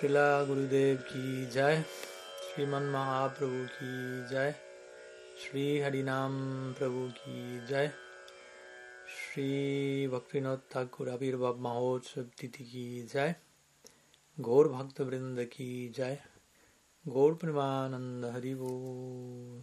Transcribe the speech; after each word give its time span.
Srila 0.00 0.46
Gurudev 0.48 1.04
ki 1.06 1.46
jai, 1.52 1.84
Sriman 2.42 2.84
Mahaprabhu 2.90 3.68
ki 3.76 3.88
jai, 4.30 4.54
Sri 5.38 5.80
Harinam 5.80 6.74
Prabhu 6.74 7.12
ki 7.14 7.60
jai, 7.68 7.92
Sri 9.16 10.08
Bhaktivinoda 10.10 10.62
Thakur 10.70 11.08
Abhirbhav 11.08 11.58
Mahotsav 11.60 12.34
Titi 12.34 12.64
ki 12.64 13.04
jai, 13.12 13.36
Gaur 14.40 14.70
Bhakta 14.70 15.04
Vrinda 15.04 15.44
ki 15.50 15.90
jai, 15.94 16.18
Gaur 17.06 17.34
Primananda 17.34 18.32
Haribo. 18.32 19.62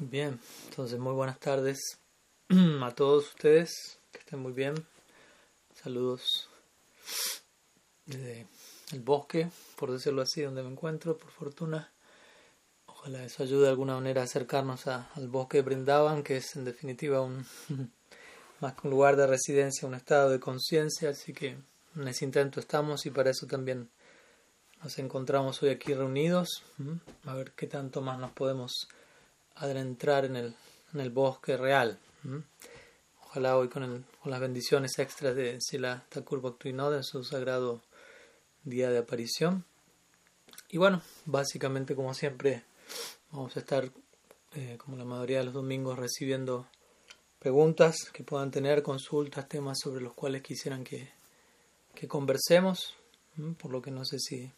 Bien, 0.00 0.40
entonces 0.70 0.98
muy 0.98 1.14
buenas 1.14 1.38
tardes 1.38 1.78
a 2.50 2.90
todos 2.96 3.28
ustedes, 3.28 4.00
que 4.10 4.18
estén 4.18 4.40
muy 4.40 4.52
bien. 4.52 4.74
Saludos. 5.88 6.50
Desde 8.04 8.46
el 8.92 9.00
bosque, 9.00 9.50
por 9.74 9.90
decirlo 9.90 10.20
así, 10.20 10.42
donde 10.42 10.62
me 10.62 10.68
encuentro, 10.68 11.16
por 11.16 11.30
fortuna. 11.30 11.90
Ojalá 12.84 13.24
eso 13.24 13.42
ayude 13.42 13.62
de 13.62 13.68
alguna 13.70 13.94
manera 13.94 14.20
a 14.20 14.24
acercarnos 14.24 14.86
al 14.86 15.28
bosque 15.28 15.56
de 15.56 15.62
Brindavan, 15.62 16.22
que 16.22 16.36
es 16.36 16.56
en 16.56 16.66
definitiva 16.66 17.22
un 17.22 17.42
más 18.60 18.74
que 18.74 18.80
un 18.86 18.90
lugar 18.90 19.16
de 19.16 19.28
residencia, 19.28 19.88
un 19.88 19.94
estado 19.94 20.28
de 20.28 20.38
conciencia, 20.38 21.08
así 21.08 21.32
que 21.32 21.56
en 21.96 22.06
ese 22.06 22.26
intento 22.26 22.60
estamos 22.60 23.06
y 23.06 23.10
para 23.10 23.30
eso 23.30 23.46
también 23.46 23.88
nos 24.82 24.98
encontramos 24.98 25.62
hoy 25.62 25.70
aquí 25.70 25.94
reunidos, 25.94 26.64
a 27.24 27.32
ver 27.32 27.52
qué 27.52 27.66
tanto 27.66 28.02
más 28.02 28.18
nos 28.18 28.32
podemos 28.32 28.88
adentrar 29.54 30.26
en 30.26 30.36
el, 30.36 30.54
en 30.92 31.00
el 31.00 31.08
bosque 31.08 31.56
real. 31.56 31.98
Ojalá 33.30 33.58
hoy 33.58 33.68
con, 33.68 33.82
el, 33.82 34.04
con, 34.22 34.30
las 34.30 34.40
bendiciones 34.40 34.98
extras 34.98 35.36
de 35.36 35.60
Sila 35.60 36.02
Thakur 36.08 36.40
Bhaktivinoda 36.40 36.96
en 36.96 37.04
su 37.04 37.22
sagrado 37.24 37.82
día 38.64 38.88
de 38.88 38.96
aparición. 38.96 39.66
Y 40.70 40.78
bueno, 40.78 41.02
básicamente 41.26 41.94
como 41.94 42.14
siempre 42.14 42.64
vamos 43.30 43.54
a 43.54 43.60
estar, 43.60 43.92
eh, 44.54 44.78
como 44.78 44.96
la 44.96 45.04
mayoría 45.04 45.40
de 45.40 45.44
los 45.44 45.52
domingos, 45.52 45.98
recibiendo 45.98 46.68
preguntas 47.38 47.96
que 48.14 48.24
puedan 48.24 48.50
tener, 48.50 48.82
consultas, 48.82 49.46
temas 49.46 49.78
sobre 49.78 50.00
los 50.00 50.14
cuales 50.14 50.40
quisieran 50.40 50.82
que, 50.82 51.10
que 51.94 52.08
conversemos, 52.08 52.94
por 53.58 53.70
lo 53.70 53.82
que 53.82 53.90
no 53.90 54.06
sé 54.06 54.20
si, 54.20 54.50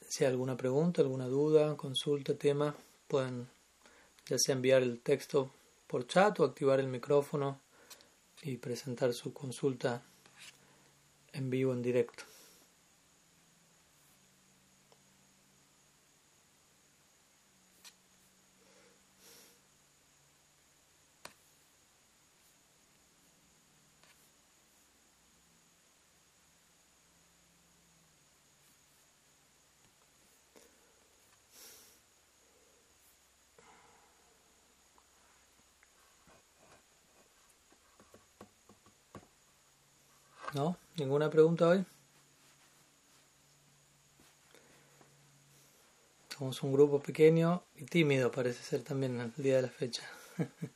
si 0.00 0.24
hay 0.24 0.30
alguna 0.30 0.56
pregunta, 0.56 1.02
alguna 1.02 1.26
duda, 1.26 1.76
consulta, 1.76 2.32
tema, 2.38 2.74
pueden 3.06 3.48
ya 4.24 4.38
sea 4.38 4.54
enviar 4.54 4.82
el 4.82 5.00
texto 5.00 5.50
por 5.94 6.08
chat 6.08 6.40
o 6.40 6.44
activar 6.44 6.80
el 6.80 6.88
micrófono 6.88 7.60
y 8.42 8.56
presentar 8.56 9.12
su 9.12 9.32
consulta 9.32 10.02
en 11.32 11.50
vivo, 11.50 11.72
en 11.72 11.82
directo. 11.82 12.24
¿No? 40.54 40.76
¿Ninguna 41.14 41.30
pregunta 41.30 41.68
hoy? 41.68 41.84
Somos 46.36 46.60
un 46.64 46.72
grupo 46.72 47.00
pequeño 47.00 47.62
y 47.76 47.84
tímido, 47.84 48.32
parece 48.32 48.60
ser 48.64 48.82
también 48.82 49.20
el 49.20 49.32
día 49.36 49.54
de 49.54 49.62
la 49.62 49.68
fecha. 49.68 50.02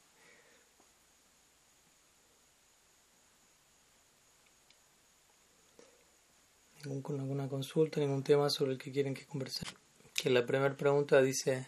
¿Ningún, 6.85 7.19
¿Alguna 7.19 7.49
consulta, 7.49 7.99
ningún 7.99 8.23
tema 8.23 8.49
sobre 8.49 8.75
el 8.75 8.79
que 8.79 8.93
quieren 8.93 9.15
que 9.15 9.27
conversemos? 9.27 9.75
Que 10.15 10.31
la 10.31 10.47
primera 10.47 10.77
pregunta 10.77 11.21
dice 11.21 11.67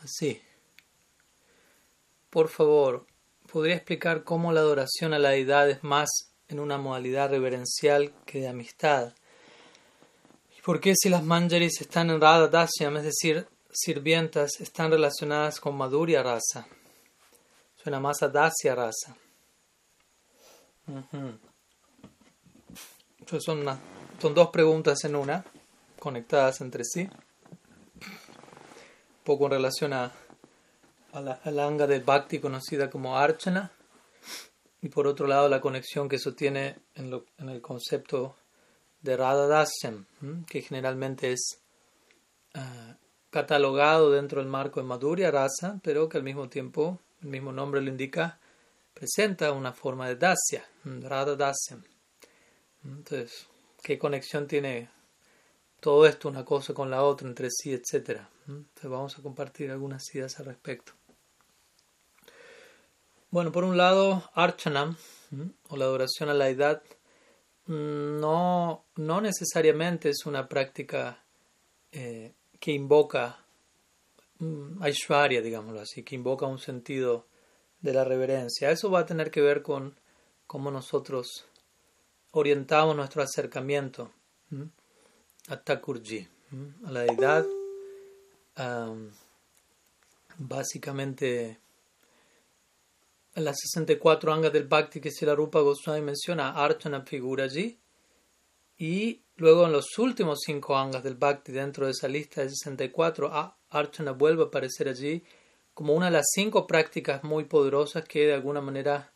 así. 0.00 0.40
Por 2.30 2.48
favor, 2.48 3.06
¿podría 3.52 3.74
explicar 3.74 4.24
cómo 4.24 4.54
la 4.54 4.60
adoración 4.60 5.12
a 5.12 5.18
la 5.18 5.28
deidad 5.28 5.68
es 5.68 5.84
más 5.84 6.28
en 6.48 6.60
una 6.60 6.78
modalidad 6.78 7.30
reverencial 7.30 8.12
que 8.24 8.40
de 8.40 8.48
amistad. 8.48 9.12
¿Y 10.56 10.60
por 10.62 10.80
qué 10.80 10.94
si 10.96 11.08
las 11.08 11.22
manjaris 11.22 11.80
están 11.80 12.10
en 12.10 12.20
Radha 12.20 12.48
Dasyam, 12.48 12.96
es 12.96 13.04
decir, 13.04 13.46
sirvientas, 13.70 14.60
están 14.60 14.90
relacionadas 14.90 15.60
con 15.60 15.76
Madhurya 15.76 16.22
Rasa? 16.22 16.66
Suena 17.76 18.00
más 18.00 18.22
a 18.22 18.28
Dasya 18.28 18.74
Rasa. 18.74 19.16
Entonces 23.18 23.44
son, 23.44 23.64
son 24.20 24.34
dos 24.34 24.48
preguntas 24.48 25.04
en 25.04 25.16
una, 25.16 25.44
conectadas 25.98 26.62
entre 26.62 26.84
sí. 26.84 27.08
Un 28.00 29.24
poco 29.24 29.44
en 29.44 29.50
relación 29.52 29.92
a, 29.92 30.12
a 31.12 31.20
la, 31.20 31.32
a 31.44 31.50
la 31.50 31.66
anga 31.66 31.86
del 31.86 32.02
Bhakti 32.02 32.40
conocida 32.40 32.88
como 32.88 33.18
Archana 33.18 33.70
y 34.80 34.88
por 34.88 35.06
otro 35.06 35.26
lado 35.26 35.48
la 35.48 35.60
conexión 35.60 36.08
que 36.08 36.16
eso 36.16 36.34
tiene 36.34 36.76
en, 36.94 37.10
lo, 37.10 37.26
en 37.38 37.48
el 37.48 37.60
concepto 37.60 38.36
de 39.00 39.16
Radha 39.16 39.46
Dasyam, 39.46 40.06
que 40.46 40.62
generalmente 40.62 41.32
es 41.32 41.60
uh, 42.54 42.94
catalogado 43.30 44.10
dentro 44.10 44.40
del 44.40 44.48
marco 44.48 44.80
de 44.80 44.86
Madhurya 44.86 45.30
Rasa, 45.30 45.80
pero 45.82 46.08
que 46.08 46.18
al 46.18 46.24
mismo 46.24 46.48
tiempo, 46.48 47.00
el 47.22 47.28
mismo 47.28 47.52
nombre 47.52 47.80
lo 47.80 47.88
indica, 47.88 48.38
presenta 48.94 49.52
una 49.52 49.72
forma 49.72 50.08
de 50.08 50.16
Dasya, 50.16 50.64
Radha 50.84 51.36
Dasyam. 51.36 51.84
Entonces, 52.84 53.46
¿qué 53.82 53.98
conexión 53.98 54.46
tiene 54.46 54.90
todo 55.80 56.06
esto 56.06 56.28
una 56.28 56.44
cosa 56.44 56.74
con 56.74 56.90
la 56.90 57.02
otra, 57.02 57.28
entre 57.28 57.48
sí, 57.50 57.72
etcétera? 57.72 58.28
Entonces 58.46 58.90
vamos 58.90 59.18
a 59.18 59.22
compartir 59.22 59.70
algunas 59.70 60.02
ideas 60.14 60.38
al 60.40 60.46
respecto. 60.46 60.97
Bueno, 63.30 63.52
por 63.52 63.64
un 63.64 63.76
lado, 63.76 64.30
Archanam, 64.32 64.96
o 65.68 65.76
la 65.76 65.84
adoración 65.84 66.30
a 66.30 66.34
la 66.34 66.48
edad, 66.48 66.82
no, 67.66 68.86
no 68.96 69.20
necesariamente 69.20 70.08
es 70.08 70.24
una 70.24 70.48
práctica 70.48 71.22
eh, 71.92 72.32
que 72.58 72.72
invoca 72.72 73.44
um, 74.40 74.82
Aishwarya, 74.82 75.42
digámoslo 75.42 75.80
así, 75.80 76.02
que 76.04 76.14
invoca 76.14 76.46
un 76.46 76.58
sentido 76.58 77.26
de 77.82 77.92
la 77.92 78.04
reverencia. 78.04 78.70
Eso 78.70 78.90
va 78.90 79.00
a 79.00 79.06
tener 79.06 79.30
que 79.30 79.42
ver 79.42 79.60
con 79.60 79.94
cómo 80.46 80.70
nosotros 80.70 81.44
orientamos 82.30 82.96
nuestro 82.96 83.22
acercamiento 83.22 84.10
a 85.48 85.56
Thakurji, 85.58 86.26
a 86.86 86.90
la 86.90 87.00
deidad. 87.00 87.44
básicamente 90.38 91.58
en 93.38 93.44
las 93.44 93.60
64 93.60 94.32
angas 94.32 94.52
del 94.52 94.66
Bhakti 94.66 95.00
que 95.00 95.12
la 95.20 95.34
Rupa 95.34 95.60
Goswami 95.60 96.00
menciona, 96.00 96.50
Archana 96.50 97.02
figura 97.02 97.44
allí. 97.44 97.78
Y 98.76 99.22
luego 99.36 99.64
en 99.66 99.72
los 99.72 99.96
últimos 99.98 100.40
cinco 100.44 100.76
angas 100.76 101.04
del 101.04 101.14
Bhakti, 101.14 101.52
dentro 101.52 101.86
de 101.86 101.92
esa 101.92 102.08
lista 102.08 102.42
de 102.42 102.50
64, 102.50 103.30
Archana 103.70 104.10
vuelve 104.10 104.42
a 104.42 104.46
aparecer 104.46 104.88
allí 104.88 105.22
como 105.72 105.94
una 105.94 106.06
de 106.06 106.12
las 106.12 106.26
cinco 106.34 106.66
prácticas 106.66 107.22
muy 107.22 107.44
poderosas 107.44 108.04
que 108.04 108.26
de 108.26 108.34
alguna 108.34 108.60
manera 108.60 109.12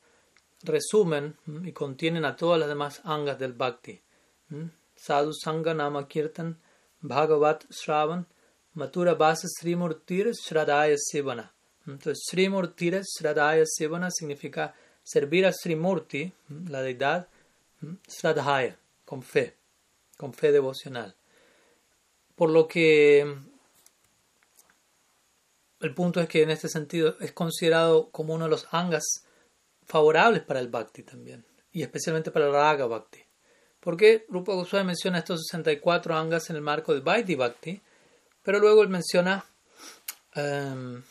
resumen 0.62 1.36
y 1.64 1.72
contienen 1.72 2.24
a 2.24 2.36
todas 2.36 2.60
las 2.60 2.68
demás 2.68 3.00
angas 3.04 3.40
del 3.40 3.54
Bhakti. 3.54 4.00
Sadhu 4.94 5.32
Sangha 5.32 5.74
Nama 5.74 6.06
Kirtan, 6.06 6.60
Bhagavat 7.00 7.64
Shravan, 7.70 8.26
Matura 8.76 9.14
Basa 9.14 9.48
Srimurtir 9.48 10.30
Shradaya 10.32 10.96
Sivana. 10.96 11.52
Entonces, 11.86 12.24
Srimurti 12.28 12.90
Sradhaya 13.02 13.64
Sevana 13.66 14.10
significa 14.10 14.74
servir 15.02 15.46
a 15.46 15.52
Srimurti, 15.52 16.32
la 16.68 16.82
deidad, 16.82 17.28
Sradhaya, 18.08 18.76
con 19.04 19.22
fe, 19.22 19.56
con 20.16 20.32
fe 20.32 20.52
devocional. 20.52 21.14
Por 22.36 22.50
lo 22.50 22.66
que 22.68 23.20
el 25.80 25.94
punto 25.94 26.20
es 26.20 26.28
que 26.28 26.42
en 26.42 26.50
este 26.50 26.68
sentido 26.68 27.16
es 27.20 27.32
considerado 27.32 28.10
como 28.10 28.34
uno 28.34 28.44
de 28.44 28.50
los 28.50 28.66
angas 28.70 29.24
favorables 29.84 30.42
para 30.42 30.60
el 30.60 30.68
bhakti 30.68 31.02
también, 31.02 31.44
y 31.72 31.82
especialmente 31.82 32.30
para 32.30 32.46
el 32.46 32.52
raga 32.52 32.86
bhakti. 32.86 33.20
Porque 33.80 34.24
Rupa 34.28 34.54
Goswami 34.54 34.86
menciona 34.86 35.18
estos 35.18 35.44
64 35.44 36.14
angas 36.14 36.48
en 36.50 36.56
el 36.56 36.62
marco 36.62 36.92
del 36.92 37.02
Vaidhi 37.02 37.34
Bhakti, 37.34 37.82
pero 38.40 38.60
luego 38.60 38.82
él 38.82 38.88
menciona 38.88 39.44
um, 40.36 41.02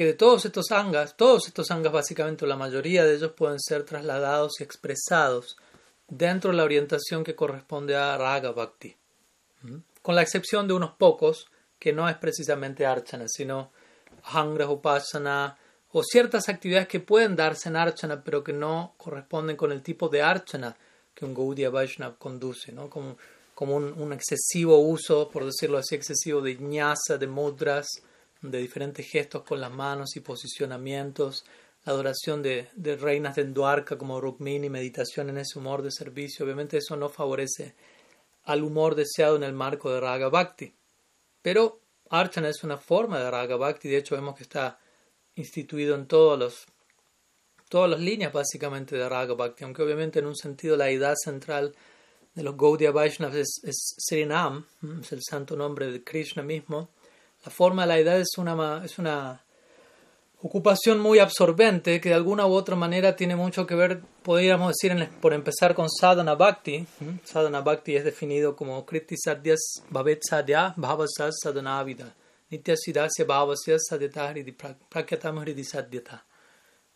que 0.00 0.06
de 0.06 0.14
todos 0.14 0.46
estos 0.46 0.72
angas, 0.72 1.14
todos 1.14 1.46
estos 1.46 1.70
angas 1.70 1.92
básicamente, 1.92 2.46
la 2.46 2.56
mayoría 2.56 3.04
de 3.04 3.16
ellos 3.16 3.32
pueden 3.32 3.60
ser 3.60 3.84
trasladados 3.84 4.58
y 4.58 4.62
expresados 4.62 5.58
dentro 6.08 6.52
de 6.52 6.56
la 6.56 6.64
orientación 6.64 7.22
que 7.22 7.34
corresponde 7.34 7.94
a 7.94 8.16
Raga 8.16 8.50
Bhakti, 8.52 8.96
con 10.00 10.14
la 10.14 10.22
excepción 10.22 10.66
de 10.66 10.72
unos 10.72 10.92
pocos, 10.92 11.48
que 11.78 11.92
no 11.92 12.08
es 12.08 12.16
precisamente 12.16 12.86
Archana, 12.86 13.26
sino 13.28 13.72
Hangra 14.22 14.70
Upasana, 14.70 15.58
o 15.92 16.02
ciertas 16.02 16.48
actividades 16.48 16.88
que 16.88 17.00
pueden 17.00 17.36
darse 17.36 17.68
en 17.68 17.76
Archana, 17.76 18.24
pero 18.24 18.42
que 18.42 18.54
no 18.54 18.94
corresponden 18.96 19.58
con 19.58 19.70
el 19.70 19.82
tipo 19.82 20.08
de 20.08 20.22
Archana 20.22 20.74
que 21.14 21.26
un 21.26 21.34
Gaudiya 21.34 21.68
Vaishnava 21.68 22.16
conduce, 22.16 22.72
¿no? 22.72 22.88
como, 22.88 23.18
como 23.54 23.76
un, 23.76 24.12
excesivo 24.14 24.78
uso, 24.78 25.28
por 25.28 25.44
decirlo 25.44 25.76
así, 25.76 25.94
excesivo 25.94 26.40
de 26.40 26.56
ñasa, 26.56 27.18
de 27.18 27.26
mudras, 27.26 27.86
de 28.42 28.58
diferentes 28.58 29.06
gestos 29.06 29.42
con 29.42 29.60
las 29.60 29.70
manos 29.70 30.16
y 30.16 30.20
posicionamientos, 30.20 31.44
adoración 31.84 32.42
de, 32.42 32.68
reinas 33.00 33.36
de 33.36 33.44
Dwarka 33.44 33.96
como 33.96 34.20
Rukmini, 34.20 34.68
meditación 34.68 35.30
en 35.30 35.38
ese 35.38 35.58
humor 35.58 35.82
de 35.82 35.90
servicio. 35.90 36.44
Obviamente 36.44 36.78
eso 36.78 36.96
no 36.96 37.08
favorece 37.08 37.74
al 38.44 38.62
humor 38.62 38.94
deseado 38.94 39.36
en 39.36 39.42
el 39.42 39.52
marco 39.52 39.92
de 39.92 40.00
Raga 40.00 40.28
Bhakti. 40.28 40.74
Pero 41.42 41.80
Archana 42.10 42.48
es 42.48 42.62
una 42.64 42.76
forma 42.76 43.18
de 43.18 43.30
Raga 43.30 43.56
Bhakti, 43.56 43.88
de 43.88 43.98
hecho 43.98 44.14
vemos 44.14 44.36
que 44.36 44.42
está 44.42 44.78
instituido 45.36 45.94
en 45.94 46.06
todos 46.06 46.38
los, 46.38 46.66
todas 47.68 47.90
las 47.90 48.00
líneas 48.00 48.32
básicamente 48.32 48.96
de 48.96 49.08
Raga 49.08 49.34
Bhakti, 49.34 49.64
aunque 49.64 49.82
obviamente 49.82 50.18
en 50.18 50.26
un 50.26 50.36
sentido 50.36 50.76
la 50.76 50.90
idea 50.90 51.14
central 51.16 51.74
de 52.34 52.42
los 52.42 52.56
Gaudiya 52.56 52.90
Vaishnavas 52.90 53.36
es, 53.36 53.60
es 53.64 53.94
Srinam, 53.98 54.66
es 55.00 55.12
el 55.12 55.22
santo 55.22 55.56
nombre 55.56 55.90
de 55.90 56.02
Krishna 56.02 56.42
mismo. 56.42 56.90
La 57.44 57.50
forma 57.50 57.82
de 57.82 57.88
la 57.88 58.00
idea 58.00 58.16
es 58.16 58.36
una, 58.36 58.84
es 58.84 58.98
una 58.98 59.42
ocupación 60.42 60.98
muy 61.00 61.18
absorbente 61.18 62.00
que 62.00 62.10
de 62.10 62.14
alguna 62.14 62.46
u 62.46 62.52
otra 62.52 62.76
manera 62.76 63.16
tiene 63.16 63.36
mucho 63.36 63.66
que 63.66 63.74
ver, 63.74 64.00
podríamos 64.22 64.74
decir, 64.74 65.08
por 65.20 65.32
empezar 65.32 65.74
con 65.74 65.88
sadhana 65.90 66.34
bhakti. 66.34 66.86
Sadhana 67.24 67.60
bhakti 67.60 67.96
es 67.96 68.04
definido 68.04 68.56
como 68.56 68.84
kriti 68.84 69.16
sadhyas 69.16 69.82
bhavet 69.90 70.22
sadhya 70.22 70.74
bhavasas 70.76 71.36
sadhanavida 71.42 72.14
nitya 72.50 72.76
sidasya 72.76 73.24
bhavasya 73.24 73.78
sadyata 73.78 74.34
prakyatam 74.88 75.38
hridi 75.38 75.64
sadyata. 75.64 76.24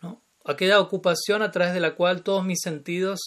¿no? 0.02 0.20
Aquella 0.44 0.80
ocupación 0.80 1.42
a 1.42 1.50
través 1.50 1.74
de 1.74 1.80
la 1.80 1.94
cual 1.94 2.22
todos 2.22 2.44
mis 2.44 2.60
sentidos 2.60 3.20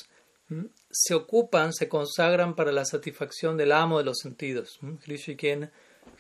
se 0.90 1.14
ocupan, 1.14 1.74
se 1.74 1.90
consagran 1.90 2.56
para 2.56 2.72
la 2.72 2.86
satisfacción 2.86 3.58
del 3.58 3.72
amo 3.72 3.98
de 3.98 4.06
los 4.06 4.18
sentidos. 4.20 4.80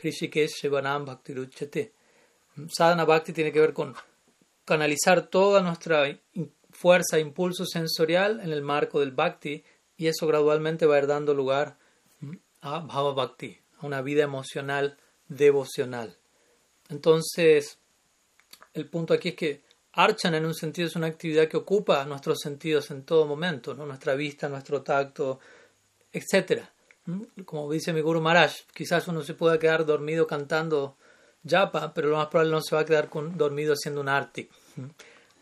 Hrishikesh 0.02 0.62
Shivanam 0.62 1.06
Bhakti 1.06 1.34
Ruchate. 1.34 1.92
Sadhana 2.70 3.06
Bhakti 3.06 3.34
tiene 3.34 3.52
que 3.52 3.60
ver 3.60 3.74
con 3.74 3.96
canalizar 4.66 5.28
toda 5.28 5.62
nuestra 5.62 6.04
fuerza 6.72 7.20
impulso 7.20 7.66
sensorial 7.66 8.40
en 8.40 8.52
el 8.52 8.62
marco 8.62 9.00
del 9.00 9.12
Bhakti 9.12 9.64
y 9.98 10.08
eso 10.08 10.28
gradualmente 10.28 10.86
va 10.86 10.96
a 10.96 11.00
ir 11.00 11.08
dando 11.08 11.34
lugar 11.34 11.78
a 12.62 12.80
Bhava 12.80 13.14
Bhakti, 13.14 13.58
a 13.80 13.86
una 13.86 14.02
vida 14.02 14.24
emocional 14.24 14.98
devocional. 15.28 16.18
Entonces, 16.90 17.80
el 18.74 18.88
punto 18.90 19.14
aquí 19.14 19.30
es 19.30 19.36
que 19.36 19.62
Archana 19.94 20.38
en 20.38 20.46
un 20.46 20.54
sentido 20.54 20.88
es 20.88 20.96
una 20.96 21.08
actividad 21.08 21.48
que 21.48 21.58
ocupa 21.58 22.06
nuestros 22.06 22.40
sentidos 22.40 22.92
en 22.92 23.04
todo 23.04 23.26
momento, 23.26 23.74
nuestra 23.74 24.14
vista, 24.14 24.48
nuestro 24.48 24.84
tacto, 24.84 25.40
etc. 26.14 26.62
Como 27.46 27.72
dice 27.72 27.94
mi 27.94 28.02
Guru 28.02 28.22
Maharaj, 28.22 28.54
quizás 28.74 29.08
uno 29.08 29.22
se 29.22 29.34
pueda 29.34 29.60
quedar 29.60 29.86
dormido 29.86 30.28
cantando 30.28 30.98
japa, 31.48 31.94
pero 31.94 32.10
lo 32.10 32.18
más 32.18 32.28
probable 32.28 32.52
no 32.52 32.62
se 32.62 32.76
va 32.76 32.82
a 32.82 32.86
quedar 32.86 33.10
dormido 33.36 33.74
haciendo 33.74 34.02
un 34.02 34.10
arti, 34.10 34.50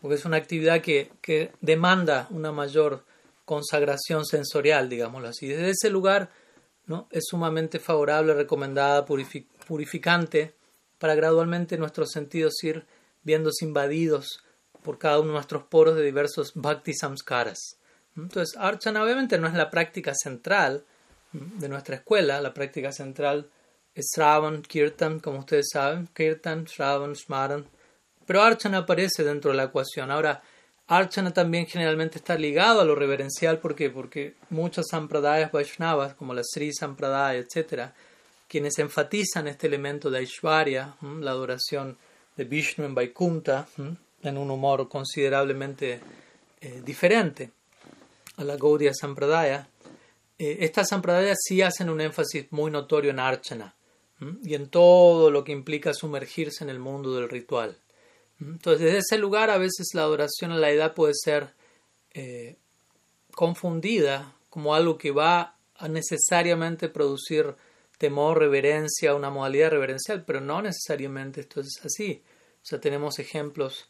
porque 0.00 0.14
es 0.14 0.24
una 0.24 0.36
actividad 0.36 0.80
que, 0.80 1.10
que 1.20 1.50
demanda 1.60 2.28
una 2.30 2.52
mayor 2.52 3.04
consagración 3.44 4.24
sensorial, 4.24 4.88
digámoslo 4.88 5.28
así. 5.28 5.48
Desde 5.48 5.70
ese 5.70 5.90
lugar 5.90 6.30
¿no? 6.86 7.08
es 7.10 7.24
sumamente 7.28 7.78
favorable, 7.78 8.34
recomendada, 8.34 9.04
purificante, 9.04 10.54
para 10.98 11.14
gradualmente 11.14 11.76
nuestros 11.76 12.10
sentidos 12.10 12.62
ir 12.62 12.86
viéndose 13.22 13.64
invadidos 13.64 14.40
por 14.82 14.98
cada 14.98 15.18
uno 15.18 15.28
de 15.28 15.34
nuestros 15.34 15.64
poros 15.64 15.96
de 15.96 16.02
diversos 16.02 16.52
bhakti 16.54 16.94
samskaras. 16.94 17.78
Entonces, 18.16 18.56
archana 18.56 19.02
obviamente 19.02 19.38
no 19.38 19.48
es 19.48 19.54
la 19.54 19.70
práctica 19.70 20.14
central 20.14 20.84
de 21.58 21.68
nuestra 21.68 21.96
escuela, 21.96 22.40
la 22.40 22.54
práctica 22.54 22.92
central 22.92 23.48
es 23.94 24.06
Shravan, 24.14 24.62
Kirtan, 24.62 25.20
como 25.20 25.38
ustedes 25.40 25.68
saben, 25.72 26.08
Kirtan, 26.14 26.64
Shravan, 26.64 27.16
Smaran, 27.16 27.66
pero 28.26 28.42
Archana 28.42 28.78
aparece 28.78 29.24
dentro 29.24 29.50
de 29.50 29.56
la 29.56 29.64
ecuación. 29.64 30.10
Ahora, 30.10 30.42
Archana 30.88 31.32
también 31.32 31.66
generalmente 31.66 32.18
está 32.18 32.36
ligado 32.36 32.80
a 32.80 32.84
lo 32.84 32.94
reverencial, 32.94 33.58
¿por 33.58 33.74
qué? 33.74 33.90
Porque 33.90 34.34
muchos 34.50 34.86
sampradayas 34.90 35.50
Vaishnavas, 35.50 36.14
como 36.14 36.34
la 36.34 36.42
Sri 36.44 36.72
Sampradaya, 36.72 37.38
etc., 37.38 37.90
quienes 38.48 38.78
enfatizan 38.78 39.48
este 39.48 39.66
elemento 39.66 40.10
de 40.10 40.18
Aishwarya, 40.18 40.94
la 41.20 41.30
adoración 41.32 41.96
de 42.36 42.44
Vishnu 42.44 42.84
en 42.84 42.94
Vaikunta, 42.94 43.66
en 44.22 44.38
un 44.38 44.50
humor 44.50 44.88
considerablemente 44.88 46.00
eh, 46.60 46.82
diferente 46.84 47.50
a 48.36 48.44
la 48.44 48.56
Gaudiya 48.56 48.92
Sampradaya, 48.94 49.66
eh, 50.38 50.58
estas 50.60 50.88
Sampradayas 50.88 51.38
sí 51.42 51.62
hacen 51.62 51.88
un 51.88 52.00
énfasis 52.00 52.46
muy 52.50 52.70
notorio 52.70 53.10
en 53.10 53.18
Archana 53.18 53.74
y 54.42 54.54
en 54.54 54.68
todo 54.70 55.30
lo 55.30 55.44
que 55.44 55.52
implica 55.52 55.92
sumergirse 55.92 56.64
en 56.64 56.70
el 56.70 56.78
mundo 56.78 57.14
del 57.14 57.28
ritual. 57.28 57.76
Entonces, 58.40 58.80
desde 58.80 58.98
ese 58.98 59.18
lugar 59.18 59.50
a 59.50 59.58
veces 59.58 59.88
la 59.92 60.02
adoración 60.02 60.52
a 60.52 60.56
la 60.56 60.70
edad 60.70 60.94
puede 60.94 61.12
ser 61.14 61.54
eh, 62.12 62.56
confundida 63.34 64.34
como 64.48 64.74
algo 64.74 64.96
que 64.96 65.10
va 65.10 65.56
a 65.74 65.88
necesariamente 65.88 66.88
producir 66.88 67.54
temor, 67.98 68.38
reverencia, 68.38 69.14
una 69.14 69.30
modalidad 69.30 69.70
reverencial, 69.70 70.24
pero 70.24 70.40
no 70.40 70.62
necesariamente 70.62 71.42
esto 71.42 71.60
es 71.60 71.80
así. 71.84 72.22
O 72.62 72.66
sea, 72.66 72.80
tenemos 72.80 73.18
ejemplos 73.18 73.88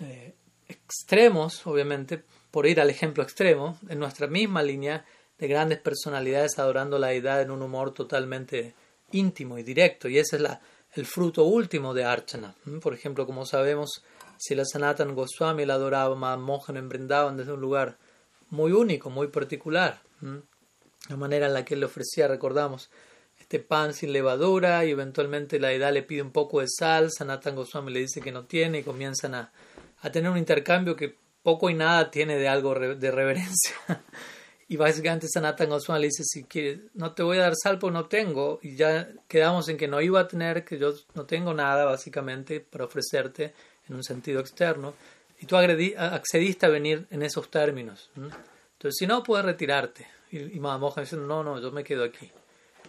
eh, 0.00 0.34
extremos, 0.68 1.66
obviamente, 1.66 2.22
por 2.50 2.66
ir 2.66 2.80
al 2.80 2.90
ejemplo 2.90 3.22
extremo, 3.22 3.78
en 3.88 3.98
nuestra 3.98 4.26
misma 4.26 4.62
línea 4.62 5.04
de 5.42 5.48
grandes 5.48 5.80
personalidades 5.80 6.60
adorando 6.60 7.00
la 7.00 7.12
edad 7.14 7.42
en 7.42 7.50
un 7.50 7.62
humor 7.62 7.92
totalmente 7.92 8.76
íntimo 9.10 9.58
y 9.58 9.64
directo, 9.64 10.08
y 10.08 10.18
ese 10.18 10.36
es 10.36 10.42
la, 10.42 10.60
el 10.92 11.04
fruto 11.04 11.42
último 11.42 11.94
de 11.94 12.04
Archana. 12.04 12.54
Por 12.80 12.94
ejemplo, 12.94 13.26
como 13.26 13.44
sabemos, 13.44 14.04
si 14.38 14.54
la 14.54 14.64
Sanatan 14.64 15.16
Goswami 15.16 15.66
la 15.66 15.74
adoraba 15.74 16.32
a 16.32 16.36
Mohan 16.36 16.88
desde 17.36 17.52
un 17.52 17.60
lugar 17.60 17.98
muy 18.50 18.70
único, 18.70 19.10
muy 19.10 19.26
particular, 19.26 20.00
la 21.08 21.16
manera 21.16 21.48
en 21.48 21.54
la 21.54 21.64
que 21.64 21.74
él 21.74 21.80
le 21.80 21.86
ofrecía, 21.86 22.28
recordamos, 22.28 22.88
este 23.40 23.58
pan 23.58 23.94
sin 23.94 24.12
levadura 24.12 24.84
y 24.84 24.92
eventualmente 24.92 25.58
la 25.58 25.72
edad 25.72 25.92
le 25.92 26.04
pide 26.04 26.22
un 26.22 26.30
poco 26.30 26.60
de 26.60 26.68
sal, 26.68 27.10
Sanatan 27.10 27.56
Goswami 27.56 27.92
le 27.92 27.98
dice 27.98 28.20
que 28.20 28.30
no 28.30 28.44
tiene 28.44 28.78
y 28.78 28.82
comienzan 28.84 29.34
a 29.34 29.50
tener 30.12 30.30
un 30.30 30.38
intercambio 30.38 30.94
que 30.94 31.16
poco 31.42 31.68
y 31.68 31.74
nada 31.74 32.12
tiene 32.12 32.36
de 32.36 32.46
algo 32.46 32.76
de 32.76 33.10
reverencia. 33.10 33.74
Y 34.72 34.76
básicamente 34.78 35.28
Sanatan 35.28 35.68
Goswami 35.68 36.00
le 36.00 36.06
dice, 36.06 36.24
si 36.24 36.44
quieres, 36.44 36.80
no 36.94 37.12
te 37.12 37.22
voy 37.22 37.36
a 37.36 37.42
dar 37.42 37.52
sal 37.62 37.78
porque 37.78 37.92
no 37.92 38.06
tengo. 38.06 38.58
Y 38.62 38.74
ya 38.74 39.06
quedamos 39.28 39.68
en 39.68 39.76
que 39.76 39.86
no 39.86 40.00
iba 40.00 40.20
a 40.20 40.26
tener, 40.26 40.64
que 40.64 40.78
yo 40.78 40.94
no 41.12 41.26
tengo 41.26 41.52
nada 41.52 41.84
básicamente 41.84 42.60
para 42.60 42.86
ofrecerte 42.86 43.52
en 43.86 43.96
un 43.96 44.02
sentido 44.02 44.40
externo. 44.40 44.94
Y 45.38 45.44
tú 45.44 45.56
accediste 45.58 46.64
a 46.64 46.70
venir 46.70 47.06
en 47.10 47.22
esos 47.22 47.50
términos. 47.50 48.08
Entonces, 48.16 48.96
si 48.98 49.06
no, 49.06 49.22
puedes 49.22 49.44
retirarte. 49.44 50.06
Y, 50.30 50.56
y 50.56 50.58
Mahamohan 50.58 51.04
dice, 51.04 51.16
no, 51.16 51.44
no, 51.44 51.60
yo 51.60 51.70
me 51.70 51.84
quedo 51.84 52.04
aquí. 52.04 52.30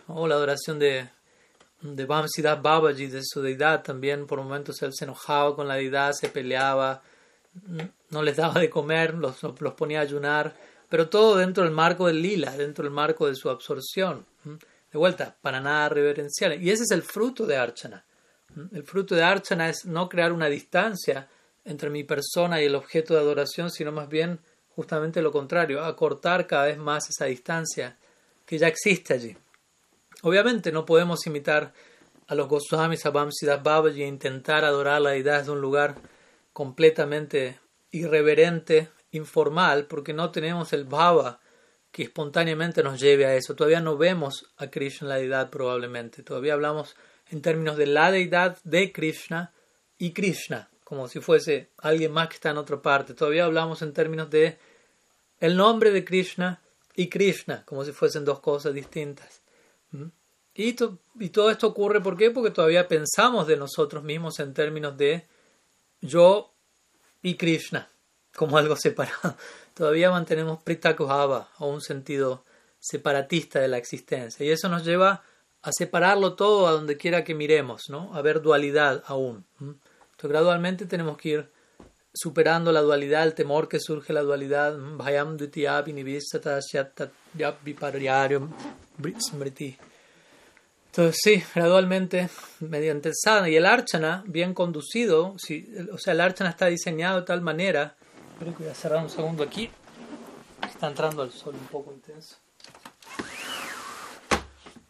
O 0.08 0.26
la 0.26 0.36
adoración 0.36 0.80
de, 0.80 1.10
de 1.82 2.06
Bhamsiddhat 2.06 2.62
Babaji, 2.62 3.08
de 3.08 3.20
su 3.26 3.42
deidad, 3.42 3.84
también 3.84 4.26
por 4.26 4.42
momentos 4.42 4.82
él 4.84 4.92
se 4.94 5.04
enojaba 5.04 5.54
con 5.54 5.68
la 5.68 5.76
deidad, 5.76 6.14
se 6.14 6.30
peleaba, 6.30 7.04
no 8.10 8.24
les 8.24 8.38
daba 8.38 8.62
de 8.62 8.70
comer, 8.70 9.16
los, 9.16 9.44
los 9.44 9.74
ponía 9.74 10.00
a 10.00 10.04
ayunar 10.04 10.56
pero 10.94 11.10
todo 11.10 11.38
dentro 11.38 11.64
del 11.64 11.74
marco 11.74 12.06
del 12.06 12.22
lila, 12.22 12.56
dentro 12.56 12.84
del 12.84 12.94
marco 12.94 13.26
de 13.26 13.34
su 13.34 13.50
absorción. 13.50 14.28
De 14.44 15.00
vuelta, 15.00 15.36
para 15.42 15.60
nada 15.60 15.90
reverencial. 15.90 16.62
Y 16.62 16.70
ese 16.70 16.84
es 16.84 16.92
el 16.92 17.02
fruto 17.02 17.48
de 17.48 17.58
Archana. 17.58 18.06
El 18.72 18.84
fruto 18.84 19.16
de 19.16 19.24
Archana 19.24 19.70
es 19.70 19.86
no 19.86 20.08
crear 20.08 20.32
una 20.32 20.50
distancia 20.50 21.28
entre 21.66 21.90
mi 21.90 22.04
persona 22.04 22.62
y 22.62 22.66
el 22.66 22.76
objeto 22.76 23.16
de 23.16 23.22
adoración, 23.22 23.72
sino 23.72 23.92
más 23.92 24.08
bien 24.08 24.40
justamente 24.76 25.24
lo 25.24 25.32
contrario, 25.32 25.84
acortar 25.84 26.46
cada 26.46 26.66
vez 26.66 26.78
más 26.78 27.10
esa 27.10 27.26
distancia 27.26 27.98
que 28.46 28.60
ya 28.60 28.68
existe 28.68 29.16
allí. 29.16 29.36
Obviamente 30.22 30.72
no 30.72 30.86
podemos 30.86 31.26
imitar 31.26 31.74
a 32.28 32.36
los 32.36 32.48
Goswamis, 32.48 33.04
a 33.08 33.10
Bhamsiddhas 33.10 33.64
Babaji 33.64 34.04
e 34.04 34.08
intentar 34.08 34.64
adorar 34.64 35.02
la 35.02 35.10
deidad 35.10 35.40
desde 35.40 35.54
un 35.54 35.62
lugar 35.62 35.96
completamente 36.54 37.60
irreverente 37.90 38.90
informal 39.14 39.86
porque 39.88 40.14
no 40.14 40.32
tenemos 40.32 40.74
el 40.74 40.86
bhava 40.86 41.40
que 41.92 42.04
espontáneamente 42.04 42.84
nos 42.84 43.00
lleve 43.00 43.26
a 43.26 43.36
eso. 43.36 43.56
Todavía 43.56 43.80
no 43.80 43.98
vemos 43.98 44.52
a 44.58 44.68
Krishna 44.68 45.10
la 45.10 45.16
deidad 45.16 45.50
probablemente. 45.50 46.24
Todavía 46.24 46.54
hablamos 46.54 46.96
en 47.30 47.42
términos 47.42 47.78
de 47.78 47.86
la 47.88 48.12
deidad 48.12 48.58
de 48.64 48.92
Krishna 48.92 49.54
y 49.98 50.12
Krishna, 50.12 50.70
como 50.84 51.08
si 51.08 51.20
fuese 51.20 51.70
alguien 51.78 52.12
más 52.12 52.30
que 52.30 52.36
está 52.36 52.50
en 52.50 52.58
otra 52.58 52.82
parte. 52.82 53.14
Todavía 53.14 53.46
hablamos 53.46 53.82
en 53.84 53.94
términos 53.94 54.30
de 54.30 54.58
el 55.40 55.56
nombre 55.56 55.92
de 55.92 56.04
Krishna 56.04 56.62
y 56.96 57.10
Krishna, 57.10 57.64
como 57.66 57.86
si 57.86 57.92
fuesen 57.92 58.26
dos 58.26 58.40
cosas 58.40 58.74
distintas. 58.74 59.42
¿Mm? 59.92 60.06
Y, 60.56 60.76
y 61.20 61.30
todo 61.30 61.50
esto 61.50 61.68
ocurre, 61.68 62.02
¿por 62.02 62.18
qué? 62.18 62.32
Porque 62.32 62.52
todavía 62.52 62.88
pensamos 62.88 63.48
de 63.48 63.58
nosotros 63.58 64.04
mismos 64.04 64.40
en 64.40 64.54
términos 64.54 64.98
de 64.98 65.28
yo 66.02 66.54
y 67.22 67.36
Krishna, 67.36 67.90
como 68.36 68.58
algo 68.58 68.76
separado. 68.76 69.36
Todavía 69.74 70.12
mantenemos 70.12 70.60
Pritakuhava, 70.64 71.50
o 71.60 71.68
un 71.68 71.82
sentido 71.82 72.44
separatista 72.80 73.60
de 73.60 73.68
la 73.68 73.78
existencia. 73.78 74.46
Y 74.46 74.52
eso 74.52 74.70
nos 74.70 74.84
lleva 74.84 75.24
a 75.62 75.72
separarlo 75.72 76.36
todo 76.36 76.68
a 76.68 76.72
donde 76.72 76.98
quiera 76.98 77.24
que 77.24 77.34
miremos, 77.34 77.84
¿no? 77.90 78.14
A 78.14 78.22
ver 78.22 78.42
dualidad 78.42 79.04
aún. 79.08 79.46
Entonces, 79.60 80.30
gradualmente 80.30 80.86
tenemos 80.86 81.18
que 81.18 81.30
ir 81.30 81.50
superando 82.14 82.72
la 82.72 82.82
dualidad, 82.82 83.24
el 83.24 83.34
temor 83.34 83.68
que 83.68 83.80
surge 83.80 84.14
la 84.14 84.22
dualidad. 84.22 84.78
Entonces, 90.88 91.20
sí, 91.24 91.44
gradualmente, 91.56 92.30
mediante 92.60 93.10
el 93.10 93.16
sadhana 93.16 93.50
y 93.50 93.56
el 93.56 93.66
archana, 93.66 94.24
bien 94.28 94.54
conducido, 94.54 95.34
si, 95.40 95.68
o 95.92 95.98
sea, 95.98 96.14
el 96.14 96.22
archana 96.22 96.52
está 96.52 96.68
diseñado 96.68 97.22
de 97.22 97.26
tal 97.26 97.42
manera. 97.42 97.96
Espero 98.34 98.56
que 98.58 98.64
voy 98.64 98.72
a 98.72 98.76
cerrar 98.76 99.04
un 99.04 99.10
segundo 99.10 99.44
aquí. 99.44 99.70
Está 100.68 100.88
entrando 100.88 101.24
el 101.24 101.32
sol 101.32 101.56
un 101.56 101.68
poco 101.68 101.94
intenso 101.94 102.38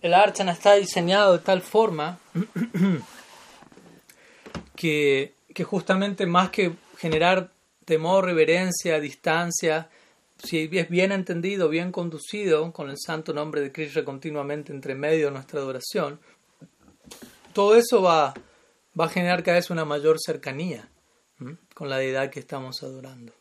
el 0.03 0.13
archana 0.13 0.51
está 0.51 0.73
diseñado 0.73 1.31
de 1.31 1.39
tal 1.39 1.61
forma 1.61 2.19
que, 4.75 5.33
que, 5.53 5.63
justamente 5.63 6.25
más 6.25 6.49
que 6.49 6.73
generar 6.97 7.51
temor, 7.85 8.25
reverencia, 8.25 8.99
distancia, 8.99 9.89
si 10.43 10.69
es 10.73 10.89
bien 10.89 11.13
entendido, 11.13 11.69
bien 11.69 11.93
conducido, 11.93 12.73
con 12.73 12.89
el 12.89 12.97
santo 12.97 13.33
nombre 13.33 13.61
de 13.61 13.71
Krishna 13.71 14.03
continuamente 14.03 14.73
entre 14.73 14.93
medio 14.93 15.27
de 15.27 15.31
nuestra 15.31 15.61
adoración, 15.61 16.19
todo 17.53 17.77
eso 17.77 18.01
va, 18.01 18.33
va 18.99 19.05
a 19.05 19.09
generar 19.09 19.41
cada 19.41 19.55
vez 19.55 19.69
una 19.69 19.85
mayor 19.85 20.17
cercanía 20.19 20.89
con 21.73 21.89
la 21.89 21.97
deidad 21.97 22.29
que 22.29 22.39
estamos 22.39 22.83
adorando. 22.83 23.33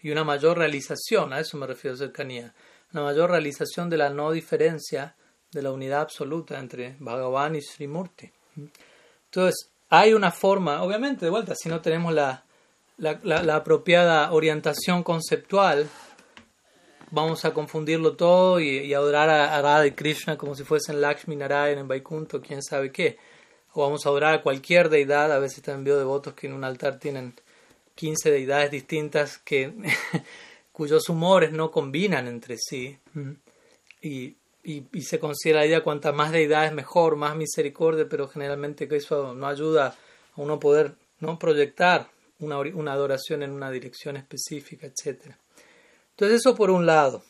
Y 0.00 0.10
una 0.10 0.24
mayor 0.24 0.58
realización, 0.58 1.32
a 1.32 1.40
eso 1.40 1.56
me 1.56 1.66
refiero 1.66 1.94
a 1.94 1.98
cercanía, 1.98 2.54
una 2.92 3.02
mayor 3.02 3.30
realización 3.30 3.90
de 3.90 3.96
la 3.96 4.10
no 4.10 4.30
diferencia 4.30 5.16
de 5.50 5.62
la 5.62 5.72
unidad 5.72 6.02
absoluta 6.02 6.58
entre 6.58 6.96
Bhagavan 6.98 7.56
y 7.56 7.62
Srimurti. 7.62 8.30
Entonces, 9.24 9.70
hay 9.88 10.14
una 10.14 10.30
forma, 10.30 10.82
obviamente, 10.82 11.24
de 11.24 11.30
vuelta, 11.30 11.54
si 11.54 11.68
no 11.68 11.80
tenemos 11.80 12.12
la, 12.12 12.44
la, 12.98 13.56
apropiada 13.56 14.32
orientación 14.32 15.02
conceptual, 15.02 15.88
vamos 17.10 17.44
a 17.44 17.52
confundirlo 17.52 18.16
todo 18.16 18.60
y, 18.60 18.92
adorar 18.94 19.28
a, 19.28 19.60
Radha 19.60 19.86
y 19.86 19.92
Krishna 19.92 20.36
como 20.36 20.54
si 20.54 20.64
fuesen 20.64 21.00
Lakshmi 21.00 21.36
Narayan 21.36 21.78
en 21.78 21.88
Vaikuntha, 21.88 22.40
quién 22.40 22.62
sabe 22.62 22.90
qué. 22.90 23.18
O 23.76 23.82
vamos 23.82 24.06
a 24.06 24.08
adorar 24.08 24.34
a 24.34 24.42
cualquier 24.42 24.88
deidad, 24.88 25.32
a 25.32 25.38
veces 25.38 25.62
también 25.62 25.84
veo 25.84 25.98
devotos 25.98 26.34
que 26.34 26.46
en 26.46 26.54
un 26.54 26.64
altar 26.64 26.98
tienen 26.98 27.34
15 27.94 28.30
deidades 28.30 28.70
distintas 28.70 29.38
que 29.38 29.72
cuyos 30.72 31.08
humores 31.08 31.52
no 31.52 31.70
combinan 31.70 32.26
entre 32.26 32.56
sí. 32.58 32.98
Y 34.02 34.36
y, 34.66 35.02
se 35.02 35.20
considera 35.20 35.60
la 35.60 35.66
idea 35.66 35.84
cuanta 35.84 36.10
más 36.12 36.32
deidad 36.32 36.66
es 36.66 36.72
mejor, 36.72 37.14
más 37.14 37.36
misericordia, 37.36 38.08
pero 38.08 38.26
generalmente 38.26 38.88
que 38.88 38.96
eso 38.96 39.32
no 39.32 39.46
ayuda 39.46 39.86
a 40.34 40.40
uno 40.40 40.58
poder 40.58 40.96
no 41.20 41.38
proyectar 41.38 42.10
una, 42.40 42.58
una 42.58 42.92
adoración 42.92 43.44
en 43.44 43.52
una 43.52 43.70
dirección 43.70 44.16
específica, 44.16 44.88
etc. 44.88 45.36
Entonces 46.10 46.40
eso 46.40 46.56
por 46.56 46.70
un 46.70 46.84
lado. 46.84 47.22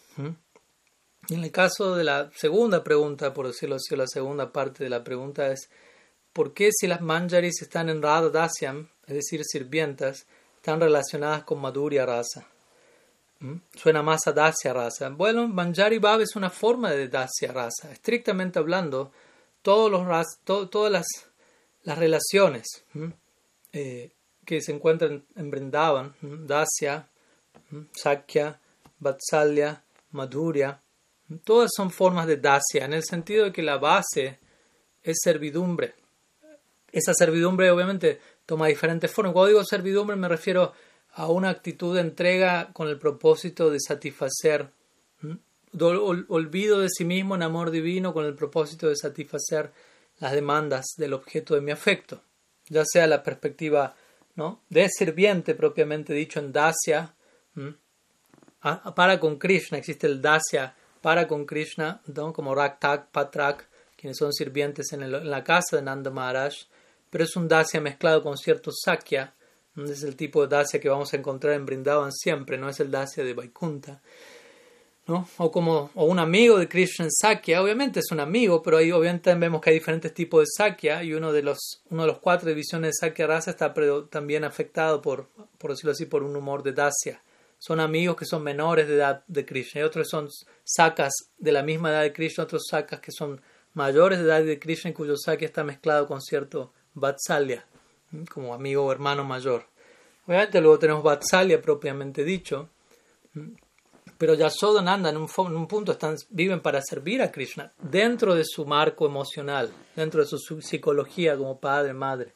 En 1.28 1.44
el 1.44 1.52
caso 1.52 1.94
de 1.94 2.04
la 2.04 2.30
segunda 2.34 2.82
pregunta, 2.82 3.34
por 3.34 3.46
decirlo 3.46 3.74
así, 3.74 3.94
la 3.96 4.06
segunda 4.06 4.50
parte 4.50 4.84
de 4.84 4.90
la 4.90 5.04
pregunta 5.04 5.52
es 5.52 5.68
¿por 6.36 6.52
qué 6.52 6.68
si 6.70 6.86
las 6.86 7.00
manjaris 7.00 7.62
están 7.62 7.88
en 7.88 8.02
Radha 8.02 8.28
Dasyam, 8.28 8.90
es 9.06 9.14
decir, 9.14 9.40
sirvientas, 9.42 10.26
están 10.56 10.78
relacionadas 10.78 11.44
con 11.44 11.62
Madhurya 11.62 12.04
Rasa? 12.04 12.46
¿Mm? 13.38 13.54
Suena 13.74 14.02
más 14.02 14.26
a 14.26 14.32
Dasya 14.32 14.74
Rasa. 14.74 15.08
Bueno, 15.08 15.48
Manjari 15.48 15.98
Bhav 15.98 16.20
es 16.20 16.36
una 16.36 16.50
forma 16.50 16.90
de 16.90 17.08
Dasya 17.08 17.52
Rasa. 17.54 17.90
Estrictamente 17.90 18.58
hablando, 18.58 19.12
todas 19.62 20.92
las, 20.92 21.06
relaciones 21.96 22.84
eh, 23.72 24.12
que 24.44 24.60
se 24.60 24.72
encuentran 24.72 25.24
en 25.36 25.50
Brindavan, 25.50 26.14
Dasya, 26.20 27.08
Sakya, 27.94 28.60
Vatsalya, 28.98 29.82
Madhurya, 30.10 30.82
todas 31.44 31.70
son 31.74 31.90
formas 31.90 32.26
de 32.26 32.36
Dasya, 32.36 32.84
en 32.84 32.92
el 32.92 33.04
sentido 33.04 33.46
de 33.46 33.52
que 33.52 33.62
la 33.62 33.78
base 33.78 34.38
es 35.02 35.16
servidumbre. 35.22 35.94
Esa 36.96 37.12
servidumbre 37.12 37.70
obviamente 37.70 38.18
toma 38.46 38.68
diferentes 38.68 39.10
formas. 39.10 39.34
Cuando 39.34 39.48
digo 39.48 39.64
servidumbre 39.64 40.16
me 40.16 40.28
refiero 40.28 40.72
a 41.12 41.28
una 41.30 41.50
actitud 41.50 41.94
de 41.94 42.00
entrega 42.00 42.72
con 42.72 42.88
el 42.88 42.98
propósito 42.98 43.68
de 43.68 43.80
satisfacer, 43.80 44.70
olvido 45.78 46.80
de 46.80 46.88
sí 46.88 47.04
mismo 47.04 47.34
en 47.34 47.42
amor 47.42 47.70
divino 47.70 48.14
con 48.14 48.24
el 48.24 48.34
propósito 48.34 48.88
de 48.88 48.96
satisfacer 48.96 49.72
las 50.20 50.32
demandas 50.32 50.86
del 50.96 51.12
objeto 51.12 51.54
de 51.54 51.60
mi 51.60 51.70
afecto, 51.70 52.22
ya 52.70 52.82
sea 52.86 53.06
la 53.06 53.22
perspectiva 53.22 53.94
¿no? 54.34 54.62
de 54.70 54.88
sirviente 54.88 55.54
propiamente 55.54 56.14
dicho 56.14 56.40
en 56.40 56.50
Dasya, 56.50 57.14
para 58.94 59.20
con 59.20 59.36
Krishna, 59.36 59.76
existe 59.76 60.06
el 60.06 60.22
Dasya 60.22 60.74
para 61.02 61.28
con 61.28 61.44
Krishna, 61.44 62.00
como 62.32 62.54
Raktak, 62.54 63.10
Patrak, 63.10 63.68
quienes 63.98 64.16
son 64.16 64.32
sirvientes 64.32 64.94
en, 64.94 65.02
en, 65.02 65.30
la 65.30 65.44
casa 65.44 65.76
de 65.76 65.82
Nanda 65.82 66.10
Maharaj, 66.10 66.54
pero 67.16 67.24
es 67.24 67.34
un 67.34 67.48
Dasya 67.48 67.80
mezclado 67.80 68.22
con 68.22 68.36
cierto 68.36 68.70
Sakya, 68.70 69.34
es 69.74 70.02
el 70.02 70.16
tipo 70.16 70.42
de 70.42 70.54
Dacia 70.54 70.78
que 70.78 70.90
vamos 70.90 71.14
a 71.14 71.16
encontrar 71.16 71.54
en 71.54 71.64
Brindavan 71.64 72.12
siempre, 72.12 72.58
no 72.58 72.68
es 72.68 72.78
el 72.78 72.90
Dacia 72.90 73.24
de 73.24 73.32
Vaikunta. 73.32 74.02
¿no? 75.06 75.26
O 75.38 75.50
como 75.50 75.90
o 75.94 76.04
un 76.04 76.18
amigo 76.18 76.58
de 76.58 76.68
Krishna 76.68 77.06
Sakya, 77.08 77.62
obviamente 77.62 78.00
es 78.00 78.10
un 78.10 78.20
amigo, 78.20 78.62
pero 78.62 78.76
ahí 78.76 78.92
obviamente 78.92 79.34
vemos 79.34 79.62
que 79.62 79.70
hay 79.70 79.76
diferentes 79.76 80.12
tipos 80.12 80.40
de 80.40 80.46
Sakya 80.54 81.02
y 81.04 81.14
uno 81.14 81.32
de 81.32 81.40
los, 81.40 81.80
uno 81.88 82.02
de 82.02 82.08
los 82.08 82.18
cuatro 82.18 82.50
divisiones 82.50 82.90
de 82.90 83.08
Sakya 83.08 83.26
raza 83.26 83.52
está 83.52 83.72
también 84.10 84.44
afectado 84.44 85.00
por, 85.00 85.30
por 85.56 85.70
decirlo 85.70 85.92
así, 85.92 86.04
por 86.04 86.22
un 86.22 86.36
humor 86.36 86.62
de 86.62 86.74
Dacia. 86.74 87.22
Son 87.56 87.80
amigos 87.80 88.16
que 88.16 88.26
son 88.26 88.42
menores 88.42 88.88
de 88.88 88.96
edad 88.96 89.24
de 89.26 89.46
Krishna 89.46 89.80
y 89.80 89.84
otros 89.84 90.06
son 90.10 90.28
sakas 90.64 91.14
de 91.38 91.52
la 91.52 91.62
misma 91.62 91.88
edad 91.92 92.02
de 92.02 92.12
Krishna, 92.12 92.44
otros 92.44 92.66
sakas 92.70 93.00
que 93.00 93.10
son 93.10 93.40
mayores 93.72 94.18
de 94.18 94.26
edad 94.26 94.44
de 94.44 94.58
Krishna 94.58 94.90
y 94.90 94.92
cuyo 94.92 95.16
Sakya 95.16 95.46
está 95.46 95.64
mezclado 95.64 96.06
con 96.06 96.20
cierto 96.20 96.74
Vatsalya 96.96 97.64
como 98.32 98.54
amigo 98.54 98.84
o 98.84 98.92
hermano 98.92 99.24
mayor. 99.24 99.66
Obviamente 100.26 100.60
luego 100.60 100.78
tenemos 100.78 101.02
Vatsalya 101.02 101.60
propiamente 101.60 102.24
dicho, 102.24 102.68
pero 104.18 104.34
Yashodananda 104.34 105.10
en 105.10 105.18
un, 105.18 105.28
en 105.38 105.56
un 105.56 105.68
punto 105.68 105.92
están, 105.92 106.16
viven 106.30 106.60
para 106.60 106.80
servir 106.82 107.22
a 107.22 107.30
Krishna 107.30 107.72
dentro 107.78 108.34
de 108.34 108.44
su 108.44 108.64
marco 108.64 109.06
emocional, 109.06 109.70
dentro 109.94 110.22
de 110.22 110.26
su, 110.26 110.62
psicología 110.62 111.36
como 111.36 111.60
padre, 111.60 111.92
madre. 111.92 112.32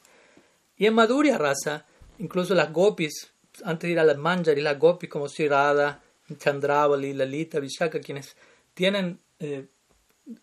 Y 0.77 0.87
en 0.87 0.95
Madhurya 0.95 1.39
Rasa, 1.39 1.87
incluso 2.19 2.55
las 2.55 2.73
gopis, 2.73 3.33
antes 3.65 3.89
de 3.89 3.93
ir 3.93 3.99
a 3.99 4.05
las 4.05 4.19
manjari, 4.19 4.61
las 4.61 4.79
gopis 4.79 5.11
como 5.11 5.29
Sri 5.29 5.49
Radha, 5.49 6.01
Chandravali, 6.37 7.13
Lalita, 7.15 7.59
Vishaka, 7.59 7.99
quienes 7.99 8.37
tienen 8.75 9.19
eh, 9.39 9.67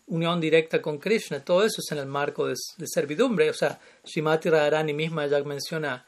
unión 0.06 0.40
directa 0.40 0.80
con 0.80 0.98
Krishna, 0.98 1.44
todo 1.44 1.64
eso 1.64 1.80
es 1.80 1.92
en 1.92 1.98
el 1.98 2.06
marco 2.06 2.46
de, 2.46 2.54
servidumbre. 2.86 3.50
O 3.50 3.54
sea, 3.54 3.78
Srimati 4.04 4.50
Radharani 4.50 4.92
misma 4.92 5.26
ya 5.26 5.42
menciona 5.42 6.04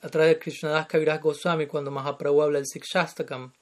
a 0.00 0.08
través 0.08 0.34
de 0.34 0.38
Krishnadas 0.38 0.86
Kaviraj 0.86 1.20
Goswami 1.20 1.66
cuando 1.66 1.90
Mahaprabhu 1.90 2.42
habla 2.42 2.58
del 2.58 2.66
Sikshastakam, 2.66 3.52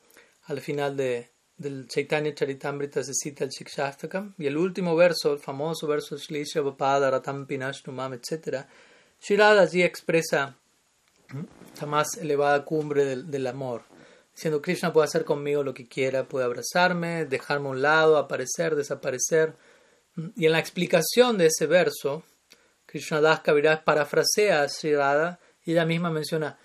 al 0.44 0.60
final 0.60 0.96
de, 0.96 1.30
del 1.56 1.88
Chaitanya 1.88 2.34
Charitamrita 2.34 3.02
se 3.02 3.14
cita 3.14 3.44
el 3.44 3.52
Sikshastakam, 3.52 4.34
y 4.38 4.46
el 4.46 4.56
último 4.56 4.94
verso, 4.94 5.32
el 5.32 5.38
famoso 5.38 5.86
verso 5.86 6.16
Shlisha 6.16 6.60
Vapada 6.60 7.10
Ratam 7.10 7.46
Pinashnumam, 7.46 8.14
etc. 8.14 8.66
Shirada 9.20 9.62
allí 9.62 9.82
expresa 9.82 10.56
la 11.80 11.86
más 11.86 12.16
elevada 12.18 12.64
cumbre 12.64 13.16
del 13.16 13.46
amor 13.46 13.95
Diciendo, 14.36 14.60
Krishna 14.60 14.92
puede 14.92 15.06
hacer 15.06 15.24
conmigo 15.24 15.62
lo 15.62 15.72
que 15.72 15.88
quiera, 15.88 16.28
puede 16.28 16.44
abrazarme, 16.44 17.24
dejarme 17.24 17.68
a 17.68 17.70
un 17.70 17.80
lado, 17.80 18.18
aparecer, 18.18 18.76
desaparecer. 18.76 19.54
Y 20.36 20.44
en 20.44 20.52
la 20.52 20.58
explicación 20.58 21.38
de 21.38 21.46
ese 21.46 21.64
verso, 21.64 22.22
Krishna 22.84 23.22
Das 23.22 23.40
Kaviraj 23.40 23.82
parafrasea 23.84 24.60
a 24.60 24.68
Sri 24.68 24.94
Radha 24.94 25.40
y 25.64 25.72
ella 25.72 25.86
misma 25.86 26.10
menciona, 26.10 26.58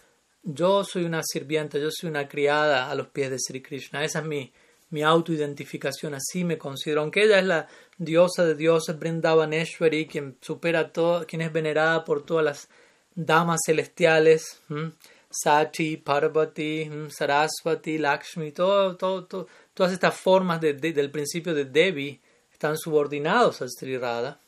yo 0.43 0.83
soy 0.83 1.05
una 1.05 1.21
sirvienta, 1.23 1.77
yo 1.77 1.87
soy 1.91 2.09
una 2.09 2.27
criada 2.27 2.91
a 2.91 2.95
los 2.95 3.07
pies 3.07 3.31
de 3.31 3.39
Sri 3.39 3.61
Krishna. 3.61 4.03
Esa 4.03 4.19
es 4.19 4.25
mi, 4.25 4.51
mi 4.89 5.01
autoidentificación, 5.01 6.13
así 6.13 6.43
me 6.43 6.57
considero. 6.57 6.99
Aunque 6.99 7.23
ella 7.23 7.39
es 7.39 7.45
la 7.45 7.69
diosa 7.97 8.43
de 8.43 8.55
dioses, 8.55 8.99
Brindavaneshwari, 8.99 10.07
quien 10.07 10.37
supera 10.41 10.91
todo, 10.91 11.25
quien 11.25 11.41
es 11.41 11.53
venerada 11.53 12.03
por 12.03 12.25
todas 12.25 12.43
las 12.43 12.69
damas 13.15 13.61
celestiales, 13.65 14.61
Sachi, 15.31 15.97
Parvati, 15.97 16.89
Saraswati, 17.09 17.97
Lakshmi, 17.97 18.51
todo, 18.51 18.95
todo, 18.97 19.47
todas 19.73 19.93
estas 19.93 20.15
formas 20.15 20.59
del 20.61 21.11
principio 21.11 21.53
de 21.53 21.65
Devi 21.65 22.21
están 22.51 22.77
subordinados 22.77 23.61
a 23.61 23.67
Sri 23.67 23.97
Radha. 23.97 24.39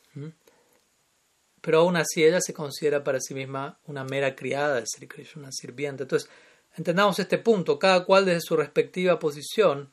Pero 1.60 1.78
aún 1.78 1.96
así 1.96 2.22
ella 2.22 2.40
se 2.40 2.52
considera 2.52 3.02
para 3.02 3.20
sí 3.20 3.34
misma 3.34 3.78
una 3.86 4.04
mera 4.04 4.36
criada 4.36 4.76
de 4.76 4.86
Sri 4.86 5.08
Krishna, 5.08 5.42
una 5.42 5.52
sirviente. 5.52 6.02
Entonces, 6.02 6.28
entendamos 6.76 7.18
este 7.18 7.38
punto, 7.38 7.78
cada 7.78 8.04
cual 8.04 8.26
desde 8.26 8.42
su 8.42 8.56
respectiva 8.56 9.18
posición 9.18 9.90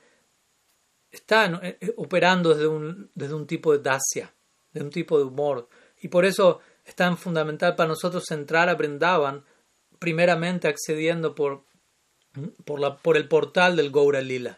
está 1.09 1.45
eh, 1.63 1.77
eh, 1.79 1.93
operando 1.97 2.49
desde 2.53 2.67
un, 2.67 3.09
desde 3.15 3.33
un 3.33 3.47
tipo 3.47 3.71
de 3.71 3.79
dacia, 3.79 4.33
de 4.73 4.81
un 4.81 4.89
tipo 4.89 5.17
de 5.17 5.25
humor. 5.25 5.69
Y 6.01 6.07
por 6.07 6.25
eso 6.25 6.59
es 6.83 6.95
tan 6.95 7.17
fundamental 7.17 7.75
para 7.75 7.89
nosotros 7.89 8.29
entrar 8.31 8.69
a 8.69 8.75
Brindavan, 8.75 9.43
primeramente 10.01 10.67
accediendo 10.67 11.35
por, 11.35 11.63
por, 12.65 12.79
la, 12.79 12.97
por 12.97 13.17
el 13.17 13.27
portal 13.27 13.75
del 13.75 13.91
Gaura 13.91 14.19
Lila. 14.19 14.57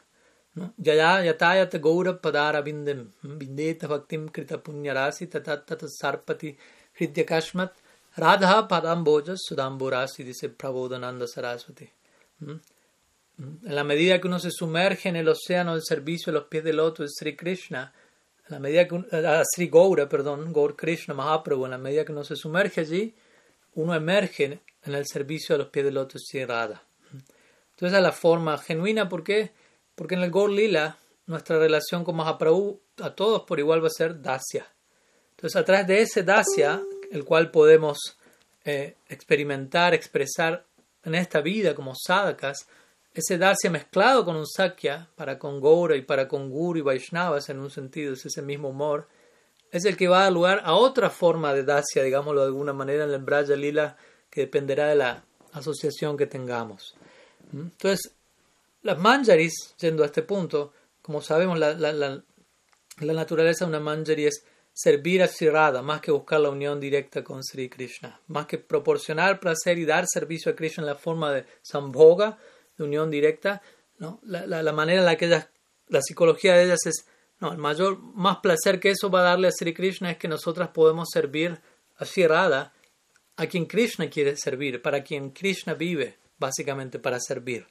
Yaya 0.78 1.22
yatayat 1.22 1.76
Gaura 1.82 2.22
Padara 2.22 2.62
Bindem, 2.62 3.12
Bindeta 3.24 3.88
Bhaktim 3.88 4.30
Krita 4.30 4.58
Punyarasi 4.64 5.28
Tatat 5.28 5.84
Sarpati 6.00 6.56
Hridya 6.98 7.26
Kashmat 7.26 7.74
Radha 8.16 8.68
Padambojas 8.70 9.40
Sudamborasi, 9.44 10.24
dice 10.24 10.48
Prabodhananda 10.50 11.28
Saraswati. 11.28 11.90
En 12.40 13.76
la 13.76 13.84
medida 13.84 14.22
que 14.22 14.28
uno 14.28 14.40
se 14.40 14.52
sumerge 14.52 15.10
en 15.10 15.18
el 15.18 15.28
océano 15.28 15.74
del 15.74 15.84
servicio 15.84 16.30
a 16.30 16.36
los 16.36 16.46
pies 16.46 16.64
del 16.64 16.78
loto 16.78 17.04
de 17.04 17.10
Sri 17.10 17.36
Krishna, 17.36 17.92
en 18.48 18.54
la 18.54 18.60
medida 18.60 18.88
que 18.88 18.96
uno, 18.96 19.08
Sri 19.54 19.68
Gaura, 19.68 20.08
perdón, 20.08 20.54
Gaur 20.54 20.78
Krishna 20.78 21.14
Mahaprabhu, 21.16 21.66
en 21.66 21.72
la 21.72 21.78
medida 21.78 22.06
que 22.06 22.14
uno 22.14 22.24
se 22.24 22.38
sumerge 22.38 22.82
allí, 22.82 23.14
uno 23.76 23.96
emerge 23.96 24.60
en 24.84 24.96
el 24.96 25.06
servicio 25.08 25.56
a 25.56 25.58
los 25.58 25.68
pies 25.68 25.86
del 25.86 25.96
de 25.96 26.20
Sri 26.20 26.46
Radha. 26.46 26.84
Entonces, 27.72 27.98
es 27.98 28.04
la 28.04 28.12
forma 28.12 28.58
genuina, 28.58 29.10
¿por 29.10 29.24
qué? 29.24 29.52
Porque 29.96 30.16
en 30.16 30.22
el 30.22 30.32
Gaur 30.32 30.50
Lila, 30.50 30.98
nuestra 31.26 31.58
relación 31.58 32.04
con 32.04 32.16
Mahaprabhu 32.16 32.80
a 33.02 33.16
todos 33.16 33.44
por 33.44 33.60
igual 33.60 33.84
va 33.84 33.88
a 33.88 33.92
ser 33.92 34.22
Dasya. 34.22 34.68
Entonces, 35.32 35.56
a 35.56 35.66
través 35.66 35.88
de 35.88 36.02
ese 36.02 36.24
Dasya, 36.24 36.82
el 37.12 37.24
cual 37.26 37.52
podemos 37.52 38.18
eh, 38.66 38.96
experimentar, 39.10 39.94
expresar 39.94 40.66
en 41.04 41.16
esta 41.16 41.42
vida 41.42 41.76
como 41.76 41.94
sadhakas, 41.96 42.68
ese 43.14 43.38
Dasya 43.38 43.70
mezclado 43.70 44.26
con 44.26 44.36
un 44.36 44.48
Sakya, 44.48 45.10
para 45.16 45.38
con 45.38 45.62
Gaura 45.62 45.96
y 45.96 46.02
para 46.02 46.28
con 46.28 46.50
Guru 46.50 46.80
y 46.80 46.82
Vaishnavas 46.82 47.50
en 47.50 47.60
un 47.60 47.70
sentido, 47.70 48.14
es 48.14 48.26
ese 48.26 48.42
mismo 48.42 48.70
humor, 48.70 49.08
es 49.74 49.86
el 49.86 49.98
que 49.98 50.08
va 50.08 50.20
a 50.20 50.24
dar 50.26 50.32
lugar 50.32 50.62
a 50.64 50.76
otra 50.76 51.10
forma 51.10 51.52
de 51.52 51.64
Dasya, 51.64 52.04
digámoslo 52.04 52.42
de 52.42 52.48
alguna 52.48 52.74
manera, 52.74 53.06
en 53.06 53.10
el 53.10 53.24
Braya 53.24 53.56
Lila, 53.56 53.98
que 54.30 54.42
dependerá 54.42 54.88
de 54.88 54.96
la 54.96 55.26
asociación 55.52 56.16
que 56.16 56.28
tengamos. 56.28 56.96
¿Mm? 57.52 57.62
Entonces, 57.62 58.14
las 58.84 59.00
manjaris, 59.00 59.74
yendo 59.80 60.04
a 60.04 60.06
este 60.06 60.22
punto, 60.22 60.74
como 61.02 61.24
sabemos, 61.24 61.58
la, 61.58 61.74
la, 61.74 61.92
la, 61.92 62.24
la 63.00 63.14
naturaleza 63.14 63.66
de 63.66 63.70
una 63.70 63.80
manjari 63.80 64.28
es 64.28 64.46
servir 64.72 65.24
a 65.24 65.28
Sri 65.28 65.50
más 65.82 66.02
que 66.02 66.12
buscar 66.12 66.40
la 66.40 66.52
unión 66.52 66.80
directa 66.80 67.24
con 67.24 67.44
Sri 67.44 67.68
Krishna, 67.68 68.22
más 68.28 68.46
que 68.46 68.60
proporcionar 68.60 69.40
placer 69.40 69.80
y 69.80 69.86
dar 69.86 70.06
servicio 70.08 70.52
a 70.52 70.56
Krishna 70.56 70.84
en 70.84 70.88
la 70.88 70.96
forma 70.96 71.34
de 71.34 71.46
sambhoga, 71.64 72.38
de 72.78 72.84
unión 72.84 73.10
directa, 73.10 73.64
¿no? 73.98 74.20
la, 74.22 74.46
la, 74.46 74.72
manera 74.72 75.00
en 75.00 75.06
la 75.06 75.16
que 75.16 75.26
ellas, 75.26 75.48
la 75.88 76.02
psicología 76.04 76.54
de 76.54 76.66
ellas 76.66 76.86
es, 76.86 77.08
no, 77.44 77.52
el 77.52 77.58
mayor, 77.58 78.00
más 78.00 78.38
placer 78.38 78.80
que 78.80 78.92
eso 78.92 79.12
va 79.12 79.20
a 79.20 79.24
darle 79.24 79.50
a 79.50 79.52
Sri 79.52 79.74
Krishna 79.74 80.12
es 80.12 80.18
que 80.18 80.30
nosotras 80.30 80.70
podemos 80.70 81.10
servir 81.12 81.60
a 81.98 82.06
Sri 82.06 82.24
a 82.24 83.48
quien 83.50 83.66
Krishna 83.66 84.10
quiere 84.10 84.38
servir, 84.38 84.82
para 84.82 85.04
quien 85.04 85.32
Krishna 85.32 85.74
vive, 85.74 86.20
básicamente 86.38 87.00
para 87.00 87.20
servir. 87.20 87.68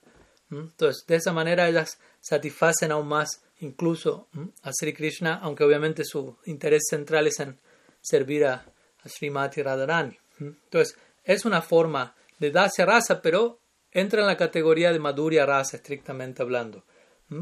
Entonces, 0.50 1.06
de 1.06 1.16
esa 1.16 1.32
manera 1.32 1.68
ellas 1.70 1.98
satisfacen 2.20 2.92
aún 2.92 3.08
más 3.08 3.42
incluso 3.60 4.28
a 4.62 4.72
Sri 4.72 4.92
Krishna, 4.92 5.40
aunque 5.42 5.64
obviamente 5.64 6.04
su 6.04 6.36
interés 6.44 6.82
central 6.90 7.26
es 7.26 7.40
en 7.40 7.58
servir 8.02 8.44
a, 8.44 8.54
a 9.02 9.08
Srimati 9.08 9.62
Radharani. 9.62 10.18
Entonces, 10.38 10.98
es 11.24 11.46
una 11.46 11.62
forma 11.62 12.14
de 12.38 12.50
Dasya 12.50 12.84
Rasa, 12.84 13.22
pero 13.22 13.60
entra 13.90 14.20
en 14.20 14.26
la 14.26 14.36
categoría 14.36 14.92
de 14.92 14.98
Madhurya 14.98 15.46
Rasa, 15.46 15.78
estrictamente 15.78 16.42
hablando. 16.42 16.84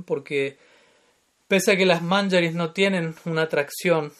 Porque 0.07 0.59
pese 1.51 1.73
a 1.73 1.77
que 1.77 1.85
las 1.85 2.01
manjaris 2.01 2.55
no 2.55 2.73
tienen 2.73 3.13
una 3.25 3.43
atracción 3.43 4.13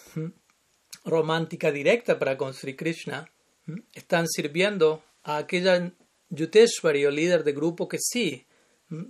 romántica 1.05 1.71
directa 1.71 2.19
para 2.19 2.37
con 2.37 2.53
Sri 2.53 2.75
Krishna, 2.75 3.31
están 3.95 4.27
sirviendo 4.27 5.05
a 5.23 5.37
aquella 5.37 5.93
Yuteshwari 6.29 7.07
o 7.07 7.11
líder 7.13 7.45
de 7.45 7.53
grupo 7.53 7.87
que 7.87 7.99
sí 8.01 8.45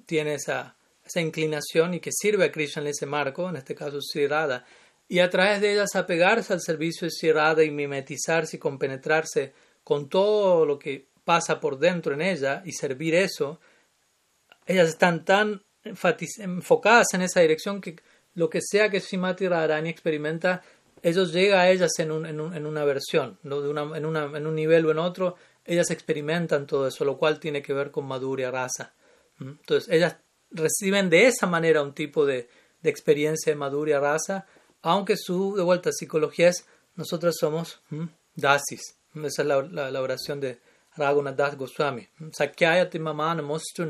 tiene 0.04 0.34
esa, 0.34 0.76
esa 1.02 1.22
inclinación 1.22 1.94
y 1.94 2.00
que 2.00 2.12
sirve 2.12 2.44
a 2.44 2.52
Krishna 2.52 2.82
en 2.82 2.88
ese 2.88 3.06
marco, 3.06 3.48
en 3.48 3.56
este 3.56 3.74
caso 3.74 4.02
Sri 4.02 4.26
Radha, 4.26 4.66
y 5.08 5.20
a 5.20 5.30
través 5.30 5.62
de 5.62 5.72
ellas 5.72 5.96
apegarse 5.96 6.52
al 6.52 6.60
servicio 6.60 7.06
de 7.06 7.12
Sri 7.12 7.32
Radha 7.32 7.64
y 7.64 7.70
mimetizarse 7.70 8.58
y 8.58 8.60
compenetrarse 8.60 9.54
con 9.82 10.10
todo 10.10 10.66
lo 10.66 10.78
que 10.78 11.06
pasa 11.24 11.58
por 11.58 11.78
dentro 11.78 12.12
en 12.12 12.20
ella 12.20 12.60
y 12.66 12.72
servir 12.72 13.14
eso, 13.14 13.60
ellas 14.66 14.90
están 14.90 15.24
tan 15.24 15.62
enfocadas 15.82 17.14
en 17.14 17.22
esa 17.22 17.40
dirección 17.40 17.80
que 17.80 17.96
lo 18.34 18.48
que 18.48 18.60
sea 18.62 18.88
que 18.90 19.00
Srimati 19.00 19.48
Radharani 19.48 19.88
experimenta, 19.88 20.62
ellos 21.02 21.32
llega 21.32 21.60
a 21.60 21.70
ellas 21.70 21.90
en, 21.98 22.12
un, 22.12 22.26
en, 22.26 22.40
un, 22.40 22.54
en 22.54 22.66
una 22.66 22.84
versión, 22.84 23.38
en, 23.42 24.06
una, 24.06 24.24
en 24.36 24.46
un 24.46 24.54
nivel 24.54 24.86
o 24.86 24.90
en 24.90 24.98
otro, 24.98 25.36
ellas 25.64 25.90
experimentan 25.90 26.66
todo 26.66 26.86
eso, 26.86 27.04
lo 27.04 27.16
cual 27.16 27.40
tiene 27.40 27.62
que 27.62 27.72
ver 27.72 27.90
con 27.90 28.06
Madhurya 28.06 28.50
Rasa. 28.50 28.94
Entonces, 29.40 29.88
ellas 29.92 30.16
reciben 30.50 31.08
de 31.08 31.26
esa 31.26 31.46
manera 31.46 31.82
un 31.82 31.94
tipo 31.94 32.26
de, 32.26 32.48
de 32.82 32.90
experiencia 32.90 33.52
de 33.52 33.56
Madhurya 33.56 34.00
Rasa, 34.00 34.46
aunque 34.82 35.16
su, 35.16 35.54
de 35.56 35.62
vuelta, 35.62 35.92
psicología 35.92 36.48
es, 36.48 36.66
nosotros 36.96 37.36
somos 37.38 37.80
dasis. 38.34 38.96
Esa 39.14 39.42
es 39.42 39.48
la, 39.48 39.62
la, 39.62 40.00
oración 40.00 40.40
de 40.40 40.60
Raghunath 40.96 41.56
Goswami. 41.56 42.08
Sakyayati 42.32 42.98
mamana 42.98 43.42
mostu 43.42 43.84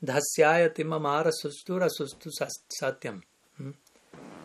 mamara 0.00 1.30
sustura 1.32 1.88
sustu 1.88 2.30
satyam. 2.30 3.22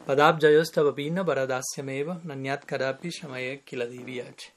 Padabjayostava 0.06 0.92
baradasyameva 0.92 2.22
nanyat 2.26 2.66
kadapi 2.66 3.10
shamaye 3.12 3.63
kiladiviyach. 3.63 4.52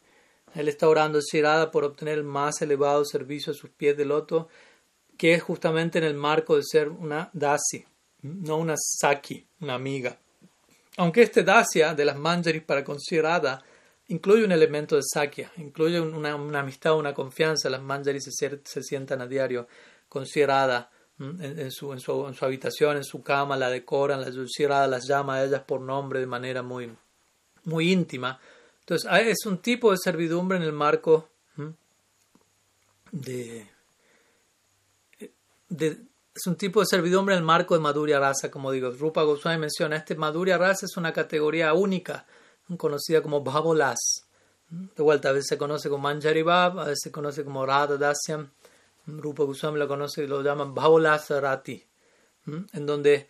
Él 0.55 0.69
está 0.69 0.89
orando 0.89 1.21
Shirada 1.21 1.71
por 1.71 1.85
obtener 1.85 2.19
el 2.19 2.25
más 2.25 2.63
elevado 2.63 3.05
servicio 3.05 3.53
a 3.53 3.55
sus 3.55 3.69
pies 3.71 3.97
de 3.97 4.07
loto 4.07 4.49
que 5.19 5.35
es 5.35 5.43
justamente 5.43 5.99
en 5.99 6.05
el 6.05 6.15
marco 6.15 6.57
de 6.57 6.63
ser 6.63 6.89
una 6.89 7.31
dasi, 7.33 7.85
no 8.23 8.57
una 8.57 8.75
saki, 8.77 9.47
una 9.61 9.75
amiga. 9.75 10.19
Aunque 10.99 11.23
este 11.23 11.43
dasia 11.43 11.95
de 11.95 12.05
las 12.05 12.17
manjaris 12.17 12.63
para 12.63 12.85
considerada 12.85 13.63
incluye 14.09 14.45
un 14.45 14.53
elemento 14.53 14.97
de 14.97 15.03
sakya, 15.03 15.53
incluye 15.59 16.01
una, 16.01 16.33
amistad, 16.61 16.97
una 16.97 17.13
confianza, 17.15 17.71
las 17.71 17.83
manjaris 17.83 18.25
se 18.65 18.83
sientan 18.83 19.21
a 19.21 19.27
diario 19.27 19.67
considerada 20.09 20.91
en, 21.19 21.71
su, 21.71 21.93
en, 21.93 22.01
su, 22.01 22.27
en, 22.27 22.35
su, 22.35 22.45
habitación, 22.45 22.97
en 22.97 23.05
su 23.05 23.23
cama, 23.23 23.57
la 23.57 23.71
decoran, 23.71 24.21
las 24.21 24.35
Shirada 24.35 24.87
las 24.87 25.07
llama 25.07 25.37
a 25.37 25.45
ellas 25.45 25.63
por 25.63 25.81
nombre 25.81 26.21
de 26.21 26.27
manera 26.27 26.63
muy, 26.63 26.95
muy 27.65 27.93
íntima. 27.93 28.39
Entonces, 28.81 29.11
es 29.27 29.47
un 29.47 29.59
tipo 29.59 29.91
de 29.91 29.97
servidumbre 29.99 30.59
en 30.59 30.63
el 30.63 30.73
marco 30.73 31.29
de, 33.11 33.67
es 36.37 36.47
un 36.47 36.57
tipo 36.57 36.81
de 36.81 36.87
servidumbre 36.87 37.35
en 37.35 37.39
el 37.39 37.45
marco 37.45 37.75
de 37.75 37.81
Madhurya 37.81 38.21
Rasa, 38.21 38.51
como 38.51 38.71
digo. 38.71 38.91
Rupa 38.91 39.23
Goswami 39.23 39.59
menciona, 39.59 39.97
este 39.97 40.15
Madhurya 40.15 40.59
Rasa 40.59 40.87
es 40.87 40.97
una 40.97 41.13
categoría 41.13 41.73
única, 41.73 42.27
conocida 42.77 43.23
como 43.23 43.43
Bhavolas. 43.43 44.27
De 44.69 45.03
vuelta, 45.03 45.31
a 45.31 45.33
veces 45.33 45.47
se 45.49 45.59
conoce 45.59 45.89
como 45.89 46.03
Manjari 46.03 46.43
Bhav, 46.43 46.81
a 46.81 46.85
veces 46.85 47.01
se 47.05 47.13
conoce 47.13 47.45
como 47.45 47.65
Radha 47.65 47.97
Dasyam. 47.97 48.51
Rupa 49.07 49.45
Goswami 49.45 49.79
lo 49.79 49.89
conoce 49.89 50.25
y 50.25 50.27
lo 50.27 50.43
llaman 50.43 50.75
Bhavolas 50.75 51.31
Rati, 51.31 51.83
en 52.47 52.87
donde, 52.87 53.29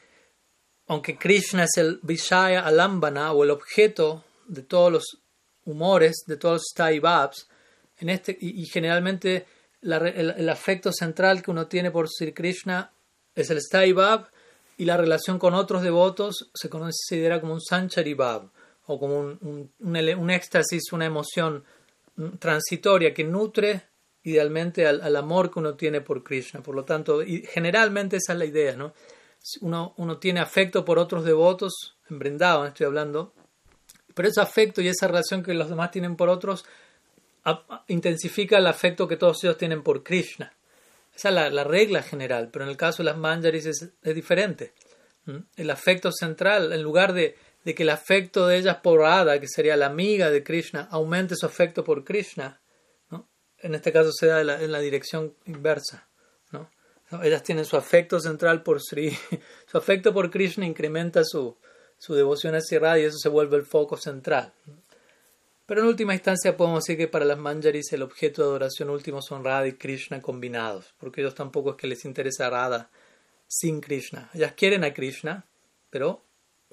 aunque 0.89 1.17
Krishna 1.19 1.65
es 1.65 1.77
el 1.77 2.01
Vishaya 2.03 2.67
Alambana 2.67 3.33
o 3.33 3.45
el 3.45 3.51
objeto 3.51 4.25
de 4.47 4.63
todos 4.63 4.93
los 4.93 5.19
humores, 5.65 6.25
de 6.27 6.37
todos 6.37 6.55
los 6.55 6.63
Stai 6.71 7.01
en 7.99 8.09
este, 8.11 8.37
y 8.41 8.65
generalmente 8.67 9.47
el, 9.83 10.49
afecto 10.49 10.93
central 10.93 11.43
que 11.43 11.51
uno 11.51 11.67
tiene 11.67 11.91
por 11.91 12.09
Sri 12.09 12.33
Krishna 12.33 12.91
es 13.35 13.51
el 13.51 13.61
Bhav 13.95 14.29
y 14.79 14.85
la 14.85 14.97
relación 14.97 15.39
con 15.39 15.55
otros 15.55 15.83
devotos 15.83 16.51
se 16.55 16.69
considera 16.69 17.41
como 17.41 17.55
un 17.55 17.61
Sanchari 17.61 18.15
Bhav 18.15 18.51
o 18.87 18.99
como 18.99 19.19
un, 19.19 19.71
un, 19.79 20.31
éxtasis, 20.31 20.93
una 20.93 21.07
emoción 21.07 21.65
transitoria 22.39 23.13
que 23.13 23.25
nutre 23.25 23.83
idealmente 24.27 24.87
al, 24.87 25.17
amor 25.17 25.53
que 25.53 25.61
uno 25.61 25.75
tiene 25.75 26.01
por 26.01 26.25
Krishna. 26.25 26.61
Por 26.61 26.75
lo 26.75 26.85
tanto, 26.85 27.23
y 27.23 27.43
generalmente 27.47 28.17
esa 28.17 28.33
es 28.33 28.39
la 28.39 28.45
idea, 28.45 28.75
¿no? 28.75 28.93
Uno, 29.61 29.95
uno 29.97 30.19
tiene 30.19 30.41
afecto 30.41 30.85
por 30.85 30.99
otros 30.99 31.25
devotos, 31.25 31.97
en 32.11 32.19
Brindavan 32.19 32.69
estoy 32.69 32.87
hablando, 32.87 33.33
pero 34.15 34.29
ese 34.29 34.41
afecto 34.41 34.81
y 34.81 34.89
esa 34.89 35.07
relación 35.07 35.45
que 35.45 35.55
los 35.55 35.69
demás 35.69 35.93
tienen 35.93 36.17
por 36.17 36.29
otros 36.29 36.65
intensifica 37.87 38.59
el 38.59 38.67
afecto 38.67 39.07
que 39.07 39.17
todos 39.17 39.45
ellos 39.45 39.57
tienen 39.57 39.85
por 39.85 40.03
Krishna. 40.03 40.53
Esa 41.15 41.29
es 41.29 41.53
la, 41.53 41.63
regla 41.63 42.03
general, 42.03 42.51
pero 42.53 42.65
en 42.65 42.71
el 42.71 42.77
caso 42.77 42.99
de 42.99 43.05
las 43.05 43.17
manjaris 43.17 43.67
es, 43.67 43.93
diferente. 44.03 44.73
El 45.57 45.71
afecto 45.71 46.11
central, 46.11 46.73
en 46.73 46.83
lugar 46.83 47.13
de, 47.13 47.37
que 47.65 47.85
el 47.85 47.91
afecto 47.91 48.49
de 48.49 48.59
ellas 48.59 48.79
por 48.83 49.01
Radha, 49.01 49.39
que 49.39 49.47
sería 49.47 49.77
la 49.77 49.87
amiga 49.87 50.31
de 50.31 50.43
Krishna, 50.43 50.89
aumente 50.91 51.37
su 51.37 51.47
afecto 51.47 51.85
por 51.85 52.03
Krishna, 52.03 52.61
en 53.67 53.75
este 53.75 53.93
caso 53.93 54.11
se 54.13 54.27
da 54.27 54.41
en 54.41 54.73
la, 54.73 54.81
dirección 54.81 55.35
inversa. 55.45 56.09
Ellas 57.23 57.43
tienen 57.45 57.65
su 57.65 57.77
afecto 57.77 58.19
central 58.19 58.65
por 58.65 58.81
Sri, 58.83 59.17
su 59.67 59.79
afecto 59.79 60.13
por 60.13 60.31
Krishna 60.31 60.67
incrementa 60.67 61.23
su, 61.25 61.57
su 61.99 62.15
devoción 62.15 62.57
hacia 62.57 62.81
Radha 62.81 62.99
y 62.99 63.05
eso 63.05 63.19
se 63.19 63.29
vuelve 63.29 63.57
el 63.57 63.65
foco 63.65 63.97
central. 63.97 64.53
Pero 65.67 65.83
en 65.83 65.87
última 65.89 66.15
instancia 66.15 66.57
podemos 66.57 66.85
decir 66.85 66.97
que 66.97 67.07
para 67.07 67.25
las 67.25 67.39
manjaris 67.39 67.93
el 67.93 68.03
objeto 68.03 68.43
de 68.43 68.49
adoración 68.49 68.91
último 68.91 69.23
son 69.23 69.45
Radha 69.45 69.69
y 69.69 69.75
Krishna 69.75 70.21
combinados, 70.21 70.95
porque 70.99 71.21
ellos 71.21 71.35
tampoco 71.35 71.71
es 71.71 71.77
que 71.77 71.87
les 71.87 72.05
interesa 72.05 72.51
Radha 72.51 72.91
sin 73.47 73.81
Krishna. 73.81 74.31
Ellas 74.35 74.55
quieren 74.57 74.83
a 74.83 74.93
Krishna, 74.93 75.45
pero 75.91 76.23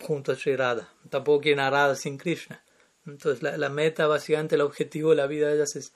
junto 0.02 0.32
a 0.32 0.36
Sri 0.36 0.56
Radha. 0.56 0.92
Tampoco 1.10 1.42
quieren 1.42 1.60
a 1.60 1.70
Radha 1.70 1.96
sin 1.96 2.18
Krishna. 2.18 2.64
Entonces 3.06 3.44
la, 3.44 3.70
meta, 3.70 4.08
básicamente 4.08 4.56
el 4.56 4.62
objetivo 4.62 5.12
de 5.12 5.18
la 5.18 5.28
vida 5.28 5.48
de 5.48 5.56
ellas 5.56 5.76
es 5.76 5.94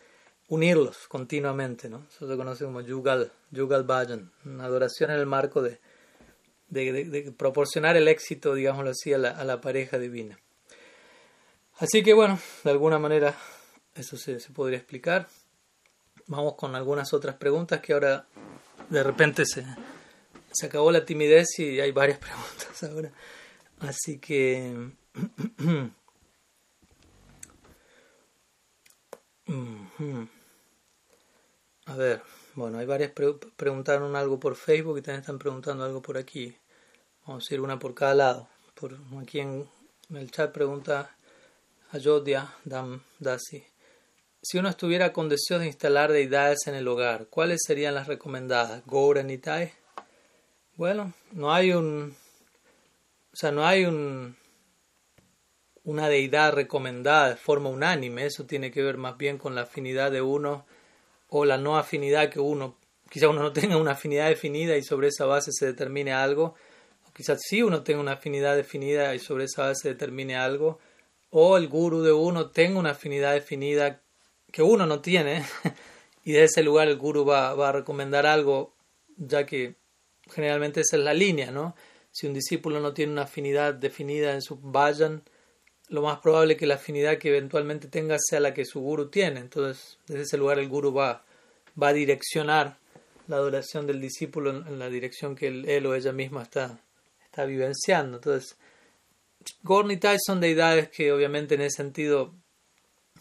unirlos 0.48 1.08
continuamente. 1.08 1.90
¿no? 1.90 2.06
Eso 2.10 2.28
se 2.28 2.38
conoce 2.38 2.66
como 2.66 2.82
Yugal, 2.82 3.32
Yugal 3.52 3.84
Bhajan, 3.84 4.32
una 4.46 4.66
adoración 4.66 5.12
en 5.12 5.20
el 5.20 5.26
marco 5.26 5.62
de, 5.62 5.80
proporcionar 7.38 7.96
el 7.96 8.08
éxito, 8.08 8.54
digámoslo 8.54 8.92
así, 8.92 9.14
a 9.14 9.18
la 9.18 9.62
pareja 9.62 9.98
divina. 9.98 10.40
Así 11.80 12.02
que 12.02 12.14
bueno, 12.14 12.40
de 12.64 12.72
alguna 12.72 12.98
manera 12.98 13.36
eso 13.94 14.18
se, 14.18 14.40
podría 14.54 14.80
explicar. 14.80 15.28
Vamos 16.26 16.56
con 16.56 16.76
algunas 16.76 17.14
otras 17.14 17.36
preguntas 17.36 17.82
que 17.82 17.94
ahora 17.94 18.26
de 18.90 19.04
repente 19.04 19.46
se, 19.46 19.64
se 20.52 20.66
acabó 20.66 20.92
la 20.92 21.06
timidez 21.06 21.60
y 21.60 21.80
hay 21.80 21.92
varias 21.92 22.18
preguntas 22.20 22.84
ahora. 22.84 23.12
Así 23.80 24.18
que... 24.20 24.92
A 31.88 31.96
ver, 31.96 32.22
bueno, 32.56 32.80
hay 32.80 32.86
varias 32.86 33.14
preguntaron 33.56 34.18
algo 34.18 34.42
por 34.42 34.56
Facebook 34.56 34.98
y 34.98 35.02
también 35.02 35.22
están 35.22 35.40
preguntando 35.40 35.86
algo 35.86 36.02
por 36.02 36.18
aquí. 36.18 36.54
Vamos 37.26 37.50
a 37.50 37.54
ir 37.54 37.62
una 37.62 37.80
por 37.80 37.96
cada 37.96 38.14
lado. 38.14 38.50
Por 38.74 38.98
aquí 39.22 39.40
en 39.40 39.70
el 40.14 40.30
chat 40.30 40.52
pregunta 40.52 41.16
Ayodhya 41.92 42.54
Dam 42.66 43.04
Dasi. 43.20 43.64
Si 44.42 44.58
uno 44.58 44.68
estuviera 44.68 45.14
con 45.14 45.30
deseos 45.30 45.62
de 45.62 45.68
instalar 45.68 46.12
deidades 46.12 46.68
en 46.68 46.76
el 46.76 46.90
hogar, 46.90 47.28
¿cuáles 47.28 47.62
serían 47.66 47.96
las 47.96 48.08
recomendadas? 48.08 48.84
Gaura 48.86 49.24
Nitai. 49.24 49.72
Bueno, 50.76 51.14
no 51.32 51.54
hay 51.54 51.72
un. 51.72 52.18
O 53.32 53.36
sea, 53.36 53.52
no 53.52 53.66
hay 53.66 53.86
un. 53.86 54.36
Una 55.86 56.10
deidad 56.10 56.52
recomendada 56.52 57.30
de 57.30 57.38
forma 57.38 57.70
unánime. 57.70 58.26
Eso 58.26 58.46
tiene 58.46 58.72
que 58.72 58.84
ver 58.84 58.98
más 58.98 59.18
bien 59.18 59.38
con 59.38 59.56
la 59.56 59.62
afinidad 59.62 60.12
de 60.12 60.22
uno 60.22 60.66
o 61.30 61.46
la 61.46 61.58
no 61.58 61.78
afinidad 61.78 62.30
que 62.30 62.40
uno. 62.40 62.78
Quizá 63.10 63.30
uno 63.30 63.42
no 63.42 63.54
tenga 63.54 63.78
una 63.78 63.92
afinidad 63.92 64.28
definida 64.28 64.78
y 64.78 64.84
sobre 64.84 65.08
esa 65.08 65.26
base 65.26 65.52
se 65.52 65.66
determine 65.66 66.14
algo. 66.14 66.56
O 67.08 67.14
quizás 67.14 67.40
sí 67.42 67.64
uno 67.64 67.84
tenga 67.84 68.02
una 68.02 68.14
afinidad 68.14 68.56
definida 68.56 69.16
y 69.16 69.20
sobre 69.20 69.46
esa 69.46 69.64
base 69.64 69.84
se 69.84 69.90
determine 69.90 70.36
algo 70.36 70.80
o 71.30 71.58
el 71.58 71.68
guru 71.68 72.02
de 72.02 72.12
uno 72.12 72.50
tenga 72.52 72.80
una 72.80 72.92
afinidad 72.92 73.34
definida 73.34 74.02
que 74.52 74.62
uno 74.62 74.86
no 74.86 75.02
tiene 75.02 75.44
y 76.24 76.32
de 76.34 76.44
ese 76.44 76.64
lugar 76.64 76.88
el 76.88 76.98
guru 76.98 77.26
va, 77.26 77.52
a 77.52 77.72
recomendar 77.72 78.26
algo 78.26 78.74
ya 79.18 79.46
que 79.46 79.76
generalmente 80.32 80.82
esa 80.82 80.98
es 80.98 81.04
la 81.04 81.14
línea, 81.14 81.52
¿no? 81.52 81.76
Si 82.12 82.28
un 82.28 82.34
discípulo 82.34 82.80
no 82.80 82.94
tiene 82.94 83.14
una 83.14 83.24
afinidad 83.24 83.74
definida 83.74 84.34
en 84.34 84.42
su 84.42 84.58
vayan, 84.60 85.24
lo 85.90 86.02
más 86.02 86.20
probable 86.20 86.58
que 86.58 86.68
la 86.68 86.76
afinidad 86.76 87.18
que 87.18 87.30
eventualmente 87.30 87.88
tenga 87.88 88.18
sea 88.20 88.40
la 88.40 88.54
que 88.54 88.66
su 88.66 88.82
guru 88.82 89.10
tiene. 89.10 89.40
Entonces, 89.40 89.98
desde 90.08 90.24
ese 90.24 90.38
lugar 90.38 90.60
el 90.60 90.68
guru 90.68 90.94
va, 90.94 91.24
va 91.82 91.90
a 91.90 91.94
direccionar 91.94 92.78
la 93.28 93.38
adoración 93.38 93.88
del 93.88 94.02
discípulo 94.02 94.50
en, 94.50 94.80
la 94.80 94.90
dirección 94.90 95.36
que 95.36 95.48
él, 95.48 95.86
o 95.86 95.96
ella 95.96 96.12
misma 96.12 96.44
está, 96.44 96.80
está 97.26 97.46
vivenciando. 97.46 98.18
Entonces, 98.18 98.58
Gornitai 99.64 100.18
son 100.20 100.40
deidades 100.40 100.90
que 100.90 101.12
obviamente 101.12 101.56
en 101.56 101.62
ese 101.62 101.78
sentido 101.78 102.34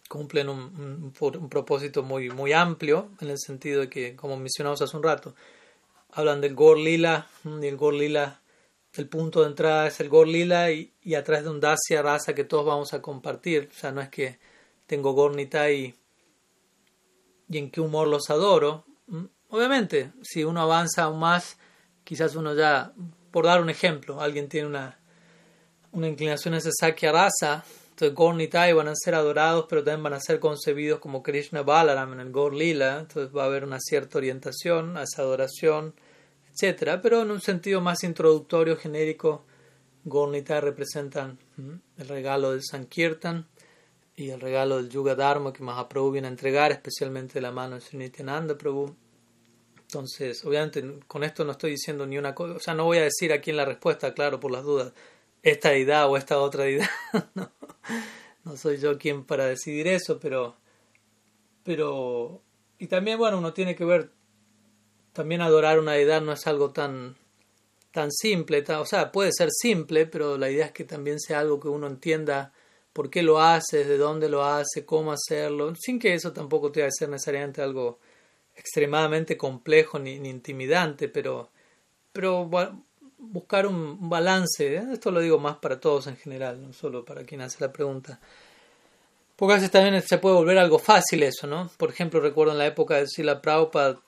cumplen 0.09 0.49
un, 0.49 1.13
propósito 1.51 2.03
muy, 2.03 2.31
muy 2.31 2.53
amplio, 2.53 3.11
en 3.21 3.31
el 3.31 3.39
sentido 3.39 3.83
de 3.83 3.89
que, 3.89 4.15
como 4.15 4.37
mencionamos 4.37 4.81
hace 4.81 4.97
un 4.97 5.03
rato, 5.03 5.35
hablan 6.13 6.41
del 6.41 6.55
Gorlila 6.55 7.29
y 7.45 7.67
el 7.67 7.77
Gorlila, 7.77 8.41
el 8.99 9.09
punto 9.09 9.43
de 9.43 9.49
entrada 9.49 9.87
es 9.87 10.01
el 10.01 10.09
Gorlila 10.09 10.71
y, 10.71 10.95
y 11.03 11.15
a 11.15 11.25
través 11.25 11.45
de 11.45 11.51
un 11.51 11.61
Dasya 11.61 12.03
raza 12.03 12.35
que 12.35 12.45
todos 12.45 12.67
vamos 12.67 12.93
a 12.95 13.03
compartir. 13.03 13.69
O 13.71 13.75
sea, 13.75 13.93
no 13.93 14.01
es 14.01 14.09
que 14.09 14.39
tengo 14.87 15.13
Gornitai 15.13 15.75
y, 15.75 15.95
y 17.49 17.59
en 17.59 17.71
qué 17.71 17.81
humor 17.81 18.09
los 18.09 18.31
adoro. 18.31 18.85
Obviamente, 19.49 20.13
si 20.23 20.45
uno 20.45 20.61
avanza 20.61 21.05
aún 21.05 21.21
más, 21.21 21.59
quizás 22.05 22.35
uno 22.37 22.55
ya, 22.55 22.93
por 23.31 23.45
dar 23.45 23.61
un 23.61 23.71
ejemplo, 23.71 24.21
alguien 24.21 24.49
tiene 24.49 24.69
una 24.69 24.99
una 25.97 26.09
inclinación 26.09 26.55
a 26.55 26.59
esa 26.59 26.71
Sakya 26.73 27.11
rasa. 27.11 27.65
Entonces 27.91 28.15
Gornitai 28.15 28.75
van 28.75 28.89
a 28.89 28.95
ser 28.95 29.15
adorados, 29.15 29.65
pero 29.69 29.83
también 29.83 30.03
van 30.03 30.13
a 30.13 30.21
ser 30.21 30.39
concebidos 30.39 31.01
como 31.01 31.23
Krishna 31.23 31.63
Balaram 31.63 32.13
en 32.13 32.21
el 32.21 32.31
Gor 32.31 32.55
Lila. 32.55 32.99
Entonces 33.01 33.35
va 33.35 33.45
a 33.45 33.47
haber 33.47 33.65
una 33.65 33.81
cierta 33.81 34.19
orientación 34.19 34.99
a 34.99 35.05
esa 35.05 35.23
adoración, 35.23 35.95
etc. 36.59 36.99
Pero 37.03 37.23
en 37.23 37.31
un 37.31 37.41
sentido 37.41 37.81
más 37.81 38.03
introductorio, 38.05 38.77
genérico, 38.77 39.45
Gornitai 40.05 40.61
representan 40.61 41.39
el 41.99 42.09
regalo 42.09 42.53
del 42.53 42.63
Sankirtan 42.63 43.47
y 44.15 44.31
el 44.31 44.41
regalo 44.41 44.77
del 44.77 44.89
Yuga 44.89 45.15
Dharma 45.15 45.53
que 45.53 45.63
Mahaprabhu 45.63 46.13
viene 46.13 46.29
a 46.29 46.31
entregar, 46.31 46.73
especialmente 46.73 47.35
de 47.35 47.41
la 47.43 47.53
mano 47.53 47.75
de 47.75 47.81
Sri 47.83 47.99
Nityananda 47.99 48.57
Prabhu. 48.57 48.95
Entonces, 49.83 50.45
obviamente, 50.45 51.01
con 51.07 51.23
esto 51.23 51.45
no 51.45 51.53
estoy 51.53 51.73
diciendo 51.73 52.07
ni 52.07 52.19
una 52.19 52.35
cosa, 52.35 52.55
o 52.55 52.61
sea, 52.61 52.75
no 52.75 52.85
voy 52.85 52.99
a 52.99 53.03
decir 53.03 53.33
aquí 53.33 53.51
en 53.51 53.57
la 53.57 53.65
respuesta, 53.65 54.15
claro, 54.15 54.41
por 54.41 54.51
las 54.51 54.65
dudas 54.65 54.93
esta 55.43 55.71
deidad 55.71 56.11
o 56.11 56.17
esta 56.17 56.39
otra 56.41 56.65
deidad. 56.65 56.89
no, 58.45 58.57
soy 58.57 58.79
yo 58.79 58.99
quien 58.99 59.25
para 59.25 59.47
decidir 59.47 59.87
eso, 59.87 60.19
pero, 60.19 60.57
pero, 61.63 62.43
y 62.79 62.89
también, 62.89 63.19
bueno, 63.19 63.39
uno 63.39 63.53
tiene 63.53 63.77
que 63.77 63.85
ver, 63.85 64.11
también 65.17 65.41
adorar 65.41 65.79
una 65.79 65.93
deidad 65.93 66.21
no 66.21 66.33
es 66.33 66.47
algo 66.47 66.71
tan, 66.71 67.17
tan 67.91 68.13
simple, 68.13 68.63
o 68.69 68.85
sea, 68.85 69.11
puede 69.11 69.33
ser 69.33 69.49
simple, 69.51 70.05
pero 70.07 70.37
la 70.37 70.51
idea 70.51 70.67
es 70.67 70.73
que 70.73 70.85
también 70.85 71.19
sea 71.19 71.41
algo 71.41 71.59
que 71.59 71.69
uno 71.69 71.87
entienda 71.87 72.53
por 72.93 73.09
qué 73.09 73.23
lo 73.23 73.41
hace, 73.41 73.85
de 73.85 73.97
dónde 73.97 74.29
lo 74.29 74.45
hace, 74.45 74.85
cómo 74.85 75.13
hacerlo, 75.13 75.75
sin 75.75 75.99
que 75.99 76.13
eso 76.13 76.33
tampoco 76.33 76.71
tenga 76.71 76.89
que 76.89 76.93
ser 76.93 77.09
necesariamente 77.09 77.63
algo 77.63 77.99
extremadamente 78.55 79.39
complejo 79.39 79.99
ni, 79.99 80.19
ni 80.19 80.29
intimidante, 80.29 81.09
pero, 81.09 81.49
pero 82.13 82.49
buscar 83.19 83.67
un 83.67 84.11
balance, 84.11 84.77
¿eh? 84.77 84.85
esto 84.93 85.11
lo 85.11 85.21
digo 85.21 85.39
más 85.39 85.57
para 85.57 85.81
todos 85.81 86.07
en 86.07 86.17
general, 86.17 86.63
no 86.63 86.75
solo 86.75 87.05
para 87.05 87.25
quien 87.25 87.41
hace 87.41 87.57
la 87.61 87.73
pregunta. 87.73 88.21
Porque 89.37 89.53
a 89.53 89.57
veces 89.57 89.71
también 89.71 90.01
se 90.03 90.19
puede 90.19 90.37
volver 90.37 90.59
algo 90.59 90.79
fácil 90.79 91.23
eso, 91.23 91.47
¿no? 91.47 91.71
Por 91.77 91.91
ejemplo, 91.91 92.21
recuerdo 92.21 92.53
en 92.53 92.59
la 92.59 92.67
época 92.67 92.97
de 92.97 93.07
Sila 93.07 93.43
Prabhupada, 93.43 94.01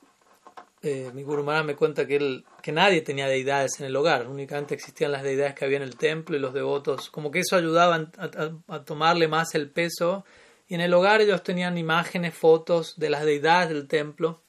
eh, 0.82 1.10
mi 1.14 1.22
Guru 1.22 1.44
me 1.44 1.76
cuenta 1.76 2.06
que, 2.06 2.16
él, 2.16 2.44
que 2.62 2.72
nadie 2.72 3.02
tenía 3.02 3.26
deidades 3.26 3.80
en 3.80 3.86
el 3.86 3.96
hogar, 3.96 4.28
únicamente 4.28 4.74
existían 4.74 5.12
las 5.12 5.22
deidades 5.22 5.54
que 5.54 5.64
había 5.64 5.78
en 5.78 5.82
el 5.82 5.96
templo 5.96 6.36
y 6.36 6.40
los 6.40 6.54
devotos, 6.54 7.10
como 7.10 7.30
que 7.30 7.40
eso 7.40 7.56
ayudaba 7.56 8.10
a 8.68 8.84
tomarle 8.84 9.28
más 9.28 9.54
el 9.54 9.70
peso. 9.70 10.24
Y 10.68 10.74
en 10.74 10.82
el 10.82 10.92
hogar 10.92 11.22
ellos 11.22 11.42
tenían 11.42 11.78
imágenes, 11.78 12.34
fotos 12.34 12.94
de 12.98 13.08
las 13.08 13.24
deidades 13.24 13.70
del 13.70 13.88
templo 13.88 14.42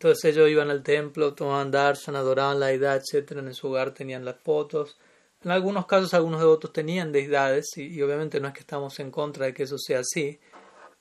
entonces 0.00 0.34
ellos 0.34 0.48
iban 0.48 0.70
al 0.70 0.82
templo, 0.82 1.34
tomaban 1.34 1.70
darshan, 1.70 2.16
adoraban 2.16 2.58
la 2.58 2.68
deidad, 2.68 2.96
etc. 2.96 3.32
En 3.32 3.52
su 3.52 3.68
hogar 3.68 3.92
tenían 3.92 4.24
las 4.24 4.36
fotos. 4.40 4.98
En 5.44 5.50
algunos 5.50 5.84
casos 5.84 6.14
algunos 6.14 6.40
devotos 6.40 6.72
tenían 6.72 7.12
deidades 7.12 7.66
y, 7.76 8.00
obviamente 8.00 8.40
no 8.40 8.48
es 8.48 8.54
que 8.54 8.60
estamos 8.60 8.98
en 8.98 9.10
contra 9.10 9.44
de 9.44 9.52
que 9.52 9.64
eso 9.64 9.76
sea 9.76 9.98
así, 9.98 10.40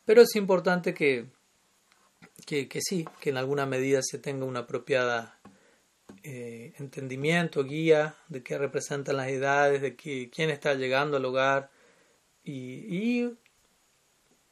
pero 0.03 0.23
es 0.23 0.36
importante 0.36 0.93
que, 0.93 1.27
que, 2.68 2.82
sí, 2.82 3.08
que 3.20 3.30
en 3.30 3.38
alguna 3.38 3.66
medida 3.66 4.02
se 4.02 4.18
tenga 4.18 4.46
una 4.46 4.62
apropiada 4.62 5.40
eh, 6.24 6.74
entendimiento, 6.78 7.64
guía 7.64 8.16
de 8.28 8.44
qué 8.44 8.58
representan 8.58 9.18
las 9.18 9.28
deidades, 9.28 9.82
de 9.82 9.96
quién 9.96 10.50
está 10.50 10.74
llegando 10.74 11.18
al 11.18 11.26
hogar 11.26 11.70
y 12.44 13.30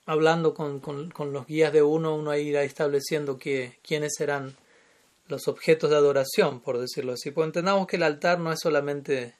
hablando 0.07 0.53
con, 0.53 0.79
con, 0.79 1.33
los 1.33 1.45
guías 1.45 1.73
de 1.73 1.83
uno, 1.83 2.15
uno 2.15 2.35
irá 2.35 2.63
estableciendo 2.63 3.37
que, 3.37 3.77
quiénes 3.83 4.13
serán 4.17 4.55
los 5.27 5.49
objetos 5.49 5.89
de 5.89 5.97
adoración, 5.97 6.61
por 6.61 6.77
decirlo 6.77 7.13
así. 7.13 7.31
Pues 7.31 7.45
entendamos 7.45 7.85
que 7.87 7.97
el 7.97 8.03
altar 8.03 8.39
no 8.39 8.51
es 8.51 8.59
solamente 8.61 9.35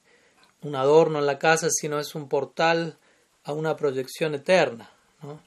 un 0.61 0.75
adorno 0.75 1.19
en 1.19 1.25
la 1.25 1.39
casa, 1.39 1.69
sino 1.71 1.99
es 1.99 2.13
un 2.15 2.27
portal 2.27 2.97
a 3.45 3.53
una 3.53 3.77
proyección 3.77 4.35
eterna. 4.35 4.91
¿no? 5.23 5.41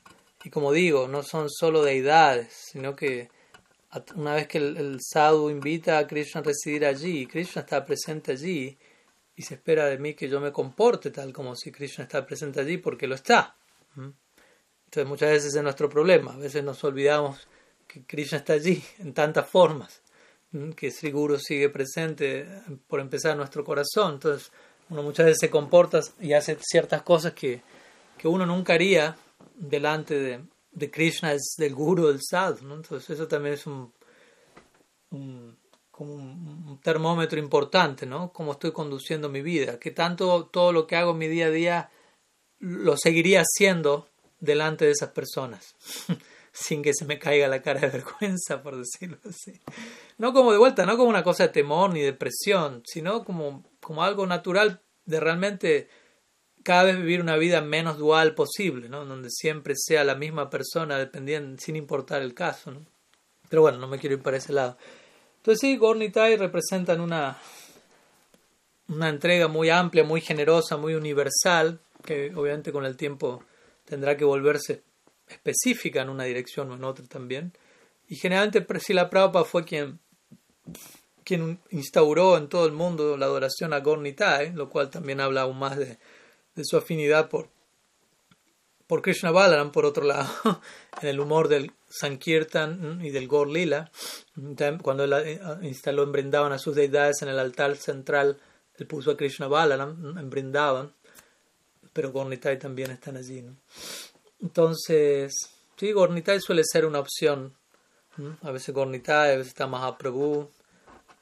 Y 0.44 0.50
como 0.50 0.72
digo, 0.72 1.06
no 1.08 1.22
son 1.22 1.50
solo 1.50 1.82
deidades, 1.82 2.52
sino 2.52 2.96
que 2.96 3.28
una 4.14 4.34
vez 4.34 4.46
que 4.46 4.58
el, 4.58 4.76
el 4.76 4.98
sadhu 5.00 5.50
invita 5.50 5.98
a 5.98 6.06
Krishna 6.06 6.40
a 6.40 6.44
residir 6.44 6.86
allí, 6.86 7.26
Krishna 7.26 7.62
está 7.62 7.84
presente 7.84 8.32
allí, 8.32 8.78
y 9.40 9.42
se 9.42 9.54
espera 9.54 9.86
de 9.86 9.96
mí 9.96 10.12
que 10.12 10.28
yo 10.28 10.38
me 10.38 10.52
comporte 10.52 11.10
tal 11.10 11.32
como 11.32 11.56
si 11.56 11.72
Krishna 11.72 12.04
está 12.04 12.26
presente 12.26 12.60
allí 12.60 12.76
porque 12.76 13.06
lo 13.06 13.14
está. 13.14 13.56
Entonces 13.96 15.08
muchas 15.08 15.30
veces 15.30 15.54
es 15.54 15.62
nuestro 15.62 15.88
problema, 15.88 16.34
a 16.34 16.36
veces 16.36 16.62
nos 16.62 16.84
olvidamos 16.84 17.48
que 17.86 18.04
Krishna 18.04 18.36
está 18.36 18.52
allí 18.52 18.84
en 18.98 19.14
tantas 19.14 19.48
formas, 19.48 20.02
que 20.76 20.90
Sri 20.90 21.10
Guru 21.10 21.38
sigue 21.38 21.70
presente 21.70 22.46
por 22.86 23.00
empezar 23.00 23.34
nuestro 23.34 23.64
corazón, 23.64 24.14
entonces 24.14 24.52
uno 24.90 25.02
muchas 25.02 25.24
veces 25.24 25.38
se 25.40 25.48
comporta 25.48 26.00
y 26.20 26.34
hace 26.34 26.58
ciertas 26.60 27.00
cosas 27.00 27.32
que, 27.32 27.62
que 28.18 28.28
uno 28.28 28.44
nunca 28.44 28.74
haría 28.74 29.16
delante 29.54 30.48
de, 30.72 30.90
Krishna, 30.90 31.32
es 31.32 31.54
del 31.58 31.74
Guru, 31.74 32.08
del 32.08 32.20
Sadhu, 32.22 32.72
entonces 32.72 33.10
eso 33.10 33.28
también 33.28 33.54
es 33.54 33.66
un, 33.66 33.92
un 36.00 36.80
termómetro 36.82 37.38
importante, 37.38 38.06
¿no? 38.06 38.32
Cómo 38.32 38.52
estoy 38.52 38.72
conduciendo 38.72 39.28
mi 39.28 39.42
vida, 39.42 39.78
que 39.78 39.90
tanto 39.90 40.46
todo 40.46 40.72
lo 40.72 40.86
que 40.86 40.96
hago 40.96 41.12
en 41.12 41.18
mi 41.18 41.28
día 41.28 41.46
a 41.46 41.50
día 41.50 41.90
lo 42.58 42.96
seguiría 42.96 43.42
haciendo 43.42 44.08
delante 44.38 44.86
de 44.86 44.92
esas 44.92 45.10
personas, 45.10 45.74
sin 46.52 46.82
que 46.82 46.94
se 46.94 47.04
me 47.04 47.18
caiga 47.18 47.48
la 47.48 47.62
cara 47.62 47.80
de 47.80 47.88
vergüenza, 47.88 48.62
por 48.62 48.76
decirlo 48.76 49.18
así. 49.28 49.60
No 50.18 50.32
como 50.32 50.52
de 50.52 50.58
vuelta, 50.58 50.86
no 50.86 50.96
como 50.96 51.10
una 51.10 51.24
cosa 51.24 51.44
de 51.44 51.50
temor 51.50 51.92
ni 51.92 52.00
de 52.00 52.12
presión, 52.12 52.82
sino 52.86 53.24
como, 53.24 53.64
como 53.80 54.02
algo 54.02 54.26
natural 54.26 54.80
de 55.04 55.20
realmente 55.20 55.88
cada 56.62 56.84
vez 56.84 56.96
vivir 56.96 57.20
una 57.20 57.36
vida 57.36 57.60
menos 57.60 57.98
dual 57.98 58.34
posible, 58.34 58.88
¿no? 58.88 59.04
Donde 59.04 59.30
siempre 59.30 59.74
sea 59.76 60.04
la 60.04 60.14
misma 60.14 60.50
persona, 60.50 60.98
dependiendo, 60.98 61.60
sin 61.60 61.76
importar 61.76 62.22
el 62.22 62.34
caso, 62.34 62.70
¿no? 62.70 62.84
Pero 63.48 63.62
bueno, 63.62 63.78
no 63.78 63.88
me 63.88 63.98
quiero 63.98 64.16
ir 64.16 64.22
para 64.22 64.36
ese 64.36 64.52
lado. 64.52 64.76
Entonces 65.38 65.60
sí, 65.60 65.76
Gornitai 65.76 66.36
representan 66.36 67.00
una, 67.00 67.38
una 68.88 69.08
entrega 69.08 69.48
muy 69.48 69.70
amplia, 69.70 70.04
muy 70.04 70.20
generosa, 70.20 70.76
muy 70.76 70.94
universal, 70.94 71.80
que 72.04 72.32
obviamente 72.34 72.72
con 72.72 72.84
el 72.84 72.96
tiempo 72.96 73.42
tendrá 73.84 74.16
que 74.16 74.24
volverse 74.24 74.82
específica 75.26 76.02
en 76.02 76.10
una 76.10 76.24
dirección 76.24 76.70
o 76.70 76.74
en 76.74 76.84
otra 76.84 77.06
también. 77.06 77.52
Y 78.08 78.16
generalmente 78.16 78.60
Priscila 78.60 79.08
Prabhupada 79.08 79.44
fue 79.44 79.64
quien, 79.64 79.98
quien 81.24 81.60
instauró 81.70 82.36
en 82.36 82.48
todo 82.48 82.66
el 82.66 82.72
mundo 82.72 83.16
la 83.16 83.26
adoración 83.26 83.72
a 83.72 83.80
Gornitai, 83.80 84.52
lo 84.52 84.68
cual 84.68 84.90
también 84.90 85.20
habla 85.20 85.42
aún 85.42 85.58
más 85.58 85.78
de, 85.78 85.98
de 86.54 86.64
su 86.64 86.76
afinidad 86.76 87.28
por, 87.28 87.48
por 88.86 89.02
Krishna 89.02 89.30
Balaram, 89.30 89.72
por 89.72 89.84
otro 89.84 90.04
lado, 90.04 90.28
en 91.02 91.08
el 91.08 91.20
humor 91.20 91.48
del 91.48 91.72
Sankirtan 91.88 93.00
y 93.02 93.10
del 93.10 93.28
Gor 93.28 93.48
Lila, 93.48 93.90
cuando 94.82 95.04
él 95.04 95.12
eh, 95.12 95.40
instaló 95.62 96.04
en 96.04 96.12
Brindavan 96.12 96.52
a 96.52 96.58
sus 96.58 96.74
deidades 96.74 97.22
en 97.22 97.28
el 97.28 97.38
altar 97.38 97.76
central, 97.76 98.38
él 98.76 98.86
puso 98.86 99.10
a 99.10 99.16
Krishna 99.16 99.46
Balaram 99.46 100.16
en 100.18 100.30
Brindavan, 100.30 100.92
pero 101.92 102.12
Gornitai 102.12 102.58
también 102.58 102.90
están 102.90 103.16
allí. 103.16 103.44
Entonces, 104.40 105.32
sí, 105.76 105.92
Gornitai 105.92 106.40
suele 106.40 106.62
ser 106.64 106.86
una 106.86 107.00
opción. 107.00 107.54
A 108.42 108.50
veces 108.50 108.74
Gornitai, 108.74 109.34
a 109.34 109.36
veces 109.36 109.48
está 109.48 109.66
Mahaprabhu. 109.66 110.50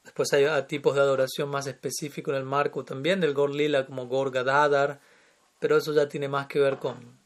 Después 0.05 0.33
hay 0.33 0.47
tipos 0.67 0.95
de 0.95 1.01
adoración 1.01 1.49
más 1.49 1.67
específicos 1.67 2.33
en 2.33 2.39
el 2.39 2.47
marco 2.47 2.85
también 2.85 3.21
del 3.21 3.35
Gor 3.35 3.55
Lila, 3.55 3.87
como 3.87 4.07
Gor 4.07 4.31
Gadadar, 4.31 5.01
pero 5.59 5.77
eso 5.77 5.93
ya 5.93 6.09
tiene 6.09 6.29
más 6.29 6.47
que 6.47 6.61
ver 6.61 6.79
con, 6.79 7.19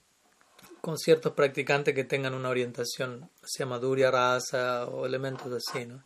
con 0.81 0.99
ciertos 0.99 1.33
practicantes 1.33 1.95
que 1.95 2.05
tengan 2.05 2.35
una 2.35 2.49
orientación 2.49 3.31
hacia 3.43 3.67
maduria, 3.67 4.11
raza 4.11 4.87
o 4.87 5.07
elementos 5.07 5.53
así, 5.53 5.87
¿no? 5.87 6.05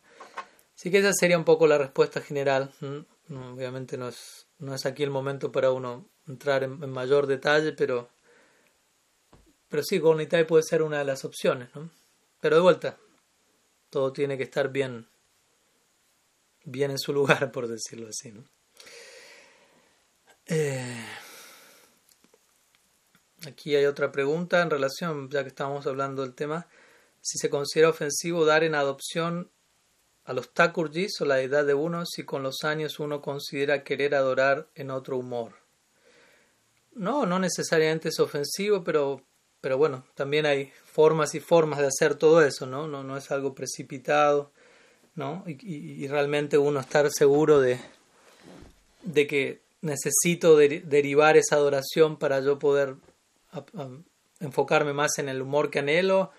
Así 0.77 0.91
que 0.91 0.99
esa 0.99 1.11
sería 1.11 1.37
un 1.37 1.43
poco 1.43 1.65
la 1.65 1.79
respuesta 1.79 2.21
general. 2.21 2.71
Obviamente 3.29 3.97
no 3.97 4.09
es, 4.09 4.45
no 4.59 4.75
es 4.75 4.85
aquí 4.85 5.01
el 5.01 5.09
momento 5.09 5.51
para 5.51 5.71
uno 5.71 6.07
entrar 6.27 6.63
en, 6.63 6.77
mayor 6.91 7.25
detalle, 7.25 7.73
pero, 7.73 8.09
pero 9.67 9.81
sí, 9.81 9.97
Gornitai 9.97 10.45
puede 10.45 10.61
ser 10.61 10.83
una 10.83 10.99
de 10.99 11.05
las 11.05 11.25
opciones, 11.25 11.73
¿no? 11.73 11.89
Pero 12.39 12.57
de 12.57 12.61
vuelta, 12.61 12.97
todo 13.89 14.13
tiene 14.13 14.37
que 14.37 14.43
estar 14.43 14.69
bien, 14.69 15.07
bien 16.63 16.91
en 16.91 16.99
su 16.99 17.13
lugar, 17.13 17.51
por 17.51 17.67
decirlo 17.67 18.09
así, 18.09 18.31
¿no? 18.31 18.43
Eh, 20.45 21.05
Aquí 23.45 23.75
hay 23.75 23.85
otra 23.85 24.11
pregunta 24.11 24.61
en 24.61 24.69
relación, 24.69 25.29
ya 25.29 25.43
que 25.43 25.49
estamos 25.49 25.85
hablando 25.85 26.23
del 26.23 26.33
tema, 26.33 26.67
si 27.21 27.37
se 27.37 27.49
considera 27.49 27.89
ofensivo 27.89 28.45
dar 28.45 28.63
en 28.63 28.73
adopción 28.73 29.51
a 30.25 30.33
los 30.33 30.53
Takurjis 30.53 31.21
o 31.21 31.25
la 31.25 31.39
edad 31.41 31.65
de 31.65 31.73
uno 31.73 32.05
si 32.05 32.23
con 32.23 32.41
los 32.41 32.63
años 32.63 32.99
uno 32.99 33.21
considera 33.21 33.83
querer 33.83 34.15
adorar 34.15 34.67
en 34.75 34.91
otro 34.91 35.17
humor. 35.17 35.53
No, 36.93 37.25
no 37.25 37.37
necesariamente 37.37 38.09
es 38.09 38.19
ofensivo, 38.19 38.83
pero, 38.83 39.21
pero 39.61 39.77
bueno, 39.77 40.05
también 40.15 40.45
hay 40.45 40.71
formas 40.85 41.35
y 41.35 41.39
formas 41.39 41.79
de 41.79 41.87
hacer 41.87 42.15
todo 42.15 42.41
eso, 42.41 42.65
¿no? 42.65 42.87
No, 42.87 43.03
no 43.03 43.17
es 43.17 43.29
algo 43.29 43.53
precipitado, 43.53 44.51
¿no? 45.15 45.43
Y, 45.47 46.07
realmente 46.07 46.57
uno 46.57 46.79
estar 46.79 47.09
seguro 47.11 47.61
de, 47.61 47.79
de 49.03 49.27
que 49.27 49.61
necesito 49.81 50.57
derivar 50.57 51.37
esa 51.37 51.55
adoración 51.55 52.17
para 52.17 52.39
yo 52.39 52.57
poder 52.57 52.95
enfocarme 54.39 54.93
más 54.93 55.17
en 55.19 55.29
el 55.29 55.41
humor 55.41 55.69
que 55.69 55.79
anhelo, 55.79 56.31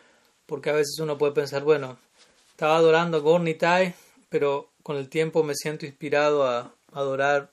porque 0.46 0.70
a 0.70 0.74
veces 0.74 0.98
uno 1.00 1.18
puede 1.18 1.32
pensar, 1.32 1.62
bueno, 1.62 1.98
estaba 2.50 2.76
adorando 2.76 3.18
a 3.18 3.20
Gornitai, 3.20 3.94
pero 4.28 4.72
con 4.82 4.96
el 4.96 5.08
tiempo 5.08 5.42
me 5.42 5.54
siento 5.54 5.86
inspirado 5.86 6.46
a 6.46 6.74
adorar, 6.92 7.52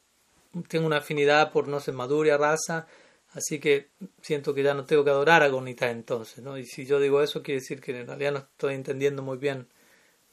tengo 0.68 0.86
una 0.86 0.98
afinidad 0.98 1.52
por, 1.52 1.68
no 1.68 1.80
sé, 1.80 1.92
Maduria, 1.92 2.38
raza, 2.38 2.88
así 3.34 3.60
que 3.60 3.90
siento 4.22 4.54
que 4.54 4.64
ya 4.64 4.74
no 4.74 4.86
tengo 4.86 5.04
que 5.04 5.10
adorar 5.10 5.44
a 5.44 5.50
Gornitai 5.50 5.92
entonces, 5.92 6.44
¿no? 6.44 6.58
Y 6.58 6.66
si 6.66 6.86
yo 6.86 7.00
digo 7.00 7.22
eso, 7.22 7.44
quiere 7.44 7.60
decir 7.60 7.82
que 7.82 8.00
en 8.00 8.08
realidad 8.08 8.32
no 8.32 8.40
estoy 8.40 8.76
entendiendo 8.76 9.22
muy 9.22 9.38
bien, 9.38 9.68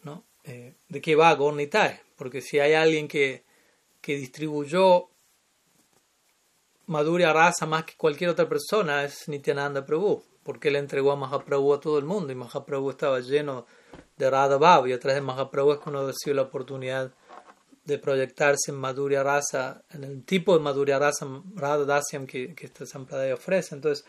¿no? 0.03 0.25
Eh, 0.45 0.75
de 0.89 1.01
qué 1.01 1.17
va 1.17 1.35
Gornitai, 1.35 2.01
porque 2.17 2.41
si 2.41 2.59
hay 2.59 2.75
alguien 2.75 3.09
que, 3.09 3.45
que 4.01 4.17
distribuyó 4.17 5.09
Madhurya 6.87 7.33
Rasa 7.33 7.67
más 7.67 7.85
que 7.85 7.95
cualquier 7.97 8.31
otra 8.31 8.49
persona 8.49 9.05
es 9.05 9.29
Nityananda 9.29 9.85
Prabhu, 9.85 10.23
porque 10.43 10.69
él 10.69 10.77
entregó 10.77 11.13
a 11.13 11.17
Mahaprabhu 11.17 11.75
a 11.75 11.81
todo 11.81 11.99
el 11.99 12.05
mundo 12.05 12.33
y 12.33 12.37
Mahaprabhu 12.37 12.91
estaba 12.91 13.21
lleno 13.21 13.67
de 14.17 14.31
Radha 14.31 14.57
Bhav 14.57 14.87
y 14.89 14.93
a 14.93 14.99
través 14.99 15.17
de 15.17 15.27
Mahaprabhu 15.27 15.73
es 15.73 15.79
cuando 15.79 16.07
recibió 16.07 16.35
la 16.35 16.43
oportunidad 16.43 17.13
de 17.85 17.99
proyectarse 17.99 18.71
en 18.71 18.77
Madhurya 18.77 19.23
Rasa, 19.23 19.83
en 19.91 20.05
el 20.05 20.25
tipo 20.25 20.57
de 20.57 20.63
Madhurya 20.63 20.99
Rasa, 20.99 21.27
Radha 21.55 21.85
Dasyam 21.85 22.27
que, 22.27 22.55
que 22.55 22.67
esta 22.67 22.87
Sampradaya 22.87 23.35
ofrece. 23.35 23.75
Entonces, 23.75 24.05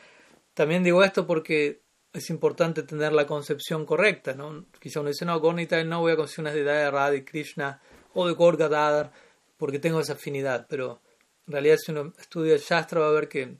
también 0.54 0.84
digo 0.84 1.04
esto 1.04 1.26
porque 1.26 1.82
es 2.14 2.30
importante 2.30 2.84
tener 2.84 3.12
la 3.14 3.26
concepción 3.26 3.86
correcta, 3.86 4.34
¿no? 4.34 4.66
Quizá 4.80 5.00
uno 5.00 5.10
dice, 5.10 5.26
no, 5.26 5.40
Gornita 5.40 5.84
no 5.84 6.02
voy 6.02 6.14
a 6.14 6.16
considerar 6.16 6.54
una 6.54 6.56
deidad 6.56 6.84
de 6.86 6.92
Radha 6.92 7.16
y 7.16 7.24
Krishna 7.24 7.82
o 8.14 8.28
de 8.28 8.34
Gorgadadar 8.34 9.12
porque 9.58 9.80
tengo 9.80 10.00
esa 10.00 10.14
afinidad, 10.14 10.68
pero 10.70 11.02
en 11.48 11.54
realidad 11.54 11.78
si 11.78 11.92
uno 11.92 12.14
estudia 12.18 12.54
el 12.54 12.60
Shastra 12.60 13.02
va 13.02 13.08
a 13.08 13.12
ver 13.12 13.28
que, 13.28 13.58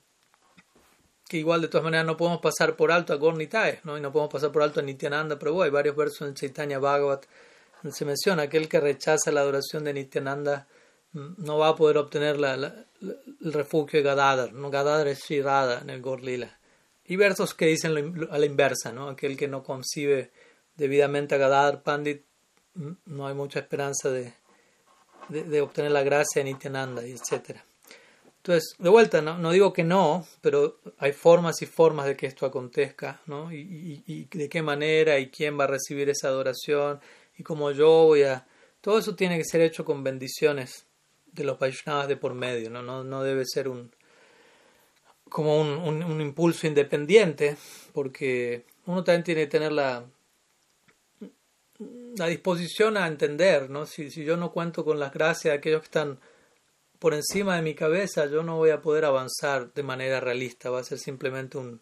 que 1.28 1.38
igual 1.38 1.62
de 1.62 1.68
todas 1.68 1.84
maneras 1.84 2.06
no 2.06 2.18
podemos 2.18 2.42
pasar 2.42 2.76
por 2.76 2.92
alto 2.92 3.14
a 3.14 3.18
Gornitai, 3.18 3.80
¿no? 3.84 3.98
y 3.98 4.02
no 4.02 4.12
podemos 4.12 4.32
pasar 4.32 4.52
por 4.52 4.64
alto 4.64 4.80
a 4.80 4.84
Nityananda 4.84 5.38
Prabhu. 5.38 5.64
Hay 5.64 5.70
varios 5.70 5.96
versos 5.96 6.28
en 6.28 6.34
Chaitanya 6.34 6.80
Bhagavat 6.80 7.26
donde 7.82 7.98
se 7.98 8.06
menciona 8.06 8.44
aquel 8.44 8.70
que 8.70 8.80
rechaza 8.80 9.32
la 9.32 9.42
adoración 9.42 9.84
de 9.84 9.94
Nityananda 9.94 10.68
mm, 11.12 11.44
no 11.44 11.58
va 11.58 11.70
a 11.70 11.76
poder 11.76 11.98
obtener 11.98 12.40
la, 12.40 12.54
el 12.54 13.54
refugio 13.54 14.00
de 14.00 14.04
Gadadhar. 14.04 14.54
¿no? 14.54 14.70
Gadadhar 14.70 15.08
es 15.10 15.20
Shirada 15.20 15.82
en 15.82 15.90
el 15.90 16.02
Gorlila. 16.02 16.58
Y 17.06 17.18
versos 17.18 17.54
que 17.54 17.66
dicen 17.66 18.28
a 18.32 18.38
la 18.38 18.46
inversa, 18.46 18.94
¿no? 18.94 19.10
aquel 19.10 19.36
que 19.36 19.50
no 19.50 19.62
concibe 19.62 20.32
debidamente 20.76 21.36
a 21.36 21.38
Gadadhar 21.38 21.84
Pandit, 21.84 22.24
mm, 22.76 22.92
no 23.08 23.28
hay 23.28 23.34
mucha 23.34 23.60
esperanza 23.60 24.10
de, 24.10 24.34
de, 25.28 25.44
de 25.44 25.62
obtener 25.62 25.92
la 25.92 26.04
gracia 26.04 26.42
de 26.42 26.46
Nityananda, 26.46 27.04
etc. 27.04 27.58
Entonces, 28.44 28.76
de 28.78 28.90
vuelta, 28.90 29.22
no, 29.22 29.38
no 29.38 29.52
digo 29.52 29.72
que 29.72 29.86
no, 29.86 30.28
pero 30.42 30.82
hay 30.98 31.14
formas 31.14 31.62
y 31.62 31.66
formas 31.66 32.08
de 32.08 32.18
que 32.18 32.26
esto 32.26 32.46
acontezca, 32.46 33.22
¿no? 33.26 33.54
Y, 33.54 34.04
y, 34.06 34.26
de 34.26 34.50
qué 34.50 34.62
manera 34.62 35.18
y 35.18 35.30
quién 35.30 35.58
va 35.58 35.64
a 35.64 35.68
recibir 35.68 36.10
esa 36.10 36.28
adoración 36.28 37.00
y 37.38 37.44
cómo 37.44 37.72
yo 37.72 37.88
voy 37.88 38.24
a... 38.24 38.46
Todo 38.82 39.00
eso 39.00 39.16
tiene 39.16 39.38
que 39.38 39.46
ser 39.46 39.62
hecho 39.62 39.86
con 39.86 40.04
bendiciones 40.04 40.86
de 41.32 41.46
los 41.46 41.58
Vaishnavas 41.58 42.10
de 42.10 42.18
por 42.18 42.34
medio, 42.34 42.70
¿no? 42.70 42.84
No, 42.84 43.06
no 43.06 43.24
debe 43.24 43.46
ser 43.46 43.70
un 43.70 43.96
como 45.30 45.62
un, 45.62 45.70
un, 45.70 46.04
un, 46.04 46.20
impulso 46.20 46.68
independiente, 46.68 47.56
porque 47.94 48.66
uno 48.86 49.06
también 49.06 49.24
tiene 49.24 49.42
que 49.44 49.48
tener 49.48 49.72
la, 49.72 50.06
la 52.18 52.28
disposición 52.28 52.98
a 52.98 53.08
entender, 53.08 53.70
¿no? 53.70 53.86
Si, 53.86 54.12
si 54.12 54.26
yo 54.26 54.36
no 54.36 54.52
cuento 54.52 54.84
con 54.84 55.00
las 55.00 55.14
gracias 55.14 55.54
de 55.54 55.58
aquellos 55.58 55.80
que 55.80 55.86
están 55.86 56.20
por 57.04 57.14
encima 57.14 57.58
de 57.58 57.62
mi 57.62 57.76
cabeza, 57.76 58.28
yo 58.28 58.44
no 58.44 58.56
voy 58.56 58.70
a 58.70 58.82
poder 58.82 59.04
avanzar 59.04 59.74
de 59.74 59.84
manera 59.84 60.22
realista, 60.22 60.70
va 60.70 60.80
a 60.80 60.86
ser 60.86 60.98
simplemente 60.98 61.58
un, 61.58 61.82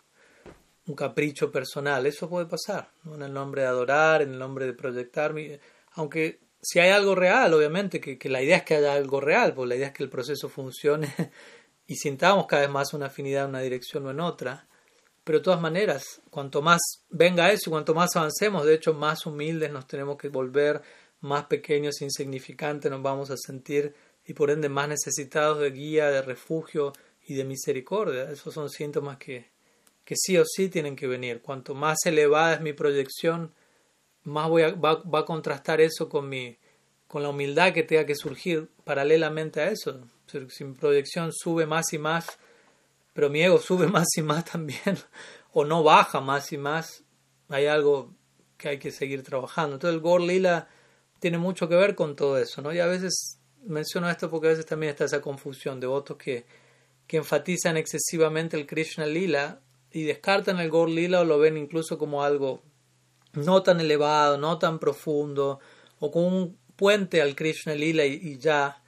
un 0.87 0.95
capricho 0.95 1.51
personal. 1.51 2.07
Eso 2.07 2.27
puede 2.27 2.47
pasar, 2.47 2.89
en 3.05 3.21
el 3.21 3.31
nombre 3.31 3.61
de 3.61 3.67
adorar, 3.67 4.23
en 4.23 4.31
el 4.31 4.39
nombre 4.39 4.65
de 4.65 4.73
proyectar. 4.73 5.35
Aunque 5.91 6.39
si 6.59 6.79
hay 6.79 6.89
algo 6.89 7.13
real, 7.13 7.53
obviamente, 7.53 8.01
que, 8.01 8.29
la 8.29 8.41
idea 8.41 8.57
es 8.57 8.63
que 8.63 8.77
haya 8.77 8.95
algo 8.95 9.21
real, 9.21 9.53
pues 9.53 9.69
la 9.69 9.75
idea 9.75 9.89
es 9.89 9.93
que 9.93 10.01
el 10.01 10.09
proceso 10.09 10.49
funcione 10.49 11.13
y 11.85 11.97
sintamos 11.97 12.47
cada 12.47 12.63
vez 12.63 12.71
más 12.71 12.91
una 12.95 13.05
afinidad 13.05 13.43
en 13.43 13.49
una 13.49 13.61
dirección 13.61 14.07
o 14.07 14.09
en 14.09 14.21
otra. 14.21 14.67
Pero 15.23 15.37
de 15.37 15.43
todas 15.43 15.61
maneras, 15.61 16.19
cuanto 16.31 16.63
más 16.63 16.81
venga 17.11 17.51
eso, 17.51 17.69
cuanto 17.69 17.93
más 17.93 18.15
avancemos, 18.15 18.65
de 18.65 18.73
hecho, 18.73 18.95
más 18.95 19.27
humildes 19.27 19.71
nos 19.71 19.85
tenemos 19.85 20.17
que 20.17 20.29
volver, 20.29 20.81
más 21.19 21.45
pequeños 21.45 22.01
e 22.01 22.05
insignificantes 22.05 22.89
nos 22.89 23.03
vamos 23.03 23.29
a 23.29 23.37
sentir 23.37 23.93
y 24.25 24.33
por 24.33 24.51
ende 24.51 24.69
más 24.69 24.87
necesitados 24.87 25.59
de 25.59 25.71
guía, 25.71 26.09
de 26.09 26.21
refugio 26.21 26.93
y 27.25 27.35
de 27.35 27.43
misericordia. 27.43 28.31
Esos 28.31 28.53
son 28.53 28.69
síntomas 28.69 29.17
que, 29.17 29.49
que 30.05 30.15
sí 30.15 30.37
o 30.37 30.45
sí 30.45 30.69
tienen 30.69 30.95
que 30.95 31.07
venir. 31.07 31.41
Cuanto 31.41 31.73
más 31.75 31.97
elevada 32.05 32.55
es 32.55 32.61
mi 32.61 32.73
proyección, 32.73 33.53
más 34.23 34.49
voy 34.49 34.63
va, 34.63 35.01
va, 35.03 35.19
a 35.19 35.25
contrastar 35.25 35.81
eso 35.81 36.07
con, 36.07 36.29
mi, 36.29 36.57
con 37.07 37.23
la 37.23 37.29
humildad 37.29 37.73
que 37.73 37.83
tenga 37.83 38.05
que 38.05 38.15
surgir 38.15 38.69
paralelamente 38.83 39.61
a 39.61 39.69
eso. 39.69 40.01
Si 40.49 40.63
mi 40.63 40.73
proyección 40.73 41.31
sube 41.33 41.65
más 41.65 41.91
y 41.93 41.97
más, 41.97 42.37
pero 43.13 43.29
mi 43.29 43.41
ego 43.41 43.57
sube 43.61 43.87
más 43.87 44.07
y 44.15 44.21
más 44.21 44.45
también, 44.45 44.97
o 45.53 45.65
no 45.65 45.83
baja 45.83 46.21
más 46.21 46.51
y 46.51 46.57
más, 46.57 47.03
hay 47.49 47.65
algo 47.65 48.13
que 48.57 48.69
hay 48.69 48.79
que 48.79 48.91
seguir 48.91 49.23
trabajando. 49.23 49.75
Entonces 49.75 49.95
el 49.95 50.01
Gor 50.01 50.21
Lila 50.21 50.69
tiene 51.19 51.37
mucho 51.37 51.67
que 51.67 51.75
ver 51.75 51.95
con 51.95 52.15
todo 52.15 52.37
eso, 52.37 52.61
¿no? 52.61 52.73
Y 52.73 52.79
a 52.79 52.85
veces 52.85 53.40
menciono 53.63 54.09
esto 54.09 54.29
porque 54.29 54.47
a 54.47 54.51
veces 54.51 54.65
también 54.65 54.91
está 54.91 55.05
esa 55.05 55.21
confusión 55.21 55.79
de 55.79 55.87
votos 55.87 56.17
que, 56.17 56.45
que 57.07 57.17
enfatizan 57.17 57.77
excesivamente 57.77 58.57
el 58.57 58.67
Krishna 58.67 59.05
Lila 59.05 59.61
y 59.91 60.03
descartan 60.03 60.59
el 60.59 60.69
Gor 60.69 60.89
Lila 60.89 61.21
o 61.21 61.25
lo 61.25 61.39
ven 61.39 61.57
incluso 61.57 61.97
como 61.97 62.23
algo 62.23 62.63
no 63.33 63.63
tan 63.63 63.79
elevado, 63.79 64.37
no 64.37 64.57
tan 64.59 64.79
profundo, 64.79 65.59
o 65.99 66.11
como 66.11 66.27
un 66.27 66.57
puente 66.75 67.21
al 67.21 67.35
Krishna 67.35 67.75
Lila 67.75 68.05
y, 68.05 68.37
ya. 68.37 68.81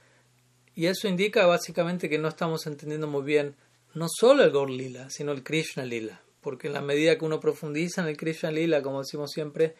Y 0.74 0.86
eso 0.86 1.08
indica 1.08 1.46
básicamente 1.46 2.08
que 2.08 2.18
no 2.18 2.28
estamos 2.28 2.66
entendiendo 2.66 3.06
muy 3.06 3.22
bien 3.22 3.56
no 3.94 4.06
solo 4.08 4.42
el 4.42 4.50
Gaur 4.50 4.70
Lila, 4.70 5.08
sino 5.08 5.32
el 5.32 5.44
Krishna 5.44 5.84
Lila. 5.84 6.20
Porque 6.40 6.66
en 6.66 6.72
la 6.74 6.82
medida 6.82 7.16
que 7.16 7.24
uno 7.24 7.40
profundiza 7.40 8.02
en 8.02 8.08
el 8.08 8.16
Krishna 8.16 8.50
Lila, 8.50 8.82
como 8.82 8.98
decimos 8.98 9.30
siempre, 9.30 9.76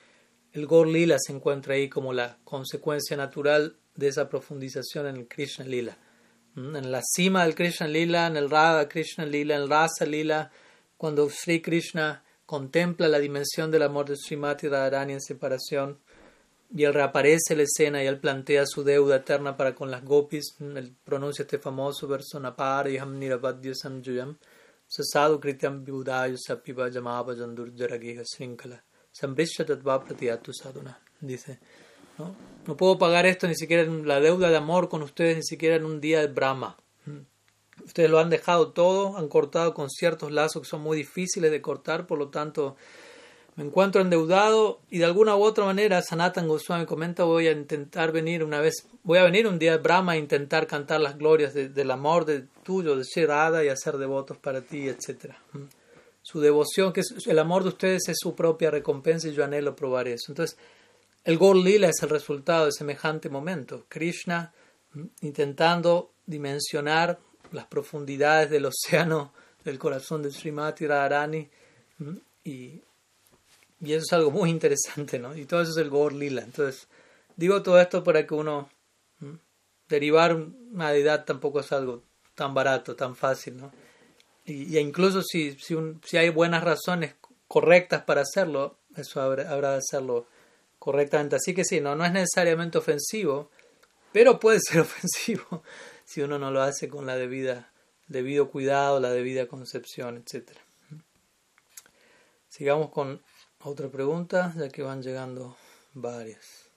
el 0.52 0.66
Gaur 0.66 0.86
Lila 0.86 1.16
se 1.18 1.32
encuentra 1.32 1.74
ahí 1.74 1.88
como 1.88 2.12
la 2.12 2.38
consecuencia 2.44 3.16
natural 3.16 3.76
de 3.96 4.08
esa 4.08 4.28
profundización 4.28 5.06
en 5.06 5.16
el 5.16 5.28
Krishna 5.28 5.64
Lila. 5.64 5.96
¿Mm? 6.54 6.76
En 6.76 6.92
la 6.92 7.02
cima 7.02 7.44
del 7.44 7.54
Krishna 7.54 7.86
Lila, 7.86 8.26
en 8.26 8.36
el 8.36 8.50
Radha 8.50 8.88
Krishna 8.88 9.24
Lila, 9.24 9.56
en 9.56 9.62
el 9.62 9.68
Rasa 9.68 10.06
Lila, 10.06 10.50
cuando 10.96 11.28
Sri 11.28 11.60
Krishna 11.60 12.22
contempla 12.46 13.08
la 13.08 13.18
dimensión 13.18 13.70
del 13.70 13.82
amor 13.82 14.06
de 14.06 14.16
Srimati 14.16 14.68
Radharani 14.68 15.14
en 15.14 15.20
separación 15.20 15.98
y 16.74 16.84
él 16.84 16.94
reaparece 16.94 17.54
la 17.56 17.62
escena 17.62 18.02
y 18.02 18.06
él 18.06 18.18
plantea 18.18 18.64
su 18.66 18.82
deuda 18.82 19.16
eterna 19.16 19.56
para 19.56 19.74
con 19.74 19.90
las 19.90 20.04
gopis, 20.04 20.56
él 20.60 20.94
pronuncia 21.04 21.42
este 21.42 21.58
famoso 21.58 22.08
verso 22.08 22.40
Napariham 22.40 23.18
Nirabadya 23.18 23.74
Samjuyam 23.74 24.36
Sasadu 24.86 25.40
Krityam 25.40 25.84
Vibudayu 25.84 26.36
Sapiva 26.36 26.90
Jamava 26.90 27.34
Jandur 27.34 27.72
Jaragiha 27.74 28.24
Srinkala 28.24 28.82
Sambrisha 29.12 29.64
Tatva 29.64 30.04
Pratiyatu 30.04 30.52
Saduna 30.52 30.98
dice 31.20 31.58
¿no? 32.18 32.34
puedo 32.76 32.98
pagar 32.98 33.26
esto 33.26 33.46
ni 33.46 33.54
siquiera 33.54 33.82
en 33.82 34.08
la 34.08 34.20
deuda 34.20 34.50
de 34.50 34.56
amor 34.56 34.88
con 34.88 35.02
ustedes 35.02 35.36
ni 35.36 35.42
siquiera 35.42 35.76
en 35.76 35.84
un 35.84 36.00
día 36.00 36.20
de 36.20 36.28
Brahma 36.28 36.76
Ustedes 37.84 38.10
lo 38.10 38.18
han 38.18 38.30
dejado 38.30 38.68
todo, 38.68 39.16
han 39.16 39.28
cortado 39.28 39.74
con 39.74 39.90
ciertos 39.90 40.30
lazos 40.30 40.62
que 40.62 40.68
son 40.68 40.80
muy 40.80 40.96
difíciles 40.96 41.50
de 41.50 41.60
cortar, 41.60 42.06
por 42.06 42.18
lo 42.18 42.28
tanto 42.28 42.76
me 43.56 43.64
encuentro 43.64 44.00
endeudado 44.00 44.80
y 44.90 44.98
de 44.98 45.04
alguna 45.04 45.36
u 45.36 45.42
otra 45.42 45.64
manera 45.64 46.02
Sanatan 46.02 46.48
Goswami 46.48 46.86
comenta 46.86 47.24
voy 47.24 47.46
a 47.46 47.52
intentar 47.52 48.10
venir 48.10 48.42
una 48.42 48.60
vez, 48.60 48.86
voy 49.02 49.18
a 49.18 49.24
venir 49.24 49.46
un 49.46 49.58
día 49.58 49.74
a 49.74 49.78
Brahma 49.78 50.12
a 50.12 50.16
intentar 50.16 50.66
cantar 50.66 51.00
las 51.00 51.18
glorias 51.18 51.54
del 51.54 51.90
amor 51.90 52.24
de 52.24 52.46
tuyo, 52.62 52.96
de 52.96 53.04
Shirada 53.04 53.64
y 53.64 53.68
hacer 53.68 53.98
devotos 53.98 54.38
para 54.38 54.62
ti, 54.62 54.88
etc. 54.88 55.34
Su 56.22 56.40
devoción, 56.40 56.92
que 56.92 57.00
es, 57.00 57.14
el 57.26 57.38
amor 57.38 57.62
de 57.62 57.68
ustedes 57.68 58.08
es 58.08 58.16
su 58.18 58.34
propia 58.34 58.70
recompensa 58.70 59.28
y 59.28 59.34
yo 59.34 59.44
anhelo 59.44 59.76
probar 59.76 60.08
eso. 60.08 60.32
Entonces, 60.32 60.58
el 61.24 61.38
Gol 61.38 61.64
Lila 61.64 61.88
es 61.88 62.02
el 62.02 62.10
resultado 62.10 62.66
de 62.66 62.72
semejante 62.72 63.28
momento. 63.28 63.86
Krishna 63.88 64.52
intentando 65.22 66.12
dimensionar 66.26 67.18
las 67.52 67.66
profundidades 67.66 68.50
del 68.50 68.66
océano 68.66 69.32
del 69.64 69.78
corazón 69.78 70.22
de 70.22 70.30
Srimati 70.30 70.86
Radharani 70.86 71.48
y, 72.44 72.80
y 73.80 73.92
eso 73.92 74.04
es 74.06 74.12
algo 74.12 74.30
muy 74.30 74.50
interesante, 74.50 75.18
¿no? 75.18 75.34
Y 75.36 75.46
todo 75.46 75.62
eso 75.62 75.72
es 75.72 75.78
el 75.78 75.90
Gaur 75.90 76.12
Lila. 76.12 76.42
Entonces, 76.42 76.86
digo 77.36 77.62
todo 77.62 77.80
esto 77.80 78.04
para 78.04 78.26
que 78.26 78.34
uno 78.34 78.68
derivar 79.88 80.34
una 80.34 80.90
deidad 80.90 81.24
tampoco 81.24 81.60
es 81.60 81.72
algo 81.72 82.02
tan 82.34 82.52
barato, 82.52 82.94
tan 82.96 83.16
fácil, 83.16 83.56
¿no? 83.56 83.72
Y, 84.44 84.76
incluso 84.78 85.22
si, 85.22 85.56
si, 85.58 86.16
hay 86.16 86.28
buenas 86.28 86.62
razones 86.62 87.14
correctas 87.48 88.02
para 88.02 88.22
hacerlo, 88.22 88.76
eso 88.96 89.20
habrá 89.22 89.72
de 89.72 89.78
hacerlo 89.78 90.26
correctamente. 90.84 91.36
Así 91.36 91.54
que 91.54 91.64
sí, 91.64 91.80
no, 91.80 91.96
no 91.96 92.04
es 92.04 92.12
necesariamente 92.12 92.76
ofensivo, 92.76 93.50
pero 94.12 94.38
puede 94.38 94.60
ser 94.60 94.80
ofensivo 94.82 95.62
si 96.04 96.20
uno 96.20 96.38
no 96.38 96.50
lo 96.50 96.60
hace 96.60 96.88
con 96.90 97.06
la 97.06 97.16
debida, 97.16 97.72
debido 98.06 98.50
cuidado, 98.50 99.00
la 99.00 99.10
debida 99.10 99.48
concepción, 99.48 100.18
etc. 100.18 100.50
Sigamos 102.50 102.90
con 102.90 103.22
otra 103.62 103.88
pregunta, 103.88 104.52
ya 104.58 104.68
que 104.68 104.82
van 104.82 105.02
llegando 105.02 105.56
varias. 105.94 106.68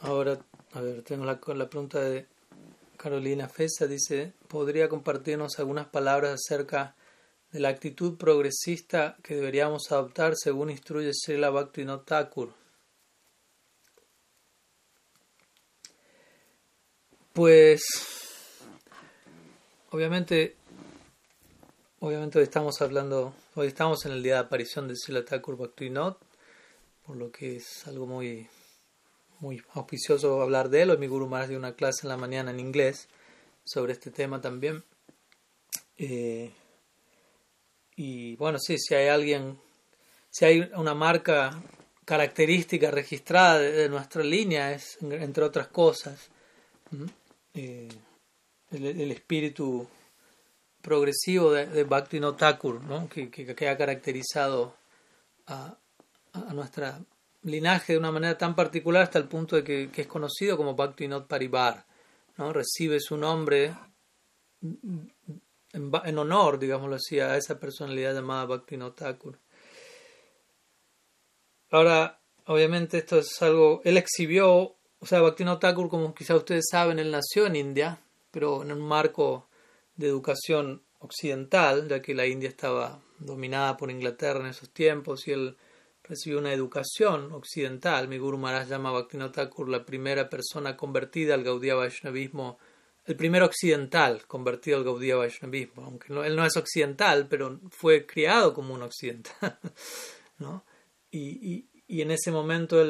Ahora, 0.00 0.38
a 0.72 0.80
ver, 0.80 1.02
tengo 1.02 1.26
la, 1.26 1.38
la 1.54 1.68
pregunta 1.68 2.00
de 2.00 2.26
Carolina 3.02 3.48
Fesa, 3.48 3.88
dice, 3.88 4.32
¿podría 4.46 4.88
compartirnos 4.88 5.58
algunas 5.58 5.88
palabras 5.88 6.34
acerca 6.34 6.94
de 7.52 7.60
la 7.60 7.68
actitud 7.68 8.16
progresista 8.16 9.16
que 9.22 9.34
deberíamos 9.34 9.90
adoptar 9.90 10.34
según 10.36 10.70
instruye 10.70 11.10
Srila 11.12 11.50
Bhaktivinoda 11.50 12.04
Thakur. 12.04 12.54
Pues 17.32 17.82
obviamente 19.90 20.56
obviamente 22.00 22.38
hoy 22.38 22.44
estamos 22.44 22.80
hablando 22.80 23.34
hoy 23.54 23.66
estamos 23.66 24.04
en 24.06 24.12
el 24.12 24.22
día 24.22 24.34
de 24.34 24.40
aparición 24.40 24.88
de 24.88 24.96
Srila 24.96 25.24
Thakur 25.24 25.56
Bhaktivinoda 25.56 26.16
por 27.06 27.16
lo 27.16 27.30
que 27.30 27.56
es 27.56 27.86
algo 27.86 28.06
muy 28.06 28.48
muy 29.42 29.60
auspicioso 29.74 30.40
hablar 30.40 30.68
de 30.70 30.82
él. 30.82 30.90
Hoy 30.90 30.98
mi 30.98 31.08
Guru 31.08 31.26
Maharaj 31.26 31.48
dio 31.48 31.58
una 31.58 31.74
clase 31.74 32.06
en 32.06 32.10
la 32.10 32.16
mañana 32.16 32.52
en 32.52 32.60
inglés 32.60 33.08
sobre 33.64 33.92
este 33.92 34.12
tema 34.12 34.40
también. 34.40 34.84
Eh, 35.98 36.52
y 37.96 38.36
bueno, 38.36 38.58
sí, 38.60 38.78
si 38.78 38.94
hay 38.94 39.08
alguien, 39.08 39.58
si 40.30 40.44
hay 40.44 40.70
una 40.76 40.94
marca 40.94 41.60
característica 42.04 42.92
registrada 42.92 43.58
de, 43.58 43.88
nuestra 43.88 44.22
línea, 44.22 44.72
es, 44.72 44.96
entre 45.02 45.42
otras 45.42 45.66
cosas, 45.68 46.30
eh, 47.54 47.88
el, 48.70 49.10
espíritu 49.10 49.88
progresivo 50.80 51.52
de, 51.52 51.66
de 51.66 51.82
Bhakti 51.82 52.20
no 52.20 52.36
Thakur, 52.36 52.80
¿no? 52.82 53.08
que, 53.08 53.28
que, 53.28 53.68
ha 53.68 53.76
caracterizado 53.76 54.76
a, 55.48 55.76
a, 56.32 56.54
nuestra 56.54 57.00
linaje 57.42 57.94
de 57.94 57.98
una 57.98 58.12
manera 58.12 58.38
tan 58.38 58.54
particular 58.54 59.02
hasta 59.02 59.18
el 59.18 59.26
punto 59.26 59.56
de 59.56 59.64
que, 59.64 59.90
es 60.00 60.06
conocido 60.06 60.56
como 60.56 60.74
Bhakti 60.74 61.08
Not 61.08 61.26
Paribar. 61.26 61.84
¿no? 62.36 62.52
Recibe 62.52 63.00
su 63.00 63.16
nombre 63.16 63.74
en, 65.72 66.18
honor, 66.18 66.58
digámoslo 66.58 66.96
así, 66.96 67.18
a 67.20 67.36
esa 67.36 67.58
personalidad 67.58 68.14
llamada 68.14 68.46
Bhaktivinoda 68.46 68.94
Thakur. 68.94 69.38
Ahora, 71.70 72.20
obviamente 72.46 72.98
esto 72.98 73.18
es 73.18 73.40
algo, 73.42 73.80
él 73.84 73.96
exhibió, 73.96 74.76
o 74.98 75.06
sea, 75.06 75.20
Bhaktivinoda 75.20 75.58
Thakur, 75.58 75.88
como 75.88 76.14
quizá 76.14 76.36
ustedes 76.36 76.66
saben, 76.70 76.98
él 76.98 77.10
nació 77.10 77.46
en 77.46 77.56
India, 77.56 78.00
pero 78.30 78.62
en 78.62 78.72
un 78.72 78.80
marco 78.80 79.48
de 79.96 80.08
educación 80.08 80.82
occidental, 80.98 81.88
ya 81.88 82.00
que 82.00 82.14
la 82.14 82.26
India 82.26 82.48
estaba 82.48 83.00
dominada 83.18 83.76
por 83.76 83.90
Inglaterra 83.90 84.40
en 84.40 84.46
esos 84.46 84.70
tiempos 84.70 85.26
y 85.26 85.32
él 85.32 85.56
recibió 86.04 86.38
una 86.38 86.52
educación 86.52 87.32
occidental. 87.32 88.08
Mi 88.08 88.18
Guru 88.18 88.38
Maharaj 88.38 88.68
llama 88.68 88.90
Bhaktivinoda 88.90 89.32
Thakur 89.32 89.68
la 89.68 89.84
primera 89.84 90.28
persona 90.28 90.76
convertida 90.76 91.34
al 91.34 91.44
Gaudiya 91.44 91.74
Vaishnavismo 91.74 92.58
el 93.04 93.16
primer 93.16 93.42
occidental 93.42 94.26
convertido 94.26 94.76
al 94.76 94.84
Gaudiya 94.84 95.16
Vaishnavismo, 95.16 95.84
aunque 95.84 96.12
él 96.12 96.36
no 96.36 96.44
es 96.44 96.56
occidental, 96.56 97.26
pero 97.28 97.60
fue 97.70 98.06
criado 98.06 98.54
como 98.54 98.74
un 98.74 98.82
occidental, 98.82 99.58
¿no? 100.38 100.64
Y, 101.10 101.68
en 101.88 102.10
ese 102.10 102.30
momento, 102.30 102.82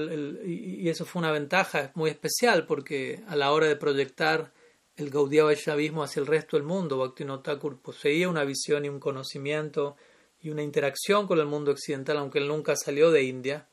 y 0.44 0.88
eso 0.88 1.04
fue 1.04 1.20
una 1.20 1.32
ventaja 1.32 1.90
muy 1.96 2.08
especial 2.08 2.66
porque 2.66 3.24
a 3.26 3.34
la 3.34 3.50
hora 3.50 3.66
de 3.66 3.74
proyectar 3.74 4.52
el 4.94 5.10
Gaudiya 5.10 5.42
Vaishnavismo 5.42 6.04
hacia 6.04 6.20
el 6.20 6.28
resto 6.28 6.56
del 6.56 6.64
mundo. 6.64 6.98
Bhaktivinoda 6.98 7.42
Thakur 7.42 7.80
poseía 7.80 8.28
una 8.28 8.44
visión 8.44 8.84
y 8.84 8.88
un 8.88 9.00
conocimiento 9.00 9.96
y 10.42 10.50
una 10.50 10.62
interacción 10.62 11.26
con 11.26 11.38
el 11.38 11.46
mundo 11.46 11.70
occidental, 11.70 12.18
aunque 12.18 12.38
él 12.38 12.48
nunca 12.48 12.74
salió 12.76 13.10
de 13.10 13.22
India, 13.22 13.66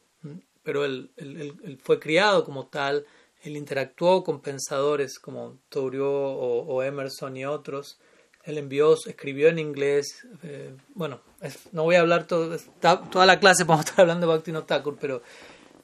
pero 0.63 0.86
él, 0.86 1.09
fue 1.82 1.99
criado 1.99 2.45
como 2.45 2.67
tal, 2.67 3.05
él 3.43 3.57
interactuó 3.57 4.24
con 4.24 4.41
pensadores 4.41 5.17
como 5.17 5.57
Thoreau 5.70 6.05
o, 6.05 6.84
Emerson 6.84 7.36
y 7.38 7.45
otros, 7.45 7.97
él 8.43 8.57
envió, 8.57 8.93
escribió 8.93 9.49
en 9.49 9.59
inglés, 9.59 10.28
eh, 10.43 10.76
bueno, 10.93 11.22
no 11.72 11.84
voy 11.84 11.95
a 11.95 12.01
hablar 12.01 12.28
todo, 12.28 12.55
toda 12.80 13.26
la 13.26 13.39
clase, 13.39 13.65
a 13.67 13.76
estar 13.80 14.01
hablando 14.01 14.28
de 14.28 14.34
Bhaktivinoda 14.34 14.67
Thakur, 14.67 14.97
pero, 14.99 15.24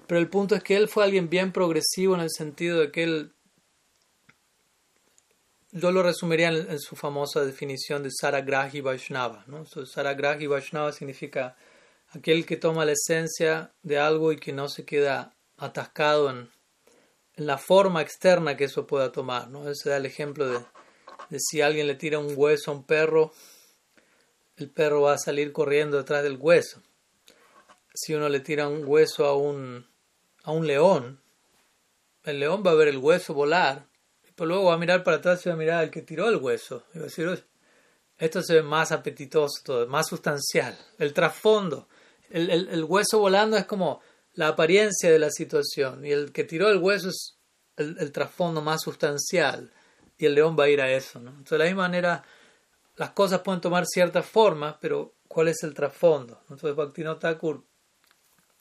pero 0.05 0.19
el 0.19 0.29
punto 0.29 0.55
es 0.55 0.63
que 0.63 0.75
él 0.75 0.87
fue 0.87 1.03
alguien 1.03 1.29
bien 1.29 1.51
progresivo 1.51 2.13
en 2.13 2.21
el 2.21 2.29
sentido 2.29 2.79
de 2.79 2.91
que 2.91 3.03
él 3.03 3.31
yo 5.75 5.91
lo 5.91 6.03
resumiría 6.03 6.47
en, 6.47 6.79
su 6.79 6.95
famosa 6.95 7.43
definición 7.43 8.01
de 8.01 8.09
Saragrahi 8.09 8.79
Vaishnava. 8.79 9.43
¿no? 9.47 9.65
Vaishnava 10.47 10.93
significa 10.93 11.57
aquel 12.11 12.45
que 12.45 12.55
toma 12.55 12.85
la 12.85 12.93
esencia 12.93 13.73
de 13.83 13.99
algo 13.99 14.31
y 14.31 14.37
que 14.37 14.53
no 14.53 14.69
se 14.69 14.85
queda 14.85 15.35
atascado 15.57 16.29
en, 16.29 16.49
la 17.35 17.57
forma 17.57 18.01
externa 18.01 18.55
que 18.55 18.63
eso 18.63 18.87
pueda 18.87 19.11
tomar. 19.11 19.49
¿no? 19.49 19.69
Ese 19.69 19.89
da 19.89 19.97
el 19.97 20.05
ejemplo 20.05 20.47
de, 20.47 20.59
de, 21.29 21.39
si 21.41 21.59
alguien 21.59 21.87
le 21.87 21.95
tira 21.95 22.19
un 22.19 22.33
hueso 22.37 22.71
a 22.71 22.75
un 22.75 22.85
perro, 22.85 23.33
el 24.55 24.69
perro 24.69 25.01
va 25.01 25.15
a 25.15 25.17
salir 25.17 25.51
corriendo 25.51 25.97
detrás 25.97 26.23
del 26.23 26.37
hueso. 26.39 26.81
Si 27.93 28.13
uno 28.13 28.29
le 28.29 28.39
tira 28.39 28.69
un 28.69 28.85
hueso 28.85 29.25
a 29.25 29.35
un, 29.35 29.85
a 30.43 30.51
un 30.51 30.65
león, 30.65 31.19
el 32.23 32.39
león 32.39 32.63
va 32.65 32.71
a 32.71 32.75
ver 32.75 32.87
el 32.87 32.97
hueso 32.97 33.33
volar 33.33 33.87
pero 34.35 34.47
luego 34.47 34.65
va 34.65 34.73
a 34.75 34.77
mirar 34.77 35.03
para 35.03 35.17
atrás 35.17 35.45
y 35.45 35.49
va 35.49 35.55
a 35.55 35.57
mirar 35.57 35.79
al 35.79 35.89
que 35.89 36.01
tiró 36.01 36.27
el 36.29 36.37
hueso. 36.37 36.83
Y 36.93 36.99
va 36.99 37.05
a 37.05 37.07
decir, 37.07 37.45
esto 38.17 38.41
se 38.41 38.55
ve 38.55 38.61
más 38.61 38.91
apetitoso, 38.91 39.87
más 39.87 40.07
sustancial. 40.07 40.77
El 40.97 41.13
trasfondo, 41.13 41.87
el, 42.29 42.49
el, 42.49 42.83
hueso 42.83 43.19
volando 43.19 43.57
es 43.57 43.65
como 43.65 44.01
la 44.33 44.49
apariencia 44.49 45.11
de 45.11 45.19
la 45.19 45.29
situación 45.29 46.05
y 46.05 46.11
el 46.11 46.31
que 46.31 46.43
tiró 46.43 46.69
el 46.69 46.77
hueso 46.77 47.09
es 47.09 47.37
el, 47.77 48.11
trasfondo 48.11 48.61
más 48.61 48.81
sustancial 48.81 49.71
y 50.17 50.25
el 50.25 50.35
león 50.35 50.55
va 50.57 50.65
a 50.65 50.69
ir 50.69 50.81
a 50.81 50.91
eso. 50.91 51.19
¿no? 51.19 51.31
Entonces, 51.31 51.51
de 51.51 51.57
la 51.59 51.65
misma 51.65 51.83
manera, 51.83 52.23
las 52.95 53.11
cosas 53.11 53.41
pueden 53.41 53.61
tomar 53.61 53.85
ciertas 53.85 54.25
formas, 54.25 54.75
pero 54.79 55.15
¿cuál 55.27 55.49
es 55.49 55.63
el 55.63 55.73
trasfondo? 55.73 56.39
Entonces, 56.49 56.75
Bhaktivinoda 56.75 57.19
Thakur 57.19 57.63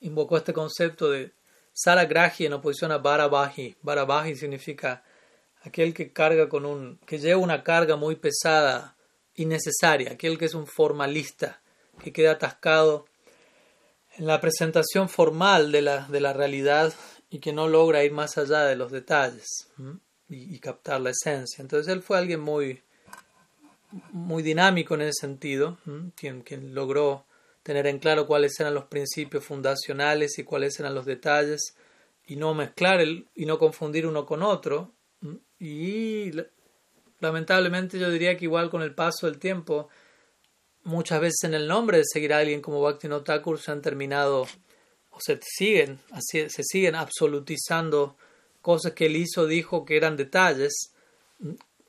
invocó 0.00 0.36
este 0.36 0.52
concepto 0.52 1.10
de 1.10 1.32
Saragrahi 1.72 2.46
en 2.46 2.54
oposición 2.54 2.92
a 2.92 2.98
Barabahi. 2.98 3.76
Barabahi 3.82 4.36
significa 4.36 5.02
aquel 5.64 5.94
que 5.94 6.12
carga 6.12 6.48
con 6.48 6.66
un, 6.66 6.98
que 7.06 7.18
lleva 7.18 7.40
una 7.40 7.62
carga 7.62 7.96
muy 7.96 8.16
pesada, 8.16 8.96
innecesaria, 9.34 10.12
aquel 10.12 10.38
que 10.38 10.44
es 10.44 10.54
un 10.54 10.66
formalista, 10.66 11.60
que 12.02 12.12
queda 12.12 12.32
atascado 12.32 13.06
en 14.16 14.26
la 14.26 14.40
presentación 14.40 15.08
formal 15.08 15.72
de 15.72 15.82
la, 15.82 16.06
de 16.08 16.20
la 16.20 16.32
realidad 16.32 16.94
y 17.30 17.40
que 17.40 17.52
no 17.52 17.66
logra 17.66 18.04
ir 18.04 18.12
más 18.12 18.38
allá 18.38 18.64
de 18.64 18.76
los 18.76 18.92
detalles 18.92 19.68
y, 20.28 20.58
captar 20.60 21.00
la 21.00 21.10
esencia. 21.10 21.62
Entonces 21.62 21.92
él 21.92 22.02
fue 22.02 22.18
alguien 22.18 22.40
muy, 22.40 22.82
muy 24.12 24.42
dinámico 24.42 24.94
en 24.94 25.02
ese 25.02 25.20
sentido, 25.20 25.78
quien, 26.14 26.42
quien 26.42 26.74
logró 26.74 27.26
tener 27.62 27.86
en 27.86 27.98
claro 27.98 28.26
cuáles 28.26 28.58
eran 28.60 28.74
los 28.74 28.84
principios 28.84 29.44
fundacionales 29.44 30.38
y 30.38 30.44
cuáles 30.44 30.78
eran 30.78 30.94
los 30.94 31.06
detalles 31.06 31.74
y 32.26 32.36
no 32.36 32.54
mezclar 32.54 33.00
el, 33.00 33.26
y 33.34 33.46
no 33.46 33.58
confundir 33.58 34.06
uno 34.06 34.26
con 34.26 34.42
otro 34.42 34.92
y 35.58 36.32
lamentablemente 37.20 37.98
yo 37.98 38.10
diría 38.10 38.36
que 38.36 38.44
igual 38.44 38.70
con 38.70 38.82
el 38.82 38.94
paso 38.94 39.26
del 39.26 39.38
tiempo, 39.38 39.88
muchas 40.82 41.20
veces 41.20 41.44
en 41.44 41.54
el 41.54 41.66
nombre 41.66 41.98
de 41.98 42.04
seguir 42.04 42.32
a 42.32 42.38
alguien 42.38 42.60
como 42.60 42.80
Bhaktivinoda 42.80 43.24
Thakur 43.24 43.58
se 43.58 43.72
han 43.72 43.82
terminado 43.82 44.46
o 45.10 45.20
se 45.20 45.38
siguen, 45.42 46.00
así, 46.10 46.48
se 46.50 46.62
siguen 46.64 46.94
absolutizando 46.94 48.16
cosas 48.60 48.92
que 48.92 49.06
él 49.06 49.16
hizo, 49.16 49.46
dijo 49.46 49.84
que 49.84 49.96
eran 49.96 50.16
detalles 50.16 50.94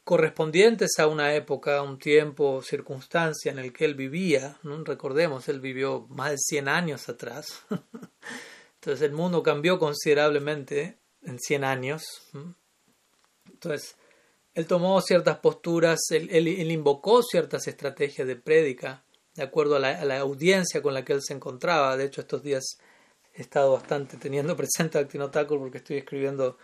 correspondientes 0.05 0.99
a 0.99 1.07
una 1.07 1.33
época, 1.33 1.77
a 1.77 1.81
un 1.81 1.97
tiempo, 1.97 2.61
circunstancia 2.61 3.51
en 3.51 3.59
el 3.59 3.73
que 3.73 3.85
él 3.85 3.95
vivía. 3.95 4.57
¿no? 4.63 4.83
Recordemos, 4.83 5.49
él 5.49 5.59
vivió 5.59 6.05
más 6.09 6.31
de 6.31 6.37
100 6.37 6.67
años 6.67 7.09
atrás. 7.09 7.63
Entonces 8.75 9.01
el 9.01 9.13
mundo 9.13 9.41
cambió 9.41 9.79
considerablemente 9.79 10.99
en 11.23 11.39
100 11.39 11.63
años. 11.63 12.03
Entonces, 13.65 13.95
él 14.53 14.67
tomó 14.67 15.01
ciertas 15.01 15.39
posturas, 15.39 15.99
él, 16.11 16.47
invocó 16.71 17.23
ciertas 17.23 17.67
estrategias 17.67 18.27
de 18.27 18.35
prédica 18.35 19.03
de 19.35 19.43
acuerdo 19.43 19.75
a 19.75 19.79
la, 19.79 20.19
audiencia 20.19 20.81
con 20.81 20.93
la 20.93 21.03
que 21.03 21.13
él 21.13 21.21
se 21.21 21.33
encontraba. 21.33 21.97
De 21.97 22.05
hecho, 22.05 22.21
estos 22.21 22.41
días 22.41 22.77
he 23.33 23.41
estado 23.41 23.73
bastante 23.73 24.17
teniendo 24.17 24.55
presente 24.57 24.97
a 24.97 25.07
Thakur 25.07 25.59
porque 25.59 25.79
estoy 25.79 25.97
escribiendo 25.97 26.57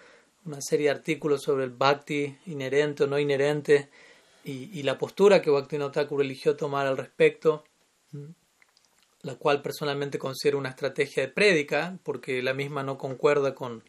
una 0.45 0.61
serie 0.61 0.85
de 0.85 0.91
artículos 0.91 1.41
sobre 1.41 1.65
el 1.65 1.71
bhakti 1.71 2.37
inherente 2.45 3.03
o 3.03 3.07
no 3.07 3.19
inherente 3.19 3.89
y, 4.43 4.81
la 4.83 4.97
postura 4.97 5.41
que 5.41 5.51
Bhaktivinoda 5.51 6.07
eligió 6.19 6.55
tomar 6.55 6.87
al 6.87 6.97
respecto, 6.97 7.63
la 9.21 9.35
cual 9.35 9.61
personalmente 9.61 10.17
considero 10.17 10.57
una 10.57 10.69
estrategia 10.69 11.21
de 11.23 11.29
prédica 11.29 11.99
porque 12.01 12.41
la 12.41 12.55
misma 12.55 12.81
no 12.81 12.97
concuerda 12.97 13.53
con 13.53 13.83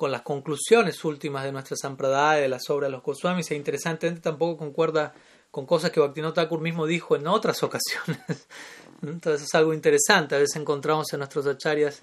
con 0.00 0.10
las 0.10 0.22
conclusiones 0.22 1.04
últimas 1.04 1.44
de 1.44 1.52
nuestra 1.52 1.76
sampradaya, 1.76 2.40
de 2.40 2.48
las 2.48 2.70
obras 2.70 2.88
de 2.88 2.92
los 2.92 3.02
Goswamis, 3.02 3.50
e 3.50 3.54
interesantemente 3.54 4.22
tampoco 4.22 4.56
concuerda 4.56 5.12
con 5.50 5.66
cosas 5.66 5.90
que 5.90 6.00
Bhaktivinoda 6.00 6.32
Thakur 6.32 6.62
mismo 6.62 6.86
dijo 6.86 7.16
en 7.16 7.26
otras 7.26 7.62
ocasiones. 7.62 8.48
Entonces 9.02 9.42
es 9.42 9.54
algo 9.54 9.74
interesante. 9.74 10.36
A 10.36 10.38
veces 10.38 10.56
encontramos 10.56 11.12
en 11.12 11.18
nuestros 11.18 11.46
acharyas 11.46 12.02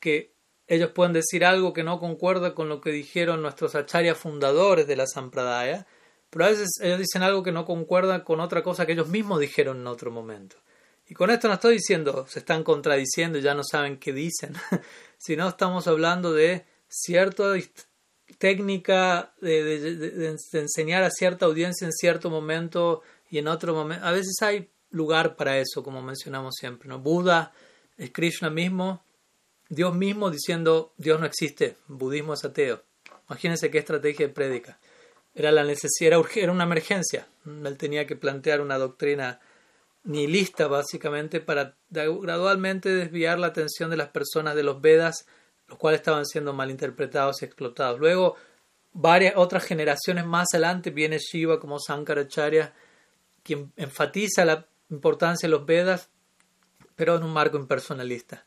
que 0.00 0.32
ellos 0.66 0.90
pueden 0.90 1.12
decir 1.12 1.44
algo 1.44 1.72
que 1.72 1.84
no 1.84 2.00
concuerda 2.00 2.52
con 2.52 2.68
lo 2.68 2.80
que 2.80 2.90
dijeron 2.90 3.42
nuestros 3.42 3.76
acharyas 3.76 4.18
fundadores 4.18 4.88
de 4.88 4.96
la 4.96 5.06
sampradaya, 5.06 5.86
pero 6.30 6.46
a 6.46 6.48
veces 6.48 6.70
ellos 6.82 6.98
dicen 6.98 7.22
algo 7.22 7.44
que 7.44 7.52
no 7.52 7.64
concuerda 7.64 8.24
con 8.24 8.40
otra 8.40 8.64
cosa 8.64 8.86
que 8.86 8.94
ellos 8.94 9.06
mismos 9.06 9.38
dijeron 9.38 9.76
en 9.76 9.86
otro 9.86 10.10
momento. 10.10 10.56
Y 11.08 11.14
con 11.14 11.30
esto 11.30 11.46
no 11.46 11.54
estoy 11.54 11.74
diciendo 11.74 12.26
se 12.28 12.40
están 12.40 12.64
contradiciendo 12.64 13.38
y 13.38 13.42
ya 13.42 13.54
no 13.54 13.62
saben 13.62 13.98
qué 13.98 14.12
dicen, 14.12 14.54
sino 15.16 15.48
estamos 15.48 15.86
hablando 15.86 16.32
de 16.32 16.64
cierta 16.88 17.54
técnica 18.38 19.32
de, 19.40 20.36
enseñar 20.52 21.02
a 21.02 21.10
cierta 21.10 21.46
audiencia 21.46 21.86
en 21.86 21.92
cierto 21.92 22.30
momento 22.30 23.02
y 23.30 23.38
en 23.38 23.48
otro 23.48 23.74
momento. 23.74 24.04
A 24.04 24.12
veces 24.12 24.36
hay 24.42 24.68
lugar 24.90 25.36
para 25.36 25.58
eso, 25.58 25.82
como 25.82 26.02
mencionamos 26.02 26.54
siempre. 26.58 26.88
¿no? 26.88 26.98
Buda 26.98 27.52
es 27.96 28.10
Krishna 28.10 28.50
mismo, 28.50 29.02
Dios 29.68 29.94
mismo 29.94 30.30
diciendo 30.30 30.92
Dios 30.96 31.18
no 31.18 31.26
existe, 31.26 31.76
budismo 31.88 32.34
es 32.34 32.44
ateo. 32.44 32.82
Imagínense 33.28 33.70
qué 33.70 33.78
estrategia 33.78 34.28
de 34.28 34.32
prédica. 34.32 34.78
Era 35.34 35.50
la 35.50 35.64
necesidad, 35.64 36.18
era 36.34 36.52
una 36.52 36.64
emergencia. 36.64 37.26
Él 37.44 37.76
tenía 37.76 38.06
que 38.06 38.16
plantear 38.16 38.60
una 38.60 38.78
doctrina 38.78 39.40
nihilista, 40.04 40.68
básicamente, 40.68 41.40
para 41.40 41.76
gradualmente 41.90 42.88
desviar 42.90 43.38
la 43.38 43.48
atención 43.48 43.90
de 43.90 43.96
las 43.96 44.08
personas 44.08 44.54
de 44.54 44.62
los 44.62 44.80
Vedas 44.80 45.26
los 45.68 45.78
cuales 45.78 46.00
estaban 46.00 46.24
siendo 46.26 46.52
malinterpretados 46.52 47.42
y 47.42 47.44
explotados. 47.44 47.98
Luego, 47.98 48.36
varias 48.92 49.34
otras 49.36 49.64
generaciones 49.64 50.24
más 50.24 50.48
adelante 50.52 50.90
viene 50.90 51.18
Shiva 51.18 51.60
como 51.60 51.78
Sankaracharya, 51.78 52.72
quien 53.42 53.72
enfatiza 53.76 54.44
la 54.44 54.66
importancia 54.90 55.48
de 55.48 55.50
los 55.50 55.66
Vedas, 55.66 56.08
pero 56.94 57.16
en 57.16 57.24
un 57.24 57.32
marco 57.32 57.56
impersonalista. 57.56 58.44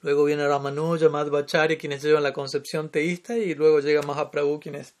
Luego 0.00 0.24
viene 0.24 0.46
Ramanuja, 0.46 1.08
Madhvacharya, 1.08 1.78
quienes 1.78 2.02
llevan 2.02 2.22
la 2.22 2.32
concepción 2.32 2.88
teísta, 2.90 3.36
y 3.36 3.54
luego 3.54 3.80
llega 3.80 4.02
Mahaprabhu, 4.02 4.60
quien 4.60 4.76
es 4.76 4.94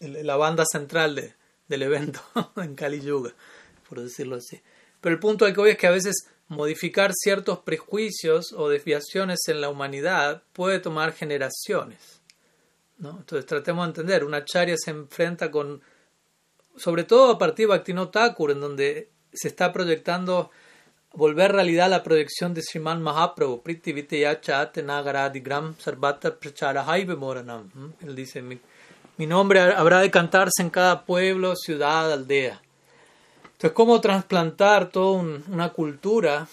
la 0.00 0.36
banda 0.36 0.64
central 0.70 1.34
del 1.68 1.82
evento 1.82 2.20
en 2.56 2.74
Kali 2.74 3.00
Yuga, 3.00 3.32
por 3.88 4.00
decirlo 4.00 4.36
así. 4.36 4.60
Pero 5.00 5.14
el 5.14 5.20
punto 5.20 5.44
al 5.44 5.54
que 5.54 5.60
voy 5.60 5.70
es 5.70 5.78
que 5.78 5.86
a 5.86 5.92
veces 5.92 6.28
modificar 6.50 7.12
ciertos 7.14 7.60
prejuicios 7.60 8.52
o 8.52 8.68
desviaciones 8.68 9.38
en 9.46 9.60
la 9.60 9.68
humanidad 9.68 10.42
puede 10.52 10.80
tomar 10.80 11.12
generaciones. 11.12 12.20
¿no? 12.98 13.18
Entonces 13.18 13.46
tratemos 13.46 13.86
de 13.86 13.90
entender, 13.90 14.24
una 14.24 14.44
charya 14.44 14.74
se 14.76 14.90
enfrenta 14.90 15.50
con, 15.50 15.80
sobre 16.76 17.04
todo 17.04 17.30
a 17.30 17.38
partir 17.38 17.66
de 17.66 17.74
Bhaktivinoda 17.74 18.10
Thakur, 18.10 18.50
en 18.50 18.60
donde 18.60 19.10
se 19.32 19.46
está 19.46 19.72
proyectando 19.72 20.50
volver 21.12 21.52
realidad 21.52 21.88
la 21.88 22.02
proyección 22.02 22.52
de 22.52 22.62
Sriman 22.62 23.00
Mahaprabhu, 23.00 23.62
Priti 23.62 23.94
Nagaradigram 23.94 25.76
Sarvata 25.78 26.36
Moranam. 27.16 27.94
Él 28.00 28.16
dice, 28.16 28.42
mi, 28.42 28.58
mi 29.18 29.26
nombre 29.26 29.60
habrá 29.60 30.00
de 30.00 30.10
cantarse 30.10 30.62
en 30.62 30.70
cada 30.70 31.04
pueblo, 31.04 31.54
ciudad, 31.54 32.12
aldea. 32.12 32.60
Entonces, 33.60 33.76
cómo 33.76 34.00
trasplantar 34.00 34.88
toda 34.88 35.20
una 35.20 35.68
cultura 35.68 36.48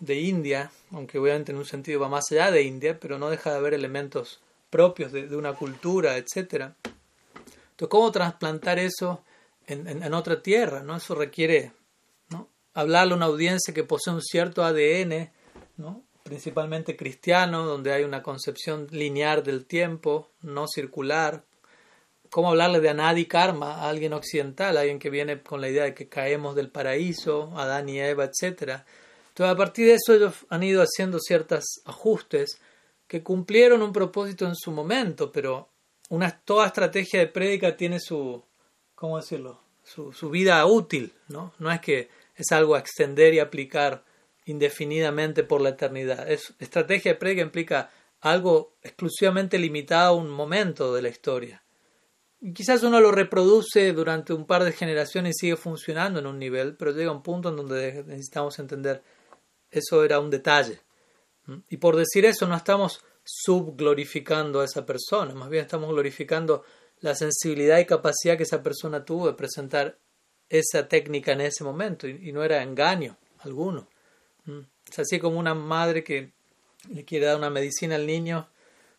de 0.00 0.14
India, 0.18 0.70
aunque 0.92 1.18
obviamente 1.18 1.52
en 1.52 1.58
un 1.58 1.66
sentido 1.66 2.00
va 2.00 2.08
más 2.08 2.32
allá 2.32 2.50
de 2.50 2.62
India, 2.62 2.98
pero 2.98 3.18
no 3.18 3.28
deja 3.28 3.50
de 3.50 3.58
haber 3.58 3.74
elementos 3.74 4.40
propios 4.70 5.12
de, 5.12 5.36
una 5.36 5.52
cultura, 5.52 6.16
etc. 6.16 6.32
Entonces, 6.32 7.88
¿cómo 7.90 8.10
trasplantar 8.10 8.78
eso 8.78 9.22
en, 9.66 10.14
otra 10.14 10.42
tierra? 10.42 10.82
¿no? 10.82 10.96
Eso 10.96 11.14
requiere 11.14 11.72
¿no? 12.30 12.48
a 12.72 12.84
una 12.84 13.26
audiencia 13.26 13.74
que 13.74 13.84
posee 13.84 14.14
un 14.14 14.22
cierto 14.22 14.64
ADN, 14.64 15.30
principalmente 16.22 16.96
cristiano, 16.96 17.66
donde 17.66 17.92
hay 17.92 18.04
una 18.04 18.22
concepción 18.22 18.86
lineal 18.90 19.42
del 19.42 19.66
tiempo, 19.66 20.30
no 20.40 20.66
circular. 20.66 21.44
¿Cómo 22.30 22.50
hablarle 22.50 22.80
de 22.80 22.90
anadi 22.90 23.26
karma 23.26 23.76
a 23.76 23.88
alguien 23.88 24.12
occidental, 24.12 24.76
a 24.76 24.80
alguien 24.80 24.98
que 24.98 25.10
viene 25.10 25.42
con 25.42 25.60
la 25.60 25.68
idea 25.68 25.84
de 25.84 25.94
que 25.94 26.08
caemos 26.08 26.54
del 26.54 26.70
paraíso, 26.70 27.52
Adán 27.56 27.88
y 27.88 28.00
Eva, 28.00 28.24
etc.? 28.24 28.82
Entonces, 29.28 29.54
a 29.54 29.56
partir 29.56 29.86
de 29.86 29.94
eso, 29.94 30.14
ellos 30.14 30.34
han 30.48 30.62
ido 30.62 30.82
haciendo 30.82 31.18
ciertos 31.20 31.64
ajustes 31.84 32.60
que 33.06 33.22
cumplieron 33.22 33.82
un 33.82 33.92
propósito 33.92 34.46
en 34.46 34.54
su 34.54 34.70
momento, 34.70 35.32
pero 35.32 35.68
una, 36.10 36.30
toda 36.30 36.66
estrategia 36.66 37.20
de 37.20 37.26
prédica 37.26 37.76
tiene 37.76 38.00
su, 38.00 38.42
¿cómo 38.94 39.16
decirlo? 39.16 39.60
Su, 39.84 40.28
vida 40.28 40.64
útil, 40.66 41.14
¿no? 41.28 41.54
No 41.58 41.72
es 41.72 41.80
que 41.80 42.10
es 42.36 42.52
algo 42.52 42.74
a 42.74 42.78
extender 42.78 43.32
y 43.32 43.38
aplicar 43.38 44.04
indefinidamente 44.44 45.44
por 45.44 45.62
la 45.62 45.70
eternidad. 45.70 46.30
Es, 46.30 46.52
estrategia 46.58 47.12
de 47.12 47.18
prédica 47.18 47.42
implica 47.42 47.90
algo 48.20 48.74
exclusivamente 48.82 49.58
limitado 49.58 50.10
a 50.10 50.16
un 50.16 50.28
momento 50.28 50.94
de 50.94 51.02
la 51.02 51.08
historia. 51.08 51.62
Quizás 52.54 52.82
uno 52.84 53.00
lo 53.00 53.10
reproduce 53.10 53.92
durante 53.92 54.32
un 54.32 54.46
par 54.46 54.62
de 54.62 54.72
generaciones 54.72 55.36
y 55.36 55.38
sigue 55.40 55.56
funcionando 55.56 56.20
en 56.20 56.26
un 56.26 56.38
nivel, 56.38 56.76
pero 56.76 56.92
llega 56.92 57.10
un 57.10 57.22
punto 57.22 57.48
en 57.48 57.56
donde 57.56 58.04
necesitamos 58.04 58.58
entender 58.58 59.02
eso 59.70 60.04
era 60.04 60.20
un 60.20 60.30
detalle. 60.30 60.80
Y 61.68 61.78
por 61.78 61.96
decir 61.96 62.24
eso 62.26 62.46
no 62.46 62.56
estamos 62.56 63.00
subglorificando 63.24 64.60
a 64.60 64.64
esa 64.64 64.86
persona, 64.86 65.34
más 65.34 65.50
bien 65.50 65.64
estamos 65.64 65.90
glorificando 65.90 66.64
la 67.00 67.14
sensibilidad 67.14 67.78
y 67.78 67.86
capacidad 67.86 68.36
que 68.36 68.42
esa 68.42 68.62
persona 68.62 69.04
tuvo 69.04 69.28
de 69.28 69.34
presentar 69.34 69.98
esa 70.48 70.88
técnica 70.88 71.32
en 71.32 71.42
ese 71.42 71.64
momento 71.64 72.08
y, 72.08 72.32
no 72.32 72.42
era 72.42 72.62
engaño 72.62 73.16
alguno. 73.40 73.88
Es 74.90 74.98
así 74.98 75.18
como 75.18 75.38
una 75.38 75.54
madre 75.54 76.02
que 76.02 76.32
le 76.90 77.04
quiere 77.04 77.26
dar 77.26 77.36
una 77.36 77.50
medicina 77.50 77.96
al 77.96 78.06
niño 78.06 78.48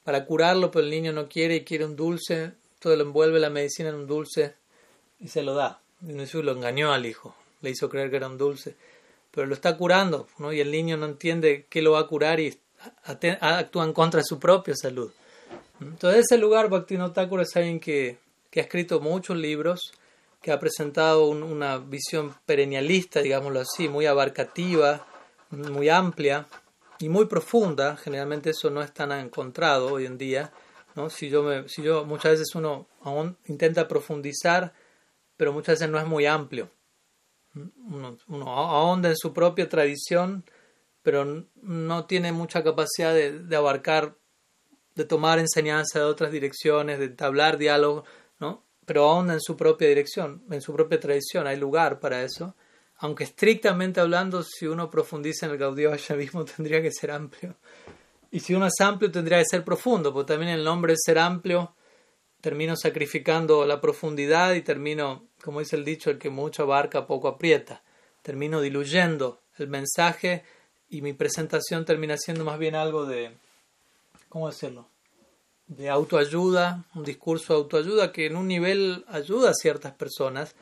para 0.04 0.26
curarlo, 0.26 0.70
pero 0.72 0.86
el 0.86 0.92
niño 0.92 1.12
no 1.12 1.28
quiere 1.28 1.56
y 1.56 1.64
quiere 1.64 1.86
un 1.86 1.96
dulce, 1.96 2.54
todo 2.80 2.96
lo 2.96 3.04
envuelve 3.04 3.40
la 3.40 3.50
medicina 3.50 3.90
en 3.90 3.96
un 3.96 4.08
dulce 4.08 4.56
y 5.20 5.28
se 5.28 5.44
lo 5.44 5.54
da. 5.54 5.82
Y 6.02 6.14
lo 6.14 6.52
engañó 6.54 6.94
al 6.94 7.06
hijo, 7.06 7.36
le 7.62 7.72
hizo 7.72 7.90
creer 7.90 8.10
que 8.10 8.16
era 8.16 8.28
un 8.28 8.38
dulce, 8.38 8.76
pero 9.32 9.48
lo 9.48 9.54
está 9.54 9.76
curando, 9.78 10.28
¿no? 10.38 10.54
y 10.54 10.62
el 10.62 10.72
niño 10.72 10.96
no 10.96 11.06
entiende 11.06 11.66
qué 11.70 11.82
lo 11.82 11.92
va 11.92 12.00
a 12.00 12.08
curar 12.08 12.40
y 12.40 12.58
actúa 13.42 13.84
en 13.84 13.94
contra 13.94 14.20
de 14.20 14.24
su 14.24 14.40
propia 14.40 14.76
salud. 14.76 15.12
Entonces, 15.82 16.26
ese 16.26 16.38
lugar, 16.38 16.70
Bhaktivinoda 16.70 17.30
es 17.42 17.56
alguien 17.56 17.80
que, 17.80 18.18
que 18.50 18.60
ha 18.60 18.64
escrito 18.64 19.00
muchos 19.00 19.38
libros, 19.38 19.94
que 20.42 20.52
ha 20.52 20.60
presentado 20.60 21.28
una 21.28 21.78
visión 21.78 22.34
perennialista, 22.46 23.22
digámoslo 23.22 23.60
así, 23.60 23.90
muy 23.90 24.06
abarcativa, 24.06 25.06
muy 25.52 25.90
amplia 25.90 26.48
y 27.00 27.10
muy 27.10 27.26
profunda. 27.26 27.98
Generalmente 27.98 28.52
eso 28.52 28.70
no 28.70 28.82
es 28.82 28.94
tan 28.94 29.12
encontrado 29.12 29.94
hoy 29.94 30.06
en 30.06 30.18
día. 30.18 30.52
¿No? 30.96 31.10
Si, 31.10 31.30
yo 31.30 31.44
me, 31.44 31.68
si 31.70 31.82
yo 31.82 32.06
muchas 32.06 32.34
veces 32.34 32.56
uno 32.56 32.88
intenta 33.46 33.88
profundizar, 33.88 34.74
pero 35.38 35.54
muchas 35.54 35.80
veces 35.80 35.90
no 35.90 36.00
es 36.00 36.06
muy 36.06 36.26
amplio. 36.26 36.70
Uno, 37.56 38.18
uno 38.28 38.48
ahonda 38.48 39.10
en 39.10 39.18
su 39.18 39.34
propia 39.34 39.68
tradición, 39.68 40.44
pero 41.02 41.46
no 41.62 42.06
tiene 42.06 42.32
mucha 42.32 42.64
capacidad 42.64 43.14
de, 43.14 43.40
de 43.40 43.56
abarcar, 43.56 44.16
de 44.96 45.06
tomar 45.06 45.40
enseñanza 45.40 46.00
de 46.00 46.06
otras 46.06 46.32
direcciones, 46.32 47.00
de 47.00 47.06
entablar 47.06 47.58
diálogo, 47.58 48.06
¿no? 48.40 48.64
pero 48.86 49.04
ahonda 49.10 49.34
en 49.34 49.42
su 49.42 49.56
propia 49.56 49.88
dirección, 49.88 50.44
en 50.52 50.62
su 50.62 50.74
propia 50.74 51.00
tradición. 51.00 51.48
Hay 51.48 51.58
lugar 51.58 52.00
para 52.00 52.24
eso 52.24 52.56
aunque 53.00 53.24
estrictamente 53.24 54.02
hablando, 54.02 54.44
si 54.44 54.68
uno 54.68 54.90
profundiza 54.90 55.46
en 55.46 55.54
el 55.54 55.58
Gaudiya 55.58 56.16
mismo 56.16 56.46
tendría 56.58 56.82
que 56.82 56.92
ser 56.92 57.12
amplio. 57.12 57.56
Y 58.32 58.40
si 58.42 58.54
uno 58.54 58.68
es 58.68 58.80
amplio, 58.80 59.12
tendría 59.12 59.40
que 59.40 59.46
ser 59.46 59.64
profundo, 59.64 60.14
porque 60.14 60.34
también 60.34 60.52
el 60.52 60.64
nombre 60.64 60.94
es 60.94 61.00
ser 61.04 61.18
amplio, 61.18 61.74
termino 62.42 62.76
sacrificando 62.76 63.66
la 63.66 63.82
profundidad 63.82 64.54
y 64.54 64.62
termino, 64.62 65.26
como 65.44 65.60
dice 65.60 65.76
el 65.76 65.86
dicho, 65.86 66.10
el 66.10 66.20
que 66.20 66.30
mucho 66.30 66.64
abarca, 66.64 67.08
poco 67.08 67.28
aprieta. 67.28 67.82
Termino 68.22 68.62
diluyendo 68.62 69.42
el 69.58 69.68
mensaje 69.68 70.44
y 70.90 71.02
mi 71.02 71.14
presentación 71.14 71.86
termina 71.86 72.18
siendo 72.18 72.46
más 72.46 72.60
bien 72.60 72.76
algo 72.76 73.06
de, 73.06 73.32
¿cómo 74.30 74.48
decirlo? 74.48 74.88
De 75.68 75.90
autoayuda, 75.90 76.86
un 76.96 77.04
discurso 77.04 77.54
de 77.54 77.60
autoayuda 77.60 78.12
que 78.12 78.26
en 78.26 78.36
un 78.36 78.48
nivel 78.48 79.06
ayuda 79.08 79.52
a 79.52 79.54
ciertas 79.54 79.94
personas, 79.94 80.56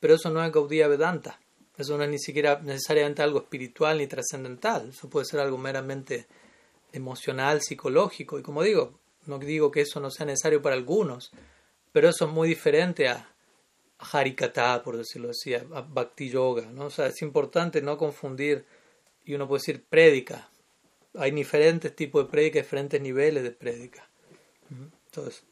pero 0.00 0.14
eso 0.14 0.30
no 0.30 0.44
es 0.44 0.52
Gaudiya 0.52 0.88
Vedanta. 0.88 1.38
Eso 1.76 1.96
no 1.96 2.04
es 2.04 2.10
ni 2.10 2.18
siquiera 2.18 2.60
necesariamente 2.62 3.22
algo 3.22 3.38
espiritual 3.38 3.98
ni 3.98 4.06
trascendental. 4.06 4.90
Eso 4.90 5.08
puede 5.08 5.24
ser 5.24 5.40
algo 5.40 5.56
meramente 5.56 6.26
emocional, 6.92 7.60
psicológico. 7.62 8.38
Y 8.38 8.42
como 8.42 8.62
digo, 8.62 8.98
no 9.26 9.38
digo 9.38 9.70
que 9.70 9.82
eso 9.82 10.00
no 10.00 10.10
sea 10.10 10.26
necesario 10.26 10.62
para 10.62 10.74
algunos, 10.74 11.32
pero 11.92 12.08
eso 12.08 12.26
es 12.26 12.30
muy 12.30 12.48
diferente 12.48 13.08
a, 13.08 13.26
Harikata, 14.12 14.82
por 14.82 14.96
decirlo 14.96 15.30
así, 15.30 15.54
a, 15.54 15.62
Bhakti 15.62 16.30
Yoga. 16.30 16.66
¿no? 16.72 16.86
O 16.86 16.90
sea, 16.90 17.06
es 17.06 17.20
importante 17.22 17.82
no 17.82 17.98
confundir, 17.98 18.64
y 19.24 19.34
uno 19.34 19.46
puede 19.46 19.60
decir 19.60 19.84
prédica. 19.84 20.48
Hay 21.14 21.30
diferentes 21.32 21.94
tipos 21.94 22.24
de 22.24 22.30
prédica, 22.30 22.60
diferentes 22.60 23.00
niveles 23.00 23.42
de 23.42 23.50
prédica. 23.50 24.08
Entonces, 25.06 25.44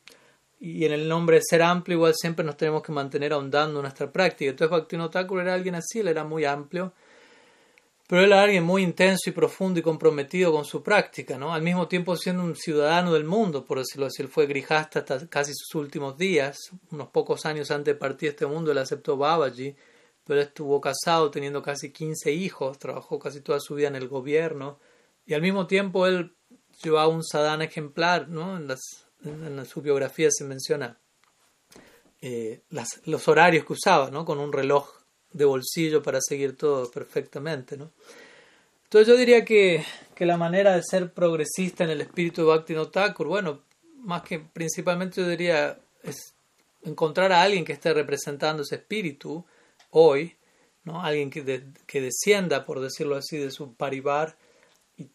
y 0.61 0.85
en 0.85 0.93
el 0.93 1.09
nombre 1.09 1.37
de 1.37 1.43
ser 1.49 1.63
amplio 1.63 1.97
igual 1.97 2.15
siempre 2.17 2.45
nos 2.45 2.57
tenemos 2.57 2.83
que 2.83 2.93
mantener 2.93 3.33
ahondando 3.33 3.81
nuestra 3.81 4.11
práctica. 4.11 4.51
Entonces 4.51 4.71
Bhaktivinoda 4.71 5.11
Thakur 5.11 5.41
era 5.41 5.55
alguien 5.55 5.75
así, 5.75 6.01
él 6.01 6.09
era 6.09 6.25
muy 6.25 6.45
amplio, 6.45 6.93
pero 8.09 8.23
él 8.25 8.33
era 8.33 8.43
alguien 8.43 8.65
muy 8.65 8.83
intenso 8.83 9.29
y 9.29 9.35
profundo 9.35 9.79
y 9.79 9.83
comprometido 9.83 10.51
con 10.51 10.65
su 10.65 10.83
práctica, 10.83 11.37
¿no? 11.37 11.53
Al 11.53 11.61
mismo 11.61 11.89
tiempo 11.89 12.17
siendo 12.17 12.43
un 12.43 12.57
ciudadano 12.57 13.13
del 13.13 13.25
mundo, 13.25 13.67
por 13.67 13.79
decirlo 13.79 14.07
así, 14.07 14.23
él 14.23 14.29
fue 14.29 14.47
grijasta 14.47 15.01
hasta 15.01 15.29
casi 15.29 15.53
sus 15.55 15.75
últimos 15.75 16.17
días, 16.17 16.57
unos 16.91 17.09
pocos 17.09 17.45
años 17.45 17.71
antes 17.71 17.95
de 17.95 17.99
partir 17.99 18.31
de 18.31 18.31
este 18.31 18.47
mundo, 18.47 18.73
él 18.73 18.79
aceptó 18.79 19.19
Babaji, 19.19 19.77
pero 20.25 20.41
él 20.41 20.47
estuvo 20.47 20.81
casado 20.81 21.31
teniendo 21.31 21.61
casi 21.61 21.93
15 21.93 22.33
hijos, 22.33 22.79
trabajó 22.79 23.19
casi 23.19 23.43
toda 23.43 23.61
su 23.61 23.75
vida 23.75 23.89
en 23.89 23.97
el 23.97 24.09
gobierno, 24.09 24.79
y 25.27 25.35
al 25.35 25.43
mismo 25.43 25.67
tiempo 25.67 26.07
él 26.07 26.35
llevaba 26.83 27.09
un 27.09 27.23
sadhana 27.23 27.65
ejemplar, 27.65 28.31
¿no? 28.31 28.57
En 28.57 28.69
las 28.69 28.81
su 29.69 29.83
biografía 29.83 30.31
se 30.31 30.45
menciona 30.45 30.99
eh, 32.23 32.63
los 33.05 33.29
horarios 33.29 33.67
que 33.67 33.75
usaba, 33.75 34.11
¿no? 34.11 34.25
Con 34.25 34.39
un 34.39 34.51
reloj 34.51 34.98
de 35.33 35.45
bolsillo 35.45 36.03
para 36.03 36.21
seguir 36.21 36.57
todo 36.57 36.91
perfectamente, 36.91 37.77
¿no? 37.77 37.91
Entonces 38.85 39.09
yo 39.09 39.17
diría 39.17 39.45
que, 39.45 39.85
que 40.15 40.25
la 40.25 40.37
manera 40.37 40.75
de 40.75 40.83
ser 40.83 41.13
progresista 41.13 41.85
en 41.85 41.91
el 41.91 42.01
espíritu 42.01 42.43
de 42.43 42.49
Bhakti 42.49 42.75
Thakur, 42.91 43.27
bueno, 43.27 43.61
más 43.99 44.23
que 44.23 44.39
principalmente 44.39 45.21
yo 45.21 45.29
diría 45.29 45.79
es 46.03 46.35
encontrar 46.83 47.33
a 47.33 47.43
alguien 47.43 47.65
que 47.65 47.75
esté 47.75 47.93
representando 47.93 48.63
ese 48.63 48.77
espíritu 48.77 49.45
hoy, 49.91 50.37
¿no? 50.85 51.03
Alguien 51.03 51.29
que, 51.29 51.65
que 51.87 52.01
descienda, 52.01 52.65
por 52.65 52.81
decirlo 52.81 53.17
así, 53.17 53.37
de 53.37 53.51
su 53.51 53.75
paribar 53.75 54.37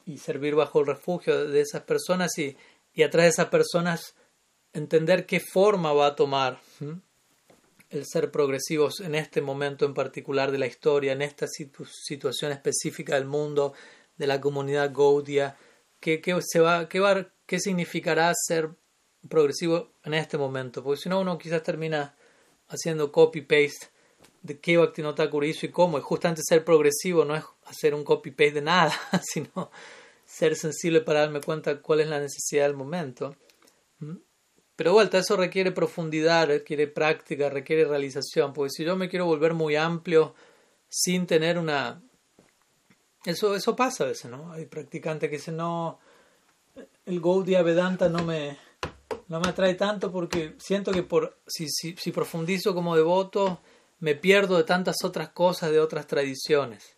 y, 0.06 0.18
servir 0.20 0.56
bajo 0.56 0.80
el 0.80 0.86
refugio 0.86 1.48
de 1.48 1.62
esas 1.62 1.82
personas 1.82 2.38
y 2.38 2.56
y 2.94 3.04
atrás 3.04 3.24
de 3.24 3.30
esas 3.30 3.48
personas 3.48 4.16
entender 4.72 5.26
qué 5.26 5.40
forma 5.40 5.94
va 5.94 6.08
a 6.08 6.16
tomar 6.16 6.60
el 7.94 8.06
ser 8.06 8.32
progresivos 8.32 9.02
en 9.02 9.14
este 9.14 9.42
momento 9.42 9.86
en 9.86 9.94
particular 9.94 10.52
de 10.52 10.58
la 10.58 10.66
historia, 10.66 11.14
en 11.14 11.22
esta 11.22 11.46
situación 11.48 12.52
específica 12.52 13.16
del 13.16 13.26
mundo, 13.26 13.74
de 14.18 14.28
la 14.28 14.42
comunidad 14.42 14.92
Gaudia, 14.94 15.56
qué, 16.00 16.22
se 16.42 16.60
va, 16.60 16.90
qué, 16.90 17.00
va, 17.00 17.32
qué 17.46 17.60
significará 17.60 18.34
ser 18.36 18.72
progresivo 19.30 19.92
en 20.04 20.16
este 20.16 20.38
momento, 20.38 20.84
porque 20.84 21.02
si 21.02 21.10
no 21.10 21.22
uno 21.22 21.38
quizás 21.38 21.62
termina 21.62 22.16
haciendo 22.68 23.12
copy-paste 23.12 23.88
de 24.42 24.60
qué 24.60 24.78
Bhaktivinoda 24.78 25.30
hizo 25.46 25.66
y 25.68 25.70
cómo, 25.70 25.98
y 25.98 26.02
justamente 26.02 26.42
ser 26.44 26.66
progresivo 26.66 27.24
no 27.24 27.36
es 27.36 27.44
hacer 27.66 27.94
un 27.94 28.04
copy-paste 28.04 28.56
de 28.56 28.62
nada, 28.62 28.94
sino 29.24 29.72
ser 30.26 30.56
sensible 30.56 31.02
para 31.02 31.22
darme 31.22 31.42
cuenta 31.42 31.80
cuál 31.80 32.00
es 32.00 32.08
la 32.08 32.20
necesidad 32.20 32.66
del 32.66 32.76
momento. 32.76 33.36
Pero 34.76 34.94
vuelta, 34.94 35.20
eso 35.20 35.38
requiere 35.38 35.72
profundidad, 35.72 36.48
requiere 36.48 36.88
práctica, 36.88 37.50
requiere 37.50 37.86
realización, 37.86 38.54
porque 38.54 38.72
si 38.72 38.84
yo 38.84 38.96
me 38.96 39.08
quiero 39.08 39.26
volver 39.26 39.54
muy 39.54 39.76
amplio 39.76 40.34
sin 40.90 41.28
tener 41.28 41.58
una... 41.58 42.02
Eso, 43.26 43.56
eso 43.56 43.76
pasa 43.76 44.04
a 44.04 44.08
veces, 44.08 44.30
¿no? 44.30 44.52
Hay 44.52 44.66
practicantes 44.66 45.30
que 45.30 45.38
dicen, 45.38 45.58
no, 45.58 46.00
el 47.06 47.22
Gaudiya 47.22 47.62
Vedanta 47.62 48.10
no 48.10 48.24
me, 48.24 48.58
no 49.28 49.40
me 49.40 49.50
atrae 49.50 49.76
tanto 49.76 50.12
porque 50.12 50.56
siento 50.58 50.92
que 50.92 51.04
por, 51.04 51.40
si, 51.48 51.68
si, 51.70 52.12
profundizo 52.12 52.74
como 52.74 52.96
devoto 52.96 53.62
me 54.00 54.16
pierdo 54.16 54.58
de 54.58 54.64
tantas 54.64 54.98
otras 55.04 55.30
cosas, 55.30 55.72
de 55.72 55.80
otras 55.80 56.08
tradiciones. 56.08 56.98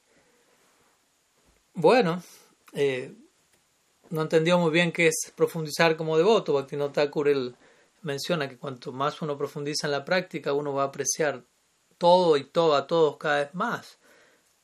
Bueno, 1.73 2.23
eh, 2.73 3.13
no 4.09 4.21
entendió 4.21 4.57
muy 4.57 4.71
bien 4.71 4.91
qué 4.91 5.07
es 5.07 5.31
profundizar 5.35 5.95
como 5.97 6.17
devoto. 6.17 6.53
Bhaktivinoda 6.53 6.93
Thakur 6.93 7.27
él 7.27 7.55
menciona 8.05 8.47
que 8.47 8.57
cuanto 8.57 8.91
más 8.91 9.21
uno 9.21 9.37
profundiza 9.37 9.87
en 9.87 9.91
la 9.91 10.05
práctica, 10.05 10.53
uno 10.53 10.73
va 10.73 10.83
a 10.83 10.87
apreciar 10.87 11.43
todo 11.97 12.37
y 12.37 12.45
todo 12.45 12.75
a 12.75 12.87
todos 12.87 13.17
cada 13.17 13.39
vez 13.39 13.53
más. 13.53 13.99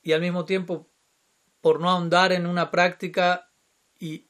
Y 0.02 0.12
al 0.12 0.20
mismo 0.20 0.44
tiempo, 0.44 0.88
por 1.60 1.80
no 1.80 1.90
ahondar 1.90 2.32
en 2.32 2.46
una 2.46 2.70
práctica 2.70 3.50
y 3.98 4.28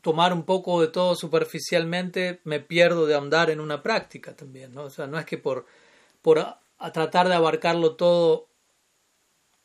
tomar 0.00 0.32
un 0.32 0.44
poco 0.44 0.80
de 0.80 0.88
todo 0.88 1.14
superficialmente, 1.14 2.40
me 2.44 2.60
pierdo 2.60 3.06
de 3.06 3.14
ahondar 3.14 3.50
en 3.50 3.60
una 3.60 3.82
práctica 3.82 4.34
también, 4.34 4.74
¿no? 4.74 4.84
O 4.84 4.90
sea, 4.90 5.06
no 5.06 5.18
es 5.18 5.24
que 5.24 5.38
por, 5.38 5.66
por 6.20 6.38
a, 6.38 6.60
tratar 6.92 7.28
de 7.28 7.34
abarcarlo 7.34 7.94
todo, 7.94 8.48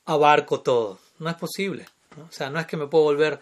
abarco 0.05 0.61
todo. 0.61 0.99
No 1.19 1.29
es 1.29 1.35
posible. 1.35 1.85
O 2.27 2.31
sea, 2.31 2.49
no 2.49 2.59
es 2.59 2.67
que 2.67 2.77
me 2.77 2.87
puedo 2.87 3.05
volver 3.05 3.39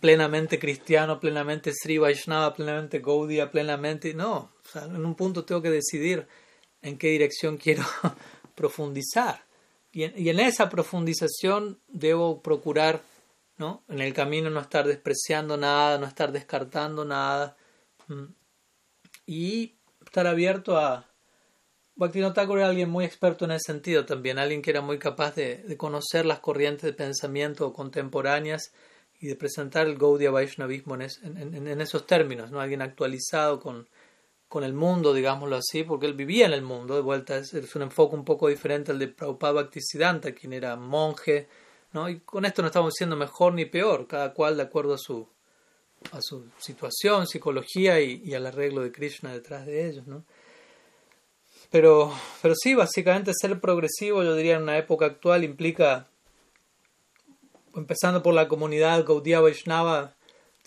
plenamente 0.00 0.58
cristiano, 0.58 1.20
plenamente 1.20 1.72
Sri 1.72 1.98
Vaishnava, 1.98 2.54
plenamente 2.54 3.00
Gaudiya, 3.00 3.50
plenamente... 3.50 4.14
No, 4.14 4.50
en 4.76 5.04
un 5.04 5.14
punto 5.14 5.44
tengo 5.44 5.62
que 5.62 5.70
decidir 5.70 6.26
en 6.82 6.98
qué 6.98 7.08
dirección 7.08 7.56
quiero 7.62 7.84
profundizar. 8.54 9.44
Y 9.92 10.04
en, 10.04 10.12
en 10.16 10.40
esa 10.40 10.68
profundización 10.68 11.80
debo 11.88 12.42
procurar 12.42 13.02
¿no? 13.60 13.84
En 13.88 14.00
el 14.00 14.14
camino 14.14 14.48
no 14.48 14.58
estar 14.58 14.86
despreciando 14.86 15.56
nada, 15.58 15.98
no 15.98 16.06
estar 16.06 16.32
descartando 16.32 17.04
nada. 17.04 17.56
Y 19.26 19.76
estar 20.04 20.26
abierto 20.26 20.78
a... 20.78 21.06
Bhaktivinoda 21.94 22.32
Thakur 22.32 22.58
era 22.58 22.68
alguien 22.68 22.88
muy 22.88 23.04
experto 23.04 23.44
en 23.44 23.50
ese 23.50 23.72
sentido 23.72 24.06
también, 24.06 24.38
alguien 24.38 24.62
que 24.62 24.70
era 24.70 24.80
muy 24.80 24.98
capaz 24.98 25.34
de, 25.34 25.76
conocer 25.76 26.24
las 26.24 26.40
corrientes 26.40 26.84
de 26.84 26.94
pensamiento 26.94 27.74
contemporáneas 27.74 28.72
y 29.20 29.26
de 29.26 29.36
presentar 29.36 29.86
el 29.86 29.98
Gaudiya 29.98 30.30
Vaishnavismo 30.30 30.94
en, 30.94 31.02
en, 31.68 31.80
esos 31.82 32.06
términos, 32.06 32.50
¿no? 32.50 32.58
alguien 32.58 32.80
actualizado 32.80 33.60
con, 33.60 33.86
con 34.50 34.64
el 34.64 34.72
mundo, 34.72 35.14
digámoslo 35.14 35.54
así, 35.54 35.84
porque 35.84 36.06
él 36.06 36.14
vivía 36.14 36.44
en 36.44 36.52
el 36.52 36.62
mundo, 36.62 36.96
de 36.96 37.02
vuelta 37.02 37.36
es, 37.36 37.54
un 37.76 37.82
enfoque 37.82 38.16
un 38.16 38.24
poco 38.24 38.48
diferente 38.48 38.90
al 38.90 38.98
de 38.98 39.06
Prabhupada 39.06 39.52
Bhaktisiddhanta, 39.52 40.32
quien 40.32 40.52
era 40.52 40.74
monje, 40.74 41.46
¿no? 41.92 42.08
Y 42.08 42.18
con 42.18 42.44
esto 42.44 42.60
no 42.60 42.66
estamos 42.66 42.92
diciendo 42.92 43.14
mejor 43.14 43.54
ni 43.54 43.66
peor, 43.66 44.08
cada 44.08 44.34
cual 44.34 44.56
de 44.56 44.64
acuerdo 44.64 44.94
a 44.94 44.98
su, 44.98 45.28
a 46.10 46.18
su 46.20 46.46
situación, 46.58 47.28
psicología 47.28 48.00
y, 48.00 48.34
al 48.34 48.44
arreglo 48.44 48.82
de 48.82 48.90
Krishna 48.90 49.32
detrás 49.32 49.66
de 49.66 49.88
ellos. 49.88 50.08
¿no? 50.08 50.24
Pero, 51.70 52.12
pero 52.42 52.54
sí, 52.60 52.74
básicamente 52.74 53.30
ser 53.32 53.60
progresivo, 53.60 54.24
yo 54.24 54.34
diría 54.34 54.56
en 54.56 54.62
una 54.62 54.78
época 54.78 55.06
actual, 55.06 55.44
implica, 55.44 56.08
empezando 57.76 58.20
por 58.20 58.34
la 58.34 58.48
comunidad 58.48 59.06
Gaudiya 59.06 59.38
Vaishnava, 59.38 60.16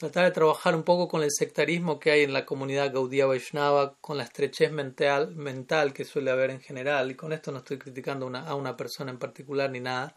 tratar 0.03 0.25
de 0.25 0.31
trabajar 0.31 0.75
un 0.75 0.83
poco 0.83 1.07
con 1.07 1.23
el 1.23 1.31
sectarismo 1.31 1.97
que 1.97 2.11
hay 2.11 2.23
en 2.23 2.33
la 2.33 2.45
comunidad 2.45 2.91
Gaudiya 2.91 3.25
Vaishnava, 3.25 3.95
con 4.01 4.17
la 4.17 4.25
estrechez 4.25 4.69
mental, 4.69 5.33
mental 5.33 5.93
que 5.93 6.03
suele 6.03 6.29
haber 6.29 6.49
en 6.49 6.59
general, 6.59 7.09
y 7.09 7.15
con 7.15 7.31
esto 7.31 7.53
no 7.53 7.59
estoy 7.59 7.77
criticando 7.77 8.29
a 8.35 8.53
una 8.53 8.75
persona 8.75 9.11
en 9.11 9.17
particular 9.17 9.69
ni 9.71 9.79
nada, 9.79 10.13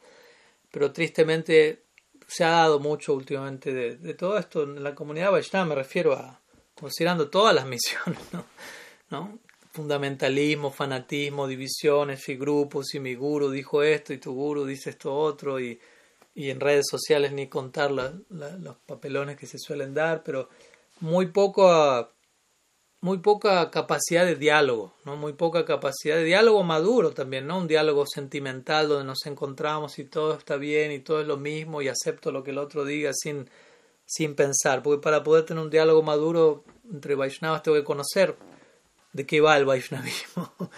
pero 0.72 0.91
tristemente 0.91 1.84
se 2.26 2.43
ha 2.43 2.51
dado 2.51 2.80
mucho 2.80 3.14
últimamente 3.14 3.72
de, 3.72 4.14
todo 4.14 4.37
esto. 4.39 4.64
En 4.64 4.82
la 4.82 4.93
comunidad 4.93 5.30
Vaishnava, 5.30 5.66
me 5.66 5.74
refiero 5.76 6.14
a 6.14 6.41
considerando 6.74 7.30
todas 7.30 7.55
las 7.55 7.66
misiones, 7.74 8.20
¿no? 9.11 9.39
Fundamentalismo, 9.70 10.72
fanatismo, 10.72 11.47
divisiones 11.47 12.28
y 12.28 12.34
grupos, 12.34 12.93
y 12.95 12.99
mi 12.99 13.14
guru 13.14 13.51
dijo 13.51 13.84
esto 13.84 14.12
y 14.12 14.18
tu 14.18 14.34
guru 14.34 14.64
dice 14.64 14.91
esto 14.91 15.14
otro, 15.14 15.61
y, 15.61 15.78
y 16.37 16.51
en 16.51 16.61
redes 16.61 16.84
sociales 16.89 17.32
ni 17.32 17.49
contar 17.49 17.91
los 17.91 18.76
papelones 18.84 19.39
que 19.39 19.47
se 19.47 19.59
suelen 19.59 19.95
dar, 19.95 20.22
pero 20.22 20.51
muy 21.01 21.26
poco 21.28 21.72
a, 21.72 22.12
muy 23.01 23.18
poca 23.18 23.70
capacidad 23.70 24.26
de 24.26 24.37
diálogo, 24.37 24.95
¿no? 25.07 25.16
Muy 25.16 25.32
poca 25.32 25.64
capacidad 25.64 26.16
de 26.16 26.24
diálogo 26.24 26.62
maduro 26.62 27.12
también, 27.12 27.47
¿no? 27.47 27.57
Un 27.57 27.66
diálogo 27.66 28.05
sentimental 28.07 28.87
donde 28.89 29.07
nos 29.07 29.24
encontramos 29.24 29.99
y 29.99 30.05
todo 30.05 30.34
está 30.34 30.57
bien 30.57 30.93
y 30.93 30.99
todo 30.99 31.22
es 31.22 31.26
lo 31.26 31.39
mismo 31.39 31.80
y 31.80 31.89
acepto 31.89 32.30
lo 32.30 32.45
que 32.45 32.51
el 32.51 32.59
otro 32.59 32.84
diga 32.84 33.12
sin, 33.14 33.49
sin 34.05 34.34
pensar. 34.34 34.82
Porque 34.82 35.03
para 35.03 35.22
poder 35.22 35.47
tener 35.47 35.64
un 35.64 35.70
diálogo 35.70 36.03
maduro 36.03 36.64
entre 36.93 37.14
Vaishnavas 37.14 37.62
tengo 37.62 37.78
que 37.78 37.84
conocer 37.84 38.37
de 39.14 39.24
qué 39.24 39.41
va 39.41 39.57
el 39.57 39.64
Vaishnavismo. 39.64 40.53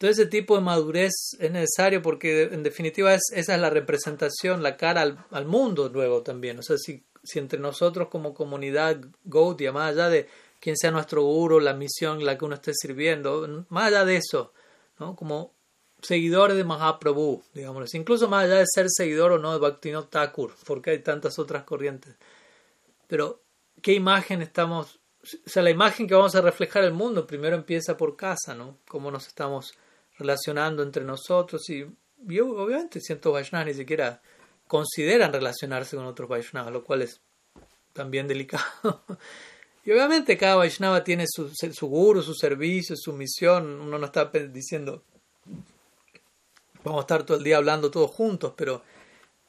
Entonces 0.00 0.20
ese 0.20 0.30
tipo 0.30 0.56
de 0.56 0.62
madurez 0.62 1.12
es 1.38 1.50
necesario 1.50 2.00
porque 2.00 2.44
en 2.44 2.62
definitiva 2.62 3.12
es, 3.12 3.20
esa 3.34 3.54
es 3.54 3.60
la 3.60 3.68
representación, 3.68 4.62
la 4.62 4.78
cara 4.78 5.02
al, 5.30 5.44
mundo 5.44 5.90
luego 5.92 6.22
también. 6.22 6.58
O 6.58 6.62
sea, 6.62 6.78
si, 6.78 7.04
entre 7.34 7.58
nosotros 7.58 8.08
como 8.08 8.32
comunidad 8.32 8.98
Gaudiya, 9.24 9.72
más 9.72 9.90
allá 9.90 10.08
de 10.08 10.26
quien 10.58 10.78
sea 10.78 10.90
nuestro 10.90 11.22
guru, 11.24 11.60
la 11.60 11.74
misión, 11.74 12.24
la 12.24 12.38
que 12.38 12.46
uno 12.46 12.54
esté 12.54 12.72
sirviendo, 12.72 13.66
más 13.68 13.88
allá 13.88 14.06
de 14.06 14.16
eso, 14.16 14.54
¿no? 14.98 15.14
como 15.14 15.52
seguidores 16.00 16.56
de 16.56 16.64
Mahaprabhu, 16.64 17.42
digamos, 17.52 17.94
incluso 17.94 18.26
más 18.26 18.44
allá 18.44 18.54
de 18.54 18.66
ser 18.74 18.86
seguidor 18.88 19.32
o 19.32 19.38
no 19.38 19.52
de 19.52 19.58
Bhaktivinoda 19.58 20.08
Thakur, 20.08 20.54
porque 20.64 20.92
hay 20.92 21.00
tantas 21.00 21.38
otras 21.38 21.64
corrientes. 21.64 22.16
Pero, 23.06 23.42
¿qué 23.82 23.92
imagen 23.92 24.40
estamos, 24.40 24.98
o 25.22 25.50
sea, 25.50 25.62
la 25.62 25.68
imagen 25.68 26.06
que 26.06 26.14
vamos 26.14 26.34
a 26.36 26.40
reflejar 26.40 26.84
el 26.84 26.94
mundo 26.94 27.26
primero 27.26 27.54
empieza 27.54 27.98
por 27.98 28.16
casa, 28.16 28.54
¿no? 28.54 28.78
Cómo 28.88 29.10
nos 29.10 29.26
estamos 29.26 29.74
relacionando 30.20 30.82
entre 30.82 31.04
nosotros 31.04 31.68
y, 31.70 31.82
obviamente 32.40 33.00
cientos 33.00 33.32
Vaishnavas 33.32 33.66
ni 33.66 33.74
siquiera 33.74 34.20
consideran 34.68 35.32
relacionarse 35.32 35.96
con 35.96 36.06
otros 36.06 36.28
Vaishnavas, 36.28 36.72
lo 36.72 36.84
cual 36.84 37.02
es 37.02 37.20
también 37.92 38.28
delicado. 38.28 39.02
Y 39.82 39.92
obviamente 39.92 40.36
cada 40.36 40.56
Vaishnava 40.56 41.02
tiene 41.02 41.24
su, 41.26 41.50
su 41.54 41.86
guru, 41.88 42.22
su 42.22 42.34
servicio, 42.34 42.94
su 42.98 43.14
misión. 43.14 43.80
Uno 43.80 43.98
no 43.98 44.04
está 44.04 44.26
diciendo, 44.26 45.02
vamos 46.84 46.98
a 46.98 47.00
estar 47.00 47.22
todo 47.22 47.38
el 47.38 47.44
día 47.44 47.56
hablando 47.56 47.90
todos 47.90 48.10
juntos, 48.10 48.52
pero, 48.58 48.82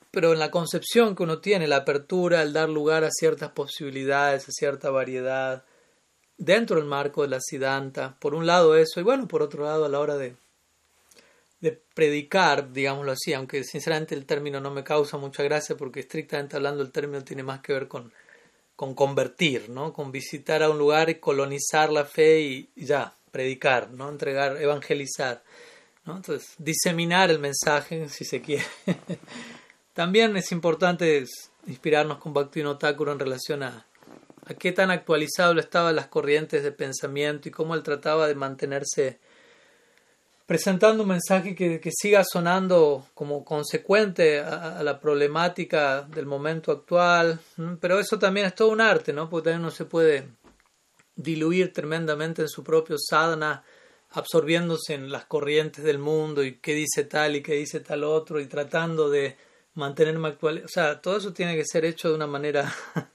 pero 0.09 0.31
en 0.31 0.39
la 0.39 0.49
concepción 0.49 1.17
que 1.17 1.23
uno 1.23 1.39
tiene, 1.39 1.67
la 1.67 1.75
apertura, 1.75 2.41
el 2.43 2.53
dar 2.53 2.69
lugar 2.69 3.03
a 3.03 3.11
ciertas 3.11 3.51
posibilidades, 3.51 4.47
a 4.47 4.51
cierta 4.53 4.89
variedad, 4.89 5.65
dentro 6.37 6.77
del 6.77 6.85
marco 6.85 7.21
de 7.21 7.27
la 7.27 7.39
Siddhanta, 7.39 8.17
por 8.19 8.33
un 8.33 8.47
lado 8.47 8.75
eso, 8.75 8.99
y 8.99 9.03
bueno, 9.03 9.27
por 9.27 9.43
otro 9.43 9.65
lado 9.65 9.85
a 9.85 9.89
la 9.89 9.99
hora 9.99 10.17
de, 10.17 10.35
de 11.61 11.71
predicar, 11.93 12.73
digámoslo 12.73 13.13
así, 13.13 13.33
aunque 13.33 13.63
sinceramente 13.63 14.15
el 14.15 14.25
término 14.25 14.59
no 14.59 14.71
me 14.71 14.83
causa 14.83 15.17
mucha 15.17 15.43
gracia 15.43 15.77
porque 15.77 16.01
estrictamente 16.01 16.55
hablando 16.55 16.83
el 16.83 16.91
término 16.91 17.23
tiene 17.23 17.43
más 17.43 17.61
que 17.61 17.73
ver 17.73 17.87
con 17.87 18.11
con 18.81 18.95
convertir, 18.95 19.69
¿no? 19.69 19.93
Con 19.93 20.11
visitar 20.11 20.63
a 20.63 20.69
un 20.71 20.79
lugar 20.79 21.07
y 21.11 21.19
colonizar 21.19 21.91
la 21.91 22.03
fe 22.03 22.41
y 22.41 22.69
ya, 22.75 23.13
predicar, 23.29 23.91
¿no? 23.91 24.09
Entregar, 24.09 24.59
evangelizar, 24.59 25.43
¿no? 26.03 26.15
Entonces, 26.15 26.55
diseminar 26.57 27.29
el 27.29 27.37
mensaje, 27.37 28.09
si 28.09 28.25
se 28.25 28.41
quiere. 28.41 28.65
También 29.93 30.35
es 30.35 30.51
importante 30.51 31.23
inspirarnos 31.67 32.17
con 32.17 32.33
Bhaktivinoda 32.33 32.79
Thakur 32.79 33.09
en 33.09 33.19
relación 33.19 33.61
a, 33.61 33.85
a 34.47 34.53
qué 34.55 34.71
tan 34.71 34.89
actualizado 34.89 35.59
estaban 35.59 35.95
las 35.95 36.07
corrientes 36.07 36.63
de 36.63 36.71
pensamiento 36.71 37.49
y 37.49 37.51
cómo 37.51 37.75
él 37.75 37.83
trataba 37.83 38.27
de 38.27 38.33
mantenerse 38.33 39.19
presentando 40.51 41.03
un 41.03 41.07
mensaje 41.07 41.55
que, 41.55 41.79
siga 41.93 42.25
sonando 42.25 43.07
como 43.13 43.45
consecuente 43.45 44.41
a, 44.41 44.83
la 44.83 44.99
problemática 44.99 46.01
del 46.01 46.25
momento 46.25 46.73
actual, 46.73 47.39
pero 47.79 48.01
eso 48.01 48.19
también 48.19 48.47
es 48.47 48.55
todo 48.55 48.67
un 48.67 48.81
arte, 48.81 49.13
¿no? 49.13 49.29
Porque 49.29 49.45
también 49.45 49.61
no 49.61 49.71
se 49.71 49.85
puede 49.85 50.27
diluir 51.15 51.71
tremendamente 51.71 52.41
en 52.41 52.49
su 52.49 52.65
propio 52.65 52.97
sadhana, 52.99 53.63
absorbiéndose 54.09 54.95
en 54.95 55.09
las 55.09 55.23
corrientes 55.23 55.85
del 55.85 55.99
mundo 55.99 56.43
y 56.43 56.57
qué 56.57 56.73
dice 56.73 57.05
tal 57.05 57.37
y 57.37 57.41
qué 57.41 57.53
dice 57.53 57.79
tal 57.79 58.03
otro 58.03 58.41
y 58.41 58.45
tratando 58.47 59.09
de 59.09 59.37
mantenerme 59.75 60.27
actual. 60.27 60.63
O 60.65 60.67
sea, 60.67 60.99
todo 60.99 61.15
eso 61.15 61.31
tiene 61.31 61.55
que 61.55 61.63
ser 61.63 61.85
hecho 61.85 62.09
de 62.09 62.15
una 62.15 62.27
manera 62.27 62.69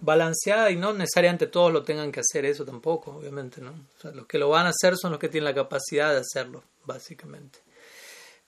balanceada 0.00 0.70
y 0.70 0.76
no 0.76 0.92
necesariamente 0.92 1.46
todos 1.46 1.72
lo 1.72 1.82
tengan 1.82 2.12
que 2.12 2.20
hacer 2.20 2.44
eso 2.44 2.64
tampoco, 2.64 3.16
obviamente, 3.16 3.60
¿no? 3.60 3.74
Los 4.14 4.26
que 4.26 4.38
lo 4.38 4.48
van 4.48 4.66
a 4.66 4.70
hacer 4.70 4.96
son 4.96 5.12
los 5.12 5.20
que 5.20 5.28
tienen 5.28 5.46
la 5.46 5.54
capacidad 5.54 6.12
de 6.12 6.20
hacerlo, 6.20 6.62
básicamente. 6.84 7.58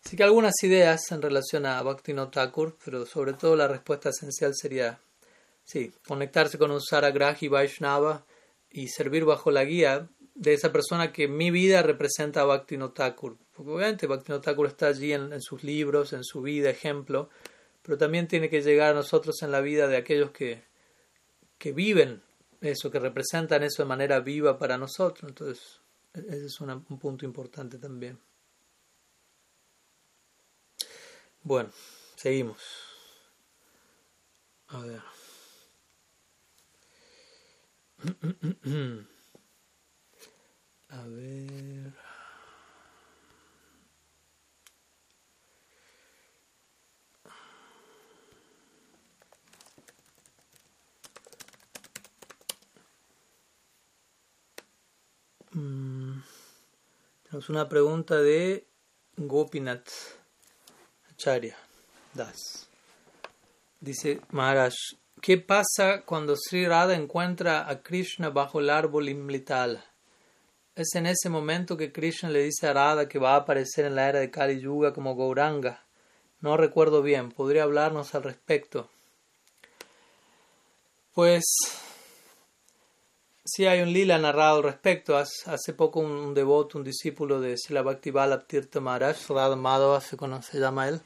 Así 0.05 0.17
que 0.17 0.23
algunas 0.23 0.55
ideas 0.63 1.01
en 1.11 1.21
relación 1.21 1.67
a 1.67 1.83
Bhakti 1.83 2.15
no 2.15 2.31
Thakur, 2.31 2.77
pero 2.85 3.05
sobre 3.05 3.35
todo 3.35 3.57
la 3.57 3.69
respuesta 3.69 4.11
esencial 4.11 4.55
sería, 4.55 4.99
sí, 5.65 5.93
conectarse 6.07 6.57
con 6.57 6.71
un 6.71 6.81
Saragrahi 6.81 7.49
Vaishnava 7.49 8.25
y 8.71 8.89
servir 8.89 9.25
bajo 9.25 9.51
la 9.51 9.65
guía 9.65 10.09
de 10.35 10.55
esa 10.55 10.73
persona 10.73 11.13
que 11.13 11.29
mi 11.29 11.51
vida 11.51 11.83
representa 11.83 12.41
a 12.41 12.45
Bhakti 12.45 12.79
no 12.79 12.93
Thakur. 12.93 13.37
Porque 13.55 13.73
obviamente 13.73 14.07
Bhakti 14.07 14.33
Thakur 14.41 14.69
está 14.69 14.87
allí 14.87 15.13
en 15.13 15.41
sus 15.43 15.63
libros, 15.65 16.15
en 16.15 16.25
su 16.25 16.41
vida, 16.41 16.71
ejemplo, 16.71 17.29
pero 17.83 17.99
también 17.99 18.27
tiene 18.27 18.49
que 18.49 18.63
llegar 18.63 18.93
a 18.93 18.95
nosotros 18.95 19.43
en 19.43 19.51
la 19.51 19.61
vida 19.61 19.87
de 19.87 19.97
aquellos 19.97 20.31
que 20.31 20.63
que 21.61 21.73
viven 21.73 22.23
eso, 22.63 22.91
que 22.91 22.99
representan 22.99 23.63
eso 23.63 23.83
de 23.83 23.89
manera 23.89 24.19
viva 24.21 24.59
para 24.59 24.79
nosotros. 24.79 25.29
Entonces, 25.29 25.79
ese 26.15 26.47
es 26.47 26.59
un 26.61 26.99
punto 26.99 27.27
importante 27.27 27.79
también. 27.79 28.19
Bueno, 31.43 31.71
seguimos. 32.17 32.63
A 34.69 34.81
ver. 34.81 35.03
ver. 41.05 42.10
Tenemos 55.51 57.49
una 57.49 57.69
pregunta 57.69 58.17
de 58.17 58.65
Gopinath 59.17 59.89
Acharya 61.11 61.57
Das. 62.15 62.69
Dice 63.81 64.21
Maharaj, 64.31 64.75
¿qué 65.21 65.39
pasa 65.39 66.03
cuando 66.05 66.37
Sri 66.37 66.67
Radha 66.67 66.95
encuentra 66.95 67.69
a 67.69 67.83
Krishna 67.83 68.31
bajo 68.31 68.61
el 68.61 68.71
árbol 68.71 69.09
Imlitala? 69.09 69.85
Es 70.77 70.95
en 70.95 71.07
ese 71.07 71.29
momento 71.29 71.77
que 71.77 71.93
Krishna 71.93 72.31
le 72.31 72.45
dice 72.45 72.69
a 72.69 72.73
Radha 72.73 73.09
que 73.09 73.19
va 73.19 73.35
a 73.35 73.39
aparecer 73.39 73.87
en 73.87 73.97
la 73.97 74.09
era 74.09 74.21
de 74.21 74.31
Kali 74.31 74.61
Yuga 74.61 74.93
como 74.93 75.17
Gauranga. 75.17 75.85
No 76.41 76.57
recuerdo 76.57 77.03
bien, 77.03 77.31
¿podría 77.31 77.65
hablarnos 77.65 78.15
al 78.15 78.23
respecto? 78.23 78.89
Pues 81.13 81.45
sí 83.45 83.67
hay 83.67 83.83
un 83.83 83.93
lila 83.93 84.19
narrado 84.19 84.59
al 84.59 84.63
respecto. 84.63 85.17
Hace 85.17 85.73
poco 85.75 86.01
un, 86.01 86.35
devoto, 86.35 86.79
un 86.79 86.85
discípulo 86.85 87.41
de 87.41 87.57
Sila 87.57 87.83
Bhakti 87.83 88.13
Tirtha 88.47 88.81
Maharaj, 88.81 89.29
Radha 89.29 90.01
se, 90.01 90.17
conoce, 90.17 90.53
se 90.53 90.61
llama 90.61 90.89
él, 90.89 91.01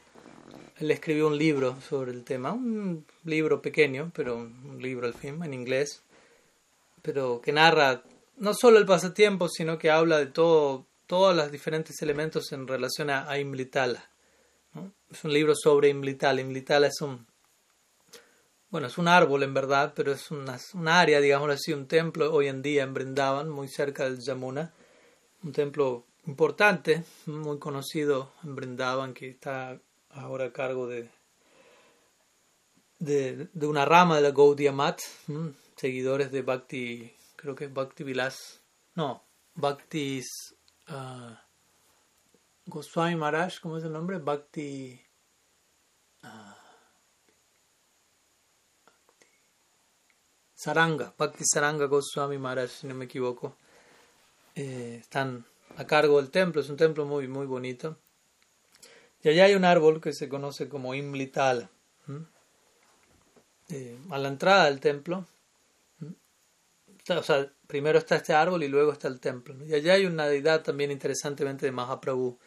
él 0.77 0.91
escribió 0.91 1.27
un 1.27 1.37
libro 1.37 1.79
sobre 1.81 2.11
el 2.11 2.23
tema, 2.23 2.51
un 2.51 3.05
libro 3.23 3.61
pequeño, 3.61 4.11
pero 4.13 4.35
un 4.35 4.79
libro 4.81 5.07
al 5.07 5.13
fin, 5.13 5.41
en 5.43 5.53
inglés, 5.53 6.01
pero 7.01 7.39
que 7.41 7.53
narra 7.53 8.03
no 8.37 8.53
solo 8.53 8.77
el 8.77 8.85
pasatiempo, 8.85 9.47
sino 9.47 9.77
que 9.77 9.89
habla 9.89 10.17
de 10.17 10.25
todo, 10.27 10.85
todos 11.07 11.35
los 11.35 11.51
diferentes 11.51 12.01
elementos 12.01 12.51
en 12.51 12.67
relación 12.67 13.09
a, 13.09 13.37
Imlitala. 13.39 14.09
Es 15.09 15.23
un 15.23 15.31
libro 15.31 15.53
sobre 15.55 15.89
Imlitala. 15.89 16.41
Imlitala 16.41 16.87
es 16.87 16.99
un, 16.99 17.25
bueno, 18.69 18.87
es 18.87 18.97
un 18.97 19.07
árbol 19.07 19.43
en 19.43 19.53
verdad, 19.53 19.93
pero 19.95 20.11
es 20.11 20.31
una, 20.31 20.57
un 20.73 20.87
área, 20.87 21.21
digamos 21.21 21.49
así, 21.49 21.73
un 21.73 21.87
templo 21.87 22.33
hoy 22.33 22.47
en 22.47 22.61
día 22.61 22.83
en 22.83 22.93
Brindavan, 22.93 23.49
muy 23.49 23.67
cerca 23.67 24.05
del 24.05 24.19
Yamuna, 24.19 24.73
un 25.43 25.51
templo 25.51 26.05
importante, 26.25 27.03
muy 27.25 27.59
conocido 27.59 28.31
en 28.43 28.55
Brindavan, 28.55 29.13
que 29.13 29.29
está 29.29 29.79
ahora 30.09 30.45
a 30.45 30.53
cargo 30.53 30.87
de, 30.87 31.09
de, 32.99 33.67
una 33.67 33.85
rama 33.85 34.15
de 34.17 34.21
la 34.21 34.31
Gaudiya 34.31 34.71
Mat, 34.71 34.99
seguidores 35.75 36.31
de 36.31 36.41
Bhakti 36.41 37.15
creo 37.45 37.55
que 37.55 37.67
Bhakti 37.67 38.03
Vilas, 38.03 38.59
no, 38.95 39.23
Bhakti 39.53 40.19
uh, 40.89 41.35
Goswami 42.65 43.15
Maharaj, 43.15 43.59
¿cómo 43.61 43.77
es 43.77 43.83
el 43.83 43.93
nombre? 43.93 44.17
Bhakti, 44.17 44.99
uh, 46.23 46.54
Saranga, 50.55 51.13
Bhakti 51.17 51.43
Saranga 51.45 51.85
Goswami 51.85 52.37
Maharaj, 52.37 52.69
si 52.69 52.87
no 52.87 52.95
me 52.95 53.05
equivoco. 53.05 53.55
Eh, 54.55 54.97
están 55.01 55.45
a 55.77 55.85
cargo 55.85 56.21
del 56.21 56.31
templo, 56.31 56.61
es 56.61 56.69
un 56.69 56.77
templo 56.77 57.05
muy, 57.05 57.27
muy 57.27 57.45
bonito. 57.45 57.97
Y 59.21 59.29
allá 59.29 59.45
hay 59.45 59.55
un 59.55 59.65
árbol 59.65 60.01
que 60.01 60.13
se 60.13 60.29
conoce 60.29 60.69
como 60.69 60.95
Imlitala. 60.95 61.69
Eh, 63.69 63.97
a 64.11 64.17
la 64.19 64.27
entrada 64.27 64.65
del 64.65 64.79
templo 64.79 65.25
o 67.13 67.23
sea, 67.23 67.51
primero 67.67 67.99
está 67.99 68.15
este 68.15 68.33
árbol 68.33 68.63
y 68.63 68.67
luego 68.67 68.91
está 68.91 69.07
el 69.07 69.19
templo. 69.19 69.55
Y 69.65 69.73
allá 69.73 69.93
hay 69.93 70.05
una 70.05 70.27
deidad 70.27 70.63
también 70.63 70.91
interesantemente 70.91 71.65
de 71.65 71.71
Mahaprabhu, 71.71 72.39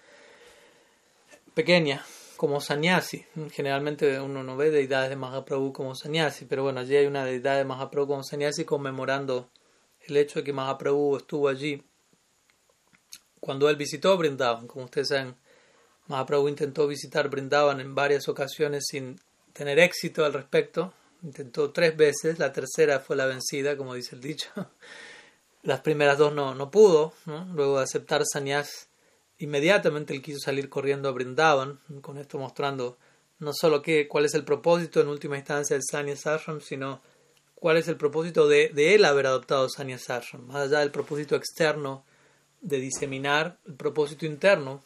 pequeña, 1.54 2.04
como 2.38 2.62
Sanyasi. 2.62 3.26
Generalmente 3.50 4.18
uno 4.18 4.42
no 4.42 4.56
ve 4.56 4.70
deidades 4.70 5.10
de 5.10 5.16
Mahaprabhu 5.16 5.74
como 5.74 5.94
Sanyasi, 5.94 6.46
pero 6.46 6.62
bueno, 6.62 6.80
allí 6.80 6.96
hay 6.96 7.04
una 7.06 7.26
deidad 7.26 7.58
de 7.58 7.66
Mahaprabhu 7.66 8.08
como 8.08 8.24
Sanyasi 8.24 8.64
conmemorando 8.64 9.50
el 10.00 10.16
hecho 10.16 10.38
de 10.38 10.44
que 10.44 10.54
Mahaprabhu 10.54 11.18
estuvo 11.18 11.48
allí 11.48 11.82
cuando 13.38 13.68
él 13.68 13.76
visitó 13.76 14.16
Brindavan. 14.16 14.66
Como 14.66 14.86
ustedes 14.86 15.08
saben, 15.08 15.36
Mahaprabhu 16.06 16.48
intentó 16.48 16.86
visitar 16.86 17.28
Brindavan 17.28 17.80
en 17.80 17.94
varias 17.94 18.26
ocasiones 18.28 18.86
sin 18.88 19.20
tener 19.52 19.78
éxito 19.78 20.24
al 20.24 20.32
respecto 20.32 20.94
Intentó 21.22 21.72
tres 21.72 21.96
veces, 21.96 22.38
la 22.38 22.52
tercera 22.52 23.00
fue 23.00 23.16
la 23.16 23.26
vencida, 23.26 23.76
como 23.76 23.94
dice 23.94 24.14
el 24.14 24.20
dicho. 24.20 24.48
Las 25.62 25.80
primeras 25.80 26.16
dos 26.16 26.32
no, 26.32 26.54
no 26.54 26.70
pudo, 26.70 27.12
luego 27.26 27.78
de 27.78 27.84
aceptar 27.84 28.22
Sanyas, 28.24 28.87
inmediatamente 29.38 30.14
él 30.14 30.22
quiso 30.22 30.38
salir 30.38 30.68
corriendo 30.68 31.08
a 31.08 31.12
Brindavan, 31.12 31.80
con 32.00 32.18
esto 32.18 32.38
mostrando 32.38 32.98
no 33.38 33.52
solo 33.52 33.82
que, 33.82 34.08
cuál 34.08 34.24
es 34.24 34.34
el 34.34 34.44
propósito 34.44 35.00
en 35.00 35.08
última 35.08 35.36
instancia 35.36 35.74
del 35.74 35.84
Sanyas 35.88 36.26
Ashram, 36.26 36.60
sino 36.60 37.00
cuál 37.54 37.76
es 37.76 37.88
el 37.88 37.96
propósito 37.96 38.48
de, 38.48 38.70
de 38.70 38.94
él 38.94 39.04
haber 39.04 39.26
adoptado 39.26 39.68
Sanyas 39.68 40.10
Ashram, 40.10 40.46
más 40.46 40.66
allá 40.68 40.80
del 40.80 40.90
propósito 40.90 41.36
externo 41.36 42.04
de 42.60 42.80
diseminar, 42.80 43.58
el 43.66 43.74
propósito 43.74 44.26
interno 44.26 44.82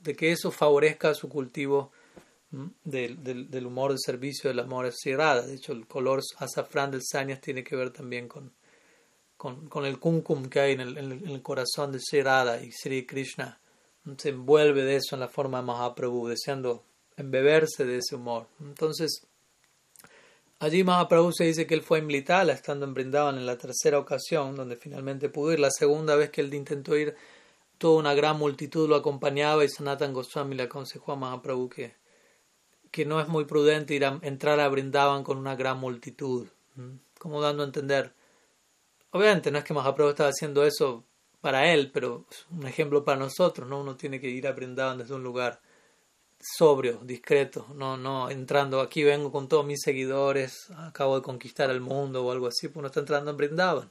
de 0.00 0.14
que 0.14 0.32
eso 0.32 0.50
favorezca 0.50 1.14
su 1.14 1.28
cultivo 1.28 1.92
del, 2.84 3.22
del, 3.22 3.50
del, 3.50 3.66
humor 3.66 3.92
de 3.92 3.98
servicio 3.98 4.48
del 4.48 4.60
amor 4.60 4.90
cerrada. 4.92 5.46
De 5.46 5.54
hecho, 5.54 5.72
el 5.72 5.86
color 5.86 6.22
azafrán 6.38 6.90
del 6.90 7.02
sanyas 7.04 7.40
tiene 7.40 7.62
que 7.62 7.76
ver 7.76 7.90
también 7.90 8.26
con, 8.26 8.52
con, 9.36 9.68
con 9.68 9.84
el 9.84 9.98
kumkum 9.98 10.48
que 10.48 10.60
hay 10.60 10.72
en 10.72 10.80
el, 10.80 10.96
en 10.96 11.28
el, 11.28 11.42
corazón 11.42 11.92
de 11.92 12.00
Sri 12.00 12.20
y 12.64 12.72
Sri 12.72 13.06
Krishna 13.06 13.60
se 14.16 14.30
envuelve 14.30 14.82
de 14.84 14.96
eso 14.96 15.16
en 15.16 15.20
la 15.20 15.28
forma 15.28 15.58
de 15.58 15.66
Mahaprabhu, 15.66 16.28
deseando 16.28 16.84
embeberse 17.16 17.84
de 17.84 17.98
ese 17.98 18.14
humor. 18.14 18.46
Entonces, 18.60 19.26
allí 20.60 20.84
Mahaprabhu 20.84 21.32
se 21.32 21.44
dice 21.44 21.66
que 21.66 21.74
él 21.74 21.82
fue 21.82 22.00
a 22.00 22.42
estando 22.42 22.86
en 22.86 22.94
Brindavan 22.94 23.36
en 23.36 23.46
la 23.46 23.58
tercera 23.58 23.98
ocasión, 23.98 24.54
donde 24.56 24.76
finalmente 24.76 25.28
pudo 25.28 25.52
ir. 25.52 25.60
La 25.60 25.70
segunda 25.70 26.16
vez 26.16 26.30
que 26.30 26.40
él 26.40 26.54
intentó 26.54 26.96
ir, 26.96 27.14
toda 27.78 27.98
una 27.98 28.14
gran 28.14 28.38
multitud 28.38 28.88
lo 28.88 28.96
acompañaba 28.96 29.64
y 29.64 29.68
Sanatan 29.68 30.12
Goswami 30.12 30.54
le 30.56 30.64
aconsejó 30.64 31.12
a 31.12 31.16
Mahaprabhu 31.16 31.68
que 31.68 31.98
que 32.90 33.04
no 33.04 33.20
es 33.20 33.28
muy 33.28 33.44
prudente 33.44 33.94
ir 33.94 34.04
a, 34.04 34.18
entrar 34.22 34.60
a 34.60 34.68
Brindavan 34.68 35.24
con 35.24 35.38
una 35.38 35.56
gran 35.56 35.78
multitud, 35.78 36.48
como 37.18 37.40
dando 37.40 37.62
a 37.62 37.66
entender. 37.66 38.14
Obviamente 39.10 39.50
no 39.50 39.58
es 39.58 39.64
que 39.64 39.74
Mahaprabhu 39.74 40.10
estaba 40.10 40.30
haciendo 40.30 40.64
eso 40.64 41.04
para 41.40 41.72
él, 41.72 41.90
pero 41.92 42.26
un 42.50 42.66
ejemplo 42.66 43.04
para 43.04 43.18
nosotros, 43.18 43.68
¿no? 43.68 43.80
Uno 43.80 43.96
tiene 43.96 44.20
que 44.20 44.28
ir 44.28 44.46
a 44.46 44.52
Brindavan 44.52 44.98
desde 44.98 45.14
un 45.14 45.22
lugar 45.22 45.60
sobrio, 46.40 47.00
discreto, 47.02 47.66
no, 47.74 47.96
no 47.96 48.30
entrando 48.30 48.80
aquí 48.80 49.02
vengo 49.02 49.32
con 49.32 49.48
todos 49.48 49.66
mis 49.66 49.80
seguidores, 49.82 50.70
acabo 50.76 51.16
de 51.16 51.22
conquistar 51.22 51.68
el 51.70 51.80
mundo 51.80 52.24
o 52.24 52.30
algo 52.30 52.46
así, 52.46 52.68
pues 52.68 52.76
uno 52.76 52.86
está 52.86 53.00
entrando 53.00 53.30
en 53.30 53.36
Brindavan, 53.36 53.90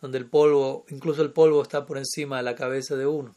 donde 0.00 0.18
el 0.18 0.26
polvo, 0.26 0.84
incluso 0.88 1.22
el 1.22 1.30
polvo 1.30 1.62
está 1.62 1.86
por 1.86 1.98
encima 1.98 2.38
de 2.38 2.42
la 2.42 2.56
cabeza 2.56 2.96
de 2.96 3.06
uno. 3.06 3.34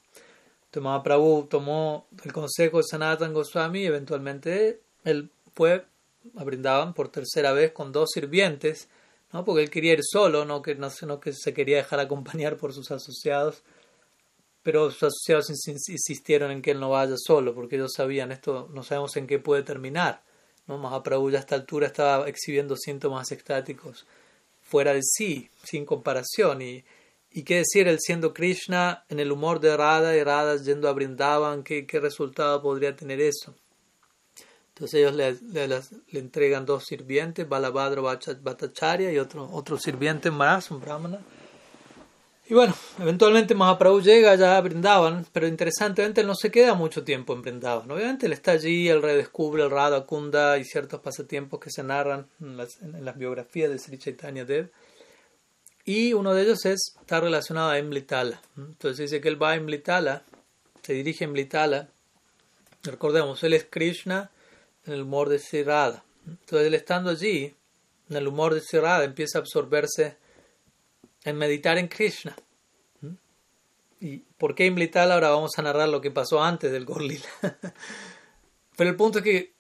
Entonces 0.66 0.84
Mahaprabhu 0.84 1.48
tomó 1.50 2.08
el 2.24 2.34
consejo 2.34 2.78
de 2.78 2.84
Sanatan 2.84 3.34
Goswami 3.34 3.82
y 3.82 3.86
eventualmente 3.86 4.82
él 5.04 5.30
fue 5.54 5.86
a 6.36 6.44
Brindaban 6.44 6.94
por 6.94 7.10
tercera 7.10 7.54
vez 7.54 7.72
con 7.72 7.92
dos 7.92 8.10
sirvientes, 8.12 8.90
¿no? 9.34 9.46
porque 9.46 9.64
él 9.64 9.70
quería 9.70 9.94
ir 9.94 10.04
solo, 10.04 10.46
no 10.46 10.62
que, 10.62 10.76
no, 10.76 11.20
que 11.20 11.34
se 11.34 11.54
quería 11.54 11.78
dejar 11.78 12.00
acompañar 12.00 12.58
por 12.58 12.74
sus 12.74 12.92
asociados, 12.92 13.64
pero 14.64 14.92
sus 14.92 15.04
asociados 15.04 15.50
insistieron 15.50 16.52
en 16.52 16.62
que 16.62 16.72
él 16.72 16.80
no 16.80 16.90
vaya 16.90 17.16
solo, 17.18 17.54
porque 17.54 17.76
ellos 17.76 17.94
sabían 17.96 18.32
esto, 18.32 18.70
no 18.74 18.84
sabemos 18.84 19.16
en 19.18 19.28
qué 19.28 19.40
puede 19.40 19.64
terminar. 19.64 20.24
¿no? 20.68 20.78
Mahaprabhu 20.78 21.32
ya 21.32 21.38
a 21.38 21.42
esta 21.42 21.56
altura 21.56 21.88
estaba 21.88 22.28
exhibiendo 22.28 22.76
síntomas 22.76 23.32
estáticos 23.32 24.06
fuera 24.62 24.94
de 24.94 25.02
sí, 25.02 25.50
sin 25.64 25.86
comparación, 25.86 26.62
y, 26.62 26.84
y 27.32 27.44
qué 27.44 27.58
decir, 27.58 27.88
él 27.88 28.00
siendo 28.02 28.34
Krishna 28.34 29.06
en 29.08 29.20
el 29.20 29.32
humor 29.32 29.62
de 29.62 29.76
Radha 29.78 30.16
y 30.16 30.24
Radha 30.24 30.62
yendo 30.62 30.90
a 30.90 30.94
Brindavan, 30.94 31.64
¿qué, 31.64 31.86
qué 31.86 32.00
resultado 32.02 32.62
podría 32.62 32.96
tener 32.96 33.22
eso? 33.22 33.56
Entonces 34.78 35.00
ellos 35.00 35.16
le, 35.16 35.68
le, 35.68 36.20
entregan 36.20 36.64
dos 36.64 36.86
sirvientes, 36.86 37.50
Balabhadra 37.50 38.00
Bhattacharya 38.00 39.12
y 39.12 39.18
otro, 39.18 39.50
otro 39.52 39.80
sirviente 39.80 40.30
más, 40.30 40.70
un 40.70 40.80
brahmana. 40.80 41.20
Y 42.46 42.54
bueno, 42.54 42.76
eventualmente 43.00 43.56
Mahaprabhu 43.56 44.02
llega 44.02 44.36
ya 44.36 44.56
a 44.56 44.62
Brindavan, 44.62 45.26
pero 45.34 45.48
interesantemente 45.48 46.22
él 46.22 46.28
no 46.28 46.36
se 46.36 46.52
queda 46.52 46.76
mucho 46.76 47.04
tiempo 47.04 47.34
en 47.34 47.42
Brindavan. 47.42 47.90
Obviamente 47.90 48.28
él 48.28 48.34
está 48.34 48.52
allí, 48.52 48.88
él 48.88 49.02
redescubre 49.02 49.64
el 49.64 49.72
Radha 49.72 50.06
Kunda 50.06 50.60
y 50.60 50.64
ciertos 50.64 51.00
pasatiempos 51.00 51.60
que 51.60 51.72
se 51.72 51.82
narran 51.82 52.28
en 52.40 52.58
las, 52.58 53.18
biografías 53.18 53.72
de 53.72 53.80
Sri 53.80 53.98
Chaitanya 53.98 54.46
Dev. 54.46 54.70
Y 55.86 56.14
uno 56.14 56.36
de 56.36 56.44
ellos 56.44 56.64
es, 56.66 56.94
está 57.02 57.20
relacionado 57.20 57.72
a 57.72 57.80
Emlitala. 57.80 58.40
Entonces 58.56 59.10
dice 59.10 59.22
que 59.22 59.30
él 59.30 59.42
va 59.42 59.54
a 59.54 59.56
Emlitala, 59.56 60.22
se 60.84 60.94
dirige 60.94 61.24
a 61.24 61.28
Emlitala. 61.30 61.90
Recordemos, 62.84 63.44
él 63.44 63.54
es 63.54 63.66
Krishna 63.68 64.30
en 64.88 64.94
el 64.94 65.04
humor 65.04 65.30
de 65.30 65.40
Sirada. 65.40 66.04
Entonces 66.26 66.68
él 66.68 66.74
estando 66.74 67.12
allí, 67.12 67.56
en 68.10 68.16
el 68.16 68.28
humor 68.28 68.54
de 68.54 68.62
Sirada, 68.62 69.04
empieza 69.04 69.38
a 69.38 69.42
absorberse 69.42 70.18
en 71.24 71.38
meditar 71.38 71.78
en 71.78 71.88
Krishna. 71.88 72.36
¿Y 74.00 74.18
por 74.38 74.56
qué 74.56 74.66
Imblital? 74.66 75.12
Ahora 75.12 75.30
vamos 75.30 75.52
a 75.58 75.62
narrar 75.62 75.90
lo 75.90 76.02
que 76.02 76.12
pasó 76.12 76.42
antes 76.42 76.72
del 76.72 76.86
Gorlila. 76.86 77.28
Pero 78.78 78.90
el 78.90 78.96
punto 78.96 79.20
es 79.20 79.24
que 79.24 79.54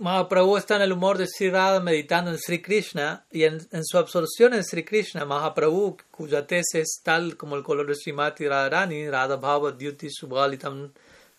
Mahaprabhu 0.00 0.56
está 0.56 0.76
en 0.76 0.82
el 0.82 0.92
humor 0.92 1.18
de 1.18 1.26
Sri 1.26 1.50
meditando 1.82 2.30
en 2.30 2.38
Sri 2.38 2.62
Krishna 2.62 3.26
y 3.30 3.44
en, 3.44 3.60
su 3.84 3.98
absorción 3.98 4.54
en 4.54 4.64
Sri 4.64 4.84
Krishna, 4.84 5.24
Mahaprabhu, 5.24 5.96
cuya 6.10 6.46
tesis 6.46 6.74
es 6.74 7.00
tal 7.02 7.36
como 7.36 7.56
el 7.56 7.62
color 7.62 7.86
de 7.86 7.94
Srimati 7.94 8.48
Radharani, 8.48 9.10
Radha 9.10 9.36
Bhava 9.36 9.72
Dyuti 9.72 10.08
Subhalitam 10.10 10.92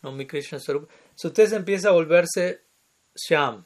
Nomi 0.04 0.28
Krishna 0.28 0.60
Sarup, 0.60 0.90
su 1.16 1.32
tesis 1.32 1.54
empieza 1.54 1.90
a 1.90 1.94
volverse 1.94 2.62
Shyam, 3.16 3.66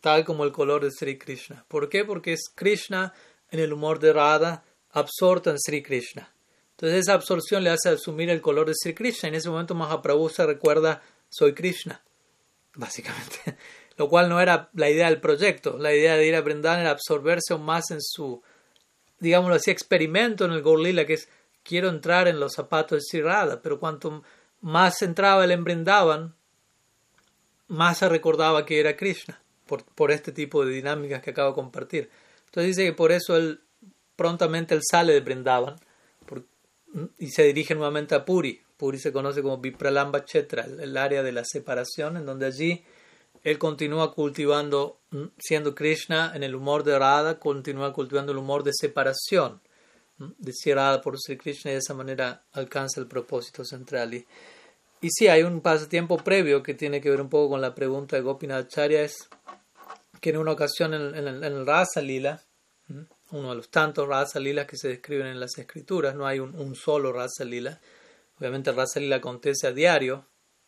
tal 0.00 0.24
como 0.24 0.44
el 0.44 0.52
color 0.52 0.84
de 0.84 0.90
Sri 0.90 1.18
Krishna. 1.18 1.64
¿Por 1.68 1.88
qué? 1.88 2.04
Porque 2.04 2.32
es 2.32 2.48
Krishna 2.54 3.12
en 3.50 3.60
el 3.60 3.72
humor 3.72 3.98
de 3.98 4.12
Radha 4.12 4.64
absorto 4.90 5.50
en 5.50 5.58
Sri 5.58 5.82
Krishna. 5.82 6.32
Entonces 6.72 7.00
esa 7.00 7.14
absorción 7.14 7.64
le 7.64 7.70
hace 7.70 7.88
asumir 7.88 8.30
el 8.30 8.40
color 8.40 8.68
de 8.68 8.74
Sri 8.74 8.94
Krishna. 8.94 9.28
En 9.28 9.34
ese 9.34 9.50
momento 9.50 9.74
Mahaprabhu 9.74 10.28
se 10.28 10.46
recuerda, 10.46 11.02
soy 11.28 11.52
Krishna, 11.52 12.02
básicamente. 12.74 13.56
Lo 13.96 14.08
cual 14.08 14.28
no 14.28 14.40
era 14.40 14.70
la 14.74 14.88
idea 14.88 15.06
del 15.06 15.20
proyecto. 15.20 15.76
La 15.76 15.92
idea 15.92 16.16
de 16.16 16.26
ir 16.26 16.36
a 16.36 16.40
Brindavan 16.40 16.80
era 16.80 16.90
absorberse 16.90 17.52
aún 17.52 17.64
más 17.64 17.90
en 17.90 18.00
su, 18.00 18.42
digámoslo 19.18 19.56
así, 19.56 19.72
experimento 19.72 20.44
en 20.44 20.52
el 20.52 20.62
Gorlila, 20.62 21.04
que 21.04 21.14
es 21.14 21.28
quiero 21.64 21.88
entrar 21.88 22.28
en 22.28 22.38
los 22.38 22.54
zapatos 22.54 22.98
de 22.98 23.02
Sri 23.02 23.22
Radha. 23.22 23.60
Pero 23.60 23.80
cuanto 23.80 24.22
más 24.60 25.02
entraba 25.02 25.44
él 25.44 25.50
en 25.50 25.64
Brindavan, 25.64 26.36
más 27.68 27.98
se 27.98 28.08
recordaba 28.08 28.66
que 28.66 28.80
era 28.80 28.96
Krishna, 28.96 29.40
por, 29.66 29.84
por 29.84 30.10
este 30.10 30.32
tipo 30.32 30.64
de 30.64 30.72
dinámicas 30.72 31.22
que 31.22 31.30
acabo 31.30 31.50
de 31.50 31.54
compartir. 31.54 32.10
Entonces 32.46 32.76
dice 32.76 32.88
que 32.88 32.94
por 32.94 33.12
eso 33.12 33.36
él 33.36 33.60
prontamente 34.16 34.74
él 34.74 34.80
sale 34.82 35.12
de 35.12 35.20
Brindavan 35.20 35.76
y 37.18 37.28
se 37.28 37.44
dirige 37.44 37.74
nuevamente 37.74 38.14
a 38.14 38.24
Puri. 38.24 38.60
Puri 38.76 38.98
se 38.98 39.12
conoce 39.12 39.42
como 39.42 39.58
Vipralamba 39.58 40.24
Chetra, 40.24 40.64
el 40.64 40.96
área 40.96 41.22
de 41.22 41.32
la 41.32 41.44
separación, 41.44 42.16
en 42.16 42.26
donde 42.26 42.46
allí 42.46 42.84
él 43.44 43.58
continúa 43.58 44.14
cultivando, 44.14 45.00
siendo 45.38 45.74
Krishna 45.74 46.32
en 46.34 46.42
el 46.42 46.54
humor 46.54 46.84
de 46.84 46.98
Radha, 46.98 47.38
continúa 47.38 47.92
cultivando 47.92 48.32
el 48.32 48.38
humor 48.38 48.62
de 48.64 48.72
separación, 48.72 49.60
de 50.18 50.74
Radha 50.74 51.00
por 51.00 51.18
Sri 51.18 51.36
Krishna 51.36 51.70
y 51.70 51.74
de 51.74 51.80
esa 51.80 51.94
manera 51.94 52.42
alcanza 52.52 53.00
el 53.00 53.06
propósito 53.06 53.64
central. 53.64 54.14
Y, 54.14 54.26
y 55.00 55.10
sí, 55.10 55.28
hay 55.28 55.42
un 55.42 55.60
pasatiempo 55.60 56.16
previo 56.18 56.62
que 56.62 56.74
tiene 56.74 57.00
que 57.00 57.10
ver 57.10 57.20
un 57.20 57.28
poco 57.28 57.50
con 57.50 57.60
la 57.60 57.74
pregunta 57.74 58.16
de 58.16 58.22
Gopinath 58.22 58.66
Acharya, 58.66 59.02
es 59.02 59.28
que 60.20 60.30
en 60.30 60.38
una 60.38 60.52
ocasión 60.52 60.94
en, 60.94 61.14
en 61.14 61.44
el 61.44 61.66
Rasa 61.66 62.00
Lila, 62.00 62.42
uno 63.30 63.50
de 63.50 63.56
los 63.56 63.70
tantos 63.70 64.08
Rasa 64.08 64.40
Lila 64.40 64.66
que 64.66 64.76
se 64.76 64.88
describen 64.88 65.26
en 65.26 65.40
las 65.40 65.56
escrituras, 65.58 66.14
no 66.14 66.26
hay 66.26 66.38
un, 66.38 66.74
solo 66.74 67.12
Rasa 67.12 67.44
Lila. 67.44 67.80
Obviamente 68.38 68.72
Rasa 68.72 69.00
Lila 69.00 69.16
acontece 69.16 69.66
a 69.66 69.72
diario, 69.72 70.26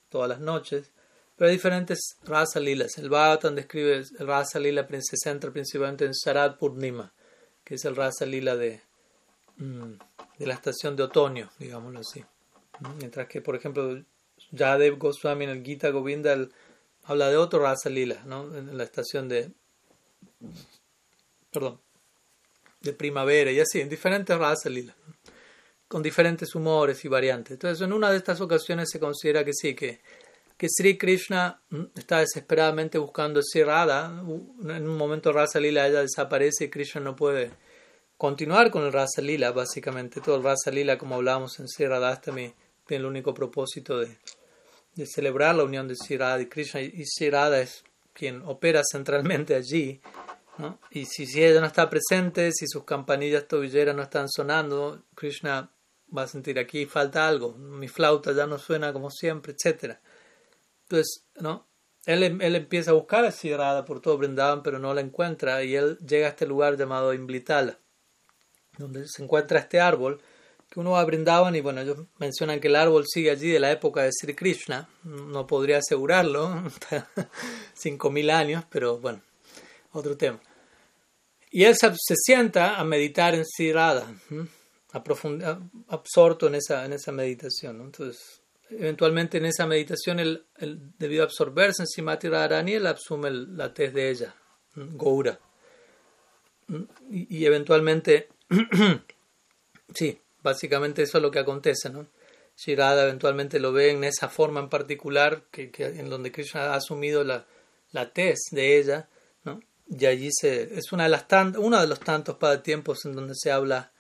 todas 0.09 0.29
las 0.29 0.41
noches, 0.41 0.91
pero 1.37 1.49
hay 1.49 1.57
diferentes 1.57 2.17
Rasa 2.25 2.61
Lilas. 2.61 2.99
El 2.99 3.09
Bhagavatam 3.09 3.55
describe 3.55 3.97
el 3.97 4.27
Rasa 4.27 4.59
Lila 4.59 4.87
se 5.01 5.17
centra 5.17 5.51
principalmente 5.51 6.05
en 6.05 6.13
Sharad 6.13 6.59
Purnima, 6.59 7.13
que 7.65 7.77
es 7.77 7.85
el 7.85 7.97
Rasa 7.97 8.27
Lila 8.27 8.57
de, 8.57 8.83
mm, 9.57 9.93
de 10.39 10.47
la 10.47 10.55
estación 10.55 10.97
de 10.97 11.05
otoño, 11.05 11.51
digámoslo 11.59 12.01
así. 12.01 12.25
Mientras 12.99 13.27
que, 13.29 13.41
por 13.41 13.57
ejemplo, 13.57 14.03
Yadev 14.53 14.99
Goswami 14.99 15.45
en 15.45 15.51
el 15.51 15.65
Gita 15.65 15.91
Govinda 15.91 16.37
habla 17.05 17.29
de 17.31 17.37
otro 17.37 17.61
Rasa 17.61 17.91
Lila, 17.91 18.23
¿no? 18.25 18.57
en 18.57 18.77
la 18.77 18.85
estación 18.85 19.29
de... 19.29 19.51
Perdón, 21.51 21.81
de 22.81 22.93
primavera 22.93 23.51
y 23.53 23.61
así, 23.61 23.81
en 23.81 23.89
diferentes 23.89 24.37
razas 24.37 24.73
lila, 24.73 24.95
con 25.87 26.03
diferentes 26.03 26.55
humores 26.55 27.05
y 27.05 27.09
variantes. 27.09 27.53
Entonces, 27.53 27.85
en 27.85 27.93
una 27.93 28.11
de 28.11 28.17
estas 28.17 28.41
ocasiones 28.41 28.89
se 28.91 29.01
considera 29.01 29.45
que 29.45 29.53
sí, 29.53 29.75
que, 29.75 30.01
que 30.57 30.69
Sri 30.69 30.97
Krishna 30.97 31.61
mm, 31.71 31.83
está 31.97 32.21
desesperadamente 32.21 32.99
buscando 32.99 33.41
Sri 33.43 33.63
Radha. 33.63 34.07
En 34.07 34.89
un 34.89 34.97
momento 34.97 35.33
Rasa 35.33 35.61
Lila 35.61 35.87
ella 35.87 36.01
desaparece 36.01 36.65
y 36.65 36.71
Krishna 36.71 37.01
no 37.01 37.17
puede 37.17 37.51
continuar 38.17 38.71
con 38.71 38.85
el 38.85 38.93
Rasa 38.93 39.21
Lila, 39.21 39.53
básicamente. 39.53 40.21
Todo 40.21 40.37
el 40.37 40.43
Rasa 40.43 40.71
Lila, 40.71 40.97
como 40.97 41.17
hablábamos 41.17 41.59
en 41.61 41.69
Sri 41.69 41.87
Radhastami, 41.87 42.55
tiene 42.87 43.03
el 43.03 43.07
único 43.07 43.35
propósito 43.35 43.99
de, 43.99 44.17
de 44.95 45.07
celebrar 45.07 45.55
la 45.55 45.65
unión 45.65 45.89
de 45.89 45.97
Sri 45.97 46.17
Radha 46.17 46.43
y 46.43 46.47
Krishna. 46.47 46.81
Y 46.81 47.05
Sri 47.07 47.31
Radha 47.31 47.61
es 47.61 47.85
quien 48.13 48.43
opera 48.43 48.83
centralmente 48.91 49.55
allí 49.55 50.01
y 50.91 51.07
si, 51.07 51.27
si 51.27 51.43
ella 51.43 51.61
no 51.61 51.67
está 51.67 51.89
presente, 51.89 52.53
si 52.53 52.67
sus 52.67 52.85
campanillas 52.85 53.47
tobilleras 53.47 53.95
no 53.95 54.03
están 54.03 54.29
sonando, 54.29 55.05
Krishna 55.15 55.71
va 56.17 56.23
a 56.23 56.27
sentir 56.27 56.59
aquí 56.59 56.87
falta 56.87 57.29
algo, 57.29 57.55
mi 57.55 57.89
flauta 57.89 58.33
ya 58.33 58.47
no 58.47 58.59
suena 58.59 58.93
como 58.93 59.11
siempre, 59.11 59.53
etc. 59.53 59.99
Entonces, 60.83 61.25
¿no? 61.37 61.69
Él, 62.07 62.23
él 62.23 62.57
empieza 62.57 62.91
a 62.91 62.95
buscar 62.95 63.25
a 63.25 63.31
Radha 63.31 63.85
por 63.85 64.01
todo 64.01 64.19
Brindavan, 64.19 64.63
pero 64.63 64.79
no 64.79 64.95
la 64.95 65.03
encuentra 65.03 65.63
y 65.63 65.77
él 65.77 65.99
llega 65.99 66.27
a 66.27 66.31
este 66.31 66.47
lugar 66.47 66.77
llamado 66.77 67.15
Imblitala, 67.15 67.79
donde 68.79 69.07
se 69.07 69.23
encuentra 69.23 69.61
este 69.61 69.81
árbol 69.81 70.21
que 70.71 70.79
uno 70.79 70.93
va 70.93 71.01
a 71.01 71.05
Brindavan 71.05 71.57
y 71.57 71.61
bueno, 71.61 71.81
ellos 71.81 71.99
mencionan 72.19 72.61
que 72.61 72.69
el 72.69 72.77
árbol 72.77 73.05
sigue 73.09 73.31
allí 73.31 73.51
de 73.51 73.59
la 73.59 73.73
época 73.73 74.03
de 74.03 74.11
Sri 74.13 74.35
Krishna, 74.35 74.89
no 75.03 75.47
podría 75.47 75.79
asegurarlo, 75.79 76.49
5.000 77.77 78.31
años, 78.31 78.65
pero 78.71 78.99
bueno, 78.99 79.21
otro 79.93 80.17
tema. 80.17 80.41
Y 81.51 81.65
él 81.65 81.75
se, 81.77 81.91
sienta 82.15 82.79
a 82.79 82.85
meditar 82.85 83.35
en 83.35 83.45
Sirada, 83.45 84.07
absorto 85.89 86.47
en 86.47 86.55
esa, 86.55 86.85
en 86.85 86.93
esa 86.93 87.11
meditación. 87.11 87.81
Entonces, 87.81 88.41
eventualmente 88.71 89.39
en 89.39 89.47
esa 89.47 89.67
meditación, 89.67 90.21
él, 90.21 90.47
debido 90.97 91.23
a 91.23 91.27
absorberse 91.27 91.83
en 91.83 91.89
Simati 91.89 92.29
Radharani, 92.29 92.75
él 92.75 92.87
asume 92.87 93.31
la 93.33 93.75
tez 93.75 93.93
de 93.93 94.11
ella, 94.11 94.35
Goura. 94.77 95.41
Y, 97.11 97.45
eventualmente, 97.45 98.29
sí, 99.95 100.21
básicamente 100.43 101.03
eso 101.03 101.19
es 101.19 101.23
lo 101.23 101.31
que 101.31 101.39
acontece, 101.39 101.91
¿no? 101.91 102.07
Shirada 102.57 103.05
eventualmente 103.05 103.59
lo 103.59 103.73
ve 103.73 103.91
en 103.91 104.05
esa 104.05 104.29
forma 104.29 104.61
en 104.61 104.69
particular, 104.69 105.45
que, 105.51 105.71
en 105.79 106.11
donde 106.11 106.33
Krishna 106.33 106.73
ha 106.73 106.75
asumido 106.75 107.25
la, 107.25 107.47
la 107.93 108.13
tez 108.13 108.39
de 108.51 108.79
ella, 108.79 109.09
y 109.91 110.07
allí 110.07 110.29
se, 110.33 110.79
es 110.79 110.93
una 110.93 111.05
de 111.05 111.11
las 111.11 111.27
uno 111.59 111.81
de 111.81 111.87
los 111.89 111.99
tantos 111.99 112.37
tiempos 112.63 113.05
en 113.05 113.15
donde 113.15 113.35
se 113.35 113.51
habla 113.51 113.91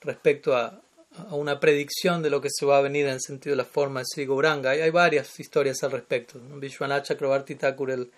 respecto 0.00 0.56
a, 0.56 0.82
a, 1.16 1.34
una 1.34 1.60
predicción 1.60 2.22
de 2.22 2.30
lo 2.30 2.40
que 2.40 2.48
se 2.50 2.66
va 2.66 2.78
a 2.78 2.82
venir 2.82 3.06
en 3.06 3.14
el 3.14 3.20
sentido 3.20 3.52
de 3.52 3.62
la 3.62 3.64
forma 3.64 4.00
de 4.00 4.06
Sri 4.06 4.26
Gauranga. 4.26 4.70
Hay, 4.70 4.80
hay 4.80 4.90
varias 4.90 5.38
historias 5.38 5.82
al 5.84 5.92
respecto. 5.92 6.40
Vishwanath 6.40 7.06
Thakur 7.06 7.90
él, 7.90 8.10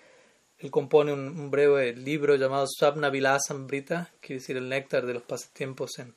compone 0.71 1.13
un, 1.13 1.51
breve 1.51 1.93
libro 1.93 2.35
llamado 2.35 2.65
Swapna 2.67 3.09
Vilasambrita, 3.09 4.11
quiere 4.19 4.39
decir 4.39 4.57
el 4.57 4.69
néctar 4.69 5.05
de 5.05 5.13
los 5.13 5.23
pasatiempos 5.23 5.99
en, 5.99 6.15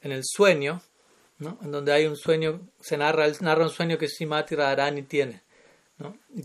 en 0.00 0.12
el 0.12 0.22
sueño, 0.24 0.82
¿no? 1.40 1.58
en 1.62 1.72
donde 1.72 1.92
hay 1.92 2.06
un 2.06 2.16
sueño, 2.16 2.60
se 2.80 2.96
narra, 2.96 3.26
narra 3.40 3.64
un 3.64 3.70
sueño 3.70 3.98
que 3.98 4.08
Simati 4.08 4.54
Radharani 4.54 5.02
tiene 5.02 5.42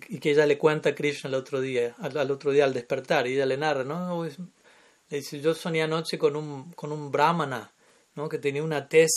y 0.09 0.19
que 0.19 0.31
ella 0.31 0.45
le 0.45 0.57
cuenta 0.57 0.89
a 0.89 0.95
Krishna 0.95 1.29
el 1.29 1.35
otro 1.35 1.61
día, 1.61 1.95
al, 1.99 2.31
otro 2.31 2.51
día 2.51 2.65
al 2.65 2.73
despertar, 2.73 3.27
y 3.27 3.33
ella 3.33 3.45
le 3.45 3.57
narra, 3.57 3.83
¿no? 3.83 4.23
le 4.25 5.17
dice, 5.17 5.39
yo 5.39 5.53
soñé 5.53 5.83
anoche 5.83 6.17
con 6.17 6.35
un, 6.35 6.71
con 6.73 6.91
un 6.91 7.11
brahmana, 7.11 7.71
¿no? 8.15 8.27
Que 8.27 8.39
tenía 8.39 8.63
una 8.63 8.89
tez 8.89 9.11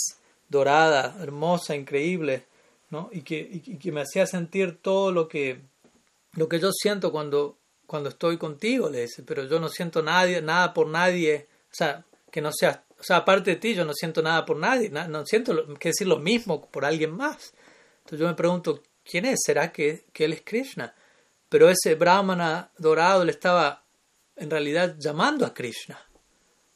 dorada, 0.47 1.17
hermosa, 1.21 1.75
increíble, 1.75 2.45
¿no? 2.89 3.09
Y 3.11 3.21
que, 3.21 3.61
que 3.79 3.91
me 3.91 4.01
hacía 4.01 4.25
sentir 4.25 4.79
todo 4.81 5.11
lo 5.11 5.27
que, 5.27 5.61
lo 6.33 6.47
que 6.47 6.59
yo 6.59 6.71
siento 6.71 7.11
cuando, 7.11 7.57
cuando 7.85 8.09
estoy 8.09 8.37
contigo, 8.37 8.89
le 8.89 9.01
dice, 9.01 9.23
pero 9.23 9.45
yo 9.45 9.59
no 9.59 9.67
siento 9.67 10.01
nadie, 10.01 10.41
nada 10.41 10.73
por 10.73 10.87
nadie, 10.87 11.47
o 11.71 11.75
sea, 11.75 12.05
que 12.31 12.41
no 12.41 12.51
sea, 12.53 12.83
o 12.99 13.03
sea, 13.03 13.17
aparte 13.17 13.51
de 13.51 13.55
ti, 13.55 13.73
yo 13.73 13.85
no 13.85 13.93
siento 13.93 14.21
nada 14.21 14.45
por 14.45 14.57
nadie, 14.57 14.89
no 14.89 15.25
siento 15.25 15.73
que 15.75 15.89
decir 15.89 16.07
lo 16.07 16.19
mismo 16.19 16.69
por 16.69 16.83
alguien 16.83 17.11
más. 17.11 17.53
Entonces 17.99 18.19
yo 18.19 18.27
me 18.27 18.33
pregunto, 18.33 18.83
¿quién 19.09 19.25
es? 19.25 19.39
¿Será 19.45 19.71
que, 19.71 20.05
él 20.13 20.33
es 20.33 20.41
Krishna? 20.41 20.93
Pero 21.47 21.69
ese 21.69 21.95
brahmana 21.95 22.71
dorado 22.77 23.23
le 23.23 23.31
estaba 23.31 23.85
en 24.35 24.49
realidad 24.49 24.95
llamando 24.99 25.45
a 25.45 25.53
Krishna. 25.53 25.97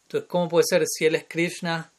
Entonces, 0.03 0.29
¿cómo 0.29 0.47
puede 0.47 0.63
ser 0.67 0.85
si 0.87 1.05
él 1.05 1.15
es 1.15 1.25
Krishna? 1.27 1.91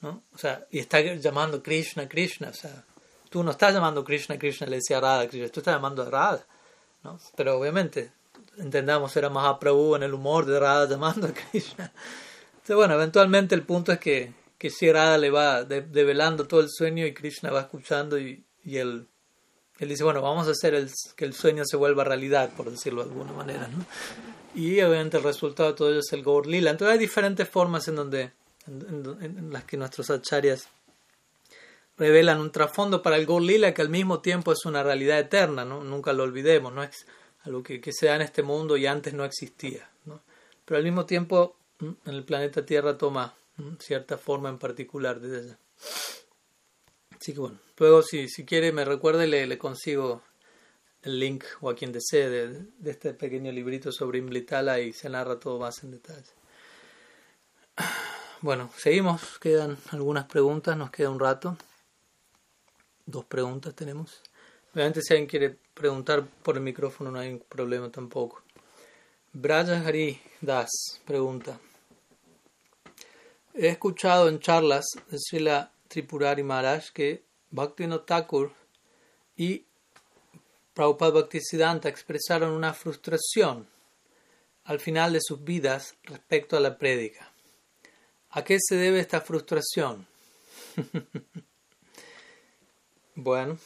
¿no? 0.00 0.24
O 0.34 0.38
sea, 0.38 0.66
y 0.70 0.80
está 0.80 1.00
llamando 1.00 1.62
Krishna, 1.62 2.08
Krishna. 2.08 2.48
O 2.48 2.54
sea, 2.54 2.84
tú 3.28 3.44
no 3.44 3.52
estás 3.52 3.72
llamando 3.72 4.02
Krishna, 4.02 4.38
Krishna, 4.38 4.66
le 4.66 4.76
decía 4.76 5.00
Radha, 5.00 5.28
Krishna, 5.28 5.48
tú 5.48 5.60
estás 5.60 5.74
llamando 5.74 6.02
a 6.02 6.10
Radha. 6.10 6.44
¿no? 7.04 7.20
Pero 7.36 7.56
obviamente, 7.58 8.12
entendamos, 8.58 9.16
era 9.16 9.30
Mahaprabhu 9.30 9.94
en 9.94 10.02
el 10.02 10.14
humor 10.14 10.44
de 10.46 10.58
Radha 10.58 10.88
llamando 10.88 11.28
a 11.28 11.32
Krishna. 11.32 11.92
Entonces, 12.70 12.86
bueno, 12.86 13.02
eventualmente 13.02 13.56
el 13.56 13.64
punto 13.64 13.90
es 13.90 13.98
que, 13.98 14.32
que 14.56 14.70
si 14.70 14.92
Radha 14.92 15.18
le 15.18 15.28
va 15.28 15.64
develando 15.64 16.46
todo 16.46 16.60
el 16.60 16.68
sueño 16.70 17.04
y 17.04 17.12
Krishna 17.12 17.50
va 17.50 17.62
escuchando 17.62 18.16
y, 18.16 18.44
y 18.62 18.76
él 18.76 19.08
él 19.80 19.88
dice, 19.88 20.04
bueno, 20.04 20.22
vamos 20.22 20.46
a 20.46 20.52
hacer 20.52 20.74
el, 20.74 20.88
que 21.16 21.24
el 21.24 21.34
sueño 21.34 21.64
se 21.64 21.76
vuelva 21.76 22.04
realidad, 22.04 22.50
por 22.56 22.70
decirlo 22.70 23.02
de 23.02 23.10
alguna 23.10 23.32
manera. 23.32 23.66
¿no? 23.66 23.84
Y 24.54 24.80
obviamente 24.82 25.16
el 25.16 25.24
resultado 25.24 25.70
de 25.70 25.74
todo 25.74 25.90
ello 25.90 25.98
es 25.98 26.12
el 26.12 26.22
Gaur 26.22 26.46
Lila. 26.46 26.70
Entonces 26.70 26.92
hay 26.92 26.98
diferentes 27.00 27.48
formas 27.48 27.88
en 27.88 27.96
donde 27.96 28.30
en, 28.68 29.52
las 29.52 29.64
que 29.64 29.76
nuestros 29.76 30.08
acharyas 30.08 30.68
revelan 31.98 32.40
un 32.40 32.52
trasfondo 32.52 33.02
para 33.02 33.16
el 33.16 33.26
Gol 33.26 33.48
Lila 33.48 33.74
que 33.74 33.82
al 33.82 33.88
mismo 33.88 34.20
tiempo 34.20 34.52
es 34.52 34.64
una 34.64 34.84
realidad 34.84 35.18
eterna, 35.18 35.64
¿no? 35.64 35.82
nunca 35.82 36.12
lo 36.12 36.22
olvidemos, 36.22 36.72
no 36.72 36.84
es 36.84 37.04
algo 37.42 37.64
que, 37.64 37.80
que 37.80 37.92
se 37.92 38.08
en 38.10 38.22
este 38.22 38.44
mundo 38.44 38.76
y 38.76 38.86
antes 38.86 39.12
no 39.12 39.24
existía. 39.24 39.90
¿no? 40.04 40.20
Pero 40.64 40.78
al 40.78 40.84
mismo 40.84 41.04
tiempo 41.04 41.56
en 41.80 41.96
el 42.04 42.24
planeta 42.24 42.64
Tierra 42.64 42.96
toma 42.98 43.34
cierta 43.78 44.16
forma 44.16 44.48
en 44.48 44.58
particular 44.58 45.20
desde 45.20 45.38
allá. 45.38 45.58
Así 47.18 47.34
que 47.34 47.40
bueno, 47.40 47.58
luego 47.76 48.02
si, 48.02 48.28
si 48.28 48.44
quiere 48.44 48.72
me 48.72 48.84
recuerde 48.84 49.26
le, 49.26 49.46
le 49.46 49.58
consigo 49.58 50.22
el 51.02 51.18
link 51.18 51.44
o 51.60 51.70
a 51.70 51.74
quien 51.74 51.92
desee 51.92 52.28
de, 52.28 52.90
este 52.90 53.14
pequeño 53.14 53.52
librito 53.52 53.92
sobre 53.92 54.18
Imblitala 54.18 54.80
y 54.80 54.92
se 54.92 55.08
narra 55.08 55.38
todo 55.38 55.58
más 55.58 55.82
en 55.84 55.92
detalle. 55.92 56.30
Bueno, 58.42 58.70
seguimos, 58.74 59.38
quedan 59.38 59.76
algunas 59.90 60.24
preguntas, 60.24 60.74
nos 60.74 60.90
queda 60.90 61.10
un 61.10 61.20
rato. 61.20 61.58
Dos 63.04 63.26
preguntas 63.26 63.74
tenemos. 63.74 64.22
Obviamente 64.72 65.02
si 65.02 65.12
alguien 65.12 65.28
quiere 65.28 65.58
preguntar 65.74 66.24
por 66.42 66.56
el 66.56 66.62
micrófono 66.62 67.10
no 67.10 67.18
hay 67.18 67.36
problema 67.36 67.90
tampoco. 67.90 68.42
Braja 69.34 69.86
Hari 69.86 70.18
Das 70.40 70.70
pregunta. 71.04 71.60
He 73.62 73.68
escuchado 73.68 74.30
en 74.30 74.40
charlas 74.40 74.86
de 75.10 75.18
Srila 75.18 75.70
Tripurari 75.86 76.42
Maharaj 76.42 76.92
que 76.94 77.26
Bhaktivinoda 77.50 78.06
Thakur 78.06 78.54
y 79.36 79.66
Prabhupada 80.72 81.10
Bhaktisiddhanta 81.10 81.90
expresaron 81.90 82.52
una 82.52 82.72
frustración 82.72 83.68
al 84.64 84.80
final 84.80 85.12
de 85.12 85.20
sus 85.20 85.44
vidas 85.44 85.94
respecto 86.04 86.56
a 86.56 86.60
la 86.60 86.78
prédica. 86.78 87.34
¿A 88.30 88.44
qué 88.44 88.56
se 88.66 88.76
debe 88.76 88.98
esta 88.98 89.20
frustración? 89.20 90.06
bueno, 93.14 93.58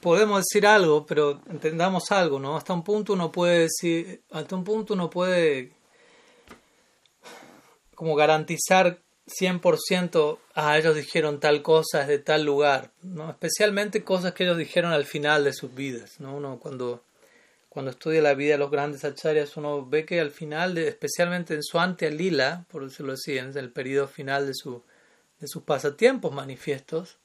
podemos 0.00 0.44
decir 0.44 0.66
algo, 0.66 1.06
pero 1.06 1.40
entendamos 1.50 2.10
algo, 2.10 2.38
¿no? 2.38 2.56
Hasta 2.56 2.72
un 2.72 2.84
punto 2.84 3.12
uno 3.12 3.32
puede 3.32 3.60
decir, 3.60 4.22
hasta 4.30 4.56
un 4.56 4.64
punto 4.64 4.94
uno 4.94 5.10
puede 5.10 5.72
como 7.94 8.14
garantizar 8.14 8.98
100% 9.26 10.38
ah, 10.54 10.78
ellos 10.78 10.96
dijeron 10.96 11.40
tal 11.40 11.62
cosa 11.62 12.06
de 12.06 12.18
tal 12.18 12.44
lugar, 12.44 12.92
¿no? 13.02 13.30
Especialmente 13.30 14.04
cosas 14.04 14.32
que 14.32 14.44
ellos 14.44 14.56
dijeron 14.56 14.92
al 14.92 15.04
final 15.04 15.44
de 15.44 15.52
sus 15.52 15.74
vidas, 15.74 16.20
¿no? 16.20 16.36
Uno 16.36 16.58
cuando 16.58 17.02
cuando 17.68 17.90
estudia 17.92 18.22
la 18.22 18.34
vida 18.34 18.52
de 18.52 18.58
los 18.58 18.70
grandes 18.70 19.04
acharyas, 19.04 19.56
uno 19.56 19.86
ve 19.86 20.04
que 20.04 20.20
al 20.20 20.30
final, 20.30 20.76
especialmente 20.78 21.54
en 21.54 21.62
su 21.62 21.78
ante 21.78 22.10
lila, 22.10 22.64
por 22.70 22.84
decirlo 22.84 23.12
así, 23.12 23.38
en 23.38 23.56
el 23.56 23.70
periodo 23.70 24.08
final 24.08 24.46
de, 24.46 24.54
su, 24.54 24.82
de 25.38 25.46
sus 25.46 25.62
pasatiempos 25.62 26.32
manifiestos, 26.32 27.18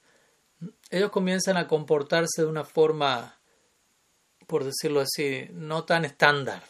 ellos 0.90 1.10
comienzan 1.10 1.56
a 1.56 1.66
comportarse 1.66 2.42
de 2.42 2.46
una 2.46 2.64
forma, 2.64 3.38
por 4.46 4.64
decirlo 4.64 5.00
así, 5.00 5.48
no 5.52 5.84
tan 5.84 6.04
estándar. 6.04 6.62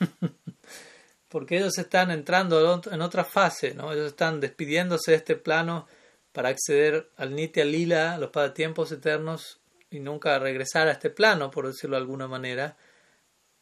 Porque 1.28 1.58
ellos 1.58 1.76
están 1.76 2.10
entrando 2.10 2.82
en 2.90 3.02
otra 3.02 3.24
fase, 3.24 3.74
¿no? 3.74 3.92
Ellos 3.92 4.08
están 4.08 4.40
despidiéndose 4.40 5.10
de 5.10 5.18
este 5.18 5.36
plano 5.36 5.86
para 6.32 6.48
acceder 6.48 7.10
al 7.16 7.34
Nitya 7.34 7.64
Lila, 7.64 8.16
los 8.18 8.30
pasatiempos 8.30 8.90
eternos, 8.92 9.60
y 9.90 10.00
nunca 10.00 10.38
regresar 10.38 10.88
a 10.88 10.92
este 10.92 11.10
plano, 11.10 11.50
por 11.50 11.66
decirlo 11.66 11.96
de 11.96 12.02
alguna 12.02 12.28
manera. 12.28 12.76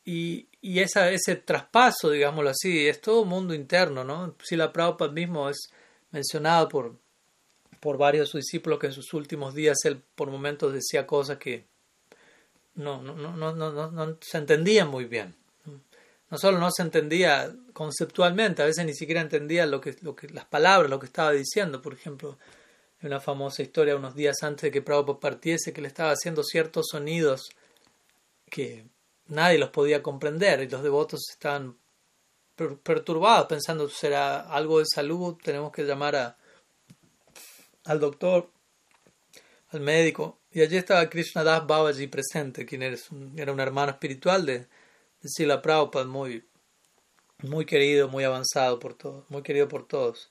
Y, 0.04 0.48
y 0.60 0.78
ese 0.78 1.36
traspaso, 1.36 2.10
digámoslo 2.10 2.50
así, 2.50 2.86
es 2.86 3.00
todo 3.00 3.22
un 3.22 3.28
mundo 3.28 3.54
interno, 3.54 4.04
¿no? 4.04 4.36
Si 4.42 4.56
la 4.56 4.72
Prabhupada 4.72 5.12
mismo 5.12 5.48
es 5.48 5.68
mencionado 6.10 6.68
por, 6.68 6.96
por 7.80 7.98
varios 7.98 8.26
de 8.26 8.30
sus 8.30 8.40
discípulos 8.42 8.78
que 8.78 8.88
en 8.88 8.92
sus 8.92 9.12
últimos 9.14 9.54
días 9.54 9.78
él 9.84 10.02
por 10.14 10.30
momentos 10.30 10.72
decía 10.72 11.06
cosas 11.06 11.38
que 11.38 11.64
no, 12.74 13.02
no, 13.02 13.14
no, 13.14 13.52
no, 13.54 13.90
no, 13.90 14.18
se 14.20 14.38
entendían 14.38 14.88
muy 14.88 15.06
bien. 15.06 15.34
No 16.28 16.38
solo 16.38 16.58
no 16.58 16.70
se 16.70 16.82
entendía 16.82 17.54
conceptualmente, 17.72 18.62
a 18.62 18.66
veces 18.66 18.84
ni 18.84 18.94
siquiera 18.94 19.20
entendía 19.20 19.64
lo 19.64 19.80
que, 19.80 19.96
lo 20.02 20.16
que, 20.16 20.28
las 20.28 20.44
palabras, 20.44 20.90
lo 20.90 20.98
que 20.98 21.06
estaba 21.06 21.32
diciendo. 21.32 21.80
Por 21.80 21.94
ejemplo, 21.94 22.36
en 23.00 23.08
una 23.08 23.20
famosa 23.20 23.62
historia 23.62 23.96
unos 23.96 24.14
días 24.14 24.42
antes 24.42 24.62
de 24.62 24.70
que 24.70 24.82
Prabhupada 24.82 25.20
partiese, 25.20 25.72
que 25.72 25.80
le 25.80 25.88
estaba 25.88 26.10
haciendo 26.10 26.42
ciertos 26.42 26.88
sonidos 26.90 27.48
que 28.50 28.86
nadie 29.28 29.58
los 29.58 29.70
podía 29.70 30.02
comprender 30.02 30.62
y 30.62 30.68
los 30.68 30.82
devotos 30.82 31.20
estaban 31.30 31.76
perturbados 32.82 33.46
pensando 33.46 33.88
será 33.88 34.40
algo 34.40 34.78
de 34.78 34.86
salud, 34.86 35.36
tenemos 35.42 35.72
que 35.72 35.84
llamar 35.84 36.16
a, 36.16 36.36
al 37.86 38.00
doctor, 38.00 38.50
al 39.68 39.80
médico. 39.80 40.38
Y 40.50 40.60
allí 40.60 40.76
estaba 40.76 41.08
Krishna 41.08 41.44
Das 41.44 41.66
Babaji 41.66 42.06
presente, 42.06 42.66
quien 42.66 42.82
era 42.82 42.96
un, 43.10 43.38
era 43.38 43.52
hermano 43.62 43.92
espiritual 43.92 44.46
de, 44.46 44.58
de 44.60 45.28
Sila 45.28 45.62
Prabhupada, 45.62 46.06
muy, 46.06 46.44
muy 47.42 47.64
querido, 47.64 48.08
muy 48.08 48.24
avanzado 48.24 48.78
por 48.78 48.94
todos, 48.94 49.28
muy 49.30 49.42
querido 49.42 49.68
por 49.68 49.86
todos. 49.86 50.30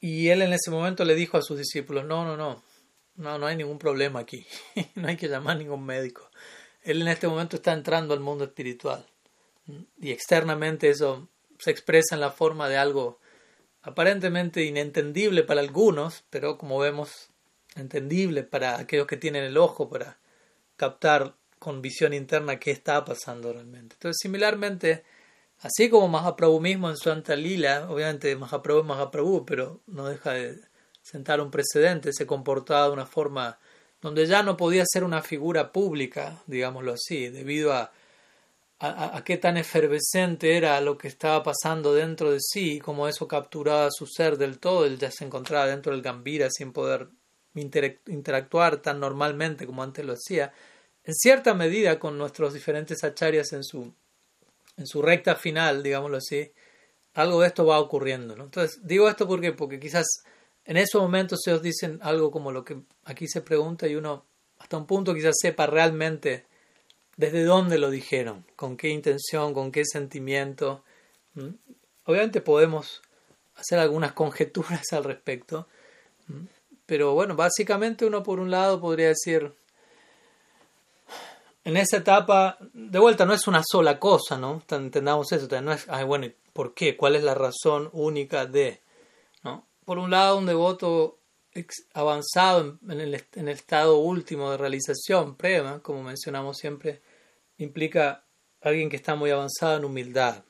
Y 0.00 0.28
él 0.28 0.42
en 0.42 0.52
ese 0.52 0.70
momento 0.70 1.04
le 1.04 1.14
dijo 1.14 1.36
a 1.36 1.42
sus 1.42 1.58
discípulos, 1.58 2.04
no, 2.04 2.24
no, 2.24 2.36
no, 2.36 2.62
no, 3.16 3.38
no 3.38 3.46
hay 3.46 3.56
ningún 3.56 3.78
problema 3.78 4.20
aquí, 4.20 4.46
no 4.94 5.08
hay 5.08 5.16
que 5.16 5.28
llamar 5.28 5.56
a 5.56 5.58
ningún 5.58 5.84
médico. 5.84 6.30
Él 6.82 7.02
en 7.02 7.08
este 7.08 7.28
momento 7.28 7.56
está 7.56 7.72
entrando 7.72 8.14
al 8.14 8.20
mundo 8.20 8.44
espiritual. 8.44 9.06
Y 10.00 10.10
externamente 10.10 10.88
eso 10.88 11.28
se 11.58 11.70
expresa 11.70 12.14
en 12.14 12.20
la 12.20 12.30
forma 12.30 12.68
de 12.68 12.76
algo 12.76 13.19
aparentemente 13.82 14.64
inentendible 14.64 15.42
para 15.42 15.60
algunos, 15.60 16.24
pero 16.30 16.58
como 16.58 16.78
vemos, 16.78 17.30
entendible 17.76 18.42
para 18.42 18.78
aquellos 18.78 19.06
que 19.06 19.16
tienen 19.16 19.44
el 19.44 19.56
ojo 19.56 19.88
para 19.88 20.18
captar 20.76 21.34
con 21.58 21.82
visión 21.82 22.12
interna 22.14 22.58
qué 22.58 22.70
está 22.70 23.04
pasando 23.04 23.52
realmente. 23.52 23.94
Entonces, 23.94 24.18
similarmente, 24.20 25.04
así 25.60 25.90
como 25.90 26.08
Mahaprabhu 26.08 26.60
mismo 26.60 26.90
en 26.90 26.96
su 26.96 27.10
Lila, 27.36 27.86
obviamente 27.90 28.34
Mahaprabhu 28.34 28.80
es 28.80 28.86
Mahaprabhu, 28.86 29.44
pero 29.44 29.80
no 29.86 30.06
deja 30.06 30.32
de 30.32 30.58
sentar 31.02 31.40
un 31.40 31.50
precedente, 31.50 32.12
se 32.12 32.26
comportaba 32.26 32.86
de 32.86 32.92
una 32.92 33.06
forma 33.06 33.58
donde 34.00 34.26
ya 34.26 34.42
no 34.42 34.56
podía 34.56 34.84
ser 34.86 35.04
una 35.04 35.22
figura 35.22 35.72
pública, 35.72 36.42
digámoslo 36.46 36.94
así, 36.94 37.28
debido 37.28 37.72
a 37.72 37.92
a, 38.82 39.22
qué 39.24 39.36
tan 39.36 39.58
efervescente 39.58 40.56
era 40.56 40.80
lo 40.80 40.96
que 40.96 41.08
estaba 41.08 41.42
pasando 41.42 41.92
dentro 41.92 42.32
de 42.32 42.38
sí, 42.40 42.78
como 42.78 43.08
eso 43.08 43.28
capturaba 43.28 43.90
su 43.90 44.06
ser 44.06 44.38
del 44.38 44.58
todo, 44.58 44.86
él 44.86 44.98
ya 44.98 45.10
se 45.10 45.24
encontraba 45.24 45.66
dentro 45.66 45.92
del 45.92 46.00
Gambira 46.00 46.48
sin 46.50 46.72
poder 46.72 47.08
interactuar 47.54 48.78
tan 48.78 48.98
normalmente 48.98 49.66
como 49.66 49.82
antes 49.82 50.04
lo 50.04 50.14
hacía, 50.14 50.54
en 51.04 51.14
cierta 51.14 51.52
medida 51.52 51.98
con 51.98 52.16
nuestros 52.16 52.54
diferentes 52.54 53.04
acharyas 53.04 53.52
en 53.52 53.64
su, 53.64 53.92
en 54.78 54.86
su 54.86 55.02
recta 55.02 55.34
final, 55.34 55.82
digámoslo 55.82 56.16
así, 56.16 56.50
algo 57.14 57.42
de 57.42 57.48
esto 57.48 57.66
va 57.66 57.80
ocurriendo. 57.80 58.34
Entonces, 58.34 58.80
digo 58.82 59.08
esto 59.10 59.26
porque, 59.28 59.52
porque 59.52 59.78
quizás 59.78 60.06
en 60.64 60.78
esos 60.78 61.02
momentos 61.02 61.40
ellos 61.46 61.60
dicen 61.60 61.98
algo 62.02 62.30
como 62.30 62.50
lo 62.50 62.64
que 62.64 62.80
aquí 63.04 63.28
se 63.28 63.42
pregunta 63.42 63.86
y 63.88 63.96
uno 63.96 64.24
hasta 64.58 64.78
un 64.78 64.86
punto 64.86 65.14
quizás 65.14 65.34
sepa 65.38 65.66
realmente 65.66 66.46
desde 67.20 67.44
dónde 67.44 67.76
lo 67.76 67.90
dijeron, 67.90 68.46
con 68.56 68.78
qué 68.78 68.88
intención, 68.88 69.52
con 69.52 69.70
qué 69.70 69.84
sentimiento. 69.84 70.82
Obviamente 72.04 72.40
podemos 72.40 73.02
hacer 73.56 73.78
algunas 73.78 74.12
conjeturas 74.12 74.90
al 74.92 75.04
respecto, 75.04 75.68
pero 76.86 77.12
bueno, 77.12 77.36
básicamente 77.36 78.06
uno 78.06 78.22
por 78.22 78.40
un 78.40 78.50
lado 78.50 78.80
podría 78.80 79.08
decir, 79.08 79.52
en 81.62 81.76
esa 81.76 81.98
etapa, 81.98 82.56
de 82.72 82.98
vuelta, 82.98 83.26
no 83.26 83.34
es 83.34 83.46
una 83.46 83.62
sola 83.70 83.98
cosa, 83.98 84.38
¿no? 84.38 84.62
Entendamos 84.70 85.30
eso, 85.30 85.60
no 85.60 85.72
es, 85.74 85.86
ay, 85.90 86.04
bueno, 86.06 86.26
¿por 86.54 86.72
qué? 86.72 86.96
¿Cuál 86.96 87.16
es 87.16 87.22
la 87.22 87.34
razón 87.34 87.90
única 87.92 88.46
de? 88.46 88.80
¿no? 89.44 89.66
Por 89.84 89.98
un 89.98 90.10
lado, 90.10 90.38
un 90.38 90.46
devoto 90.46 91.18
avanzado 91.92 92.78
en 92.88 93.00
el, 93.00 93.14
en 93.34 93.48
el 93.48 93.54
estado 93.54 93.98
último 93.98 94.50
de 94.50 94.56
realización, 94.56 95.36
prema, 95.36 95.80
como 95.82 96.02
mencionamos 96.02 96.56
siempre, 96.56 97.02
implica 97.64 98.24
alguien 98.60 98.90
que 98.90 98.96
está 98.96 99.14
muy 99.14 99.30
avanzado 99.30 99.76
en 99.76 99.84
humildad. 99.84 100.44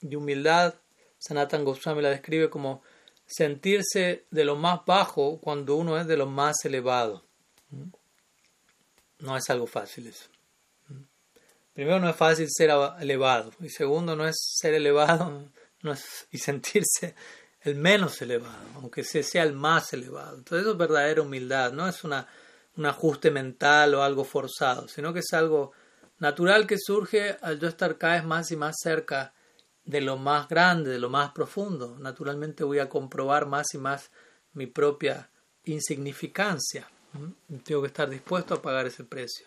Y 0.00 0.14
humildad, 0.14 0.74
Sanatan 1.18 1.64
Goswami 1.64 2.02
la 2.02 2.10
describe 2.10 2.50
como 2.50 2.82
sentirse 3.26 4.26
de 4.30 4.44
lo 4.44 4.56
más 4.56 4.84
bajo 4.84 5.40
cuando 5.40 5.76
uno 5.76 5.98
es 5.98 6.06
de 6.06 6.16
lo 6.16 6.26
más 6.26 6.56
elevado. 6.64 7.24
No 9.18 9.36
es 9.36 9.48
algo 9.50 9.66
fácil 9.66 10.06
eso. 10.06 10.28
Primero 11.72 12.00
no 12.00 12.08
es 12.08 12.16
fácil 12.16 12.46
ser 12.50 12.70
elevado 13.00 13.52
y 13.60 13.68
segundo 13.68 14.16
no 14.16 14.26
es 14.26 14.36
ser 14.38 14.74
elevado 14.74 15.44
no 15.82 15.92
es, 15.92 16.26
y 16.30 16.38
sentirse 16.38 17.14
el 17.60 17.74
menos 17.74 18.22
elevado, 18.22 18.64
aunque 18.76 19.02
sea 19.02 19.42
el 19.42 19.52
más 19.52 19.92
elevado. 19.92 20.38
Entonces 20.38 20.62
eso 20.62 20.72
es 20.72 20.78
verdadera 20.78 21.22
humildad, 21.22 21.72
no 21.72 21.88
es 21.88 22.04
una, 22.04 22.26
un 22.76 22.86
ajuste 22.86 23.30
mental 23.30 23.94
o 23.94 24.02
algo 24.02 24.24
forzado, 24.24 24.88
sino 24.88 25.12
que 25.12 25.18
es 25.20 25.32
algo 25.32 25.72
natural 26.18 26.66
que 26.66 26.76
surge 26.78 27.36
al 27.40 27.58
yo 27.58 27.68
estar 27.68 27.98
cada 27.98 28.14
vez 28.14 28.24
más 28.24 28.50
y 28.50 28.56
más 28.56 28.76
cerca 28.82 29.34
de 29.84 30.00
lo 30.00 30.16
más 30.16 30.48
grande, 30.48 30.90
de 30.90 30.98
lo 30.98 31.08
más 31.08 31.32
profundo. 31.32 31.96
Naturalmente 31.98 32.64
voy 32.64 32.80
a 32.80 32.88
comprobar 32.88 33.46
más 33.46 33.66
y 33.74 33.78
más 33.78 34.10
mi 34.52 34.66
propia 34.66 35.30
insignificancia. 35.64 36.88
Tengo 37.64 37.82
que 37.82 37.88
estar 37.88 38.08
dispuesto 38.08 38.54
a 38.54 38.62
pagar 38.62 38.86
ese 38.86 39.04
precio. 39.04 39.46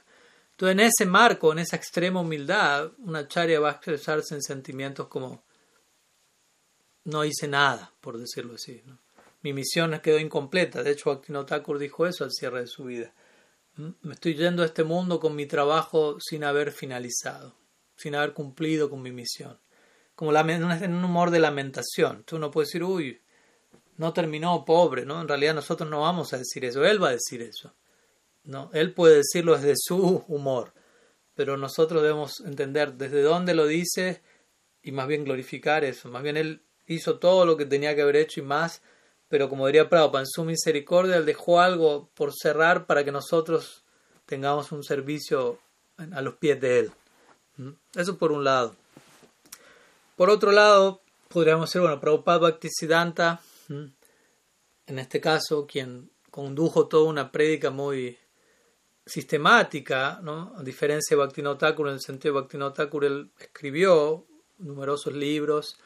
Entonces, 0.52 0.74
en 0.74 0.80
ese 0.80 1.06
marco, 1.06 1.52
en 1.52 1.60
esa 1.60 1.76
extrema 1.76 2.20
humildad, 2.20 2.92
una 3.00 3.28
charya 3.28 3.60
va 3.60 3.70
a 3.70 3.74
expresarse 3.74 4.36
en 4.36 4.42
sentimientos 4.42 5.08
como 5.08 5.44
no 7.06 7.24
hice 7.24 7.48
nada, 7.48 7.94
por 8.02 8.18
decirlo 8.18 8.56
así. 8.56 8.84
Mi 9.42 9.54
misión 9.54 9.98
quedó 10.02 10.20
incompleta. 10.20 10.84
De 10.84 10.92
hecho, 10.92 11.10
Bhaktivinoda 11.10 11.46
Thakur 11.46 11.80
dijo 11.80 12.06
eso 12.06 12.24
al 12.24 12.32
cierre 12.32 12.62
de 12.62 12.68
su 12.68 12.84
vida. 12.86 13.14
Me 14.02 14.14
estoy 14.14 14.36
yendo 14.36 14.64
a 14.64 14.66
este 14.66 14.84
mundo 14.84 15.20
con 15.20 15.36
mi 15.36 15.46
trabajo 15.46 16.20
sin 16.20 16.44
haber 16.44 16.72
finalizado, 16.72 17.56
sin 17.96 18.16
haber 18.16 18.34
cumplido 18.34 18.90
con 18.90 19.02
mi 19.02 19.12
misión. 19.12 19.60
Como 20.16 20.36
en 20.36 20.94
un 20.94 21.04
humor 21.06 21.32
de 21.32 21.40
lamentación. 21.40 22.24
Tú 22.26 22.40
no 22.40 22.52
puedes 22.52 22.70
decir, 22.70 22.84
uy, 22.84 23.22
no 23.96 24.12
terminó 24.12 24.66
pobre, 24.66 25.06
¿no? 25.06 25.22
En 25.22 25.28
realidad 25.28 25.54
nosotros 25.54 25.90
no 25.90 26.02
vamos 26.02 26.34
a 26.34 26.38
decir 26.38 26.66
eso, 26.66 26.84
él 26.86 27.02
va 27.02 27.10
a 27.10 27.14
decir 27.14 27.42
eso. 27.42 27.74
¿no? 28.44 28.70
Él 28.74 28.94
puede 28.94 29.18
decirlo 29.18 29.56
desde 29.56 29.76
su 29.78 30.24
humor, 30.28 30.74
pero 31.36 31.56
nosotros 31.58 32.02
debemos 32.02 32.42
entender 32.42 32.94
desde 32.94 33.22
dónde 33.22 33.54
lo 33.54 33.68
dice 33.68 34.22
y 34.82 34.92
más 34.92 35.08
bien 35.08 35.24
glorificar 35.24 35.84
eso. 35.84 36.10
Más 36.10 36.24
bien 36.24 36.38
él 36.38 36.64
hizo 36.86 37.20
todo 37.20 37.46
lo 37.46 37.58
que 37.58 37.66
tenía 37.66 37.96
que 37.96 38.02
haber 38.02 38.18
hecho 38.18 38.40
y 38.40 38.44
más, 38.44 38.82
pero 39.30 39.48
como 39.48 39.68
diría 39.68 39.90
Prabhupada, 39.90 40.24
en 40.24 40.28
su 40.28 40.44
misericordia 40.44 41.18
él 41.18 41.26
dejó 41.26 41.62
algo 41.62 42.10
por 42.16 42.34
cerrar 42.34 42.86
para 42.86 43.06
que 43.06 43.12
nosotros 43.12 43.86
tengamos 44.26 44.72
un 44.72 44.84
servicio 44.84 45.60
a 45.98 46.22
los 46.22 46.36
pies 46.36 46.60
de 46.60 46.80
él. 46.80 46.92
¿Mm? 47.58 47.70
Eso 47.96 48.18
por 48.18 48.32
un 48.32 48.44
lado. 48.44 48.76
Por 50.16 50.30
otro 50.30 50.52
lado, 50.52 51.02
podríamos 51.30 51.70
decir, 51.70 51.82
bueno, 51.82 52.00
Prabhupada 52.00 52.40
Bhaktisiddhanta, 52.40 53.40
¿Mm? 53.68 53.86
en 54.88 55.00
este 55.00 55.22
caso, 55.22 55.68
quien 55.68 56.10
condujo 56.32 56.88
toda 56.88 57.10
una 57.10 57.32
prédica 57.32 57.70
muy 57.70 58.18
sistemática, 59.06 60.20
¿no? 60.24 60.54
a 60.56 60.64
diferencia 60.64 61.16
de 61.16 61.24
Bhaktivinoda 61.24 61.70
en 61.70 61.88
el 61.88 62.02
sentido 62.02 62.34
de 62.34 62.42
Bhaktivinoda 62.42 62.90
él 63.08 63.32
escribió 63.40 64.26
numerosos 64.58 65.14
libros, 65.14 65.78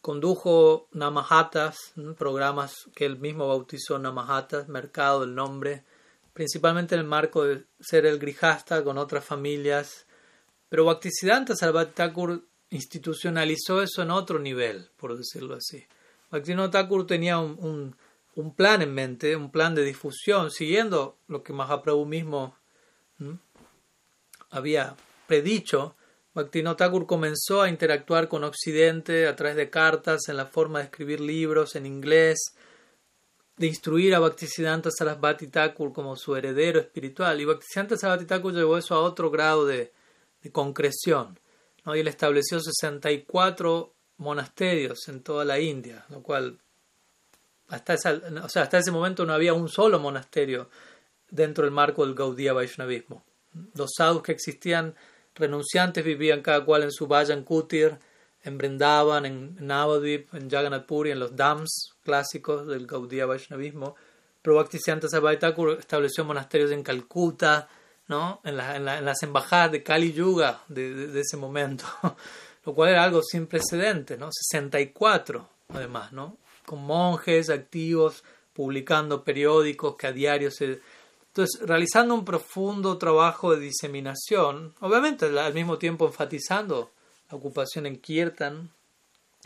condujo 0.00 0.88
Namahatas, 0.92 1.92
programas 2.16 2.74
que 2.94 3.04
él 3.04 3.18
mismo 3.18 3.48
bautizó 3.48 3.98
Namahatas, 3.98 4.68
mercado 4.68 5.20
del 5.20 5.34
nombre, 5.34 5.84
principalmente 6.32 6.94
en 6.94 7.02
el 7.02 7.06
marco 7.06 7.44
de 7.44 7.64
ser 7.80 8.06
el 8.06 8.18
Grijasta 8.18 8.82
con 8.82 8.98
otras 8.98 9.24
familias. 9.24 10.06
Pero 10.68 10.84
Bhaktisiddhanta 10.84 11.54
Sarvati 11.54 11.92
Thakur 11.92 12.44
institucionalizó 12.70 13.82
eso 13.82 14.02
en 14.02 14.10
otro 14.10 14.38
nivel, 14.38 14.88
por 14.96 15.16
decirlo 15.16 15.56
así. 15.56 15.84
Bhaktivinoda 16.30 16.70
Thakur 16.70 17.06
tenía 17.06 17.38
un, 17.38 17.94
un, 18.36 18.54
plan 18.54 18.80
en 18.82 18.94
mente, 18.94 19.34
un 19.36 19.50
plan 19.50 19.74
de 19.74 19.82
difusión, 19.82 20.50
siguiendo 20.50 21.18
lo 21.26 21.42
que 21.42 21.52
Mahaprabhu 21.52 22.06
mismo 22.06 22.56
había 24.50 24.96
predicho, 25.26 25.94
Bhaktivinoda 26.34 26.76
Thakur 26.76 27.06
comenzó 27.06 27.62
a 27.62 27.68
interactuar 27.68 28.28
con 28.28 28.44
Occidente 28.44 29.26
a 29.26 29.34
través 29.34 29.56
de 29.56 29.70
cartas, 29.70 30.28
en 30.28 30.36
la 30.36 30.46
forma 30.46 30.78
de 30.78 30.84
escribir 30.86 31.20
libros 31.20 31.74
en 31.74 31.86
inglés, 31.86 32.54
de 33.56 33.66
instruir 33.66 34.14
a 34.14 34.20
Bhaktisiddhanta 34.20 34.90
Sarasvati 34.90 35.48
Thakur 35.48 35.92
como 35.92 36.16
su 36.16 36.36
heredero 36.36 36.78
espiritual. 36.78 37.40
Y 37.40 37.44
Bhaktisiddhanta 37.44 37.96
Sarasvati 37.96 38.26
Thakur 38.26 38.54
llevó 38.54 38.78
eso 38.78 38.94
a 38.94 39.00
otro 39.00 39.30
grado 39.30 39.66
de, 39.66 39.92
concreción. 40.52 41.38
¿no? 41.84 41.94
Y 41.96 42.00
él 42.00 42.08
estableció 42.08 42.60
64 42.60 43.92
monasterios 44.18 45.08
en 45.08 45.22
toda 45.22 45.44
la 45.44 45.58
India, 45.58 46.04
lo 46.08 46.22
cual 46.22 46.58
hasta, 47.70 47.94
ese 48.78 48.90
momento 48.90 49.24
no 49.24 49.32
había 49.32 49.54
un 49.54 49.68
solo 49.68 49.98
monasterio 49.98 50.68
dentro 51.30 51.64
del 51.64 51.72
marco 51.72 52.04
del 52.04 52.14
Gaudiya 52.14 52.52
Vaishnavismo. 52.52 53.24
Los 53.74 53.90
sadhus 53.96 54.22
que 54.22 54.32
existían 54.32 54.94
renunciantes 55.34 56.04
vivían 56.04 56.42
cada 56.42 56.64
cual 56.64 56.82
en 56.82 56.92
su 56.92 57.06
Vayan 57.06 57.44
Kutir, 57.44 57.98
en 58.42 58.58
Brindavan, 58.58 59.26
en 59.26 59.56
Navadvip, 59.60 60.34
en 60.34 60.50
Jagannath 60.50 60.86
Puri, 60.86 61.10
en 61.10 61.20
los 61.20 61.36
dams 61.36 61.94
clásicos 62.02 62.66
del 62.66 62.86
Gaudiya 62.86 63.26
Vaishnavismo. 63.26 63.96
Pero 64.42 64.56
Bhaktisiddhanta 64.56 65.08
Thakur 65.38 65.76
estableció 65.78 66.24
monasterios 66.24 66.70
en 66.70 66.82
Calcuta, 66.82 67.68
¿no? 68.08 68.40
en, 68.44 68.58
en, 68.58 69.04
las 69.04 69.22
embajadas 69.22 69.72
de 69.72 69.82
Kali 69.82 70.12
Yuga 70.12 70.62
de, 70.68 71.20
ese 71.20 71.36
momento, 71.36 71.84
lo 72.64 72.74
cual 72.74 72.90
era 72.90 73.04
algo 73.04 73.22
sin 73.22 73.46
precedentes, 73.46 74.18
¿no? 74.18 74.30
64 74.32 75.48
además, 75.68 76.12
¿no? 76.12 76.36
con 76.70 76.84
monjes 76.84 77.50
activos 77.50 78.22
publicando 78.52 79.24
periódicos 79.24 79.96
que 79.96 80.06
a 80.06 80.12
diario 80.12 80.50
se 80.50 80.80
entonces, 81.30 81.60
realizando 81.64 82.12
un 82.14 82.24
profundo 82.24 82.98
trabajo 82.98 83.54
de 83.54 83.60
diseminación, 83.60 84.74
obviamente 84.80 85.26
al 85.26 85.54
mismo 85.54 85.78
tiempo 85.78 86.06
enfatizando 86.06 86.90
la 87.30 87.36
ocupación 87.36 87.86
en 87.86 88.00
Kirtan, 88.00 88.70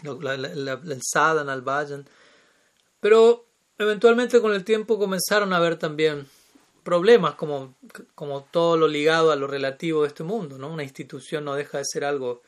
el 0.03 1.01
sadhan, 1.03 1.51
el 1.51 1.61
vayan, 1.61 2.07
pero 3.01 3.45
eventualmente 3.76 4.41
con 4.41 4.55
el 4.55 4.64
tiempo 4.64 4.99
comenzaron 4.99 5.53
a 5.53 5.59
haber 5.59 5.76
también 5.76 6.26
problemas 6.85 7.35
como, 7.35 7.74
como 8.14 8.45
todo 8.45 8.78
lo 8.78 8.89
ligado 8.89 9.30
a 9.30 9.37
lo 9.37 9.47
relativo 9.47 10.03
de 10.03 10.09
este 10.09 10.22
mundo, 10.22 10.57
¿no? 10.57 10.68
Una 10.68 10.85
institución 10.85 11.45
no 11.45 11.55
deja 11.55 11.78
de 11.78 11.85
ser 11.85 12.05
algo 12.05 12.43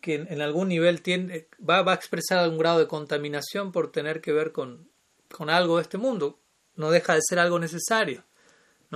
que 0.00 0.14
en, 0.14 0.42
algún 0.42 0.68
nivel 0.68 1.02
tiene, 1.02 1.46
va, 1.58 1.82
va, 1.82 1.92
a 1.92 1.96
expresar 1.96 2.38
algún 2.38 2.58
grado 2.58 2.80
de 2.80 2.88
contaminación 2.88 3.70
por 3.70 3.92
tener 3.92 4.20
que 4.20 4.32
ver 4.32 4.50
con, 4.50 4.88
con 5.30 5.50
algo 5.50 5.76
de 5.76 5.82
este 5.82 5.98
mundo, 5.98 6.38
no 6.74 6.90
deja 6.90 7.14
de 7.14 7.20
ser 7.22 7.38
algo 7.38 7.60
necesario. 7.60 8.24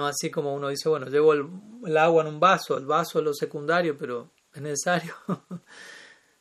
No 0.01 0.07
así 0.07 0.31
como 0.31 0.55
uno 0.55 0.69
dice, 0.69 0.89
bueno, 0.89 1.09
llevo 1.09 1.35
el, 1.35 1.97
agua 1.99 2.23
en 2.23 2.29
un 2.29 2.41
vaso, 2.41 2.79
el 2.79 2.87
vaso 2.87 3.19
es 3.19 3.25
lo 3.27 3.35
secundario, 3.35 3.99
pero 3.99 4.31
es 4.55 4.63
necesario. 4.63 5.15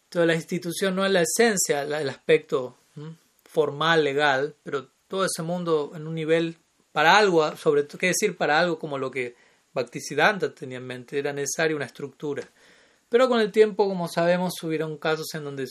Toda 0.07 0.25
la 0.25 0.33
institución 0.33 0.95
no 0.95 1.05
es 1.05 1.11
la 1.11 1.23
esencia, 1.23 1.81
el 1.81 2.09
aspecto 2.09 2.77
formal, 3.43 4.05
legal, 4.05 4.55
pero 4.63 4.87
todo 5.09 5.25
ese 5.25 5.43
mundo 5.43 5.91
en 5.93 6.07
un 6.07 6.15
nivel 6.15 6.55
para 6.93 7.17
algo, 7.17 7.53
sobre 7.57 7.83
todo, 7.83 7.97
qué 7.97 8.07
decir 8.07 8.37
para 8.37 8.57
algo 8.57 8.79
como 8.79 8.97
lo 8.97 9.11
que 9.11 9.35
Bhaktisiddhanta 9.73 10.55
tenía 10.55 10.77
en 10.77 10.87
mente, 10.87 11.19
era 11.19 11.33
necesaria 11.33 11.75
una 11.75 11.85
estructura. 11.85 12.49
Pero 13.09 13.27
con 13.27 13.41
el 13.41 13.51
tiempo, 13.51 13.89
como 13.89 14.07
sabemos, 14.07 14.53
hubieron 14.63 14.97
casos 14.97 15.27
en 15.33 15.43
donde, 15.43 15.65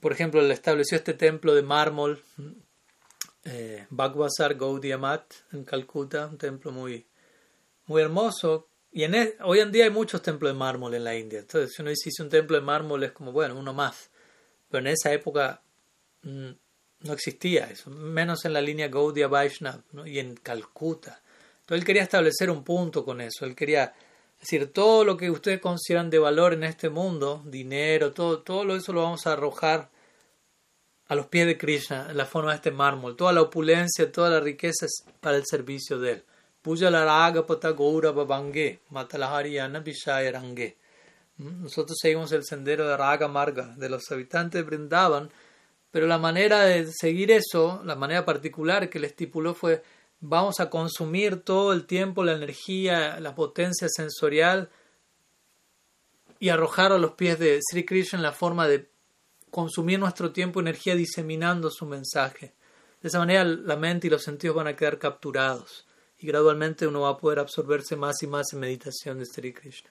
por 0.00 0.12
ejemplo, 0.12 0.40
él 0.40 0.50
estableció 0.50 0.96
este 0.96 1.12
templo 1.12 1.54
de 1.54 1.60
mármol, 1.60 2.22
eh, 3.44 3.86
Bhagwasar 3.90 4.56
en 5.52 5.64
Calcuta, 5.64 6.28
un 6.28 6.38
templo 6.38 6.72
muy, 6.72 7.04
muy 7.86 8.02
hermoso. 8.02 8.68
Y 8.92 9.04
en 9.04 9.34
hoy 9.42 9.60
en 9.60 9.72
día 9.72 9.84
hay 9.84 9.90
muchos 9.90 10.22
templos 10.22 10.52
de 10.52 10.58
mármol 10.58 10.94
en 10.94 11.04
la 11.04 11.16
India. 11.16 11.40
Entonces, 11.40 11.74
si 11.74 11.82
uno 11.82 11.90
dice 11.90 12.22
un 12.22 12.28
templo 12.28 12.56
de 12.56 12.62
mármol 12.62 13.04
es 13.04 13.12
como, 13.12 13.32
bueno, 13.32 13.58
uno 13.58 13.72
más. 13.72 14.10
Pero 14.70 14.80
en 14.80 14.92
esa 14.92 15.12
época 15.12 15.62
mm, 16.22 16.50
no 17.00 17.12
existía 17.12 17.70
eso, 17.70 17.90
menos 17.90 18.44
en 18.44 18.52
la 18.52 18.60
línea 18.60 18.88
Gaudiya 18.88 19.28
Vaishnav 19.28 19.82
y 20.06 20.18
en 20.18 20.34
Calcuta. 20.36 21.22
Entonces, 21.60 21.80
él 21.80 21.84
quería 21.84 22.02
establecer 22.02 22.50
un 22.50 22.64
punto 22.64 23.04
con 23.04 23.20
eso. 23.20 23.44
Él 23.44 23.54
quería 23.54 23.92
decir, 24.40 24.72
todo 24.72 25.04
lo 25.04 25.16
que 25.16 25.30
ustedes 25.30 25.60
consideran 25.60 26.10
de 26.10 26.18
valor 26.18 26.52
en 26.52 26.64
este 26.64 26.88
mundo, 26.88 27.42
dinero, 27.44 28.12
todo, 28.12 28.40
todo 28.40 28.76
eso 28.76 28.92
lo 28.92 29.02
vamos 29.02 29.26
a 29.26 29.32
arrojar 29.32 29.90
a 31.08 31.14
los 31.14 31.26
pies 31.26 31.46
de 31.46 31.58
Krishna 31.58 32.08
en 32.10 32.16
la 32.16 32.26
forma 32.26 32.50
de 32.50 32.56
este 32.56 32.70
mármol. 32.70 33.16
Toda 33.16 33.32
la 33.32 33.42
opulencia, 33.42 34.10
toda 34.10 34.30
la 34.30 34.40
riqueza 34.40 34.86
es 34.86 35.04
para 35.20 35.36
el 35.36 35.44
servicio 35.46 35.98
de 35.98 36.12
él. 36.12 36.24
¿Mm? 41.36 41.62
Nosotros 41.62 41.96
seguimos 42.00 42.32
el 42.32 42.44
sendero 42.44 42.88
de 42.88 42.96
Raga 42.96 43.28
Marga 43.28 43.74
de 43.76 43.88
los 43.88 44.10
habitantes 44.10 44.60
de 44.60 44.62
Brindavan, 44.64 45.30
pero 45.92 46.08
la 46.08 46.18
manera 46.18 46.62
de 46.62 46.90
seguir 46.92 47.30
eso, 47.30 47.80
la 47.84 47.94
manera 47.94 48.24
particular 48.24 48.90
que 48.90 48.98
le 48.98 49.06
estipuló 49.06 49.54
fue 49.54 49.82
vamos 50.20 50.58
a 50.58 50.68
consumir 50.68 51.42
todo 51.42 51.72
el 51.72 51.86
tiempo 51.86 52.24
la 52.24 52.32
energía, 52.32 53.20
la 53.20 53.34
potencia 53.34 53.88
sensorial 53.88 54.68
y 56.40 56.48
arrojar 56.48 56.90
a 56.90 56.98
los 56.98 57.12
pies 57.12 57.38
de 57.38 57.60
Sri 57.62 57.84
Krishna 57.84 58.20
la 58.20 58.32
forma 58.32 58.66
de 58.66 58.90
consumir 59.50 60.00
nuestro 60.00 60.32
tiempo 60.32 60.58
y 60.58 60.62
energía 60.62 60.96
diseminando 60.96 61.70
su 61.70 61.86
mensaje. 61.86 62.54
De 63.00 63.08
esa 63.08 63.20
manera 63.20 63.44
la 63.44 63.76
mente 63.76 64.08
y 64.08 64.10
los 64.10 64.24
sentidos 64.24 64.56
van 64.56 64.66
a 64.66 64.74
quedar 64.74 64.98
capturados 64.98 65.85
y 66.18 66.26
gradualmente 66.26 66.86
uno 66.86 67.02
va 67.02 67.10
a 67.10 67.18
poder 67.18 67.38
absorberse 67.38 67.96
más 67.96 68.22
y 68.22 68.26
más 68.26 68.52
en 68.52 68.60
meditación 68.60 69.18
de 69.18 69.26
Sri 69.26 69.52
Krishna. 69.52 69.90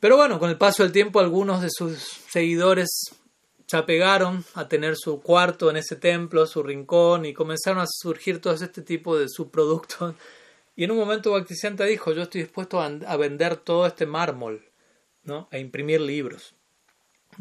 Pero 0.00 0.16
bueno, 0.16 0.38
con 0.38 0.50
el 0.50 0.58
paso 0.58 0.82
del 0.82 0.92
tiempo 0.92 1.20
algunos 1.20 1.62
de 1.62 1.70
sus 1.70 1.98
seguidores 2.28 2.88
se 3.66 3.76
apegaron 3.76 4.44
a 4.54 4.68
tener 4.68 4.94
su 4.96 5.20
cuarto 5.20 5.70
en 5.70 5.76
ese 5.76 5.96
templo, 5.96 6.46
su 6.46 6.62
rincón, 6.62 7.24
y 7.24 7.34
comenzaron 7.34 7.80
a 7.80 7.86
surgir 7.88 8.40
todo 8.40 8.54
este 8.54 8.82
tipo 8.82 9.18
de 9.18 9.28
subproductos. 9.28 10.14
Y 10.76 10.84
en 10.84 10.90
un 10.90 10.98
momento 10.98 11.32
Bhaktisiddhanta 11.32 11.84
dijo, 11.84 12.12
yo 12.12 12.22
estoy 12.22 12.42
dispuesto 12.42 12.80
a, 12.80 13.16
vender 13.16 13.56
todo 13.56 13.86
este 13.86 14.06
mármol, 14.06 14.62
¿no? 15.24 15.48
a 15.50 15.58
imprimir 15.58 16.00
libros. 16.00 16.54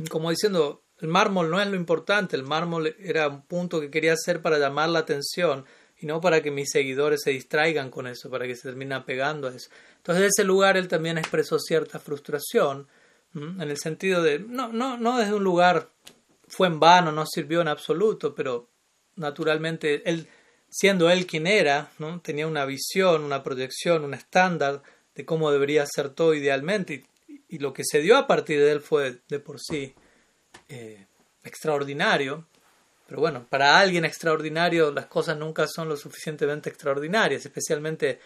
Como 0.10 0.30
diciendo, 0.30 0.82
el 1.00 1.10
mármol 1.10 1.52
no 1.52 1.62
es 1.62 1.68
lo 1.68 1.76
importante, 1.76 2.38
el 2.38 2.44
mármol 2.44 2.96
era 2.98 3.28
un 3.28 3.42
punto 3.42 3.82
que 3.82 3.92
quería 3.92 4.14
hacer 4.14 4.42
para 4.42 4.58
llamar 4.58 4.90
la 4.90 5.00
atención 5.00 5.66
y 5.98 6.06
no 6.06 6.20
para 6.22 6.42
que 6.42 6.52
mis 6.52 6.70
seguidores 6.72 7.22
se 7.24 7.32
distraigan 7.32 7.90
con 7.90 8.08
eso, 8.08 8.30
para 8.30 8.46
que 8.46 8.56
se 8.56 8.64
terminen 8.64 9.04
pegando 9.04 9.48
a 9.48 9.56
eso. 9.56 9.70
Entonces, 9.98 10.24
en 10.24 10.28
ese 10.30 10.44
lugar 10.44 10.78
él 10.78 10.88
también 10.88 11.18
expresó 11.18 11.60
cierta 11.60 12.00
frustración, 12.00 12.88
en 13.34 13.62
el 13.62 13.78
sentido 13.78 14.24
de, 14.24 14.40
no, 14.40 14.70
no, 14.70 14.98
no 14.98 15.18
desde 15.18 15.34
un 15.34 15.44
lugar 15.44 15.90
fue 16.48 16.68
en 16.68 16.80
vano, 16.80 17.12
no 17.12 17.26
sirvió 17.26 17.60
en 17.60 17.68
absoluto, 17.68 18.34
pero 18.34 18.70
naturalmente 19.18 20.10
él, 20.10 20.30
siendo 20.70 21.10
él 21.10 21.26
quien 21.26 21.46
era, 21.46 21.92
¿no? 22.00 22.22
tenía 22.22 22.48
una 22.48 22.66
visión, 22.66 23.26
una 23.26 23.44
proyección, 23.44 24.06
un 24.06 24.14
estándar 24.14 24.82
de 25.16 25.26
cómo 25.26 25.52
debería 25.52 25.86
ser 25.86 26.12
todo 26.12 26.34
idealmente, 26.34 27.04
y, 27.28 27.42
y 27.50 27.60
lo 27.60 27.74
que 27.74 27.84
se 27.84 28.00
dio 28.00 28.16
a 28.16 28.26
partir 28.26 28.60
de 28.62 28.72
él 28.72 28.80
fue 28.80 29.20
de 29.28 29.40
por 29.42 29.60
sí 29.60 29.94
eh, 30.70 31.06
extraordinario, 31.44 32.48
pero 33.08 33.22
bueno, 33.22 33.46
para 33.50 33.78
alguien 33.78 34.06
extraordinario 34.06 34.92
las 34.92 35.06
cosas 35.06 35.38
nunca 35.38 35.68
son 35.68 35.90
lo 35.90 35.98
suficientemente 35.98 36.70
extraordinarias, 36.70 37.46
especialmente 37.46 38.20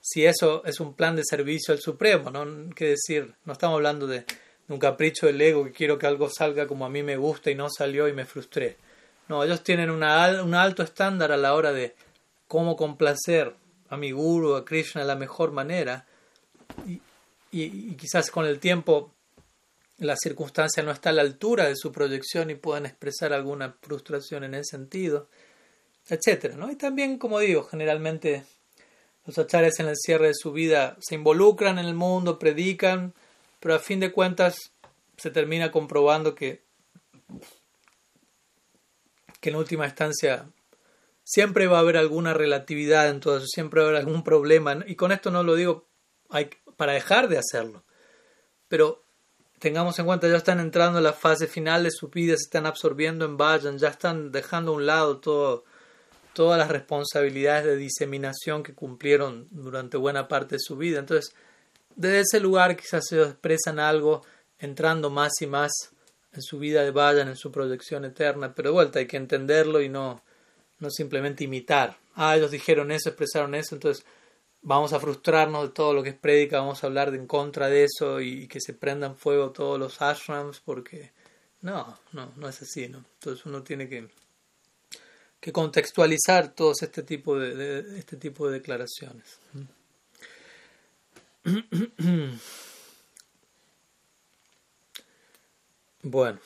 si 0.00 0.26
eso 0.26 0.62
es 0.64 0.80
un 0.80 0.94
plan 0.94 1.16
de 1.16 1.22
servicio 1.24 1.72
al 1.72 1.80
Supremo, 1.80 2.30
¿no? 2.30 2.74
Que 2.74 2.90
decir, 2.90 3.34
no 3.44 3.52
estamos 3.52 3.76
hablando 3.76 4.06
de, 4.06 4.24
un 4.68 4.78
capricho 4.78 5.26
del 5.26 5.40
ego 5.40 5.64
que 5.64 5.72
quiero 5.72 5.98
que 5.98 6.06
algo 6.06 6.28
salga 6.28 6.66
como 6.66 6.86
a 6.86 6.90
mí 6.90 7.02
me 7.02 7.16
gusta 7.16 7.50
y 7.50 7.54
no 7.54 7.68
salió 7.70 8.08
y 8.08 8.12
me 8.12 8.24
frustré. 8.24 8.76
No, 9.28 9.44
ellos 9.44 9.62
tienen 9.62 9.90
una, 9.90 10.42
un 10.42 10.54
alto 10.54 10.82
estándar 10.82 11.32
a 11.32 11.36
la 11.36 11.54
hora 11.54 11.72
de 11.72 11.94
cómo 12.48 12.76
complacer 12.76 13.54
a 13.88 13.96
mi 13.96 14.10
guru, 14.10 14.56
a 14.56 14.64
Krishna 14.64 15.02
de 15.02 15.06
la 15.06 15.16
mejor 15.16 15.52
manera. 15.52 16.06
y, 16.86 17.00
y 17.50 17.94
quizás 17.94 18.30
con 18.30 18.46
el 18.46 18.58
tiempo 18.58 19.13
la 19.98 20.16
circunstancia 20.16 20.82
no 20.82 20.90
está 20.90 21.10
a 21.10 21.12
la 21.12 21.22
altura 21.22 21.66
de 21.66 21.76
su 21.76 21.92
proyección 21.92 22.50
y 22.50 22.56
puedan 22.56 22.86
expresar 22.86 23.32
alguna 23.32 23.76
frustración 23.80 24.44
en 24.44 24.54
ese 24.54 24.76
sentido, 24.76 25.28
etcétera, 26.08 26.56
¿no? 26.56 26.70
Y 26.70 26.76
también, 26.76 27.18
como 27.18 27.38
digo, 27.38 27.64
generalmente 27.64 28.44
los 29.24 29.38
achares 29.38 29.78
en 29.80 29.86
el 29.86 29.96
cierre 29.96 30.28
de 30.28 30.34
su 30.34 30.52
vida 30.52 30.96
se 31.00 31.14
involucran 31.14 31.78
en 31.78 31.86
el 31.86 31.94
mundo, 31.94 32.38
predican, 32.38 33.14
pero 33.60 33.74
a 33.74 33.78
fin 33.78 34.00
de 34.00 34.12
cuentas 34.12 34.56
se 35.16 35.30
termina 35.30 35.70
comprobando 35.70 36.34
que, 36.34 36.62
que 39.40 39.50
en 39.50 39.56
última 39.56 39.86
instancia 39.86 40.46
siempre 41.22 41.66
va 41.68 41.78
a 41.78 41.80
haber 41.80 41.96
alguna 41.96 42.34
relatividad 42.34 43.08
en 43.08 43.20
todo 43.20 43.38
eso, 43.38 43.46
siempre 43.46 43.80
va 43.80 43.86
a 43.86 43.90
haber 43.90 44.00
algún 44.00 44.24
problema, 44.24 44.84
y 44.86 44.96
con 44.96 45.12
esto 45.12 45.30
no 45.30 45.42
lo 45.42 45.54
digo 45.54 45.86
para 46.76 46.92
dejar 46.92 47.28
de 47.28 47.38
hacerlo, 47.38 47.84
pero 48.68 49.03
tengamos 49.64 49.98
en 49.98 50.04
cuenta, 50.04 50.28
ya 50.28 50.36
están 50.36 50.60
entrando 50.60 50.98
en 50.98 51.04
la 51.04 51.14
fase 51.14 51.46
final 51.46 51.84
de 51.84 51.90
su 51.90 52.08
vida, 52.08 52.36
se 52.36 52.42
están 52.42 52.66
absorbiendo 52.66 53.24
en 53.24 53.38
Vayan, 53.38 53.78
ya 53.78 53.88
están 53.88 54.30
dejando 54.30 54.72
a 54.72 54.74
un 54.74 54.84
lado 54.84 55.20
todas 55.20 56.58
las 56.58 56.68
responsabilidades 56.68 57.64
de 57.64 57.76
diseminación 57.76 58.62
que 58.62 58.74
cumplieron 58.74 59.48
durante 59.50 59.96
buena 59.96 60.28
parte 60.28 60.56
de 60.56 60.60
su 60.60 60.76
vida. 60.76 60.98
Entonces, 60.98 61.34
desde 61.96 62.20
ese 62.20 62.40
lugar 62.40 62.76
quizás 62.76 63.06
se 63.08 63.22
expresan 63.22 63.78
algo, 63.78 64.20
entrando 64.58 65.08
más 65.08 65.32
y 65.40 65.46
más 65.46 65.72
en 66.34 66.42
su 66.42 66.58
vida 66.58 66.82
de 66.82 66.90
Vayan, 66.90 67.28
en 67.28 67.36
su 67.36 67.50
proyección 67.50 68.04
eterna, 68.04 68.52
pero 68.54 68.68
de 68.68 68.74
vuelta 68.74 68.98
hay 68.98 69.06
que 69.06 69.16
entenderlo 69.16 69.80
y 69.80 69.88
no, 69.88 70.20
no 70.78 70.90
simplemente 70.90 71.44
imitar. 71.44 71.96
Ah, 72.14 72.36
ellos 72.36 72.50
dijeron 72.50 72.92
eso, 72.92 73.08
expresaron 73.08 73.54
eso, 73.54 73.74
entonces 73.76 74.04
vamos 74.64 74.92
a 74.94 75.00
frustrarnos 75.00 75.68
de 75.68 75.74
todo 75.74 75.94
lo 75.94 76.02
que 76.02 76.08
es 76.08 76.14
prédica, 76.16 76.58
vamos 76.58 76.82
a 76.82 76.86
hablar 76.86 77.10
de 77.10 77.18
en 77.18 77.26
contra 77.26 77.68
de 77.68 77.84
eso 77.84 78.20
y, 78.20 78.48
que 78.48 78.60
se 78.60 78.72
prendan 78.72 79.16
fuego 79.16 79.52
todos 79.52 79.78
los 79.78 80.02
ashrams 80.02 80.60
porque 80.60 81.12
no, 81.60 81.98
no, 82.12 82.32
no 82.36 82.48
es 82.48 82.60
así, 82.62 82.88
¿no? 82.88 83.04
Entonces 83.14 83.46
uno 83.46 83.62
tiene 83.62 83.88
que, 83.88 84.08
que 85.38 85.52
contextualizar 85.52 86.54
todo 86.54 86.72
este 86.80 87.02
tipo 87.02 87.38
de, 87.38 87.98
este 87.98 88.16
tipo 88.16 88.48
de 88.48 88.54
declaraciones. 88.54 89.38
Bueno, 96.06 96.38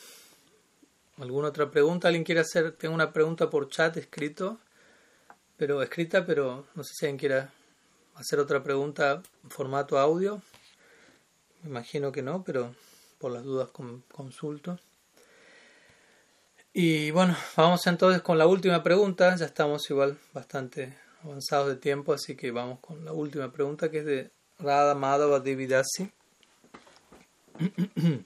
¿alguna 1.16 1.48
otra 1.48 1.68
pregunta? 1.68 2.06
¿Alguien 2.06 2.22
quiere 2.22 2.42
hacer? 2.42 2.70
Tengo 2.76 2.94
una 2.94 3.12
pregunta 3.12 3.50
por 3.50 3.68
chat 3.68 3.96
escrito, 3.96 4.60
pero 5.56 5.82
escrita, 5.82 6.24
pero 6.24 6.68
no 6.76 6.84
sé 6.84 6.94
si 6.94 7.06
alguien 7.06 7.18
quiera 7.18 7.52
hacer 8.18 8.40
otra 8.40 8.62
pregunta 8.62 9.22
en 9.44 9.50
formato 9.50 9.98
audio. 9.98 10.42
Me 11.62 11.70
imagino 11.70 12.12
que 12.12 12.22
no, 12.22 12.42
pero 12.42 12.74
por 13.18 13.32
las 13.32 13.44
dudas 13.44 13.70
consulto. 14.12 14.78
Y 16.72 17.10
bueno, 17.10 17.36
vamos 17.56 17.86
entonces 17.86 18.22
con 18.22 18.38
la 18.38 18.46
última 18.46 18.82
pregunta. 18.82 19.36
Ya 19.36 19.46
estamos 19.46 19.88
igual 19.90 20.18
bastante 20.32 20.96
avanzados 21.24 21.68
de 21.68 21.76
tiempo, 21.76 22.12
así 22.12 22.36
que 22.36 22.50
vamos 22.50 22.80
con 22.80 23.04
la 23.04 23.12
última 23.12 23.50
pregunta 23.52 23.90
que 23.90 23.98
es 23.98 24.04
de 24.04 24.30
Radha 24.58 24.94
Madhava 24.94 25.40
Devidasi. 25.40 26.10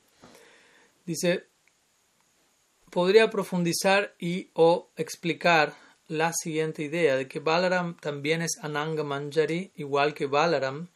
Dice, 1.07 1.47
¿podría 2.91 3.31
profundizar 3.31 4.15
y 4.19 4.51
o 4.55 4.91
explicar 4.97 5.75
la 6.13 6.33
siguiente 6.35 6.83
idea 6.83 7.17
de 7.17 7.27
que 7.27 7.41
Balaram 7.41 7.97
también 7.97 8.43
es 8.43 8.59
Ananga 8.61 9.03
Manjari, 9.03 9.73
igual 9.77 10.13
que 10.13 10.27
Balaram, 10.27 10.89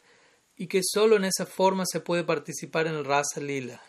y 0.57 0.67
que 0.67 0.83
solo 0.85 1.17
en 1.17 1.25
esa 1.25 1.47
forma 1.47 1.85
se 1.87 2.01
puede 2.01 2.23
participar 2.23 2.87
en 2.87 2.95
el 2.95 3.05
Rasa 3.05 3.41
Lila. 3.41 3.83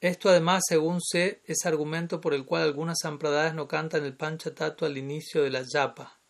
Esto 0.00 0.28
además, 0.28 0.62
según 0.68 1.00
sé, 1.02 1.40
es 1.46 1.66
argumento 1.66 2.20
por 2.20 2.32
el 2.32 2.44
cual 2.44 2.62
algunas 2.62 2.98
sampradayas 3.02 3.54
no 3.54 3.66
cantan 3.66 4.04
el 4.04 4.16
Panchatattva 4.16 4.86
al 4.86 4.96
inicio 4.96 5.42
de 5.42 5.50
la 5.50 5.62
yapa. 5.62 6.20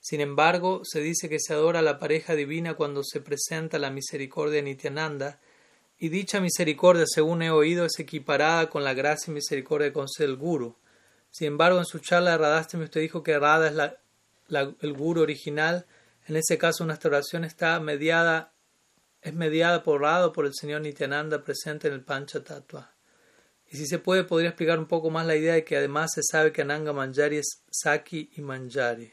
Sin 0.00 0.20
embargo, 0.20 0.80
se 0.82 1.00
dice 1.00 1.28
que 1.28 1.38
se 1.38 1.52
adora 1.52 1.78
a 1.78 1.82
la 1.82 1.98
pareja 1.98 2.34
divina 2.34 2.74
cuando 2.74 3.04
se 3.04 3.20
presenta 3.20 3.78
la 3.78 3.90
misericordia 3.90 4.62
Nityananda, 4.62 5.38
y 5.96 6.08
dicha 6.08 6.40
misericordia, 6.40 7.04
según 7.06 7.42
he 7.42 7.50
oído, 7.50 7.84
es 7.84 7.98
equiparada 8.00 8.68
con 8.68 8.82
la 8.82 8.94
gracia 8.94 9.30
y 9.30 9.34
misericordia 9.34 9.92
con 9.92 10.06
el 10.18 10.36
Guru. 10.36 10.76
Sin 11.30 11.48
embargo, 11.48 11.78
en 11.78 11.84
su 11.84 11.98
charla 11.98 12.32
de 12.32 12.38
Radhastami 12.38 12.84
usted 12.84 13.00
dijo 13.00 13.22
que 13.22 13.38
Radha 13.38 13.68
es 13.68 14.74
el 14.80 14.92
guru 14.92 15.22
original. 15.22 15.86
En 16.26 16.36
ese 16.36 16.58
caso, 16.58 16.84
nuestra 16.84 17.08
oración 17.08 17.44
está 17.44 17.78
mediada, 17.80 18.52
es 19.22 19.34
mediada 19.34 19.82
por 19.82 20.00
Radha 20.00 20.26
o 20.26 20.32
por 20.32 20.46
el 20.46 20.54
señor 20.54 20.80
Nityananda 20.80 21.44
presente 21.44 21.88
en 21.88 21.94
el 21.94 22.02
Pancha 22.02 22.42
Tattva. 22.42 22.94
Y 23.70 23.76
si 23.76 23.86
se 23.86 24.00
puede, 24.00 24.24
podría 24.24 24.48
explicar 24.50 24.78
un 24.80 24.86
poco 24.86 25.10
más 25.10 25.24
la 25.26 25.36
idea 25.36 25.54
de 25.54 25.64
que 25.64 25.76
además 25.76 26.10
se 26.12 26.22
sabe 26.24 26.52
que 26.52 26.62
Ananga 26.62 26.92
Manjari 26.92 27.38
es 27.38 27.62
Saki 27.70 28.30
y 28.36 28.40
Manjari. 28.40 29.12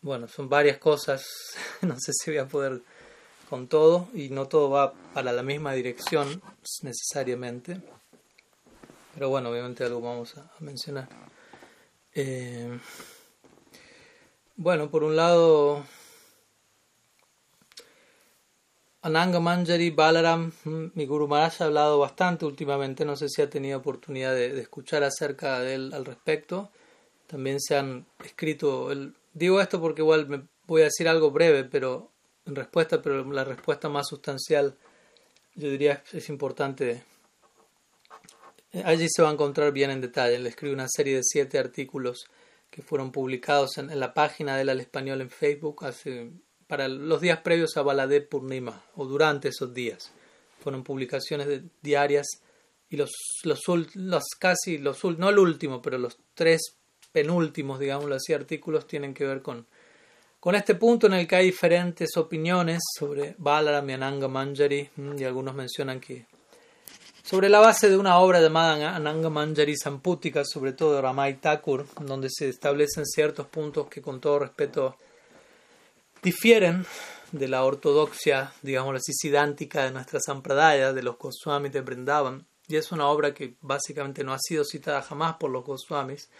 Bueno, 0.00 0.28
son 0.28 0.48
varias 0.48 0.78
cosas, 0.78 1.26
no 1.82 1.98
sé 1.98 2.12
si 2.12 2.30
voy 2.30 2.38
a 2.38 2.46
poder 2.46 2.80
con 3.50 3.66
todo 3.66 4.08
y 4.14 4.28
no 4.28 4.46
todo 4.46 4.70
va 4.70 4.94
para 5.12 5.32
la 5.32 5.42
misma 5.42 5.72
dirección 5.72 6.40
necesariamente. 6.82 7.80
Pero 9.14 9.28
bueno, 9.28 9.50
obviamente 9.50 9.84
algo 9.84 10.00
vamos 10.00 10.36
a, 10.36 10.50
mencionar. 10.60 11.08
Eh, 12.14 12.78
bueno, 14.56 14.90
por 14.90 15.04
un 15.04 15.16
lado, 15.16 15.84
Ananga 19.02 19.40
Manjari 19.40 19.90
Balaram, 19.90 20.52
mm, 20.64 20.86
mi 20.94 21.06
Guru 21.06 21.28
Maharaj 21.28 21.62
ha 21.62 21.64
hablado 21.66 21.98
bastante 21.98 22.44
últimamente, 22.44 23.04
no 23.04 23.16
sé 23.16 23.28
si 23.28 23.40
ha 23.40 23.48
tenido 23.48 23.78
oportunidad 23.78 24.34
de, 24.34 24.58
escuchar 24.60 25.04
acerca 25.04 25.60
de 25.60 25.74
él 25.74 25.92
al 25.94 26.04
respecto. 26.04 26.70
También 27.26 27.60
se 27.60 27.76
han 27.76 28.06
escrito, 28.24 28.90
el, 28.90 29.14
digo 29.32 29.60
esto 29.60 29.80
porque 29.80 30.02
igual 30.02 30.28
me 30.28 30.42
voy 30.66 30.82
a 30.82 30.86
decir 30.86 31.08
algo 31.08 31.30
breve, 31.30 31.64
pero 31.64 32.10
en 32.44 32.56
respuesta, 32.56 33.00
pero 33.00 33.24
la 33.32 33.44
respuesta 33.44 33.88
más 33.88 34.08
sustancial, 34.08 34.76
yo 35.54 35.70
diría 35.70 36.02
es 36.12 36.28
importante 36.28 37.02
Allí 38.84 39.06
se 39.08 39.22
va 39.22 39.30
a 39.30 39.32
encontrar 39.32 39.72
bien 39.72 39.90
en 39.90 40.00
detalle. 40.00 40.38
Le 40.38 40.50
escribe 40.50 40.74
una 40.74 40.88
serie 40.88 41.16
de 41.16 41.22
siete 41.22 41.58
artículos 41.58 42.26
que 42.70 42.82
fueron 42.82 43.12
publicados 43.12 43.78
en, 43.78 43.98
la 43.98 44.12
página 44.12 44.56
de 44.56 44.62
él 44.62 44.68
al 44.68 44.80
español 44.80 45.20
en 45.22 45.30
Facebook 45.30 45.84
para 46.66 46.86
los 46.86 47.20
días 47.20 47.40
previos 47.40 47.76
a 47.76 47.82
Baladev 47.82 48.28
Purnima 48.28 48.84
o 48.96 49.06
durante 49.06 49.48
esos 49.48 49.72
días. 49.72 50.12
Fueron 50.60 50.84
publicaciones 50.84 51.62
diarias 51.82 52.26
y 52.90 52.96
los, 52.96 53.10
los, 53.44 53.60
los 53.94 54.24
casi, 54.38 54.78
los, 54.78 55.02
no 55.04 55.30
el 55.30 55.38
último, 55.38 55.80
pero 55.80 55.96
los 55.96 56.18
tres 56.34 56.76
penúltimos, 57.10 57.78
digámoslo 57.78 58.14
así, 58.14 58.34
artículos 58.34 58.86
tienen 58.86 59.14
que 59.14 59.24
ver 59.24 59.40
con, 59.40 59.66
con 60.40 60.54
este 60.54 60.74
punto 60.74 61.06
en 61.06 61.14
el 61.14 61.26
que 61.26 61.36
hay 61.36 61.46
diferentes 61.46 62.16
opiniones 62.16 62.80
sobre 62.98 63.34
Balaram 63.38 63.88
y 63.88 63.96
Manjari 63.96 64.90
y 65.16 65.24
algunos 65.24 65.54
mencionan 65.54 66.00
que 66.00 66.26
sobre 67.28 67.50
la 67.50 67.60
base 67.60 67.90
de 67.90 67.98
una 67.98 68.20
obra 68.20 68.40
llamada 68.40 68.96
Ananga 68.96 69.28
Manjari 69.28 69.76
Samputika, 69.76 70.46
sobre 70.46 70.72
todo 70.72 70.94
de 70.94 71.02
Ramay 71.02 71.34
Thakur, 71.34 71.86
donde 72.00 72.30
se 72.30 72.48
establecen 72.48 73.04
ciertos 73.04 73.46
puntos 73.48 73.86
que 73.88 74.00
con 74.00 74.18
todo 74.18 74.38
respeto 74.38 74.96
difieren 76.22 76.86
de 77.32 77.48
la 77.48 77.64
ortodoxia, 77.64 78.54
digamos 78.62 78.96
así, 78.96 79.12
sidántica 79.12 79.84
de 79.84 79.90
nuestras 79.90 80.22
sampradayas, 80.24 80.94
de 80.94 81.02
los 81.02 81.18
Goswami 81.18 81.68
de 81.68 81.82
Brindavan. 81.82 82.46
y 82.66 82.76
es 82.76 82.92
una 82.92 83.06
obra 83.08 83.34
que 83.34 83.56
básicamente 83.60 84.24
no 84.24 84.32
ha 84.32 84.38
sido 84.38 84.64
citada 84.64 85.02
jamás 85.02 85.36
por 85.36 85.50
los 85.50 85.66
Goswamis. 85.66 86.30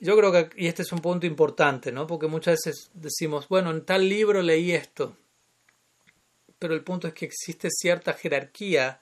Yo 0.00 0.18
creo 0.18 0.32
que, 0.32 0.50
y 0.54 0.66
este 0.66 0.82
es 0.82 0.92
un 0.92 0.98
punto 0.98 1.24
importante, 1.26 1.92
¿no? 1.92 2.06
Porque 2.06 2.26
muchas 2.26 2.58
veces 2.62 2.90
decimos, 2.92 3.48
bueno, 3.48 3.70
en 3.70 3.86
tal 3.86 4.06
libro 4.06 4.42
leí 4.42 4.72
esto, 4.72 5.16
pero 6.58 6.74
el 6.74 6.84
punto 6.84 7.08
es 7.08 7.14
que 7.14 7.24
existe 7.24 7.68
cierta 7.70 8.12
jerarquía 8.12 9.00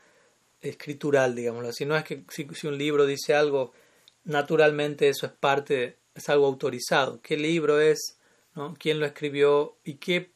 escritural, 0.60 1.34
digámoslo 1.34 1.68
así. 1.68 1.84
No 1.84 1.96
es 1.96 2.04
que 2.04 2.24
si, 2.28 2.66
un 2.66 2.78
libro 2.78 3.06
dice 3.06 3.34
algo, 3.34 3.72
naturalmente 4.24 5.08
eso 5.08 5.26
es 5.26 5.32
parte, 5.32 5.98
es 6.14 6.28
algo 6.28 6.46
autorizado. 6.46 7.20
¿Qué 7.22 7.36
libro 7.36 7.80
es? 7.80 8.18
¿no? 8.54 8.74
¿Quién 8.78 9.00
lo 9.00 9.06
escribió? 9.06 9.78
¿Y 9.84 9.94
qué 9.94 10.32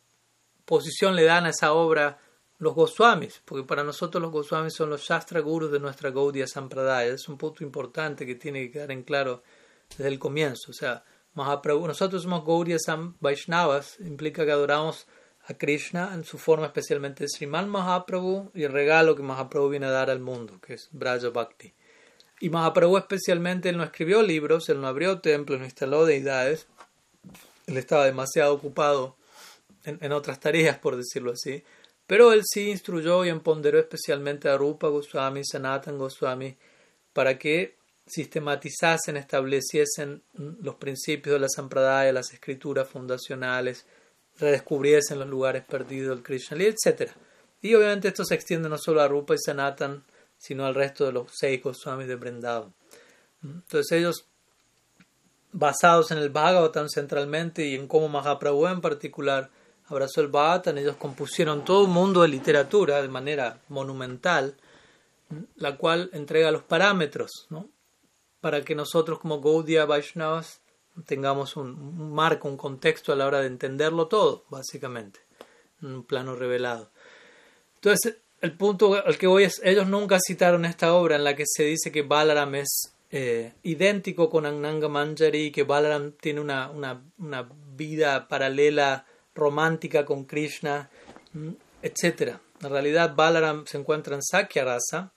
posición 0.65 1.16
le 1.16 1.24
dan 1.24 1.47
a 1.47 1.51
esa 1.51 1.73
obra 1.73 2.19
los 2.59 2.74
Goswamis? 2.74 3.43
Porque 3.44 3.66
para 3.66 3.85
nosotros 3.85 4.23
los 4.23 4.32
Goswamis 4.32 4.74
son 4.74 4.90
los 4.90 5.03
Shastra 5.03 5.40
Gurus 5.40 5.73
de 5.73 5.81
nuestra 5.81 6.11
Gaudiya 6.11 6.47
Sampradaya. 6.47 7.12
Es 7.12 7.28
un 7.28 7.39
punto 7.39 7.65
importante 7.65 8.27
que 8.27 8.36
tiene 8.36 8.61
que 8.61 8.73
quedar 8.73 8.93
en 8.93 9.03
claro 9.03 9.43
desde 9.89 10.09
el 10.09 10.19
comienzo. 10.19 10.70
O 10.70 10.74
sea, 10.74 11.05
nosotros 11.35 12.23
somos 12.23 12.44
Gaudiya 12.44 12.78
Sam 12.78 13.16
Vaishnavas, 13.20 13.99
implica 14.01 14.44
que 14.44 14.53
adoramos 14.53 15.07
a 15.44 15.55
Krishna 15.55 16.12
en 16.14 16.24
su 16.24 16.39
forma 16.39 16.66
especialmente 16.66 17.24
de 17.24 17.28
Sriman 17.28 17.69
Mahaprabhu 17.69 18.51
y 18.55 18.62
el 18.62 18.73
regalo 18.73 19.16
que 19.16 19.23
Mahaprabhu 19.23 19.70
viene 19.70 19.86
a 19.86 19.90
dar 19.90 20.10
al 20.10 20.20
mundo, 20.20 20.60
que 20.60 20.74
es 20.74 20.89
Braja 20.93 21.31
Bhakti. 21.31 21.73
Y 22.40 22.51
Mahaprabhu 22.51 22.97
especialmente, 22.98 23.69
él 23.69 23.77
no 23.77 23.85
escribió 23.85 24.23
libros, 24.23 24.69
él 24.69 24.81
no 24.81 24.86
abrió 24.86 25.20
templos, 25.20 25.59
no 25.59 25.64
instaló 25.64 26.05
deidades, 26.05 26.66
él 27.66 27.77
estaba 27.77 28.05
demasiado 28.05 28.55
ocupado 28.55 29.16
en, 29.85 29.98
en 30.01 30.12
otras 30.12 30.40
tareas, 30.40 30.78
por 30.78 30.97
decirlo 30.97 31.32
así, 31.32 31.64
pero 32.06 32.32
él 32.32 32.43
sí 32.44 32.70
instruyó 32.70 33.24
y 33.24 33.28
empoderó 33.28 33.78
especialmente 33.78 34.48
a 34.48 34.56
Rupa 34.56 34.89
Goswami, 34.89 35.44
Sanatan 35.44 35.98
Goswami, 35.98 36.56
para 37.12 37.39
que 37.39 37.77
sistematizasen, 38.06 39.16
estableciesen 39.16 40.23
los 40.35 40.74
principios 40.77 41.35
de 41.35 41.40
la 41.40 41.48
Sampradaya, 41.48 42.12
las 42.12 42.32
escrituras 42.32 42.89
fundacionales, 42.89 43.86
redescubriesen 44.39 45.19
los 45.19 45.29
lugares 45.29 45.65
perdidos 45.65 46.17
del 46.17 46.25
Krishna, 46.25 46.57
etc. 46.63 47.11
Y 47.61 47.75
obviamente 47.75 48.09
esto 48.09 48.25
se 48.25 48.35
extiende 48.35 48.69
no 48.69 48.79
solo 48.79 49.01
a 49.01 49.09
Rupa 49.09 49.35
y 49.35 49.39
Sanatan, 49.39 50.03
sino 50.37 50.67
al 50.67 50.75
resto 50.75 51.05
de 51.07 51.13
los 51.13 51.29
seis 51.33 51.63
Goswamis 51.63 52.09
de 52.09 52.17
Vrindavan. 52.17 52.75
Entonces 53.45 53.93
ellos, 53.93 54.27
basados 55.53 56.11
en 56.11 56.19
el 56.19 56.31
Bhagavatam 56.31 56.89
centralmente 56.89 57.65
y 57.65 57.75
en 57.75 57.87
cómo 57.87 58.09
Mahaprabhu 58.09 58.67
en 58.67 58.81
particular 58.81 59.51
abrazó 59.87 60.21
el 60.21 60.29
Bhagavatam, 60.29 60.79
ellos 60.79 60.97
compusieron 60.97 61.65
todo 61.65 61.85
un 61.85 61.93
mundo 61.93 62.23
de 62.23 62.29
literatura 62.29 63.03
de 63.03 63.09
manera 63.09 63.61
monumental, 63.69 64.57
la 65.57 65.77
cual 65.77 66.11
entrega 66.13 66.51
los 66.51 66.63
parámetros 66.63 67.47
¿no? 67.51 67.69
para 68.41 68.63
que 68.63 68.75
nosotros 68.75 69.19
como 69.21 69.41
Gaudiya 69.41 69.85
Vaishnavas 69.85 70.62
tengamos 71.06 71.56
un, 71.56 72.12
marco, 72.12 72.48
un 72.48 72.56
contexto 72.56 73.12
a 73.12 73.16
la 73.16 73.27
hora 73.27 73.40
de 73.40 73.47
entenderlo 73.47 74.09
todo, 74.09 74.44
básicamente, 74.48 75.20
en 75.81 75.94
un 75.94 76.05
plano 76.05 76.36
revelado. 76.36 76.90
Entonces, 77.77 78.19
el 78.40 78.52
punto 78.52 78.94
al 78.94 79.19
que 79.19 79.27
voy 79.27 79.44
es, 79.44 79.60
ellos 79.64 79.86
nunca 79.86 80.19
citaron 80.24 80.64
esta 80.64 80.94
obra 80.94 81.16
en 81.16 81.24
la 81.24 81.36
que 81.36 81.44
se 81.47 81.64
dice 81.64 81.93
que 81.93 82.02
Balaram 82.02 82.55
es 82.56 82.94
eh, 83.10 83.52
idéntico 83.62 84.31
con 84.31 84.47
Ananga 84.47 84.89
Manjari, 84.89 85.51
que 85.51 85.62
Balaram 85.62 86.12
tiene 86.12 86.40
una, 86.40 86.70
una, 86.70 87.02
una 87.19 87.48
vida 87.77 88.28
paralela 88.28 89.06
romántica 89.35 90.05
con 90.05 90.24
Krishna, 90.24 90.90
etc. 91.82 92.36
En 92.60 92.70
realidad, 92.70 93.14
Balaram 93.14 93.66
se 93.66 93.78
encuentra 93.78 94.14
en 94.14 94.23
Sakya 94.23 94.64
Rasa, 94.64 95.12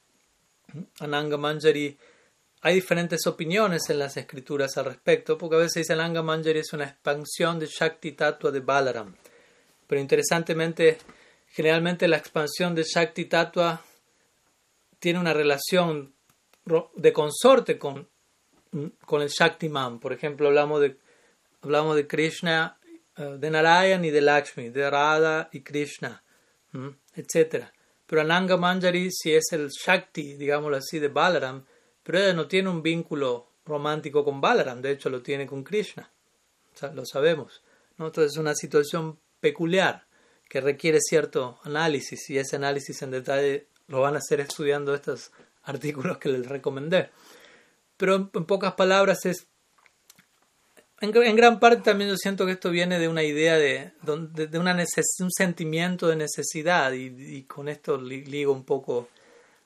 Ananga 1.00 1.38
Manjari 1.38 1.98
hay 2.66 2.74
diferentes 2.74 3.28
opiniones 3.28 3.92
en 3.92 4.00
las 4.00 4.18
escrituras 4.18 4.76
al 4.78 4.86
respecto, 4.86 5.38
porque 5.38 5.56
a 5.56 5.60
veces 5.60 5.88
dice 5.88 5.94
Anga 5.94 6.24
Manjari 6.24 6.58
es 6.58 6.74
una 6.74 6.86
expansión 6.86 7.60
de 7.60 7.68
Shakti 7.68 8.14
Tattva 8.14 8.50
de 8.50 8.60
Balaram. 8.60 9.14
Pero 9.86 10.02
interesantemente, 10.02 10.98
generalmente 11.50 12.08
la 12.08 12.18
expansión 12.18 12.74
de 12.74 12.82
Shakti 12.82 13.26
Tattva 13.26 13.86
tiene 14.98 15.20
una 15.20 15.32
relación 15.32 16.16
de 16.96 17.14
consorte 17.14 17.78
con, 17.78 18.10
con 19.06 19.22
el 19.22 19.30
Shakti 19.30 19.70
Man. 19.70 20.00
Por 20.00 20.12
ejemplo, 20.12 20.48
hablamos 20.48 20.82
de, 20.82 20.98
hablamos 21.62 21.96
de 21.96 22.08
Krishna, 22.08 22.80
eh, 23.16 23.36
de 23.38 23.52
Narayan 23.52 24.04
y 24.04 24.10
de 24.10 24.22
Lakshmi, 24.22 24.70
de 24.70 24.90
Radha 24.90 25.50
y 25.52 25.62
Krishna, 25.62 26.24
etc. 27.14 27.66
Pero 28.08 28.22
Ananga 28.22 28.58
Manjari, 28.58 29.12
si 29.12 29.36
es 29.36 29.52
el 29.52 29.70
Shakti, 29.70 30.34
digámoslo 30.34 30.78
así, 30.78 30.98
de 30.98 31.10
Balaram, 31.10 31.64
pero 32.06 32.20
ella 32.20 32.34
no 32.34 32.48
tiene 32.48 32.70
un 32.70 32.84
vínculo 32.84 33.48
romántico 33.66 34.24
con 34.24 34.40
Balaram, 34.40 34.80
de 34.80 34.92
hecho 34.92 35.10
lo 35.10 35.24
tiene 35.24 35.48
con 35.48 35.64
Krishna. 35.64 36.12
lo 36.94 37.04
sabemos. 37.04 37.64
Entonces 37.98 38.34
es 38.34 38.38
una 38.38 38.54
situación 38.54 39.18
peculiar 39.40 40.06
que 40.48 40.62
requiere 40.62 41.00
cierto 41.02 41.60
análisis 41.64 42.30
y 42.30 42.38
ese 42.38 42.58
análisis 42.58 43.02
en 43.02 43.10
detalle 43.10 43.70
lo 43.88 44.02
van 44.02 44.14
a 44.14 44.20
hacer 44.20 44.40
estudiando 44.40 44.94
estos 44.94 45.32
artículos 45.64 46.20
que 46.20 46.30
les 46.30 46.46
recomendé. 46.46 47.10
Pero 47.98 48.16
en, 48.16 48.30
pocas 48.30 48.76
palabras 48.76 49.26
es... 49.26 49.48
En, 51.02 51.36
gran 51.36 51.60
parte 51.60 51.82
también 51.82 52.12
yo 52.12 52.18
siento 52.18 52.46
que 52.46 52.52
esto 52.52 52.70
viene 52.70 53.00
de 53.00 53.08
una 53.08 53.24
idea 53.24 53.58
de, 53.58 53.94
de, 54.04 54.60
un 54.60 55.32
sentimiento 55.32 56.08
de 56.08 56.16
necesidad 56.18 56.94
y 56.94 57.44
con 57.46 57.68
esto 57.68 57.98
ligo 57.98 58.54
un 58.54 58.64
poco 58.64 59.10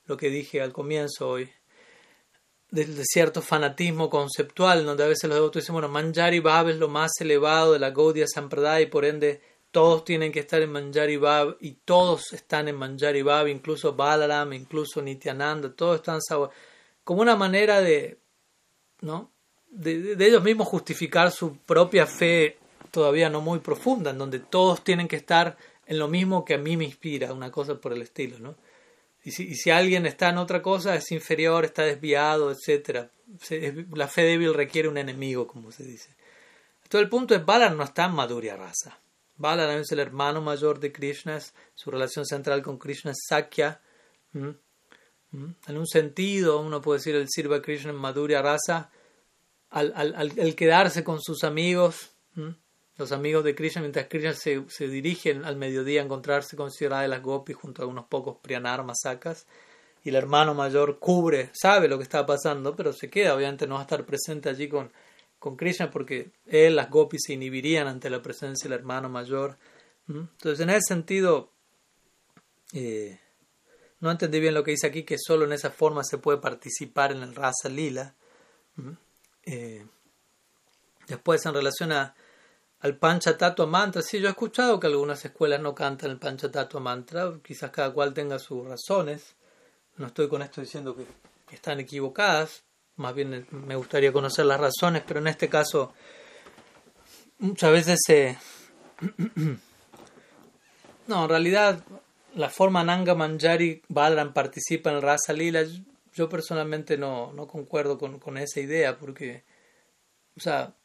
lo 0.06 0.16
que 0.16 0.30
dije 0.30 0.62
al 0.62 0.74
comienzo 0.74 1.30
hoy 1.30 1.50
de, 2.72 3.04
cierto 3.04 3.42
fanatismo 3.42 4.10
conceptual, 4.10 4.86
donde 4.86 5.04
a 5.04 5.08
veces 5.08 5.30
los 5.30 5.38
devotos 5.38 5.64
dicen, 5.64 5.74
bueno, 5.74 5.90
Manjari 5.90 6.42
es 6.70 6.78
lo 6.78 6.88
más 6.88 7.12
elevado 7.20 7.74
de 7.74 7.80
la 7.80 7.92
Gaudiya 7.92 8.28
Sampradaya 8.28 8.82
y 8.82 8.88
por 8.88 9.06
ende 9.06 9.42
todos 9.72 10.04
tienen 10.04 10.32
que 10.32 10.40
estar 10.40 10.62
en 10.62 10.72
Manjari 10.72 11.18
Bab 11.18 11.58
y 11.60 11.74
todos 11.86 12.34
están 12.34 12.68
en 12.68 12.76
Manjari 12.76 13.22
Bab, 13.22 13.48
incluso 13.48 13.94
Balaram, 13.94 14.54
incluso 14.54 15.02
Nityananda, 15.02 15.72
todos 15.74 15.98
están 15.98 16.20
como 17.04 17.22
una 17.22 17.36
manera 17.36 17.82
de, 17.82 18.20
¿no? 19.02 19.32
De, 19.70 20.16
de, 20.16 20.28
ellos 20.28 20.44
mismos 20.44 20.68
justificar 20.68 21.32
su 21.32 21.58
propia 21.58 22.08
fe 22.08 22.58
todavía 22.90 23.30
no 23.30 23.42
muy 23.42 23.60
profunda, 23.60 24.10
en 24.12 24.18
donde 24.18 24.40
todos 24.40 24.84
tienen 24.84 25.08
que 25.08 25.16
estar 25.16 25.58
en 25.86 26.00
lo 26.00 26.08
mismo 26.08 26.44
que 26.44 26.56
a 26.56 26.58
mí 26.58 26.76
me 26.76 26.86
inspira, 26.86 27.34
una 27.34 27.52
cosa 27.52 27.80
por 27.80 27.94
el 27.94 28.02
estilo, 28.02 28.40
¿no? 28.40 28.56
Y 29.38 29.56
si, 29.56 29.70
alguien 29.70 30.06
está 30.06 30.30
en 30.30 30.38
otra 30.40 30.62
cosa, 30.62 30.96
es 30.96 31.12
inferior, 31.12 31.66
está 31.66 31.84
desviado, 31.84 32.52
etc. 32.52 33.10
La 33.94 34.08
fe 34.08 34.24
débil 34.24 34.54
requiere 34.54 34.88
un 34.88 34.98
enemigo, 34.98 35.46
como 35.46 35.72
se 35.72 35.84
dice. 35.84 36.16
Todo 36.88 37.02
el 37.02 37.10
punto 37.10 37.36
es, 37.36 37.46
Balaram 37.46 37.78
no 37.78 37.84
está 37.84 38.06
en 38.06 38.14
Madhurya 38.14 38.56
Rasa. 38.56 39.00
Balaram 39.38 39.82
es 39.82 39.92
el 39.92 40.00
hermano 40.00 40.42
mayor 40.42 40.80
de 40.80 40.92
Krishna, 40.92 41.40
su 41.76 41.92
relación 41.92 42.26
central 42.26 42.64
con 42.64 42.80
Krishna 42.80 43.12
es 43.12 43.20
Sakya. 43.28 43.80
En 44.34 44.58
un 45.78 45.88
sentido, 45.88 46.60
uno 46.60 46.82
puede 46.82 46.98
decir 46.98 47.16
el 47.16 47.28
Sirva 47.30 47.62
Krishna 47.62 47.92
en 47.92 47.98
Madhurya 47.98 48.42
Rasa, 48.42 48.90
al, 49.70 49.94
al, 49.96 50.16
al, 50.16 50.56
quedarse 50.56 51.04
con 51.04 51.22
sus 51.22 51.44
amigos, 51.44 52.10
los 53.00 53.14
amigos 53.14 53.46
de 53.46 53.56
Krishna, 53.56 53.82
mientras 53.82 54.08
Krishna 54.08 54.34
se, 54.34 54.66
se 54.68 54.90
dirigen 54.90 55.46
al 55.46 55.56
mediodía 55.56 56.02
a 56.02 56.04
encontrarse 56.04 56.58
con 56.58 56.70
Ciudad 56.70 57.02
de 57.02 57.08
las 57.08 57.22
Gopis 57.22 57.56
junto 57.56 57.82
a 57.82 57.86
unos 57.86 58.06
pocos 58.06 58.38
Priyanar 58.42 58.84
Masakas, 58.84 59.48
y 60.04 60.10
el 60.10 60.16
hermano 60.16 60.54
mayor 60.54 61.00
cubre, 61.00 61.50
sabe 61.54 61.88
lo 61.88 61.98
que 61.98 62.04
está 62.04 62.26
pasando, 62.26 62.76
pero 62.76 62.92
se 62.92 63.10
queda, 63.10 63.36
obviamente 63.36 63.68
no 63.68 63.76
va 63.76 63.82
a 63.82 63.84
estar 63.84 64.06
presente 64.06 64.50
allí 64.50 64.68
con, 64.68 64.92
con 65.40 65.56
Krishna 65.56 65.90
porque 65.90 66.32
él, 66.46 66.76
las 66.76 66.90
Gopis 66.90 67.22
se 67.26 67.34
inhibirían 67.34 67.88
ante 67.88 68.10
la 68.10 68.22
presencia 68.22 68.70
del 68.70 68.80
hermano 68.80 69.08
mayor. 69.08 69.58
Entonces, 70.10 70.60
en 70.60 70.70
ese 70.72 70.82
sentido, 70.88 71.52
eh, 72.74 73.20
no 74.02 74.12
entendí 74.12 74.42
bien 74.42 74.54
lo 74.54 74.64
que 74.64 74.72
dice 74.72 74.88
aquí, 74.88 75.04
que 75.04 75.18
solo 75.18 75.46
en 75.46 75.54
esa 75.54 75.70
forma 75.70 76.04
se 76.04 76.18
puede 76.18 76.40
participar 76.40 77.14
en 77.14 77.24
el 77.24 77.36
Rasa 77.36 77.70
Lila. 77.70 78.16
Eh, 79.46 79.86
después, 81.08 81.46
en 81.46 81.54
relación 81.54 81.94
a 81.94 82.16
al 82.82 82.98
Panchatattva 82.98 83.66
Mantra. 83.66 84.02
Sí, 84.02 84.20
yo 84.20 84.28
he 84.28 84.32
escuchado 84.32 84.80
que 84.80 84.88
algunas 84.88 85.24
escuelas 85.26 85.62
no 85.62 85.76
cantan 85.76 86.12
el 86.12 86.18
Panchatattva 86.18 86.80
Mantra, 86.80 87.34
quizás 87.44 87.72
cada 87.72 87.92
cual 87.92 88.14
tenga 88.14 88.40
sus 88.40 88.66
razones. 88.66 89.36
No 89.98 90.08
estoy 90.08 90.30
con 90.30 90.42
esto 90.42 90.62
diciendo 90.62 90.96
que, 90.96 91.06
están 91.54 91.80
equivocadas, 91.80 92.64
más 92.98 93.16
bien 93.16 93.48
me 93.50 93.76
gustaría 93.76 94.14
conocer 94.14 94.46
las 94.46 94.60
razones, 94.60 95.02
pero 95.08 95.20
en 95.20 95.26
este 95.26 95.50
caso 95.50 95.94
muchas 97.40 97.72
veces 97.72 98.00
se... 98.06 98.38
no, 101.08 101.24
en 101.24 101.30
realidad 101.30 101.84
la 102.36 102.52
forma 102.52 102.84
Nanga 102.84 103.16
Manjari 103.16 103.82
Balram 103.88 104.32
participa 104.32 104.92
en 104.92 104.98
el 104.98 105.02
Rasa 105.02 105.34
Lila, 105.34 105.64
yo 106.14 106.30
personalmente 106.30 107.00
no, 107.00 107.34
no 107.34 107.48
concuerdo 107.48 107.98
con, 107.98 108.20
con 108.20 108.38
esa 108.38 108.60
idea 108.60 109.00
porque, 109.00 109.44
o 110.38 110.40
sea, 110.40 110.76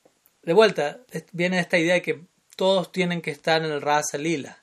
de 0.45 0.53
vuelta, 0.53 1.01
viene 1.33 1.59
esta 1.59 1.79
idea 1.79 1.95
de 1.95 2.03
que 2.03 2.25
todos 2.57 2.93
tienen 2.93 3.23
que 3.23 3.31
estar 3.31 3.65
en 3.65 3.71
el 3.71 3.81
Rasa 3.81 4.19
Lila. 4.19 4.63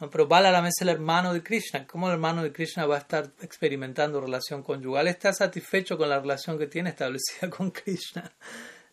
¿no? 0.00 0.10
Pero 0.10 0.26
Balaram 0.26 0.66
es 0.66 0.80
el 0.80 0.88
hermano 0.88 1.32
de 1.32 1.42
Krishna. 1.42 1.86
¿Cómo 1.86 2.08
el 2.08 2.14
hermano 2.14 2.42
de 2.42 2.52
Krishna 2.52 2.86
va 2.86 2.96
a 2.96 3.00
estar 3.00 3.30
experimentando 3.40 4.20
relación 4.20 4.62
conyugal? 4.62 5.08
Está 5.08 5.32
satisfecho 5.32 5.96
con 5.96 6.08
la 6.08 6.20
relación 6.20 6.58
que 6.58 6.66
tiene 6.66 6.90
establecida 6.90 7.50
con 7.56 7.70
Krishna. 7.70 8.32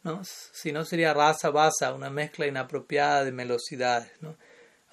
¿no? 0.04 0.22
Si 0.24 0.72
no 0.72 0.86
sería 0.86 1.14
rasa 1.14 1.50
basa, 1.50 1.94
una 1.94 2.10
mezcla 2.10 2.48
inapropiada 2.48 3.24
de 3.24 3.32
velocidades. 3.32 4.12
¿no? 4.22 4.36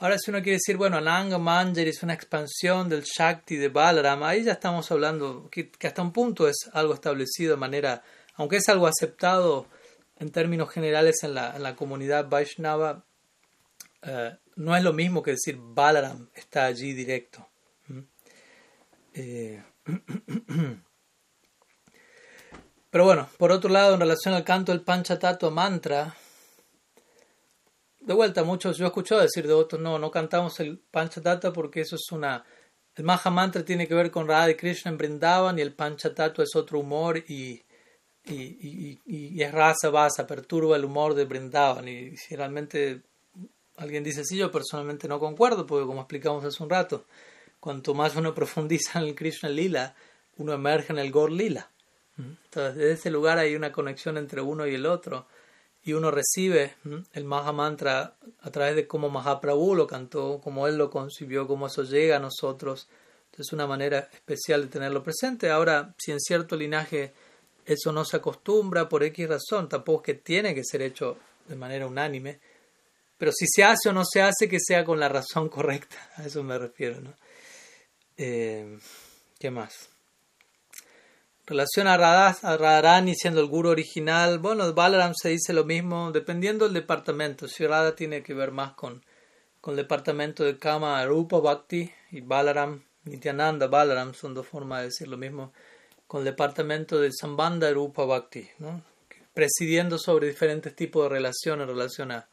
Ahora, 0.01 0.17
si 0.17 0.31
uno 0.31 0.41
quiere 0.43 0.59
decir, 0.59 0.77
bueno, 0.77 0.97
Ananga 0.99 1.39
Manjari 1.39 1.91
es 1.91 2.05
una 2.05 2.15
expansión 2.15 2.89
del 2.89 3.03
Shakti 3.03 3.57
de 3.57 3.69
Balaram, 3.69 4.23
ahí 4.23 4.45
ya 4.45 4.53
estamos 4.53 4.91
hablando 4.93 5.49
que, 5.51 5.73
hasta 5.83 6.03
un 6.03 6.13
punto 6.13 6.49
es 6.49 6.71
algo 6.73 6.95
establecido 6.95 7.55
de 7.55 7.57
manera, 7.57 8.05
aunque 8.37 8.59
es 8.59 8.69
algo 8.69 8.87
aceptado 8.87 9.67
en 10.19 10.31
términos 10.31 10.71
generales 10.71 11.23
en 11.23 11.35
la, 11.35 11.55
en 11.55 11.63
la 11.63 11.77
comunidad 11.77 12.29
Vaishnava, 12.29 13.05
eh, 14.03 14.37
no 14.57 14.77
es 14.77 14.83
lo 14.83 14.93
mismo 14.93 15.23
que 15.23 15.33
decir 15.33 15.57
Balaram 15.59 16.29
está 16.35 16.67
allí 16.67 16.93
directo. 16.93 17.49
¿Mm? 17.87 18.01
Eh, 19.15 19.63
pero 22.91 23.05
bueno, 23.05 23.29
por 23.39 23.53
otro 23.53 23.71
lado, 23.71 23.95
en 23.95 24.01
relación 24.01 24.35
al 24.35 24.45
canto 24.45 24.73
del 24.73 24.83
Panchatato 24.83 25.51
mantra, 25.51 26.15
de 28.01 28.15
vuelta, 28.15 28.43
muchos, 28.43 28.79
yo 28.79 28.85
he 28.87 28.89
escuchado 28.89 29.21
decir 29.21 29.47
de 29.47 29.53
otros, 29.53 29.81
no, 29.81 29.99
no 29.99 30.11
cantamos 30.11 30.59
el 30.61 30.79
Panchatato 30.79 31.53
porque 31.53 31.83
eso 31.83 31.97
es 31.97 32.11
una... 32.11 32.45
El 32.95 33.05
Maha 33.05 33.31
Mantra 33.31 33.65
tiene 33.65 33.87
que 33.87 33.95
ver 33.95 34.11
con 34.11 34.27
Radha 34.27 34.51
y 34.51 34.57
Krishna 34.57 34.91
en 34.91 34.99
Brindavan 34.99 35.57
y 35.57 35.63
el 35.63 35.73
Panchatato 35.73 36.43
es 36.43 36.57
otro 36.57 36.81
humor 36.81 37.19
y, 37.19 37.63
y, 38.31 38.99
y, 39.07 39.35
y, 39.35 39.43
es 39.43 39.53
raza 39.53 39.91
basa, 39.91 40.27
perturba 40.27 40.77
el 40.77 40.85
humor 40.85 41.15
de 41.15 41.25
Brindavan. 41.25 41.89
Y 41.89 42.17
si 42.17 42.37
realmente 42.37 43.03
Alguien 43.79 44.03
dice, 44.03 44.25
sí, 44.25 44.37
yo 44.37 44.51
personalmente 44.51 45.07
no 45.07 45.21
concuerdo, 45.21 45.65
porque 45.65 45.87
como 45.87 46.01
explicamos 46.01 46.45
hace 46.45 46.63
un 46.63 46.69
rato, 46.69 47.05
cuanto 47.61 47.95
más 47.95 48.17
uno 48.17 48.35
profundiza 48.35 48.99
en 48.99 49.07
el 49.07 49.15
Krishna 49.15 49.49
Lila, 49.49 49.95
uno 50.37 50.53
emerge 50.53 50.93
en 50.93 50.99
el 50.99 51.11
Gor 51.11 51.31
Lila. 51.31 51.71
Entonces, 52.19 52.75
desde 52.75 52.93
ese 52.93 53.11
lugar 53.13 53.39
hay 53.39 53.55
una 53.55 53.71
conexión 53.71 54.19
entre 54.19 54.41
uno 54.41 54.67
y 54.67 54.75
el 54.75 54.87
otro, 54.87 55.29
y 55.85 55.93
uno 55.93 56.11
recibe 56.11 56.75
el 57.13 57.25
Maha 57.25 57.53
Mantra 57.53 58.17
a 58.41 58.51
través 58.51 58.75
de 58.75 58.89
cómo 58.89 59.09
Mahaprabhu 59.09 59.77
lo 59.77 59.87
cantó, 59.87 60.41
cómo 60.43 60.67
él 60.67 60.77
lo 60.77 60.91
concibió, 60.91 61.47
cómo 61.47 61.69
eso 61.69 61.85
llega 61.85 62.17
a 62.17 62.21
nosotros. 62.21 62.89
Entonces, 63.27 63.47
es 63.47 63.53
una 63.53 63.69
manera 63.69 64.11
especial 64.13 64.63
de 64.63 64.69
tenerlo 64.69 65.05
presente. 65.05 65.49
Ahora, 65.51 65.95
si 65.97 66.11
en 66.11 66.19
cierto 66.19 66.57
linaje 66.57 67.15
eso 67.69 67.93
no 67.93 68.05
se 68.05 68.17
acostumbra 68.17 68.89
por 68.89 69.03
X 69.05 69.29
razón, 69.29 69.69
tampoco 69.69 70.01
es 70.01 70.07
que 70.07 70.15
tiene 70.15 70.55
que 70.55 70.65
ser 70.65 70.83
hecho 70.83 71.19
de 71.47 71.57
manera 71.57 71.87
unánime 71.87 72.41
pero 73.19 73.33
si 73.33 73.47
se 73.49 73.65
hace 73.65 73.89
o 73.89 73.93
no 73.93 74.05
se 74.05 74.23
hace, 74.23 74.49
que 74.49 74.61
sea 74.61 74.85
con 74.85 75.01
la 75.01 75.09
razón 75.09 75.49
correcta. 75.51 75.97
A 76.17 76.25
eso 76.25 76.43
me 76.43 76.57
refiero, 76.57 77.01
¿no? 77.01 77.13
Eh, 78.17 78.79
¿Qué 79.39 79.51
más? 79.51 79.91
Relación 81.47 81.87
a, 81.87 81.97
Radharani 81.97 83.15
siendo 83.15 83.41
el 83.41 83.47
guru 83.47 83.71
original. 83.71 84.39
Bueno, 84.39 84.73
Balaram 84.73 85.15
se 85.15 85.31
dice 85.31 85.53
lo 85.53 85.65
mismo, 85.65 86.13
dependiendo 86.13 86.67
del 86.67 86.75
departamento. 86.75 87.49
Si 87.49 87.67
Radha 87.67 87.95
tiene 87.97 88.23
que 88.23 88.35
ver 88.35 88.53
más 88.53 88.73
con, 88.75 89.03
con 89.61 89.73
el 89.73 89.79
departamento 89.79 90.45
de 90.45 90.59
Kama 90.59 91.05
Rupa 91.07 91.39
Bhakti 91.39 91.91
y 92.11 92.21
Balaram, 92.21 92.83
Nityananda 93.05 93.67
Balaram 93.67 94.13
son 94.15 94.35
dos 94.35 94.47
formas 94.47 94.81
de 94.81 94.85
decir 94.87 95.09
lo 95.09 95.17
mismo, 95.17 95.53
con 96.09 96.21
el 96.21 96.25
departamento 96.25 96.99
de 96.99 97.13
Sambandha 97.13 97.71
Rupa 97.71 98.05
Bhakti, 98.05 98.49
presidiendo 99.35 99.99
sobre 99.99 100.29
diferentes 100.29 100.75
tipos 100.75 101.05
de 101.05 101.11
relaciones 101.11 101.69
en 101.69 101.69
relación 101.69 102.11
a 102.11 102.27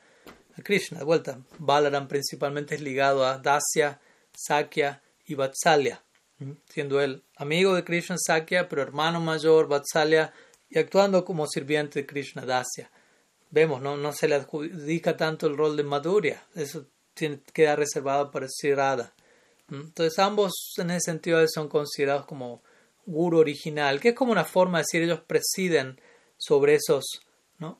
Krishna. 0.64 1.00
De 1.00 1.06
vuelta, 1.06 1.40
Balaram 1.60 2.08
principalmente 2.08 2.76
es 2.76 2.82
ligado 2.82 3.26
a 3.26 3.38
Dasya, 3.38 4.00
Sakya 4.34 5.04
y 5.28 5.36
Vatsalya, 5.36 6.02
siendo 6.70 7.02
él 7.02 7.24
amigo 7.36 7.76
de 7.76 7.84
Krishna 7.84 8.16
Sakya, 8.18 8.70
pero 8.70 8.82
hermano 8.82 9.20
mayor 9.20 9.68
Vatsalya 9.68 10.34
y 10.70 10.80
actuando 10.80 11.26
como 11.26 11.46
sirviente 11.46 12.00
de 12.00 12.06
Krishna 12.06 12.46
Dasya. 12.46 12.90
Vemos, 13.52 13.82
no, 13.82 13.98
no 13.98 14.14
se 14.14 14.30
le 14.30 14.36
adjudica 14.36 15.18
tanto 15.18 15.48
el 15.48 15.58
rol 15.58 15.76
de 15.76 15.84
Madhurya, 15.84 16.44
eso 16.56 16.88
queda 17.54 17.76
reservado 17.76 18.32
para 18.32 18.48
Sirada. 18.50 19.14
Entonces 19.70 20.18
ambos 20.20 20.54
en 20.78 20.92
ese 20.92 21.12
sentido 21.12 21.46
son 21.48 21.68
considerados 21.68 22.26
como 22.26 22.62
guru 23.06 23.40
original, 23.40 24.00
que 24.00 24.10
es 24.10 24.16
como 24.16 24.32
una 24.32 24.46
forma 24.46 24.80
de 24.80 24.84
decir 24.84 25.04
ellos 25.04 25.22
presiden 25.22 26.00
sobre 26.38 26.76
esos 26.76 27.22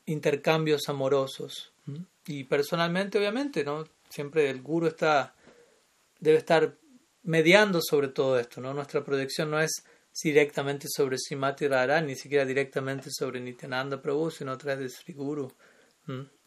intercambios 0.06 0.88
amorosos. 0.88 1.74
Y 2.26 2.44
personalmente, 2.46 3.18
obviamente, 3.18 3.64
¿no? 3.64 3.86
Siempre 4.10 4.50
el 4.50 4.62
guru 4.62 4.88
está, 4.88 5.36
debe 6.20 6.38
estar 6.38 6.76
mediando 7.24 7.82
sobre 7.82 8.08
todo 8.08 8.40
esto, 8.40 8.62
¿no? 8.62 8.74
Nuestra 8.74 9.04
proyección 9.04 9.52
no 9.52 9.60
es 9.60 9.84
directamente 10.24 10.88
sobre 10.90 11.18
Simati 11.18 11.68
Radharani, 11.68 12.08
ni 12.08 12.16
siquiera 12.16 12.46
directamente 12.46 13.10
sobre 13.12 13.40
Nityananda 13.42 14.02
Prabhu, 14.02 14.32
sino 14.32 14.54
a 14.54 14.58
través 14.58 14.80
de 14.80 14.90
Sri 14.90 15.14
Guru, 15.14 15.52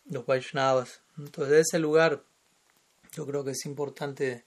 los 0.08 0.26
Vaishnavas. 0.26 1.02
Entonces, 1.18 1.52
de 1.52 1.60
ese 1.60 1.78
lugar, 1.78 2.24
yo 3.12 3.26
creo 3.26 3.44
que 3.44 3.50
es 3.50 3.66
importante 3.66 4.44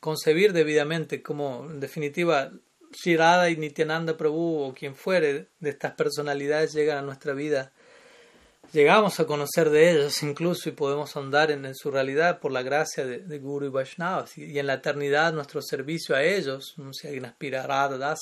concebir 0.00 0.52
debidamente 0.52 1.22
como, 1.22 1.64
en 1.70 1.80
definitiva, 1.80 2.50
Shirada 2.94 3.50
y 3.50 3.56
Nityananda 3.56 4.16
Prabhu 4.16 4.62
o 4.62 4.74
quien 4.74 4.94
fuere 4.94 5.48
de 5.58 5.70
estas 5.70 5.92
personalidades 5.92 6.72
llegan 6.72 6.98
a 6.98 7.02
nuestra 7.02 7.32
vida 7.34 7.72
llegamos 8.72 9.20
a 9.20 9.26
conocer 9.26 9.70
de 9.70 9.92
ellos 9.92 10.22
incluso 10.22 10.68
y 10.68 10.72
podemos 10.72 11.16
andar 11.16 11.50
en, 11.50 11.74
su 11.74 11.90
realidad 11.90 12.40
por 12.40 12.52
la 12.52 12.62
gracia 12.62 13.06
de, 13.06 13.38
Guru 13.38 13.66
y 13.66 13.68
Vaishnava. 13.68 14.26
Y, 14.36 14.58
en 14.58 14.66
la 14.66 14.74
eternidad 14.74 15.32
nuestro 15.32 15.62
servicio 15.62 16.14
a 16.14 16.22
ellos, 16.22 16.74
si 16.92 17.06
alguien 17.06 17.24
aspira 17.24 17.64
a 17.64 17.66
Radha 17.66 18.16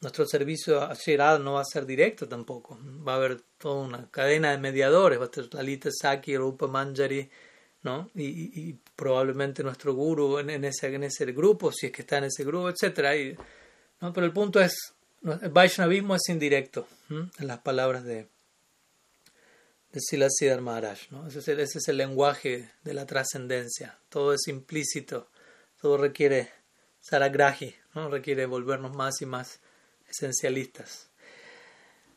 nuestro 0.00 0.26
servicio 0.26 0.80
a 0.80 0.94
Shirad 0.94 1.40
no 1.40 1.54
va 1.54 1.62
a 1.62 1.64
ser 1.64 1.84
directo 1.84 2.28
tampoco. 2.28 2.78
Va 3.06 3.14
a 3.14 3.16
haber 3.16 3.40
toda 3.58 3.82
una 3.82 4.10
cadena 4.10 4.52
de 4.52 4.58
mediadores, 4.58 5.18
va 5.18 5.24
a 5.24 5.26
estar 5.26 5.52
Lalita 5.52 5.90
Saki, 5.90 6.36
Rupa 6.36 6.68
Manjari, 6.68 7.28
¿no? 7.82 8.08
Y, 8.14 8.76
probablemente 8.98 9.62
nuestro 9.62 9.94
guru 9.94 10.40
en, 10.40 10.64
ese, 10.64 10.92
en 10.92 11.04
ese 11.04 11.24
grupo, 11.26 11.70
si 11.70 11.86
es 11.86 11.92
que 11.92 12.02
está 12.02 12.18
en 12.18 12.24
ese 12.24 12.42
grupo, 12.42 12.68
etc. 12.68 13.38
¿no? 14.00 14.12
Pero 14.12 14.26
el 14.26 14.32
punto 14.32 14.60
es, 14.60 14.74
el 15.22 15.50
Vaishnavismo 15.50 16.16
es 16.16 16.28
indirecto, 16.28 16.88
en 17.08 17.46
las 17.46 17.60
palabras 17.60 18.02
de, 18.02 18.26
de 19.92 20.00
Siddhar 20.00 20.62
Maharaj. 20.62 21.12
¿no? 21.12 21.28
Ese, 21.28 21.38
es 21.38 21.46
el, 21.46 21.60
ese 21.60 21.78
es 21.78 21.86
el 21.86 21.96
lenguaje 21.96 22.72
de 22.82 22.92
la 22.92 23.06
trascendencia. 23.06 23.96
Todo 24.08 24.34
es 24.34 24.48
implícito, 24.48 25.28
todo 25.80 25.96
requiere 25.96 26.50
saragrahi, 26.98 27.76
¿no? 27.94 28.10
requiere 28.10 28.46
volvernos 28.46 28.96
más 28.96 29.22
y 29.22 29.26
más 29.26 29.60
esencialistas. 30.08 31.08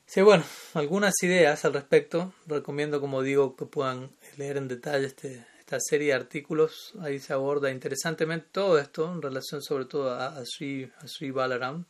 Sí, 0.07 0.21
bueno, 0.23 0.43
algunas 0.73 1.13
ideas 1.21 1.63
al 1.63 1.73
respecto. 1.73 2.33
Recomiendo, 2.47 2.99
como 2.99 3.21
digo, 3.21 3.55
que 3.55 3.65
puedan 3.65 4.09
leer 4.35 4.57
en 4.57 4.67
detalle 4.67 5.05
este, 5.05 5.45
esta 5.71 5.79
serie 5.79 6.07
de 6.07 6.13
artículos. 6.15 6.91
Ahí 6.99 7.17
se 7.19 7.31
aborda 7.31 7.71
interesantemente 7.71 8.47
todo 8.51 8.77
esto 8.77 9.09
en 9.09 9.21
relación 9.21 9.61
sobre 9.61 9.85
todo 9.85 10.09
a, 10.09 10.27
a, 10.27 10.45
Sri, 10.45 10.91
a 10.99 11.07
Sri 11.07 11.31
Balaram. 11.31 11.85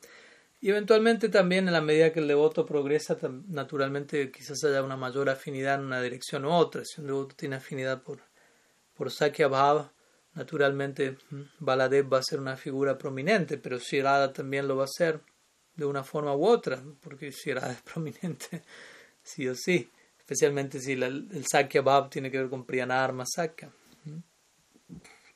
Y 0.59 0.69
eventualmente 0.69 1.29
también 1.29 1.67
en 1.67 1.73
la 1.73 1.81
medida 1.81 2.13
que 2.13 2.19
el 2.19 2.27
devoto 2.27 2.63
progresa, 2.63 3.17
naturalmente 3.47 4.31
quizás 4.31 4.63
haya 4.65 4.83
una 4.83 4.97
mayor 4.97 5.31
afinidad 5.31 5.79
en 5.79 5.85
una 5.85 5.99
dirección 5.99 6.45
u 6.45 6.51
otra. 6.51 6.85
Si 6.85 7.01
un 7.01 7.07
devoto 7.07 7.35
tiene 7.35 7.55
afinidad 7.55 8.03
por, 8.03 8.19
por 8.93 9.09
Sakya 9.09 9.49
naturalmente 10.35 11.17
mm, 11.31 11.41
Baladev 11.57 12.13
va 12.13 12.19
a 12.19 12.23
ser 12.23 12.39
una 12.39 12.57
figura 12.57 12.99
prominente, 12.99 13.57
pero 13.57 13.79
Shirada 13.79 14.31
también 14.31 14.67
lo 14.67 14.75
va 14.75 14.83
a 14.83 14.95
ser 14.95 15.21
de 15.75 15.85
una 15.85 16.03
forma 16.03 16.35
u 16.35 16.45
otra, 16.45 16.83
porque 16.99 17.31
Shirada 17.31 17.71
es 17.71 17.81
prominente 17.93 18.61
sí 19.23 19.47
o 19.47 19.55
sí, 19.55 19.89
especialmente 20.21 20.79
si 20.79 20.93
el 20.93 21.45
Sakya 21.49 21.81
Bhava 21.81 22.09
tiene 22.09 22.31
que 22.31 22.37
ver 22.37 22.49
con 22.49 22.65
Priyanarma 22.65 23.25
Sakya. 23.25 23.71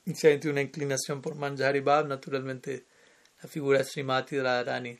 Y 0.05 0.13
si 0.13 0.27
hay 0.27 0.39
una 0.45 0.61
inclinación 0.61 1.21
por 1.21 1.35
Manjari 1.35 1.79
Bhav, 1.79 2.07
naturalmente 2.07 2.85
la 3.41 3.49
figura 3.49 3.79
de 3.79 3.85
Srimati 3.85 4.39
Radharani 4.39 4.99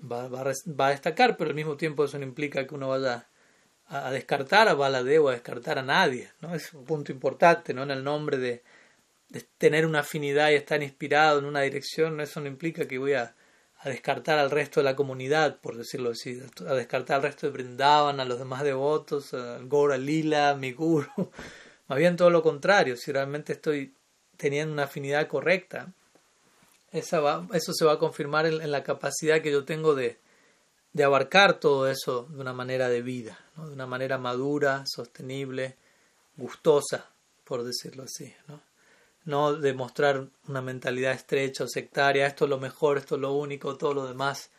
va, 0.00 0.28
va, 0.28 0.42
va, 0.44 0.86
a 0.86 0.90
destacar, 0.90 1.36
pero 1.36 1.50
al 1.50 1.56
mismo 1.56 1.76
tiempo 1.76 2.04
eso 2.04 2.18
no 2.18 2.24
implica 2.24 2.66
que 2.66 2.74
uno 2.74 2.88
vaya 2.88 3.28
a, 3.88 4.10
descartar 4.10 4.68
a 4.68 4.74
Baladev 4.74 5.24
o 5.24 5.28
a 5.28 5.32
descartar 5.32 5.78
a 5.78 5.82
nadie. 5.82 6.32
¿no? 6.40 6.54
Es 6.54 6.72
un 6.72 6.84
punto 6.84 7.12
importante 7.12 7.74
¿no? 7.74 7.82
en 7.82 7.90
el 7.90 8.02
nombre 8.02 8.38
de, 8.38 8.62
de, 9.28 9.42
tener 9.58 9.84
una 9.84 10.00
afinidad 10.00 10.50
y 10.50 10.54
estar 10.54 10.82
inspirado 10.82 11.38
en 11.40 11.44
una 11.44 11.60
dirección. 11.60 12.18
Eso 12.22 12.40
no 12.40 12.46
implica 12.46 12.88
que 12.88 12.96
voy 12.96 13.12
a, 13.12 13.34
a, 13.78 13.88
descartar 13.88 14.38
al 14.38 14.50
resto 14.50 14.80
de 14.80 14.84
la 14.84 14.96
comunidad, 14.96 15.58
por 15.60 15.76
decirlo 15.76 16.10
así, 16.10 16.40
a 16.66 16.74
descartar 16.74 17.16
al 17.16 17.22
resto 17.22 17.46
de 17.46 17.52
Brindavan, 17.52 18.20
a 18.20 18.24
los 18.24 18.38
demás 18.38 18.62
devotos, 18.62 19.34
al 19.34 19.68
Gora 19.68 19.96
Lila, 19.96 20.54
mi 20.54 20.72
guru. 20.72 21.08
Más 21.88 21.98
bien 21.98 22.16
todo 22.16 22.30
lo 22.30 22.42
contrario, 22.42 22.96
si 22.96 23.12
realmente 23.12 23.52
estoy 23.52 23.94
teniendo 24.36 24.72
una 24.72 24.84
afinidad 24.84 25.28
correcta 25.28 25.92
eso 26.92 27.72
se 27.72 27.84
va 27.84 27.92
a 27.92 27.98
confirmar 27.98 28.46
en, 28.46 28.70
la 28.70 28.82
capacidad 28.82 29.42
que 29.42 29.50
yo 29.52 29.64
tengo 29.64 29.94
de, 29.94 30.18
de, 30.92 31.04
abarcar 31.04 31.60
todo 31.60 31.88
eso 31.88 32.24
de 32.30 32.40
una 32.40 32.52
manera 32.52 32.88
de 32.88 33.02
vida, 33.02 33.38
de 33.56 33.72
una 33.72 33.86
manera 33.86 34.18
madura, 34.18 34.84
sostenible, 34.86 35.76
gustosa, 36.36 37.10
por 37.44 37.64
decirlo 37.64 38.04
así. 38.04 38.34
¿no? 38.48 38.60
No 39.26 39.54
demostrar 39.54 40.28
una 40.48 40.62
mentalidad 40.62 41.12
estrecha 41.12 41.64
o 41.64 41.68
sectaria, 41.68 42.26
esto 42.26 42.44
es 42.44 42.50
lo 42.50 42.58
mejor, 42.58 42.96
esto 42.96 43.16
es 43.16 43.20
lo 43.20 43.32
único, 43.32 43.76
todo 43.76 43.92
lo 43.92 44.06
demás 44.06 44.50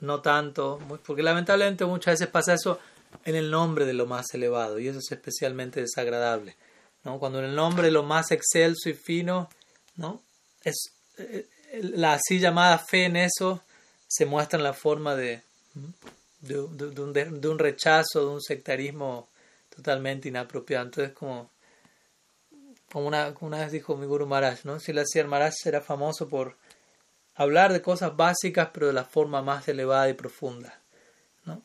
no 0.00 0.20
tanto, 0.20 0.78
porque 1.06 1.22
lamentablemente 1.22 1.84
muchas 1.84 2.14
veces 2.14 2.28
pasa 2.28 2.54
eso 2.54 2.78
en 3.24 3.36
el 3.36 3.50
nombre 3.50 3.84
de 3.84 3.92
lo 3.92 4.06
más 4.06 4.32
elevado 4.32 4.78
y 4.78 4.88
eso 4.88 4.98
es 4.98 5.12
especialmente 5.12 5.80
desagradable. 5.80 6.56
¿no? 7.04 7.18
Cuando 7.18 7.38
en 7.38 7.46
el 7.46 7.54
nombre 7.54 7.86
de 7.86 7.90
lo 7.90 8.02
más 8.02 8.30
excelso 8.30 8.88
y 8.88 8.94
fino, 8.94 9.48
¿no? 9.96 10.22
es 10.64 10.92
eh, 11.18 11.46
la 11.82 12.14
así 12.14 12.38
llamada 12.38 12.78
fe 12.78 13.04
en 13.04 13.16
eso 13.16 13.62
se 14.06 14.24
muestra 14.24 14.58
en 14.58 14.64
la 14.64 14.72
forma 14.72 15.14
de, 15.14 15.42
de, 16.40 16.58
un, 16.60 17.12
de, 17.12 17.48
un, 17.48 17.58
rechazo, 17.58 18.20
de 18.20 18.26
un 18.26 18.42
sectarismo 18.42 19.28
totalmente 19.74 20.28
inapropiado. 20.28 20.86
Entonces, 20.86 21.12
como, 21.12 21.50
como 22.92 23.06
una, 23.06 23.34
una 23.40 23.58
vez 23.58 23.72
dijo 23.72 23.96
mi 23.96 24.06
Guru 24.06 24.26
Maharaj, 24.26 24.64
¿no? 24.64 24.80
si 24.80 24.92
la 24.92 25.04
Maharaj 25.26 25.54
era 25.64 25.80
famoso 25.80 26.28
por 26.28 26.56
hablar 27.34 27.72
de 27.72 27.82
cosas 27.82 28.16
básicas, 28.16 28.70
pero 28.72 28.88
de 28.88 28.92
la 28.92 29.04
forma 29.04 29.42
más 29.42 29.68
elevada 29.68 30.08
y 30.08 30.14
profunda. 30.14 30.80
¿no? 31.44 31.62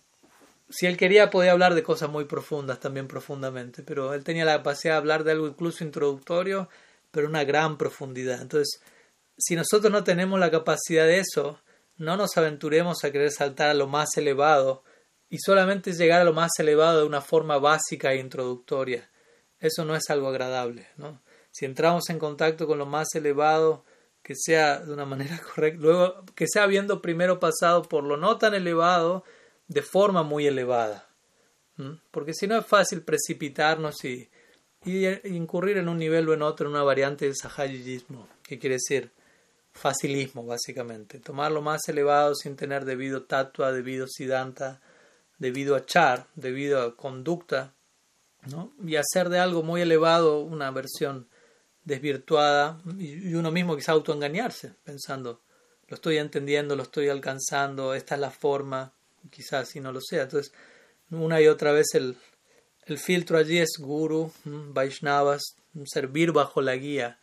Si 0.70 0.86
él 0.86 0.98
quería, 0.98 1.30
podía 1.30 1.52
hablar 1.52 1.76
de 1.76 1.84
cosas 1.84 2.10
muy 2.10 2.26
profundas, 2.26 2.80
también 2.80 3.08
profundamente, 3.08 3.84
pero 3.84 4.14
él 4.14 4.24
tenía 4.24 4.46
la 4.46 4.58
capacidad 4.58 4.94
de 4.94 4.98
hablar 4.98 5.24
de 5.24 5.32
algo 5.32 5.48
incluso 5.48 5.84
introductorio, 5.84 6.70
pero 7.12 7.28
una 7.28 7.44
gran 7.44 7.78
profundidad. 7.78 8.42
Entonces, 8.42 8.82
si 9.38 9.56
nosotros 9.56 9.92
no 9.92 10.04
tenemos 10.04 10.40
la 10.40 10.52
capacidad 10.52 11.06
de 11.06 11.20
eso, 11.20 11.60
no 11.98 12.18
nos 12.18 12.38
aventuremos 12.38 13.04
a 13.04 13.12
querer 13.12 13.32
saltar 13.32 13.70
a 13.70 13.74
lo 13.74 13.88
más 13.88 14.18
elevado 14.18 14.84
y 15.30 15.38
solamente 15.40 15.94
llegar 15.94 16.22
a 16.22 16.26
lo 16.26 16.34
más 16.34 16.52
elevado 16.60 17.00
de 17.00 17.06
una 17.06 17.22
forma 17.22 17.58
básica 17.58 18.14
e 18.14 18.18
introductoria. 18.18 19.10
Eso 19.64 19.86
no 19.86 19.96
es 19.96 20.10
algo 20.10 20.28
agradable. 20.28 20.88
¿no? 20.98 21.22
Si 21.50 21.64
entramos 21.64 22.10
en 22.10 22.20
contacto 22.20 22.68
con 22.68 22.78
lo 22.78 22.86
más 22.86 23.08
elevado, 23.16 23.86
que 24.22 24.36
sea 24.36 24.80
de 24.80 24.92
una 24.92 25.06
manera 25.06 25.40
correcta, 25.56 25.82
luego 25.82 26.26
que 26.36 26.48
sea 26.48 26.64
habiendo 26.64 27.02
primero 27.02 27.40
pasado 27.40 27.84
por 27.84 28.04
lo 28.04 28.18
no 28.18 28.38
tan 28.38 28.54
elevado 28.54 29.24
de 29.70 29.82
forma 29.82 30.22
muy 30.22 30.46
elevada. 30.46 31.08
Porque 32.12 32.34
si 32.34 32.46
no 32.46 32.58
es 32.58 32.66
fácil 32.66 33.02
precipitarnos 33.02 34.04
y, 34.04 34.30
y, 34.86 35.08
incurrir 35.30 35.78
en 35.78 35.90
un 35.90 35.98
nivel 35.98 36.30
o 36.30 36.34
en 36.34 36.44
otro, 36.44 36.68
en 36.68 36.76
una 36.76 36.84
variante 36.84 37.26
de 37.26 37.34
sahayismo, 37.34 38.28
que 38.44 38.60
quiere 38.60 38.76
decir 38.76 39.12
facilismo, 39.72 40.46
básicamente. 40.46 41.20
Tomar 41.20 41.52
lo 41.52 41.62
más 41.62 41.88
elevado 41.88 42.36
sin 42.36 42.56
tener 42.56 42.86
debido 42.86 43.24
tatua, 43.24 43.72
debido 43.72 44.08
siddhanta, 44.08 44.82
debido 45.40 45.76
a 45.76 45.86
char, 45.86 46.28
debido 46.36 46.82
a 46.82 46.96
conducta, 46.96 47.74
y 48.86 48.96
hacer 48.96 49.30
de 49.30 49.40
algo 49.40 49.64
muy 49.64 49.82
elevado 49.82 50.42
una 50.42 50.72
versión 50.72 51.28
desvirtuada 51.84 52.82
y 52.98 53.34
uno 53.34 53.52
mismo 53.52 53.76
quizá 53.76 53.92
autoengañarse, 53.92 54.74
pensando, 54.84 55.42
lo 55.88 55.96
estoy 55.96 56.18
entendiendo, 56.18 56.76
lo 56.76 56.84
estoy 56.84 57.10
alcanzando, 57.10 57.94
esta 57.94 58.16
es 58.16 58.22
la 58.22 58.32
forma, 58.32 58.94
quizás 59.30 59.70
si 59.70 59.80
no 59.80 59.92
lo 59.92 60.02
sea. 60.02 60.24
Entonces, 60.24 60.54
una 61.12 61.42
y 61.42 61.48
otra 61.48 61.72
vez 61.72 61.94
el, 61.94 62.16
el 62.86 62.98
filtro 62.98 63.38
allí 63.38 63.60
es 63.60 63.78
guru, 63.80 64.32
Vaishnavas, 64.46 65.42
servir 65.86 66.32
bajo 66.32 66.62
la 66.62 66.76
guía 66.76 67.20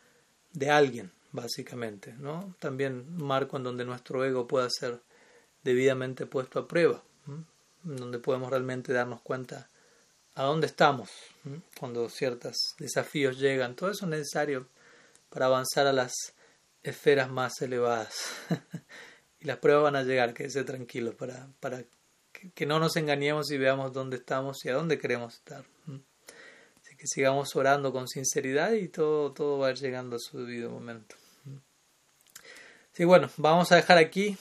de 0.53 0.71
alguien, 0.71 1.11
básicamente, 1.33 2.15
¿no? 2.19 2.55
También 2.59 3.17
marco 3.17 3.57
en 3.57 3.65
donde 3.65 3.85
nuestro 3.85 4.25
ego 4.25 4.47
pueda 4.47 4.69
ser 4.71 5.01
debidamente 5.63 6.27
puesto 6.27 6.59
a 6.59 6.69
prueba, 6.69 7.03
donde 7.83 8.19
podemos 8.19 8.51
realmente 8.51 8.93
darnos 8.93 9.21
cuenta 9.23 9.70
a 10.41 10.45
dónde 10.45 10.69
estamos 10.69 11.11
cuando 11.79 12.09
ciertos 12.09 12.75
desafíos 12.79 13.39
llegan. 13.39 13.77
Todo 13.77 13.91
eso 13.91 14.07
es 14.07 14.11
necesario 14.11 14.67
para 15.29 15.47
avanzar 15.47 15.87
a 15.87 15.93
las 15.93 16.15
esferas 16.83 17.31
más 17.31 17.61
elevadas. 17.61 18.15
y 19.41 19.45
las 19.45 19.59
pruebas 19.59 19.85
van 19.85 19.97
a 19.97 20.03
llegar, 20.03 20.33
quédese 20.33 20.65
tranquilo, 20.65 21.15
para, 21.15 21.51
para 21.61 21.85
que, 22.55 22.65
no 22.65 22.79
nos 22.79 22.97
engañemos 22.97 23.51
y 23.51 23.59
veamos 23.59 23.93
dónde 23.93 24.17
estamos 24.17 24.65
y 24.65 24.71
a 24.71 24.75
dónde 24.75 24.99
queremos 24.99 25.35
estar. 25.35 25.63
Así 25.87 26.97
que 26.97 27.07
sigamos 27.07 27.55
orando 27.55 27.93
con 27.93 28.09
sinceridad 28.09 28.73
y 28.73 28.89
todo, 28.89 29.35
todo 29.35 29.59
va 29.59 29.67
a 29.67 29.71
ir 29.73 29.77
llegando 29.77 30.17
a 30.17 30.21
su 30.21 30.39
debido 30.39 30.71
momento. 30.71 31.17
Sí, 32.93 33.05
bueno, 33.05 33.29
vamos 33.37 33.71
a 33.73 33.77
dejar 33.77 33.99
aquí 33.99 34.39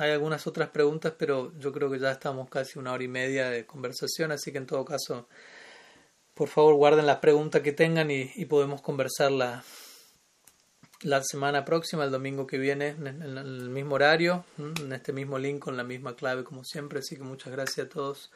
hay 0.00 0.12
algunas 0.12 0.46
otras 0.46 0.70
preguntas, 0.70 1.12
pero 1.18 1.52
yo 1.58 1.72
creo 1.72 1.90
que 1.90 1.98
ya 1.98 2.10
estamos 2.10 2.48
casi 2.48 2.78
una 2.78 2.92
hora 2.92 3.04
y 3.04 3.08
media 3.08 3.50
de 3.50 3.66
conversación, 3.66 4.32
así 4.32 4.50
que 4.50 4.56
en 4.56 4.66
todo 4.66 4.82
caso, 4.82 5.28
por 6.32 6.48
favor 6.48 6.74
guarden 6.74 7.04
las 7.04 7.18
preguntas 7.18 7.60
que 7.60 7.72
tengan 7.72 8.10
y, 8.10 8.24
podemos 8.46 8.80
conversarla 8.80 9.62
la 11.02 11.22
semana 11.22 11.66
próxima, 11.66 12.04
el 12.04 12.10
domingo 12.10 12.46
que 12.46 12.56
viene, 12.56 12.88
en, 12.88 13.06
el 13.06 13.68
mismo 13.68 13.96
horario, 13.96 14.46
en 14.58 14.90
este 14.94 15.12
mismo 15.12 15.38
link 15.38 15.58
con 15.58 15.76
la 15.76 15.84
misma 15.84 16.16
clave 16.16 16.44
como 16.44 16.64
siempre. 16.64 17.00
Así 17.00 17.16
que 17.16 17.22
muchas 17.22 17.52
gracias 17.52 17.86
a 17.86 17.90
todos 17.90 18.30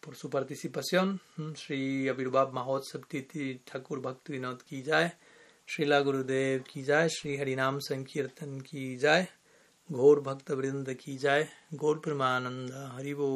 por 0.00 0.16
su 0.16 0.30
participación. 0.30 1.20
Sri 1.54 2.08
Abhirbhav 2.08 2.50
Mahotsav 2.52 3.06
Titi 3.06 3.58
Thakur 3.58 4.00
Ki 4.64 4.82
Jai, 4.82 5.12
Sri 5.66 5.84
Gurudev 5.84 6.64
Ki 6.64 6.82
Harinam 6.82 7.78
Sankirtan 7.82 8.62
Ki. 8.62 8.98
घोर 9.92 10.20
भक्त 10.20 10.50
वृंद 10.50 10.94
की 10.94 11.16
जाए। 11.16 11.48
गौर 11.74 11.98
प्रेमानंद 11.98 12.92
हरिवो 12.92 13.28